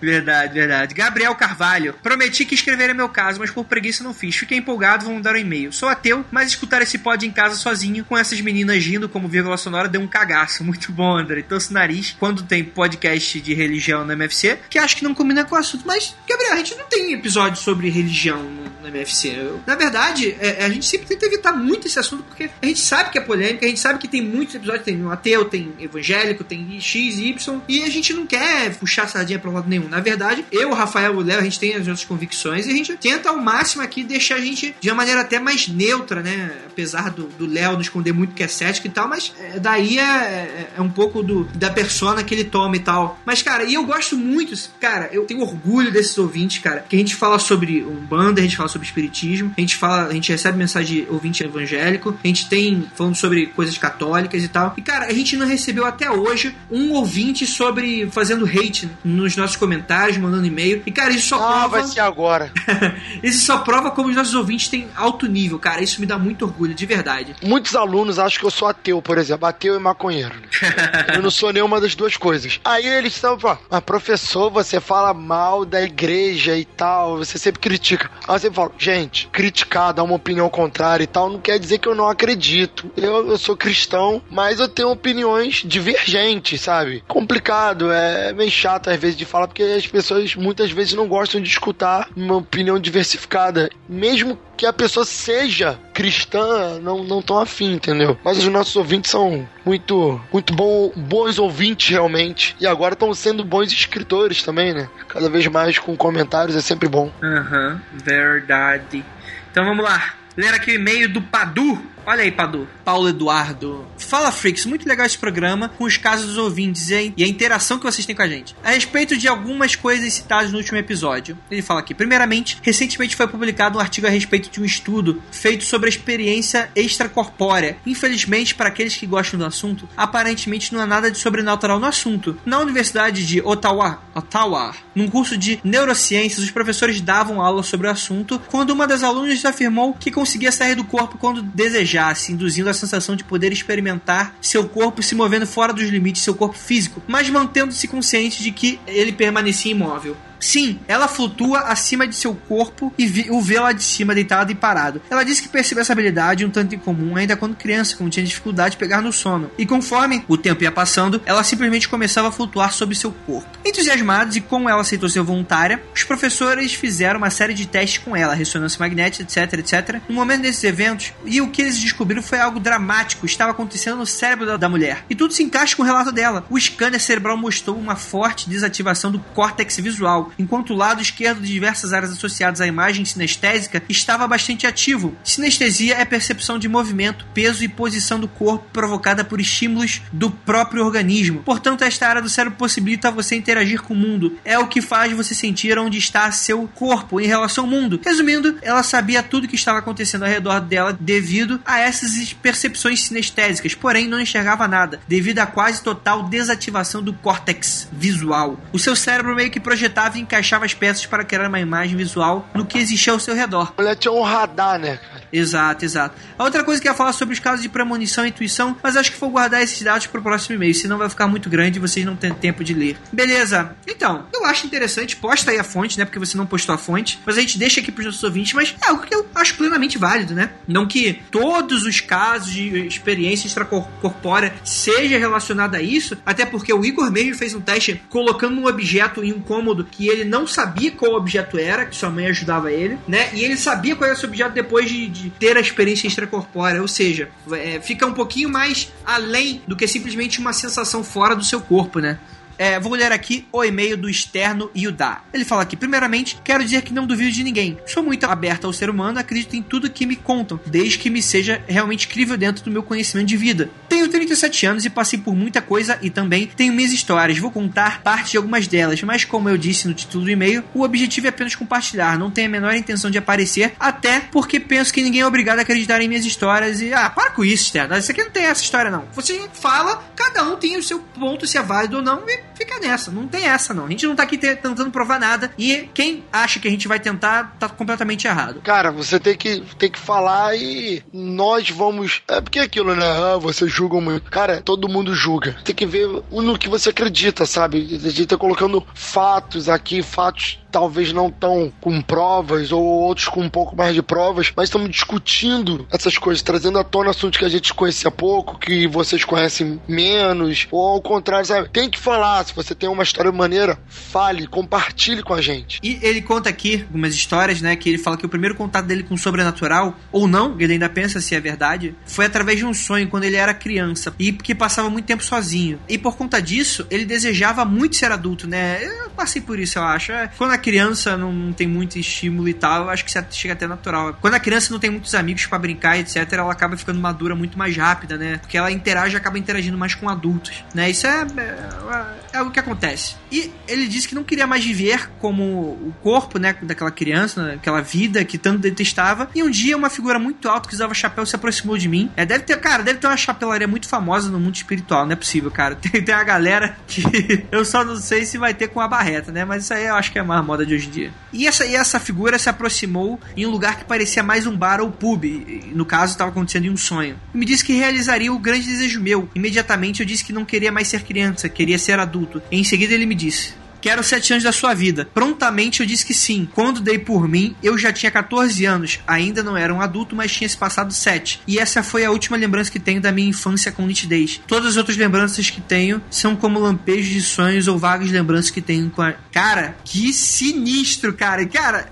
Verdade, 0.00 0.54
verdade. 0.54 0.94
Gabriel 0.94 1.34
Carvalho. 1.34 1.92
Prometi 2.02 2.46
que 2.46 2.54
escreveria 2.54 2.94
meu 2.94 3.10
caso, 3.10 3.38
mas 3.38 3.50
por 3.50 3.66
preguiça 3.66 4.02
não 4.02 4.14
fiz. 4.14 4.34
Fiquei 4.34 4.56
empolgado, 4.56 5.04
vou 5.04 5.12
mandar 5.12 5.34
um 5.34 5.36
e-mail. 5.36 5.70
Sou 5.74 5.90
ateu, 5.90 6.24
mas 6.30 6.48
escutar 6.48 6.80
esse 6.80 6.96
pod 6.96 7.26
em 7.26 7.30
casa 7.30 7.54
sozinho, 7.56 8.02
com 8.02 8.16
essas 8.16 8.40
meninas 8.40 8.82
rindo 8.82 9.10
como 9.10 9.28
vírgula 9.28 9.58
sonora, 9.58 9.90
deu 9.90 10.00
um 10.00 10.06
cagaço. 10.06 10.64
Muito 10.64 10.90
bom, 10.90 11.18
André. 11.18 11.42
Torço 11.42 11.70
o 11.70 11.74
nariz 11.74 12.16
quando 12.18 12.44
tem 12.44 12.64
podcast 12.64 13.38
de 13.42 13.52
religião 13.52 13.69
no 14.04 14.12
MFC, 14.12 14.58
que 14.68 14.78
acho 14.78 14.96
que 14.96 15.04
não 15.04 15.14
combina 15.14 15.44
com 15.44 15.54
o 15.54 15.58
assunto. 15.58 15.84
Mas, 15.86 16.14
Gabriel, 16.28 16.52
a 16.54 16.56
gente 16.56 16.74
não 16.76 16.84
tem 16.86 17.12
episódio 17.12 17.60
sobre 17.60 17.88
religião 17.88 18.42
no, 18.42 18.64
no 18.82 18.88
MFC. 18.88 19.28
Eu- 19.36 19.60
na 19.66 19.74
verdade, 19.76 20.36
é- 20.40 20.64
a 20.64 20.68
gente 20.68 20.86
sempre 20.86 21.06
tenta 21.06 21.26
evitar 21.26 21.52
muito 21.52 21.86
esse 21.86 21.98
assunto, 21.98 22.22
porque 22.24 22.50
a 22.60 22.66
gente 22.66 22.80
sabe 22.80 23.10
que 23.10 23.18
é 23.18 23.20
polêmica, 23.20 23.64
a 23.64 23.68
gente 23.68 23.80
sabe 23.80 23.98
que 23.98 24.08
tem 24.08 24.22
muitos 24.22 24.54
episódios, 24.54 24.84
tem 24.84 25.02
um 25.02 25.10
ateu, 25.10 25.44
tem 25.44 25.72
evangélico, 25.78 26.42
tem 26.44 26.80
X, 26.80 27.18
Y, 27.18 27.60
e 27.68 27.82
a 27.82 27.88
gente 27.90 28.12
não 28.12 28.26
quer 28.26 28.74
puxar 28.76 29.04
a 29.04 29.08
sardinha 29.08 29.38
pra 29.38 29.50
lado 29.50 29.68
nenhum. 29.68 29.88
Na 29.88 30.00
verdade, 30.00 30.44
eu, 30.50 30.70
o 30.70 30.74
Rafael 30.74 31.14
o 31.16 31.20
Léo, 31.22 31.38
a 31.40 31.44
gente 31.44 31.58
tem 31.58 31.74
as 31.74 31.86
nossas 31.86 32.04
convicções 32.04 32.66
e 32.66 32.70
a 32.70 32.74
gente 32.74 32.96
tenta 32.96 33.30
ao 33.30 33.36
máximo 33.38 33.82
aqui 33.82 34.02
deixar 34.04 34.36
a 34.36 34.40
gente 34.40 34.74
de 34.80 34.88
uma 34.88 34.96
maneira 34.96 35.20
até 35.20 35.38
mais 35.38 35.68
neutra, 35.68 36.22
né? 36.22 36.50
Apesar 36.66 37.10
do 37.10 37.24
do 37.30 37.46
Léo 37.46 37.72
não 37.74 37.80
esconder 37.80 38.12
muito 38.12 38.34
que 38.34 38.42
é 38.42 38.48
cético 38.48 38.86
e 38.86 38.90
tal, 38.90 39.08
mas 39.08 39.32
é, 39.38 39.58
daí 39.58 39.98
é, 39.98 40.02
é- 40.02 40.70
é 40.76 40.80
um 40.82 40.88
pouco 40.90 41.22
do, 41.22 41.44
da 41.54 41.70
persona 41.70 42.22
que 42.24 42.34
ele 42.34 42.44
toma 42.44 42.76
e 42.76 42.80
tal. 42.80 43.18
Mas, 43.24 43.42
cara, 43.42 43.49
e 43.64 43.74
eu 43.74 43.84
gosto 43.84 44.16
muito, 44.16 44.54
cara, 44.80 45.08
eu 45.12 45.24
tenho 45.24 45.40
orgulho 45.42 45.90
desses 45.90 46.16
ouvintes, 46.18 46.58
cara, 46.62 46.84
que 46.88 46.96
a 46.96 46.98
gente 46.98 47.14
fala 47.14 47.38
sobre 47.38 47.82
Umbanda, 47.82 48.40
a 48.40 48.44
gente 48.44 48.56
fala 48.56 48.68
sobre 48.68 48.86
espiritismo, 48.86 49.52
a 49.56 49.60
gente 49.60 49.76
fala, 49.76 50.06
a 50.06 50.12
gente 50.12 50.30
recebe 50.30 50.56
mensagem 50.58 51.04
de 51.04 51.10
ouvinte 51.10 51.42
evangélico, 51.42 52.16
a 52.22 52.26
gente 52.26 52.48
tem 52.48 52.84
falando 52.94 53.14
sobre 53.16 53.46
coisas 53.46 53.76
católicas 53.78 54.42
e 54.44 54.48
tal. 54.48 54.74
E, 54.76 54.82
cara, 54.82 55.06
a 55.06 55.12
gente 55.12 55.36
não 55.36 55.46
recebeu 55.46 55.84
até 55.84 56.10
hoje 56.10 56.54
um 56.70 56.92
ouvinte 56.92 57.46
sobre 57.46 58.08
fazendo 58.10 58.44
hate 58.46 58.88
nos 59.04 59.36
nossos 59.36 59.56
comentários, 59.56 60.16
mandando 60.18 60.46
e-mail. 60.46 60.82
E, 60.86 60.90
cara, 60.90 61.12
isso 61.12 61.28
só 61.28 61.36
Ah, 61.36 61.60
prova. 61.60 61.68
vai 61.68 61.84
ser 61.84 62.00
agora. 62.00 62.52
Isso 63.22 63.44
só 63.44 63.58
prova 63.58 63.90
como 63.90 64.08
os 64.08 64.16
nossos 64.16 64.34
ouvintes 64.34 64.68
têm 64.68 64.88
alto 64.96 65.26
nível, 65.26 65.58
cara. 65.58 65.82
Isso 65.82 66.00
me 66.00 66.06
dá 66.06 66.18
muito 66.18 66.44
orgulho, 66.44 66.74
de 66.74 66.86
verdade. 66.86 67.34
Muitos 67.42 67.74
alunos 67.74 68.18
acham 68.18 68.38
que 68.40 68.46
eu 68.46 68.50
sou 68.50 68.68
ateu, 68.68 69.00
por 69.02 69.18
exemplo, 69.18 69.46
ateu 69.46 69.74
e 69.76 69.78
maconheiro. 69.78 70.34
eu 71.14 71.22
não 71.22 71.30
sou 71.30 71.52
nenhuma 71.52 71.80
das 71.80 71.94
duas 71.94 72.16
coisas. 72.16 72.60
Aí 72.64 72.86
eles 72.86 73.14
estão, 73.14 73.38
mas 73.42 73.80
professor, 73.80 74.50
você 74.50 74.80
fala 74.80 75.14
mal 75.14 75.64
da 75.64 75.82
igreja 75.82 76.56
e 76.56 76.64
tal, 76.64 77.18
você 77.18 77.38
sempre 77.38 77.60
critica. 77.60 78.10
Aí 78.26 78.34
eu 78.34 78.38
sempre 78.38 78.56
falo, 78.56 78.72
gente, 78.78 79.28
criticar, 79.28 79.92
dar 79.92 80.02
uma 80.02 80.14
opinião 80.14 80.48
contrária 80.48 81.04
e 81.04 81.06
tal, 81.06 81.30
não 81.30 81.40
quer 81.40 81.58
dizer 81.58 81.78
que 81.78 81.88
eu 81.88 81.94
não 81.94 82.08
acredito. 82.08 82.90
Eu, 82.96 83.28
eu 83.28 83.38
sou 83.38 83.56
cristão, 83.56 84.22
mas 84.30 84.60
eu 84.60 84.68
tenho 84.68 84.90
opiniões 84.90 85.62
divergentes, 85.64 86.60
sabe? 86.60 87.02
Complicado, 87.08 87.90
é 87.92 88.32
meio 88.32 88.50
chato 88.50 88.90
às 88.90 88.96
vezes 88.98 89.16
de 89.16 89.24
falar, 89.24 89.46
porque 89.46 89.62
as 89.62 89.86
pessoas 89.86 90.34
muitas 90.34 90.70
vezes 90.70 90.94
não 90.94 91.08
gostam 91.08 91.40
de 91.40 91.48
escutar 91.48 92.08
uma 92.16 92.36
opinião 92.36 92.78
diversificada. 92.78 93.70
Mesmo 93.88 94.38
que 94.60 94.66
a 94.66 94.74
pessoa 94.74 95.06
seja 95.06 95.78
cristã, 95.94 96.78
não, 96.80 97.02
não 97.02 97.22
tão 97.22 97.38
afim, 97.38 97.72
entendeu? 97.72 98.18
Mas 98.22 98.36
os 98.36 98.44
nossos 98.44 98.76
ouvintes 98.76 99.10
são 99.10 99.48
muito, 99.64 100.20
muito 100.30 100.52
bom, 100.52 100.92
bons 100.94 101.38
ouvintes 101.38 101.88
realmente. 101.88 102.54
E 102.60 102.66
agora 102.66 102.92
estão 102.92 103.14
sendo 103.14 103.42
bons 103.42 103.72
escritores 103.72 104.42
também, 104.42 104.74
né? 104.74 104.86
Cada 105.08 105.30
vez 105.30 105.46
mais 105.46 105.78
com 105.78 105.96
comentários 105.96 106.54
é 106.54 106.60
sempre 106.60 106.90
bom. 106.90 107.10
Aham, 107.22 107.80
verdade. 108.04 109.02
Então 109.50 109.64
vamos 109.64 109.82
lá. 109.82 110.12
Ler 110.36 110.52
aqui 110.52 110.72
o 110.72 110.74
e-mail 110.74 111.10
do 111.10 111.22
Padu. 111.22 111.80
Olha 112.06 112.22
aí, 112.22 112.30
Padu. 112.30 112.66
Paulo 112.84 113.08
Eduardo. 113.08 113.86
Fala, 113.98 114.32
Freaks. 114.32 114.66
Muito 114.66 114.88
legal 114.88 115.06
esse 115.06 115.18
programa 115.18 115.68
com 115.68 115.84
os 115.84 115.96
casos 115.96 116.26
dos 116.26 116.38
ouvintes 116.38 116.90
e 116.90 117.14
a 117.22 117.26
interação 117.26 117.78
que 117.78 117.84
vocês 117.84 118.06
têm 118.06 118.16
com 118.16 118.22
a 118.22 118.28
gente. 118.28 118.56
A 118.64 118.70
respeito 118.70 119.16
de 119.16 119.28
algumas 119.28 119.76
coisas 119.76 120.12
citadas 120.12 120.50
no 120.50 120.58
último 120.58 120.78
episódio. 120.78 121.38
Ele 121.50 121.62
fala 121.62 121.80
aqui. 121.80 121.94
Primeiramente, 121.94 122.58
recentemente 122.62 123.16
foi 123.16 123.28
publicado 123.28 123.78
um 123.78 123.80
artigo 123.80 124.06
a 124.06 124.10
respeito 124.10 124.50
de 124.50 124.60
um 124.60 124.64
estudo 124.64 125.22
feito 125.30 125.64
sobre 125.64 125.88
a 125.88 125.90
experiência 125.90 126.70
extracorpórea. 126.74 127.76
Infelizmente, 127.86 128.54
para 128.54 128.68
aqueles 128.68 128.96
que 128.96 129.06
gostam 129.06 129.38
do 129.38 129.46
assunto, 129.46 129.88
aparentemente 129.96 130.72
não 130.72 130.80
há 130.80 130.86
nada 130.86 131.10
de 131.10 131.18
sobrenatural 131.18 131.78
no 131.78 131.86
assunto. 131.86 132.36
Na 132.44 132.58
Universidade 132.58 133.26
de 133.26 133.40
Ottawa, 133.40 134.02
Ottawa, 134.14 134.74
num 134.94 135.08
curso 135.08 135.36
de 135.36 135.60
neurociências, 135.62 136.44
os 136.44 136.50
professores 136.50 137.00
davam 137.00 137.40
aula 137.40 137.62
sobre 137.62 137.86
o 137.86 137.90
assunto 137.90 138.40
quando 138.48 138.70
uma 138.70 138.86
das 138.86 139.02
alunas 139.02 139.44
afirmou 139.44 139.94
que 139.94 140.10
conseguia 140.10 140.52
sair 140.52 140.74
do 140.74 140.84
corpo 140.84 141.18
quando 141.18 141.42
desejasse, 141.90 142.32
induzindo 142.32 142.70
a 142.70 142.74
sensação 142.74 143.16
de 143.16 143.24
poder 143.24 143.52
experimentar 143.52 144.36
seu 144.40 144.68
corpo 144.68 145.02
se 145.02 145.14
movendo 145.14 145.46
fora 145.46 145.72
dos 145.72 145.88
limites 145.88 146.22
seu 146.22 146.34
corpo 146.34 146.56
físico, 146.56 147.02
mas 147.08 147.28
mantendo-se 147.28 147.88
consciente 147.88 148.42
de 148.42 148.52
que 148.52 148.78
ele 148.86 149.12
permanecia 149.12 149.72
imóvel. 149.72 150.16
Sim, 150.40 150.80
ela 150.88 151.06
flutua 151.06 151.60
acima 151.60 152.06
de 152.06 152.16
seu 152.16 152.34
corpo 152.34 152.92
e 152.98 153.28
o 153.30 153.40
vê 153.40 153.60
lá 153.60 153.72
de 153.72 153.82
cima 153.82 154.14
deitado 154.14 154.50
e 154.50 154.54
parado. 154.54 155.00
Ela 155.10 155.22
disse 155.22 155.42
que 155.42 155.48
percebeu 155.48 155.82
essa 155.82 155.92
habilidade 155.92 156.44
um 156.44 156.50
tanto 156.50 156.74
incomum 156.74 157.16
ainda 157.16 157.36
quando 157.36 157.54
criança, 157.54 157.96
quando 157.96 158.10
tinha 158.10 158.24
dificuldade 158.24 158.72
de 158.72 158.76
pegar 158.78 159.00
no 159.02 159.12
sono. 159.12 159.50
E 159.58 159.66
conforme 159.66 160.24
o 160.26 160.36
tempo 160.36 160.62
ia 160.64 160.72
passando, 160.72 161.20
ela 161.26 161.44
simplesmente 161.44 161.88
começava 161.88 162.28
a 162.28 162.32
flutuar 162.32 162.72
sobre 162.72 162.94
seu 162.94 163.12
corpo. 163.12 163.48
Entusiasmados 163.64 164.36
e 164.36 164.40
como 164.40 164.68
ela 164.68 164.80
aceitou 164.80 165.08
ser 165.08 165.20
voluntária, 165.22 165.82
os 165.94 166.04
professores 166.04 166.72
fizeram 166.74 167.18
uma 167.18 167.30
série 167.30 167.54
de 167.54 167.66
testes 167.66 167.98
com 167.98 168.16
ela, 168.16 168.34
ressonância 168.34 168.78
magnética, 168.78 169.22
etc, 169.22 169.58
etc. 169.58 170.00
No 170.08 170.14
momento 170.14 170.42
desses 170.42 170.64
eventos, 170.64 171.12
e 171.24 171.40
o 171.40 171.50
que 171.50 171.62
eles 171.62 171.78
descobriram 171.78 172.22
foi 172.22 172.38
algo 172.38 172.58
dramático, 172.58 173.26
estava 173.26 173.50
acontecendo 173.50 173.96
no 173.98 174.06
cérebro 174.06 174.46
da- 174.46 174.56
da 174.56 174.68
mulher. 174.68 175.04
E 175.10 175.14
tudo 175.14 175.34
se 175.34 175.42
encaixa 175.42 175.76
com 175.76 175.82
o 175.82 175.86
relato 175.86 176.10
dela. 176.12 176.44
O 176.48 176.58
scanner 176.58 177.00
cerebral 177.00 177.36
mostrou 177.36 177.76
uma 177.76 177.96
forte 177.96 178.48
desativação 178.48 179.10
do 179.10 179.18
córtex 179.18 179.76
visual, 179.76 180.29
enquanto 180.38 180.70
o 180.70 180.76
lado 180.76 181.02
esquerdo 181.02 181.40
de 181.40 181.52
diversas 181.52 181.92
áreas 181.92 182.12
associadas 182.12 182.60
à 182.60 182.66
imagem 182.66 183.04
sinestésica 183.04 183.82
estava 183.88 184.26
bastante 184.26 184.66
ativo. 184.66 185.14
Sinestesia 185.22 185.96
é 185.96 186.04
percepção 186.04 186.58
de 186.58 186.68
movimento, 186.68 187.26
peso 187.34 187.64
e 187.64 187.68
posição 187.68 188.18
do 188.18 188.28
corpo 188.28 188.66
provocada 188.72 189.24
por 189.24 189.40
estímulos 189.40 190.02
do 190.12 190.30
próprio 190.30 190.84
organismo. 190.84 191.42
Portanto, 191.42 191.82
esta 191.82 192.06
área 192.06 192.22
do 192.22 192.28
cérebro 192.28 192.58
possibilita 192.58 193.10
você 193.10 193.36
interagir 193.36 193.82
com 193.82 193.94
o 193.94 193.96
mundo. 193.96 194.38
É 194.44 194.58
o 194.58 194.68
que 194.68 194.80
faz 194.80 195.12
você 195.12 195.34
sentir 195.34 195.78
onde 195.78 195.98
está 195.98 196.30
seu 196.32 196.68
corpo 196.74 197.20
em 197.20 197.26
relação 197.26 197.64
ao 197.64 197.70
mundo. 197.70 198.00
Resumindo, 198.04 198.58
ela 198.62 198.82
sabia 198.82 199.22
tudo 199.22 199.44
o 199.44 199.48
que 199.48 199.56
estava 199.56 199.78
acontecendo 199.78 200.22
ao 200.24 200.30
redor 200.30 200.60
dela 200.60 200.96
devido 200.98 201.60
a 201.64 201.78
essas 201.78 202.32
percepções 202.32 203.02
sinestésicas, 203.02 203.74
porém 203.74 204.06
não 204.06 204.20
enxergava 204.20 204.68
nada, 204.68 205.00
devido 205.08 205.40
à 205.40 205.46
quase 205.46 205.82
total 205.82 206.24
desativação 206.24 207.02
do 207.02 207.12
córtex 207.12 207.88
visual. 207.92 208.60
O 208.72 208.78
seu 208.78 208.94
cérebro 208.94 209.34
meio 209.34 209.50
que 209.50 209.60
projetava 209.60 210.18
encaixava 210.20 210.64
as 210.64 210.74
peças 210.74 211.06
para 211.06 211.24
criar 211.24 211.48
uma 211.48 211.60
imagem 211.60 211.96
visual 211.96 212.48
no 212.54 212.64
que 212.64 212.78
existia 212.78 213.12
ao 213.12 213.20
seu 213.20 213.34
redor. 213.34 213.72
Mulher 213.76 213.96
tinha 213.96 214.12
um 214.12 214.22
radar, 214.22 214.78
né, 214.78 214.96
cara? 214.96 215.20
Exato, 215.32 215.84
exato. 215.84 216.16
A 216.38 216.44
outra 216.44 216.64
coisa 216.64 216.80
que 216.80 216.88
eu 216.88 216.92
ia 216.92 216.96
falar 216.96 217.12
sobre 217.12 217.34
os 217.34 217.40
casos 217.40 217.62
de 217.62 217.68
premonição 217.68 218.24
e 218.24 218.30
intuição, 218.30 218.76
mas 218.82 218.96
acho 218.96 219.12
que 219.12 219.20
vou 219.20 219.30
guardar 219.30 219.62
esses 219.62 219.80
dados 219.82 220.06
para 220.06 220.20
o 220.20 220.22
próximo 220.22 220.56
e-mail, 220.56 220.74
senão 220.74 220.98
vai 220.98 221.08
ficar 221.08 221.26
muito 221.26 221.48
grande 221.48 221.78
e 221.78 221.80
vocês 221.80 222.04
não 222.04 222.16
têm 222.16 222.32
tempo 222.32 222.64
de 222.64 222.74
ler. 222.74 222.96
Beleza. 223.12 223.76
Então, 223.86 224.26
eu 224.32 224.44
acho 224.44 224.66
interessante, 224.66 225.16
posta 225.16 225.50
aí 225.50 225.58
a 225.58 225.64
fonte, 225.64 225.98
né? 225.98 226.04
Porque 226.04 226.18
você 226.18 226.36
não 226.36 226.46
postou 226.46 226.74
a 226.74 226.78
fonte, 226.78 227.18
mas 227.24 227.38
a 227.38 227.40
gente 227.40 227.58
deixa 227.58 227.80
aqui 227.80 227.92
para 227.92 228.00
os 228.00 228.06
nossos 228.06 228.22
ouvintes, 228.24 228.52
mas 228.52 228.74
é 228.84 228.88
algo 228.88 229.02
que 229.02 229.14
eu 229.14 229.26
acho 229.34 229.54
plenamente 229.54 229.98
válido, 229.98 230.34
né? 230.34 230.50
Não 230.66 230.86
que 230.86 231.22
todos 231.30 231.84
os 231.84 232.00
casos 232.00 232.52
de 232.52 232.86
experiência 232.86 233.46
extracorpórea 233.46 234.54
seja 234.64 235.18
relacionado 235.18 235.74
a 235.74 235.82
isso, 235.82 236.16
até 236.24 236.44
porque 236.44 236.72
o 236.72 236.84
Igor 236.84 237.10
mesmo 237.10 237.34
fez 237.34 237.54
um 237.54 237.60
teste 237.60 238.02
colocando 238.08 238.60
um 238.60 238.66
objeto 238.66 239.22
em 239.22 239.32
um 239.32 239.40
cômodo 239.40 239.84
que 239.84 240.08
ele 240.10 240.24
não 240.24 240.46
sabia 240.46 240.90
qual 240.90 241.14
objeto 241.14 241.58
era, 241.58 241.86
que 241.86 241.96
sua 241.96 242.10
mãe 242.10 242.26
ajudava 242.26 242.72
ele, 242.72 242.98
né? 243.06 243.30
E 243.32 243.44
ele 243.44 243.56
sabia 243.56 243.94
qual 243.94 244.06
era 244.08 244.16
esse 244.16 244.26
objeto 244.26 244.52
depois 244.52 244.88
de, 244.88 245.08
de 245.08 245.30
ter 245.30 245.56
a 245.56 245.60
experiência 245.60 246.06
extracorpórea, 246.06 246.80
ou 246.80 246.88
seja, 246.88 247.28
é, 247.52 247.80
fica 247.80 248.06
um 248.06 248.12
pouquinho 248.12 248.48
mais 248.48 248.92
além 249.04 249.62
do 249.66 249.76
que 249.76 249.86
simplesmente 249.86 250.38
uma 250.38 250.52
sensação 250.52 251.02
fora 251.04 251.34
do 251.34 251.44
seu 251.44 251.60
corpo, 251.60 252.00
né? 252.00 252.18
É, 252.60 252.78
vou 252.78 252.92
ler 252.92 253.10
aqui 253.10 253.46
o 253.50 253.64
e-mail 253.64 253.96
do 253.96 254.06
externo 254.06 254.70
Yudá. 254.76 255.22
Ele 255.32 255.46
fala 255.46 255.62
aqui: 255.62 255.74
primeiramente, 255.74 256.36
quero 256.44 256.62
dizer 256.62 256.82
que 256.82 256.92
não 256.92 257.06
duvido 257.06 257.30
de 257.30 257.42
ninguém. 257.42 257.78
Sou 257.86 258.02
muito 258.02 258.26
aberto 258.26 258.66
ao 258.66 258.72
ser 258.74 258.90
humano, 258.90 259.18
acredito 259.18 259.56
em 259.56 259.62
tudo 259.62 259.88
que 259.88 260.04
me 260.04 260.14
contam, 260.14 260.60
desde 260.66 260.98
que 260.98 261.08
me 261.08 261.22
seja 261.22 261.64
realmente 261.66 262.06
crível 262.06 262.36
dentro 262.36 262.62
do 262.62 262.70
meu 262.70 262.82
conhecimento 262.82 263.28
de 263.28 263.36
vida. 263.38 263.70
Tenho 263.88 264.06
37 264.06 264.66
anos 264.66 264.84
e 264.84 264.90
passei 264.90 265.18
por 265.18 265.34
muita 265.34 265.62
coisa 265.62 265.98
e 266.02 266.10
também 266.10 266.48
tenho 266.54 266.74
minhas 266.74 266.92
histórias. 266.92 267.38
Vou 267.38 267.50
contar 267.50 268.02
parte 268.02 268.32
de 268.32 268.36
algumas 268.36 268.66
delas, 268.66 269.02
mas 269.02 269.24
como 269.24 269.48
eu 269.48 269.56
disse 269.56 269.88
no 269.88 269.94
título 269.94 270.24
do 270.24 270.30
e-mail, 270.30 270.62
o 270.74 270.82
objetivo 270.82 271.28
é 271.28 271.30
apenas 271.30 271.54
compartilhar. 271.54 272.18
Não 272.18 272.30
tenho 272.30 272.48
a 272.48 272.50
menor 272.50 272.74
intenção 272.74 273.10
de 273.10 273.16
aparecer, 273.16 273.72
até 273.80 274.20
porque 274.20 274.60
penso 274.60 274.92
que 274.92 275.02
ninguém 275.02 275.22
é 275.22 275.26
obrigado 275.26 275.60
a 275.60 275.62
acreditar 275.62 276.02
em 276.02 276.08
minhas 276.08 276.26
histórias 276.26 276.82
e. 276.82 276.92
Ah, 276.92 277.08
para 277.08 277.30
com 277.30 277.42
isso, 277.42 277.64
externo. 277.64 277.96
Isso 277.96 278.10
aqui 278.10 278.22
não 278.22 278.30
tem 278.30 278.44
essa 278.44 278.62
história, 278.62 278.90
não. 278.90 279.06
Você 279.14 279.48
fala, 279.54 280.04
cada 280.14 280.44
um 280.44 280.56
tem 280.56 280.76
o 280.76 280.82
seu 280.82 280.98
ponto, 280.98 281.46
se 281.46 281.56
é 281.56 281.62
válido 281.62 281.96
ou 281.96 282.02
não, 282.02 282.22
e 282.28 282.49
fica 282.60 282.78
nessa. 282.78 283.10
Não 283.10 283.26
tem 283.26 283.46
essa, 283.46 283.72
não. 283.74 283.86
A 283.86 283.90
gente 283.90 284.06
não 284.06 284.14
tá 284.14 284.22
aqui 284.22 284.36
te- 284.36 284.54
tentando 284.56 284.90
provar 284.90 285.18
nada. 285.18 285.50
E 285.58 285.88
quem 285.94 286.22
acha 286.32 286.60
que 286.60 286.68
a 286.68 286.70
gente 286.70 286.86
vai 286.86 287.00
tentar, 287.00 287.56
tá 287.58 287.68
completamente 287.68 288.26
errado. 288.26 288.60
Cara, 288.60 288.90
você 288.92 289.18
tem 289.18 289.36
que, 289.36 289.60
tem 289.78 289.90
que 289.90 289.98
falar 289.98 290.56
e 290.56 291.02
nós 291.12 291.70
vamos. 291.70 292.22
É 292.28 292.40
porque 292.40 292.58
é 292.58 292.62
aquilo, 292.62 292.94
né? 292.94 293.04
Ah, 293.06 293.38
vocês 293.38 293.70
julgam 293.72 294.00
muito. 294.00 294.30
Cara, 294.30 294.60
todo 294.60 294.88
mundo 294.88 295.14
julga. 295.14 295.56
Tem 295.64 295.74
que 295.74 295.86
ver 295.86 296.06
no 296.30 296.58
que 296.58 296.68
você 296.68 296.90
acredita, 296.90 297.46
sabe? 297.46 298.00
A 298.04 298.08
gente 298.10 298.26
tá 298.26 298.36
colocando 298.36 298.86
fatos 298.94 299.68
aqui, 299.68 300.02
fatos 300.02 300.58
talvez 300.70 301.12
não 301.12 301.30
tão 301.30 301.72
com 301.80 302.00
provas 302.00 302.72
ou 302.72 302.82
outros 302.82 303.28
com 303.28 303.42
um 303.42 303.50
pouco 303.50 303.76
mais 303.76 303.94
de 303.94 304.02
provas, 304.02 304.52
mas 304.56 304.68
estamos 304.68 304.88
discutindo 304.90 305.86
essas 305.90 306.16
coisas, 306.16 306.42
trazendo 306.42 306.78
à 306.78 306.84
tona 306.84 307.10
assuntos 307.10 307.38
que 307.38 307.44
a 307.44 307.48
gente 307.48 307.72
conhecia 307.74 308.10
pouco, 308.10 308.58
que 308.58 308.86
vocês 308.86 309.24
conhecem 309.24 309.80
menos, 309.88 310.66
ou 310.70 310.86
ao 310.88 311.02
contrário, 311.02 311.46
sabe? 311.46 311.68
Tem 311.68 311.88
que 311.90 311.98
falar, 311.98 312.44
se 312.44 312.54
você 312.54 312.74
tem 312.74 312.88
uma 312.88 313.02
história 313.02 313.30
maneira, 313.32 313.78
fale, 313.88 314.46
compartilhe 314.46 315.22
com 315.22 315.34
a 315.34 315.40
gente. 315.40 315.80
E 315.82 315.98
ele 316.02 316.22
conta 316.22 316.48
aqui 316.48 316.84
algumas 316.86 317.14
histórias, 317.14 317.60
né? 317.60 317.76
Que 317.76 317.88
ele 317.88 317.98
fala 317.98 318.16
que 318.16 318.26
o 318.26 318.28
primeiro 318.28 318.54
contato 318.54 318.86
dele 318.86 319.02
com 319.02 319.14
o 319.14 319.18
sobrenatural, 319.18 319.96
ou 320.12 320.26
não, 320.26 320.56
ele 320.58 320.74
ainda 320.74 320.88
pensa 320.88 321.20
se 321.20 321.34
é 321.34 321.40
verdade, 321.40 321.94
foi 322.04 322.26
através 322.26 322.58
de 322.58 322.64
um 322.64 322.74
sonho 322.74 323.08
quando 323.08 323.24
ele 323.24 323.36
era 323.36 323.54
criança 323.54 324.14
e 324.18 324.32
que 324.32 324.54
passava 324.54 324.90
muito 324.90 325.06
tempo 325.06 325.24
sozinho. 325.24 325.78
E 325.88 325.98
por 325.98 326.16
conta 326.16 326.40
disso, 326.40 326.86
ele 326.90 327.04
desejava 327.04 327.64
muito 327.64 327.96
ser 327.96 328.12
adulto, 328.12 328.46
né? 328.46 328.82
Eu 328.82 329.10
passei 329.10 329.40
por 329.42 329.58
isso, 329.58 329.78
eu 329.78 329.82
acho. 329.82 330.12
É, 330.12 330.30
Quando 330.36 330.52
criança 330.60 331.16
não, 331.16 331.52
tem 331.52 331.66
muito 331.66 331.98
estímulo 331.98 332.48
e 332.48 332.54
tal, 332.54 332.88
acho 332.88 333.04
que 333.04 333.10
isso 333.10 333.24
chega 333.32 333.54
até 333.54 333.66
natural. 333.66 334.16
Quando 334.20 334.34
a 334.34 334.40
criança 334.40 334.72
não 334.72 334.78
tem 334.78 334.90
muitos 334.90 335.14
amigos 335.14 335.46
pra 335.46 335.58
brincar, 335.58 335.98
etc., 335.98 336.32
ela 336.32 336.52
acaba 336.52 336.76
ficando 336.76 337.00
madura 337.00 337.34
muito 337.34 337.58
mais 337.58 337.76
rápida, 337.76 338.16
né? 338.16 338.38
Porque 338.38 338.56
ela 338.56 338.70
interage 338.70 339.16
acaba 339.16 339.38
interagindo 339.38 339.76
mais 339.76 339.94
com 339.94 340.08
adultos, 340.08 340.64
né? 340.74 340.90
Isso 340.90 341.06
é, 341.06 341.26
é, 341.36 342.38
é 342.38 342.42
o 342.42 342.50
que 342.50 342.60
acontece. 342.60 343.16
E 343.30 343.52
ele 343.66 343.86
disse 343.86 344.08
que 344.08 344.14
não 344.14 344.24
queria 344.24 344.46
mais 344.46 344.64
viver 344.64 345.10
como 345.18 345.42
o 345.42 345.94
corpo, 346.02 346.38
né, 346.38 346.54
daquela 346.62 346.90
criança, 346.90 347.42
né, 347.42 347.54
aquela 347.54 347.80
vida 347.80 348.24
que 348.24 348.38
tanto 348.38 348.58
detestava. 348.58 349.28
E 349.34 349.42
um 349.42 349.50
dia 349.50 349.76
uma 349.76 349.90
figura 349.90 350.18
muito 350.18 350.48
alta 350.48 350.68
que 350.68 350.74
usava 350.74 350.94
chapéu 350.94 351.24
se 351.24 351.36
aproximou 351.36 351.78
de 351.78 351.88
mim. 351.88 352.10
É, 352.16 352.26
deve 352.26 352.44
ter, 352.44 352.56
cara, 352.58 352.82
deve 352.82 352.98
ter 352.98 353.06
uma 353.06 353.16
chapelaria 353.16 353.68
muito 353.68 353.88
famosa 353.88 354.30
no 354.30 354.38
mundo 354.38 354.54
espiritual, 354.54 355.04
não 355.04 355.12
é 355.12 355.16
possível, 355.16 355.50
cara. 355.50 355.76
Tem, 355.80 356.02
tem 356.02 356.14
uma 356.14 356.24
galera 356.24 356.76
que 356.86 357.02
eu 357.50 357.64
só 357.64 357.84
não 357.84 357.96
sei 357.96 358.24
se 358.24 358.36
vai 358.38 358.52
ter 358.52 358.68
com 358.68 358.80
a 358.80 358.88
barreta, 358.88 359.32
né? 359.32 359.44
Mas 359.44 359.64
isso 359.64 359.74
aí 359.74 359.86
eu 359.86 359.94
acho 359.94 360.12
que 360.12 360.18
é 360.18 360.22
mais 360.22 360.44
moda 360.50 360.66
de 360.66 360.74
hoje 360.74 360.88
em 360.88 360.90
dia. 360.90 361.12
E 361.32 361.46
essa, 361.46 361.64
e 361.64 361.76
essa 361.76 362.00
figura 362.00 362.36
se 362.36 362.48
aproximou 362.48 363.20
em 363.36 363.46
um 363.46 363.50
lugar 363.50 363.78
que 363.78 363.84
parecia 363.84 364.22
mais 364.22 364.46
um 364.46 364.56
bar 364.56 364.80
ou 364.80 364.90
pub. 364.90 365.24
E, 365.24 365.70
no 365.72 365.84
caso, 365.84 366.12
estava 366.12 366.30
acontecendo 366.30 366.66
em 366.66 366.70
um 366.70 366.76
sonho. 366.76 367.16
E 367.32 367.38
me 367.38 367.44
disse 367.44 367.64
que 367.64 367.72
realizaria 367.72 368.32
o 368.32 368.38
grande 368.38 368.66
desejo 368.66 369.00
meu. 369.00 369.28
Imediatamente 369.34 370.00
eu 370.00 370.06
disse 370.06 370.24
que 370.24 370.32
não 370.32 370.44
queria 370.44 370.72
mais 370.72 370.88
ser 370.88 371.02
criança, 371.02 371.48
queria 371.48 371.78
ser 371.78 372.00
adulto. 372.00 372.42
Em 372.50 372.64
seguida 372.64 372.94
ele 372.94 373.06
me 373.06 373.14
disse: 373.14 373.54
Quero 373.80 374.02
sete 374.02 374.32
anos 374.32 374.44
da 374.44 374.52
sua 374.52 374.74
vida. 374.74 375.08
Prontamente 375.12 375.80
eu 375.80 375.86
disse 375.86 376.04
que 376.04 376.14
sim. 376.14 376.48
Quando 376.54 376.80
dei 376.80 376.98
por 376.98 377.28
mim, 377.28 377.56
eu 377.62 377.78
já 377.78 377.92
tinha 377.92 378.10
14 378.10 378.64
anos. 378.64 379.00
Ainda 379.06 379.42
não 379.42 379.56
era 379.56 379.72
um 379.72 379.80
adulto, 379.80 380.14
mas 380.14 380.32
tinha 380.32 380.48
se 380.48 380.56
passado 380.56 380.92
sete. 380.92 381.40
E 381.46 381.58
essa 381.58 381.82
foi 381.82 382.04
a 382.04 382.10
última 382.10 382.36
lembrança 382.36 382.70
que 382.70 382.78
tenho 382.78 383.00
da 383.00 383.12
minha 383.12 383.28
infância 383.28 383.72
com 383.72 383.86
nitidez. 383.86 384.40
Todas 384.46 384.70
as 384.70 384.76
outras 384.76 384.96
lembranças 384.96 385.50
que 385.50 385.60
tenho 385.60 386.02
são 386.10 386.36
como 386.36 386.58
lampejos 386.58 387.08
de 387.08 387.22
sonhos 387.22 387.68
ou 387.68 387.78
vagas 387.78 388.10
lembranças 388.10 388.50
que 388.50 388.60
tenho 388.60 388.90
com 388.90 389.02
a. 389.02 389.12
Cara, 389.32 389.76
que 389.84 390.12
sinistro, 390.12 391.12
cara. 391.12 391.46
Cara. 391.46 391.88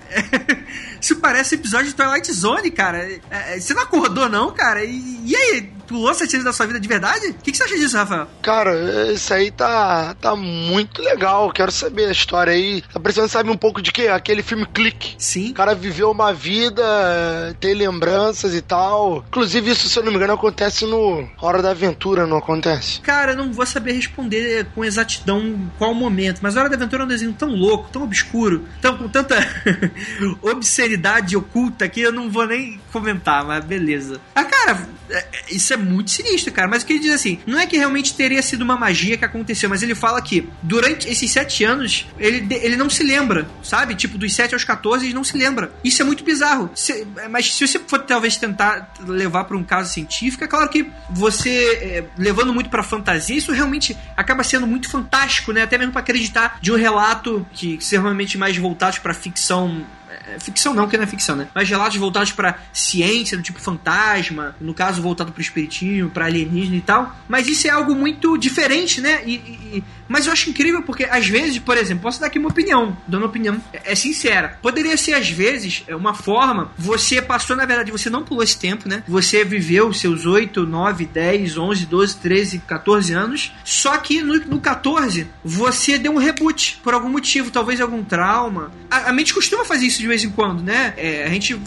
Isso 1.01 1.17
parece 1.17 1.55
episódio 1.55 1.87
de 1.87 1.95
Twilight 1.95 2.33
Zone, 2.33 2.71
cara. 2.71 2.99
É, 2.99 3.21
é, 3.31 3.61
Você 3.61 3.73
não 3.73 3.83
acordou, 3.83 4.29
não, 4.29 4.53
cara? 4.53 4.85
E, 4.85 5.21
e 5.25 5.37
aí, 5.37 5.71
pulou 5.89 6.09
anos 6.09 6.45
da 6.45 6.53
sua 6.53 6.67
vida 6.67 6.79
de 6.79 6.87
verdade? 6.89 7.29
O 7.29 7.35
que, 7.35 7.51
que 7.51 7.57
você 7.57 7.65
acha 7.65 7.77
disso, 7.77 7.97
Rafael? 7.97 8.29
Cara, 8.43 9.11
isso 9.13 9.33
aí 9.33 9.51
tá, 9.51 10.15
tá 10.21 10.37
muito 10.37 11.03
legal. 11.03 11.51
Quero 11.51 11.73
saber 11.73 12.07
a 12.07 12.13
história 12.13 12.53
aí. 12.53 12.83
Tá 12.93 13.01
precisando 13.01 13.29
saber 13.31 13.51
um 13.51 13.57
pouco 13.57 13.81
de 13.81 13.91
quê? 13.91 14.09
Aquele 14.09 14.43
filme 14.43 14.67
Clique. 14.67 15.15
Sim. 15.19 15.51
O 15.51 15.55
cara 15.55 15.75
viveu 15.75 16.11
uma 16.11 16.33
vida, 16.33 16.83
tem 17.59 17.75
lembranças 17.75 18.55
e 18.55 18.61
tal. 18.61 19.25
Inclusive, 19.29 19.71
isso, 19.71 19.89
se 19.89 19.99
eu 19.99 20.03
não 20.05 20.11
me 20.13 20.17
engano, 20.19 20.35
acontece 20.35 20.85
no 20.85 21.29
Hora 21.41 21.63
da 21.63 21.71
Aventura, 21.71 22.27
não 22.27 22.37
acontece? 22.37 23.01
Cara, 23.01 23.33
eu 23.33 23.37
não 23.37 23.53
vou 23.53 23.65
saber 23.67 23.93
responder 23.93 24.67
com 24.75 24.85
exatidão 24.85 25.71
qual 25.79 25.95
momento, 25.95 26.41
mas 26.43 26.57
Hora 26.57 26.69
da 26.69 26.77
Aventura 26.77 27.03
é 27.03 27.07
um 27.07 27.09
desenho 27.09 27.33
tão 27.33 27.49
louco, 27.51 27.89
tão 27.91 28.03
obscuro, 28.03 28.65
tão 28.81 28.97
com 28.99 29.09
tanta 29.09 29.37
obscenidade 30.43 31.37
oculta 31.37 31.89
que 31.89 32.01
eu 32.01 32.13
não 32.13 32.31
vou 32.31 32.47
nem 32.47 32.81
comentar, 32.93 33.45
mas 33.45 33.65
beleza. 33.65 34.21
Ah, 34.35 34.45
cara, 34.45 34.87
é- 35.11 35.19
é- 35.19 35.27
isso 35.51 35.73
é 35.73 35.77
muito 35.79 36.11
sinistro, 36.11 36.53
cara. 36.53 36.69
Mas 36.69 36.83
o 36.83 36.87
que 36.87 36.93
ele 36.95 37.01
diz 37.01 37.13
assim, 37.13 37.39
não 37.47 37.59
é 37.59 37.67
que 37.67 37.77
realmente 37.77 38.15
teria 38.15 38.43
sido 38.43 38.63
uma 38.63 38.77
magia 38.77 39.17
que 39.17 39.25
aconteceu, 39.25 39.69
mas 39.69 39.83
ele 39.83 39.95
fala 39.95 40.21
que 40.21 40.49
durante 40.63 41.09
esses 41.09 41.31
sete 41.31 41.65
anos, 41.65 42.07
ele, 42.19 42.47
ele 42.57 42.77
não 42.77 42.91
se 42.91 43.03
lembra, 43.03 43.49
sabe? 43.63 43.95
Tipo, 43.95 44.19
dos 44.19 44.35
7 44.35 44.55
aos 44.55 44.65
14, 44.65 45.07
ele 45.07 45.15
não 45.15 45.25
se 45.25 45.37
lembra. 45.37 45.73
Isso 45.83 46.03
é 46.03 46.05
muito 46.05 46.23
bizarro. 46.25 46.71
Se- 46.75 47.07
mas 47.31 47.53
se 47.55 47.67
você 47.67 47.79
for 47.79 48.01
talvez 48.01 48.37
tentar 48.37 48.93
levar 49.07 49.45
para 49.45 49.57
um 49.57 49.65
caso 49.65 49.93
científico, 49.93 50.45
é 50.45 50.47
claro 50.47 50.69
que 50.69 50.87
você, 51.11 51.51
é, 51.83 52.05
levando 52.17 52.53
muito 52.53 52.71
pra 52.71 52.83
fantasia, 52.83 53.37
isso 53.37 53.53
realmente 53.53 53.97
acaba 54.17 54.43
sendo 54.43 54.67
muito 54.67 54.89
fantástico, 54.89 55.53
né? 55.53 55.63
Até 55.63 55.77
mesmo 55.79 55.93
pra 55.93 56.01
acreditar 56.01 56.59
de 56.61 56.73
um 56.73 56.77
relato 56.77 57.47
que, 57.53 57.77
que 57.77 57.85
são 57.85 58.03
realmente 58.03 58.37
mais 58.39 58.57
voltados 58.57 58.99
pra 58.99 59.13
ficção 59.15 59.85
ficção 60.39 60.75
não, 60.75 60.89
que 60.89 60.97
não 60.97 61.05
é 61.05 61.07
ficção, 61.07 61.37
né? 61.37 61.49
Mas 61.55 61.69
relatos 61.69 61.97
voltados 61.97 62.33
pra 62.33 62.59
ciência, 62.73 63.37
do 63.37 63.43
tipo 63.43 63.61
fantasma, 63.61 64.55
no 64.61 64.75
caso 64.75 65.01
voltado 65.03 65.33
pro 65.33 65.41
espiritismo, 65.43 66.11
pra 66.11 66.27
alienígena 66.27 66.77
e 66.77 66.81
tal. 66.81 67.17
Mas 67.29 67.47
isso 67.49 67.67
é 67.67 67.71
algo 67.71 67.95
muito 67.95 68.37
diferente, 68.37 69.01
né? 69.01 69.23
E- 69.27 69.35
e- 69.35 69.85
mas 70.09 70.27
eu 70.27 70.33
acho 70.33 70.49
incrível 70.49 70.83
porque, 70.83 71.05
às 71.05 71.27
vezes, 71.27 71.59
por 71.59 71.77
exemplo, 71.77 72.03
posso 72.03 72.19
dar 72.21 72.29
aqui 72.29 72.39
uma 72.39 72.49
opinião, 72.49 72.97
dando 73.07 73.23
uma 73.23 73.29
opinião 73.29 73.61
é, 73.73 73.93
é 73.93 73.95
sincera. 73.95 74.59
Poderia 74.63 74.97
ser, 74.97 75.13
às 75.15 75.29
vezes, 75.29 75.85
é, 75.87 75.95
uma 75.95 76.15
forma, 76.15 76.71
você 76.79 77.21
passou, 77.21 77.55
na 77.57 77.67
verdade, 77.67 77.91
você 77.93 78.09
não 78.09 78.25
pulou 78.25 78.43
esse 78.43 78.59
tempo, 78.59 78.89
né? 78.89 79.03
Você 79.07 79.45
viveu 79.45 79.93
seus 79.93 80.25
8, 80.25 80.65
9, 80.67 81.05
10, 81.05 81.59
11, 81.59 81.85
12, 81.87 82.17
13, 82.17 82.59
14 82.61 83.13
anos. 83.13 83.53
Só 83.65 83.97
que 83.99 84.23
no, 84.23 84.35
no 84.41 84.61
14, 84.61 85.27
você 85.45 85.99
deu 85.99 86.13
um 86.13 86.17
reboot 86.19 86.81
por 86.83 86.95
algum 86.95 87.09
motivo, 87.11 87.51
talvez 87.51 87.81
algum 87.81 88.03
trauma. 88.03 88.71
A, 88.91 89.11
a 89.11 89.13
mente 89.13 89.35
costuma 89.35 89.65
fazer 89.65 89.87
isso 89.87 89.99
de 90.01 90.07
vez 90.07 90.18
em 90.25 90.31
quando, 90.31 90.63
né? 90.63 90.95
É, 90.97 91.25
a 91.25 91.29
gente 91.31 91.59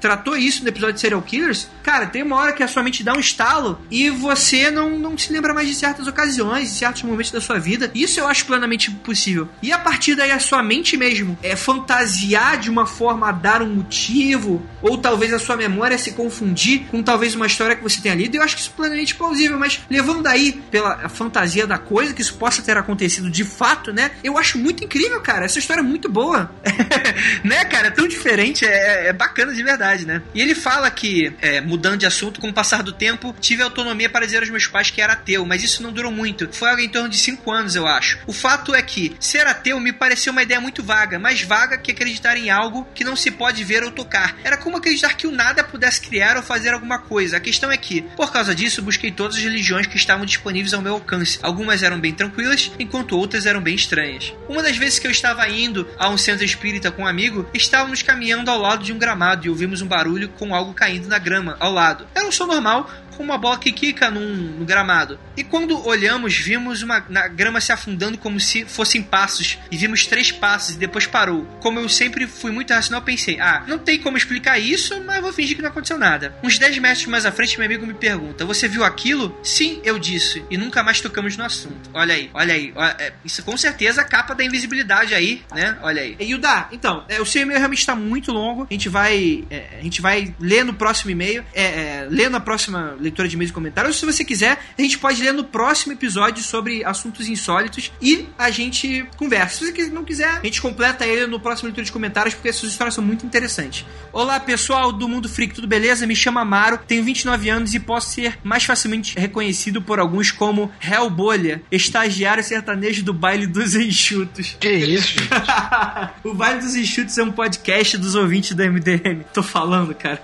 tratou 0.00 0.36
isso 0.36 0.62
no 0.62 0.68
episódio 0.68 0.94
de 0.94 1.00
Serial 1.00 1.22
Killers. 1.22 1.68
Cara, 1.82 2.06
tem 2.06 2.22
uma 2.22 2.36
hora 2.36 2.52
que 2.52 2.62
a 2.62 2.68
sua 2.68 2.82
mente 2.82 3.04
dá 3.04 3.14
um 3.14 3.20
estalo 3.20 3.80
e 3.90 4.10
você 4.10 4.70
não, 4.70 4.98
não 4.98 5.16
se 5.16 5.32
lembra 5.32 5.54
mais 5.54 5.68
de 5.68 5.74
certas 5.74 6.06
ocasiões, 6.06 6.70
de 6.70 6.74
certos 6.74 7.02
momentos 7.02 7.30
da 7.30 7.40
sua 7.40 7.58
vida. 7.58 7.90
Isso 7.94 8.18
eu 8.18 8.26
acho 8.26 8.44
plenamente 8.46 8.90
possível. 8.90 9.48
E 9.62 9.72
a 9.72 9.78
partir 9.78 10.14
daí 10.14 10.30
a 10.30 10.40
sua 10.40 10.62
mente 10.62 10.96
mesmo 10.96 11.38
é 11.42 11.54
fantasiar 11.54 12.58
de 12.58 12.68
uma 12.68 12.86
forma 12.86 13.28
a 13.28 13.32
dar 13.32 13.62
um 13.62 13.74
motivo, 13.74 14.62
ou 14.80 14.98
talvez 14.98 15.32
a 15.32 15.38
sua 15.38 15.56
memória 15.56 15.96
se 15.96 16.12
confundir 16.12 16.86
com 16.90 17.02
talvez 17.02 17.34
uma 17.34 17.46
história 17.46 17.76
que 17.76 17.82
você 17.82 18.00
tenha 18.00 18.14
lido. 18.14 18.36
Eu 18.36 18.42
acho 18.42 18.56
que 18.56 18.62
isso 18.62 18.70
é 18.74 18.76
plenamente 18.76 19.14
plausível, 19.14 19.58
mas 19.58 19.80
levando 19.88 20.22
daí 20.22 20.52
pela 20.70 21.08
fantasia 21.08 21.66
da 21.66 21.78
coisa, 21.78 22.12
que 22.12 22.22
isso 22.22 22.34
possa 22.34 22.60
ter 22.62 22.76
acontecido 22.76 23.30
de 23.30 23.44
fato, 23.44 23.92
né? 23.92 24.10
Eu 24.24 24.36
acho 24.36 24.58
muito 24.58 24.84
incrível, 24.84 25.20
cara. 25.20 25.44
Essa 25.44 25.58
história 25.58 25.80
é 25.80 25.84
muito 25.84 26.08
boa. 26.08 26.50
né, 27.44 27.64
cara? 27.64 27.90
Tão 27.94 28.08
diferente, 28.08 28.64
é, 28.64 29.08
é 29.08 29.12
bacana 29.12 29.54
de 29.54 29.62
verdade, 29.62 30.06
né? 30.06 30.22
E 30.34 30.40
ele 30.40 30.54
fala 30.54 30.90
que, 30.90 31.32
é, 31.40 31.60
mudando 31.60 31.98
de 31.98 32.06
assunto, 32.06 32.40
com 32.40 32.48
o 32.48 32.52
passar 32.52 32.82
do 32.82 32.92
tempo, 32.92 33.34
tive 33.40 33.62
autonomia 33.62 34.08
para 34.08 34.24
dizer 34.24 34.38
aos 34.38 34.50
meus 34.50 34.66
pais 34.66 34.90
que 34.90 35.00
era 35.00 35.12
ateu, 35.12 35.44
mas 35.44 35.62
isso 35.62 35.82
não 35.82 35.92
durou 35.92 36.10
muito. 36.10 36.48
Foi 36.52 36.70
algo 36.70 36.80
em 36.80 36.88
torno 36.88 37.08
de 37.08 37.18
5 37.18 37.50
anos, 37.50 37.74
eu 37.74 37.86
acho. 37.86 38.18
O 38.26 38.32
fato 38.32 38.74
é 38.74 38.82
que 38.82 39.14
ser 39.20 39.46
ateu 39.46 39.78
me 39.80 39.92
pareceu 39.92 40.32
uma 40.32 40.42
ideia 40.42 40.60
muito 40.60 40.82
vaga, 40.82 41.18
mais 41.18 41.42
vaga 41.42 41.78
que 41.78 41.90
acreditar 41.90 42.36
em 42.36 42.50
algo 42.50 42.86
que 42.94 43.04
não 43.04 43.16
se 43.16 43.30
pode 43.30 43.62
ver 43.64 43.82
ou 43.82 43.90
tocar. 43.90 44.36
Era 44.44 44.56
como 44.56 44.76
acreditar 44.76 45.14
que 45.14 45.26
o 45.26 45.32
nada 45.32 45.64
pudesse 45.64 46.00
criar 46.00 46.36
ou 46.36 46.42
fazer 46.42 46.74
alguma 46.74 46.98
coisa. 46.98 47.36
A 47.36 47.40
questão 47.40 47.70
é 47.70 47.76
que, 47.76 48.02
por 48.16 48.32
causa 48.32 48.54
disso, 48.54 48.82
busquei 48.82 49.10
todas 49.10 49.36
as 49.36 49.42
religiões 49.42 49.86
que 49.86 49.96
estavam 49.96 50.24
disponíveis 50.24 50.74
ao 50.74 50.82
meu 50.82 50.94
alcance. 50.94 51.38
Algumas 51.42 51.82
eram 51.82 52.00
bem 52.00 52.12
tranquilas, 52.12 52.70
enquanto 52.78 53.16
outras 53.16 53.46
eram 53.46 53.60
bem 53.60 53.74
estranhas. 53.74 54.32
Uma 54.48 54.62
das 54.62 54.76
vezes 54.76 54.98
que 54.98 55.06
eu 55.06 55.10
estava 55.10 55.48
indo 55.48 55.88
a 55.98 56.08
um 56.08 56.18
centro 56.18 56.44
espírita 56.44 56.90
com 56.90 57.02
um 57.02 57.06
amigo, 57.06 57.48
estava 57.54 57.81
estávamos 57.82 58.02
caminhando 58.02 58.48
ao 58.48 58.60
lado 58.60 58.84
de 58.84 58.92
um 58.92 58.98
gramado 58.98 59.44
e 59.44 59.50
ouvimos 59.50 59.82
um 59.82 59.88
barulho 59.88 60.28
com 60.28 60.54
algo 60.54 60.72
caindo 60.72 61.08
na 61.08 61.18
grama 61.18 61.56
ao 61.58 61.72
lado. 61.72 62.06
Era 62.14 62.26
um 62.26 62.30
som 62.30 62.46
normal, 62.46 62.88
com 63.16 63.22
uma 63.22 63.38
bola 63.38 63.58
que 63.58 63.72
quica 63.72 64.10
num, 64.10 64.58
no 64.58 64.64
gramado. 64.64 65.18
E 65.36 65.44
quando 65.44 65.86
olhamos, 65.86 66.36
vimos 66.36 66.82
uma 66.82 67.00
grama 67.00 67.60
se 67.60 67.72
afundando 67.72 68.18
como 68.18 68.40
se 68.40 68.64
fossem 68.64 69.02
passos. 69.02 69.58
E 69.70 69.76
vimos 69.76 70.06
três 70.06 70.30
passos 70.30 70.74
e 70.74 70.78
depois 70.78 71.06
parou. 71.06 71.44
Como 71.60 71.78
eu 71.78 71.88
sempre 71.88 72.26
fui 72.26 72.50
muito 72.50 72.72
racional, 72.72 73.02
pensei: 73.02 73.40
ah, 73.40 73.64
não 73.66 73.78
tem 73.78 73.98
como 73.98 74.16
explicar 74.16 74.58
isso, 74.58 75.02
mas 75.04 75.20
vou 75.20 75.32
fingir 75.32 75.56
que 75.56 75.62
não 75.62 75.70
aconteceu 75.70 75.98
nada. 75.98 76.34
Uns 76.42 76.58
10 76.58 76.78
metros 76.78 77.06
mais 77.06 77.26
à 77.26 77.32
frente, 77.32 77.56
meu 77.58 77.66
amigo 77.66 77.86
me 77.86 77.94
pergunta: 77.94 78.44
Você 78.44 78.68
viu 78.68 78.84
aquilo? 78.84 79.38
Sim, 79.42 79.80
eu 79.84 79.98
disse. 79.98 80.44
E 80.50 80.56
nunca 80.56 80.82
mais 80.82 81.00
tocamos 81.00 81.36
no 81.36 81.44
assunto. 81.44 81.90
Olha 81.94 82.14
aí, 82.14 82.30
olha 82.34 82.54
aí. 82.54 82.72
Ó, 82.74 82.84
é, 82.84 83.12
isso 83.24 83.42
com 83.42 83.56
certeza 83.56 84.02
a 84.02 84.04
capa 84.04 84.34
da 84.34 84.44
invisibilidade 84.44 85.14
aí, 85.14 85.42
né? 85.52 85.78
Olha 85.82 86.02
aí. 86.02 86.16
E 86.18 86.24
Yudá, 86.24 86.68
então, 86.72 87.04
é, 87.08 87.20
o 87.20 87.26
seu 87.26 87.42
e-mail 87.42 87.58
realmente 87.58 87.80
está 87.80 87.94
muito 87.94 88.32
longo. 88.32 88.66
A 88.70 88.72
gente 88.72 88.88
vai. 88.88 89.44
é, 89.50 89.78
a 89.78 89.82
gente 89.82 90.00
vai 90.00 90.34
ler 90.38 90.64
no 90.64 90.74
próximo 90.74 91.10
e-mail. 91.10 91.44
É, 91.54 91.62
é, 91.62 92.06
ler 92.08 92.30
na 92.30 92.40
próxima 92.40 92.96
leitura 93.02 93.28
de 93.28 93.34
e-mails 93.34 93.50
e 93.50 93.54
comentários. 93.54 93.94
Ou 93.94 94.00
se 94.00 94.06
você 94.06 94.24
quiser, 94.24 94.58
a 94.78 94.82
gente 94.82 94.98
pode 94.98 95.22
ler 95.22 95.32
no 95.32 95.44
próximo 95.44 95.92
episódio 95.92 96.42
sobre 96.42 96.84
assuntos 96.84 97.28
insólitos 97.28 97.92
e 98.00 98.26
a 98.38 98.50
gente 98.50 99.06
conversa. 99.16 99.64
Se 99.64 99.72
você 99.72 99.90
não 99.90 100.04
quiser, 100.04 100.38
a 100.38 100.44
gente 100.44 100.62
completa 100.62 101.06
ele 101.06 101.26
no 101.26 101.40
próximo 101.40 101.66
leitura 101.66 101.84
de 101.84 101.92
comentários, 101.92 102.34
porque 102.34 102.48
essas 102.48 102.70
histórias 102.70 102.94
são 102.94 103.04
muito 103.04 103.26
interessantes. 103.26 103.84
Olá, 104.12 104.38
pessoal 104.38 104.92
do 104.92 105.08
Mundo 105.08 105.28
Freak, 105.28 105.54
tudo 105.54 105.66
beleza? 105.66 106.06
Me 106.06 106.14
chamo 106.14 106.38
Amaro, 106.38 106.78
tenho 106.78 107.04
29 107.04 107.48
anos 107.48 107.74
e 107.74 107.80
posso 107.80 108.10
ser 108.10 108.38
mais 108.42 108.64
facilmente 108.64 109.18
reconhecido 109.18 109.82
por 109.82 109.98
alguns 109.98 110.30
como 110.30 110.70
Hell 110.80 111.10
Bolha, 111.10 111.62
estagiário 111.70 112.42
sertanejo 112.44 113.02
do 113.02 113.12
Baile 113.12 113.46
dos 113.46 113.74
Enxutos. 113.74 114.56
Que 114.60 114.70
isso, 114.70 115.08
gente? 115.18 115.28
o 116.24 116.34
Baile 116.34 116.60
dos 116.60 116.74
Enxutos 116.74 117.16
é 117.18 117.22
um 117.22 117.32
podcast 117.32 117.96
dos 117.98 118.14
ouvintes 118.14 118.54
do 118.54 118.62
MDM. 118.62 119.24
Tô 119.32 119.42
falando, 119.42 119.94
cara. 119.94 120.20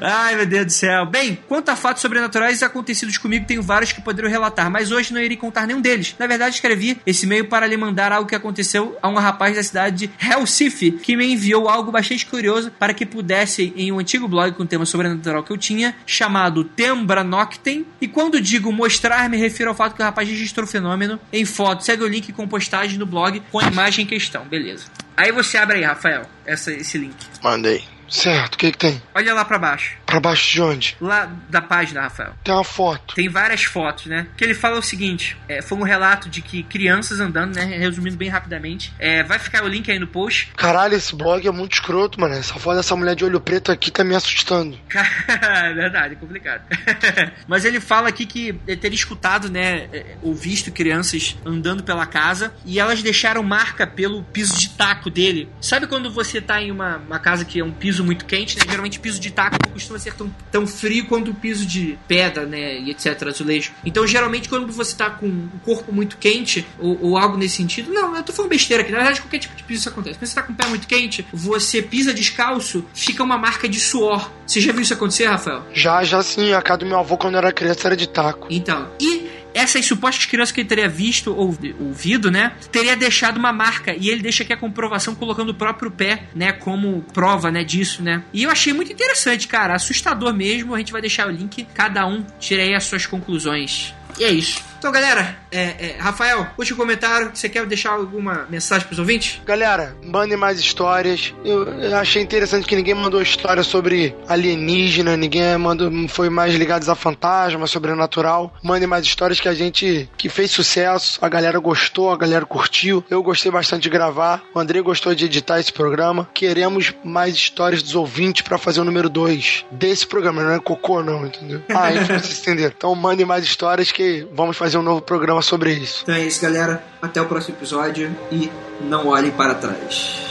Ai, 0.00 0.36
meu 0.36 0.46
Deus 0.46 0.66
do 0.66 0.72
céu. 0.72 1.06
Bem, 1.06 1.38
quanto 1.48 1.70
a 1.70 1.76
fatos 1.98 2.02
sobrenaturais 2.02 2.62
acontecidos 2.62 3.18
comigo, 3.18 3.46
tenho 3.46 3.62
vários 3.62 3.92
que 3.92 4.00
poderiam 4.00 4.30
relatar, 4.30 4.70
mas 4.70 4.92
hoje 4.92 5.12
não 5.12 5.20
irei 5.20 5.36
contar 5.36 5.66
nenhum 5.66 5.80
deles. 5.80 6.14
Na 6.18 6.26
verdade, 6.26 6.54
escrevi 6.54 7.00
esse 7.04 7.26
e-mail 7.26 7.46
para 7.46 7.66
lhe 7.66 7.76
mandar 7.76 8.12
algo 8.12 8.28
que 8.28 8.34
aconteceu 8.34 8.96
a 9.02 9.08
um 9.08 9.14
rapaz 9.14 9.56
da 9.56 9.62
cidade 9.62 10.06
de 10.06 10.10
Recife, 10.16 10.92
que 10.92 11.16
me 11.16 11.32
enviou 11.32 11.68
algo 11.68 11.90
bastante 11.90 12.24
curioso 12.24 12.70
para 12.70 12.94
que 12.94 13.04
pudesse, 13.04 13.72
em 13.76 13.90
um 13.90 13.98
antigo 13.98 14.28
blog 14.28 14.52
com 14.52 14.64
tema 14.64 14.86
sobrenatural 14.86 15.42
que 15.42 15.52
eu 15.52 15.58
tinha, 15.58 15.94
chamado 16.06 16.64
Tembra 16.64 17.24
Noctem. 17.24 17.84
E 18.00 18.06
quando 18.06 18.40
digo 18.40 18.72
mostrar, 18.72 19.28
me 19.28 19.36
refiro 19.36 19.70
ao 19.70 19.76
fato 19.76 19.94
que 19.94 20.02
o 20.02 20.04
rapaz 20.04 20.28
registrou 20.28 20.64
o 20.64 20.68
fenômeno 20.68 21.18
em 21.32 21.44
foto. 21.44 21.84
Segue 21.84 22.04
o 22.04 22.08
link 22.08 22.32
com 22.32 22.46
postagem 22.46 22.98
no 22.98 23.06
blog 23.06 23.42
com 23.50 23.58
a 23.58 23.64
imagem 23.64 24.04
em 24.04 24.08
questão, 24.08 24.44
beleza. 24.44 24.84
Aí 25.16 25.32
você 25.32 25.58
abre 25.58 25.78
aí, 25.78 25.84
Rafael, 25.84 26.26
essa, 26.46 26.72
esse 26.72 26.96
link. 26.96 27.16
Mandei. 27.42 27.97
Certo, 28.08 28.54
o 28.54 28.58
que 28.58 28.72
que 28.72 28.78
tem? 28.78 29.02
Olha 29.14 29.34
lá 29.34 29.44
pra 29.44 29.58
baixo. 29.58 29.96
Pra 30.06 30.20
baixo 30.20 30.50
de 30.52 30.62
onde? 30.62 30.96
Lá 31.00 31.30
da 31.48 31.60
página, 31.60 32.02
Rafael. 32.02 32.34
Tem 32.42 32.54
uma 32.54 32.64
foto. 32.64 33.14
Tem 33.14 33.28
várias 33.28 33.64
fotos, 33.64 34.06
né? 34.06 34.26
Que 34.36 34.44
ele 34.44 34.54
fala 34.54 34.78
o 34.78 34.82
seguinte: 34.82 35.36
é, 35.48 35.60
foi 35.60 35.76
um 35.78 35.82
relato 35.82 36.28
de 36.28 36.40
que 36.40 36.62
crianças 36.62 37.20
andando, 37.20 37.54
né? 37.54 37.64
Resumindo 37.64 38.16
bem 38.16 38.28
rapidamente. 38.28 38.92
É, 38.98 39.22
vai 39.22 39.38
ficar 39.38 39.62
o 39.64 39.68
link 39.68 39.90
aí 39.90 39.98
no 39.98 40.06
post. 40.06 40.50
Caralho, 40.56 40.94
esse 40.94 41.14
blog 41.14 41.46
é 41.46 41.50
muito 41.50 41.74
escroto, 41.74 42.20
mano. 42.20 42.34
Essa 42.34 42.54
foto 42.54 42.76
dessa 42.76 42.96
mulher 42.96 43.14
de 43.14 43.24
olho 43.24 43.40
preto 43.40 43.70
aqui 43.70 43.90
tá 43.90 44.02
me 44.02 44.14
assustando. 44.14 44.78
é 45.28 45.74
verdade, 45.74 46.14
é 46.14 46.16
complicado. 46.16 46.62
Mas 47.46 47.64
ele 47.64 47.80
fala 47.80 48.08
aqui 48.08 48.24
que 48.26 48.52
teria 48.76 48.96
escutado, 48.96 49.50
né? 49.50 49.88
é, 49.92 50.16
Ou 50.22 50.34
visto 50.34 50.72
crianças 50.72 51.36
andando 51.44 51.82
pela 51.82 52.06
casa 52.06 52.54
e 52.64 52.78
elas 52.80 53.02
deixaram 53.02 53.42
marca 53.42 53.86
pelo 53.86 54.22
piso 54.22 54.58
de 54.58 54.70
taco 54.70 55.10
dele. 55.10 55.48
Sabe 55.60 55.86
quando 55.86 56.10
você 56.10 56.40
tá 56.40 56.60
em 56.62 56.70
uma, 56.70 56.96
uma 56.96 57.18
casa 57.18 57.44
que 57.44 57.60
é 57.60 57.64
um 57.64 57.72
piso 57.72 57.97
muito 58.04 58.24
quente, 58.24 58.56
né? 58.56 58.64
Geralmente 58.68 58.98
piso 58.98 59.20
de 59.20 59.30
taco 59.30 59.56
não 59.64 59.72
costuma 59.72 59.98
ser 59.98 60.14
tão, 60.14 60.30
tão 60.50 60.66
frio 60.66 61.06
quanto 61.06 61.30
o 61.30 61.34
piso 61.34 61.66
de 61.66 61.98
pedra, 62.06 62.46
né? 62.46 62.78
E 62.78 62.90
etc, 62.90 63.22
azulejo. 63.28 63.72
Então, 63.84 64.06
geralmente, 64.06 64.48
quando 64.48 64.70
você 64.72 64.96
tá 64.96 65.10
com 65.10 65.26
o 65.26 65.60
corpo 65.64 65.92
muito 65.92 66.16
quente, 66.16 66.66
ou, 66.78 66.98
ou 67.02 67.18
algo 67.18 67.36
nesse 67.36 67.56
sentido, 67.56 67.92
não, 67.92 68.16
eu 68.16 68.22
tô 68.22 68.32
falando 68.32 68.50
besteira 68.50 68.82
aqui. 68.82 68.92
Na 68.92 68.98
verdade, 68.98 69.20
qualquer 69.20 69.38
tipo 69.38 69.54
de 69.56 69.62
piso 69.62 69.80
isso 69.80 69.88
acontece. 69.88 70.18
Quando 70.18 70.28
você 70.28 70.34
tá 70.34 70.42
com 70.42 70.52
o 70.52 70.56
pé 70.56 70.66
muito 70.66 70.86
quente, 70.86 71.26
você 71.32 71.82
pisa 71.82 72.12
descalço, 72.12 72.84
fica 72.94 73.22
uma 73.22 73.38
marca 73.38 73.68
de 73.68 73.80
suor. 73.80 74.30
Você 74.46 74.60
já 74.60 74.72
viu 74.72 74.82
isso 74.82 74.94
acontecer, 74.94 75.26
Rafael? 75.26 75.64
Já, 75.72 76.02
já 76.02 76.22
sim. 76.22 76.52
A 76.52 76.62
casa 76.62 76.78
do 76.78 76.86
meu 76.86 76.98
avô, 76.98 77.16
quando 77.16 77.34
eu 77.34 77.38
era 77.38 77.52
criança, 77.52 77.88
era 77.88 77.96
de 77.96 78.08
taco. 78.08 78.46
Então, 78.50 78.90
e 79.00 79.37
essas 79.58 79.84
supostas 79.84 80.26
crianças 80.26 80.52
que 80.52 80.60
ele 80.60 80.68
teria 80.68 80.88
visto 80.88 81.34
ou 81.34 81.56
ouvido, 81.80 82.30
né, 82.30 82.52
teria 82.70 82.96
deixado 82.96 83.36
uma 83.36 83.52
marca 83.52 83.94
e 83.94 84.08
ele 84.08 84.22
deixa 84.22 84.42
aqui 84.42 84.52
a 84.52 84.56
comprovação 84.56 85.14
colocando 85.14 85.50
o 85.50 85.54
próprio 85.54 85.90
pé, 85.90 86.24
né, 86.34 86.52
como 86.52 87.02
prova, 87.12 87.50
né, 87.50 87.64
disso, 87.64 88.02
né. 88.02 88.22
E 88.32 88.44
eu 88.44 88.50
achei 88.50 88.72
muito 88.72 88.92
interessante, 88.92 89.48
cara, 89.48 89.74
assustador 89.74 90.32
mesmo. 90.32 90.74
A 90.74 90.78
gente 90.78 90.92
vai 90.92 91.00
deixar 91.00 91.26
o 91.26 91.30
link, 91.30 91.66
cada 91.74 92.06
um 92.06 92.24
tira 92.38 92.62
aí 92.62 92.74
as 92.74 92.84
suas 92.84 93.06
conclusões. 93.06 93.94
E 94.18 94.24
é 94.24 94.30
isso. 94.30 94.62
Então, 94.78 94.92
galera, 94.92 95.36
é, 95.50 95.60
é, 95.60 95.96
Rafael, 95.98 96.46
último 96.56 96.78
comentário. 96.78 97.30
Você 97.34 97.48
quer 97.48 97.66
deixar 97.66 97.90
alguma 97.90 98.46
mensagem 98.48 98.86
pros 98.86 98.98
ouvintes? 98.98 99.40
Galera, 99.44 99.96
mandem 100.04 100.36
mais 100.36 100.60
histórias. 100.60 101.34
Eu, 101.44 101.64
eu 101.64 101.96
achei 101.96 102.22
interessante 102.22 102.66
que 102.66 102.76
ninguém 102.76 102.94
mandou 102.94 103.20
história 103.20 103.64
sobre 103.64 104.14
alienígena, 104.28 105.16
ninguém 105.16 105.56
mandou, 105.58 105.90
foi 106.08 106.30
mais 106.30 106.54
ligados 106.54 106.88
a 106.88 106.94
fantasma, 106.94 107.66
sobrenatural. 107.66 108.54
Mandem 108.62 108.86
mais 108.86 109.04
histórias 109.04 109.40
que 109.40 109.48
a 109.48 109.54
gente 109.54 110.08
que 110.16 110.28
fez 110.28 110.50
sucesso, 110.50 111.18
a 111.20 111.28
galera 111.28 111.58
gostou, 111.58 112.12
a 112.12 112.16
galera 112.16 112.46
curtiu. 112.46 113.04
Eu 113.10 113.22
gostei 113.22 113.50
bastante 113.50 113.82
de 113.82 113.90
gravar. 113.90 114.42
O 114.54 114.60
André 114.60 114.80
gostou 114.80 115.14
de 115.14 115.24
editar 115.24 115.58
esse 115.58 115.72
programa. 115.72 116.28
Queremos 116.32 116.94
mais 117.04 117.34
histórias 117.34 117.82
dos 117.82 117.96
ouvintes 117.96 118.42
pra 118.42 118.58
fazer 118.58 118.80
o 118.80 118.84
número 118.84 119.08
2 119.08 119.66
desse 119.72 120.06
programa, 120.06 120.42
não 120.42 120.52
é 120.52 120.60
cocô 120.60 121.02
não, 121.02 121.26
entendeu? 121.26 121.62
Ah, 121.74 121.92
enfim, 121.92 122.18
vocês 122.18 122.40
entenderam. 122.40 122.72
Então 122.76 122.94
mandem 122.94 123.26
mais 123.26 123.44
histórias 123.44 123.90
que 123.90 124.26
vamos 124.32 124.56
fazer 124.68 124.78
um 124.78 124.82
novo 124.82 125.00
programa 125.00 125.40
sobre 125.40 125.72
isso. 125.72 126.00
Então 126.02 126.14
é 126.14 126.26
isso, 126.26 126.42
galera. 126.42 126.84
Até 127.00 127.22
o 127.22 127.26
próximo 127.26 127.56
episódio 127.56 128.14
e 128.30 128.52
não 128.82 129.08
olhem 129.08 129.30
para 129.30 129.54
trás. 129.54 130.28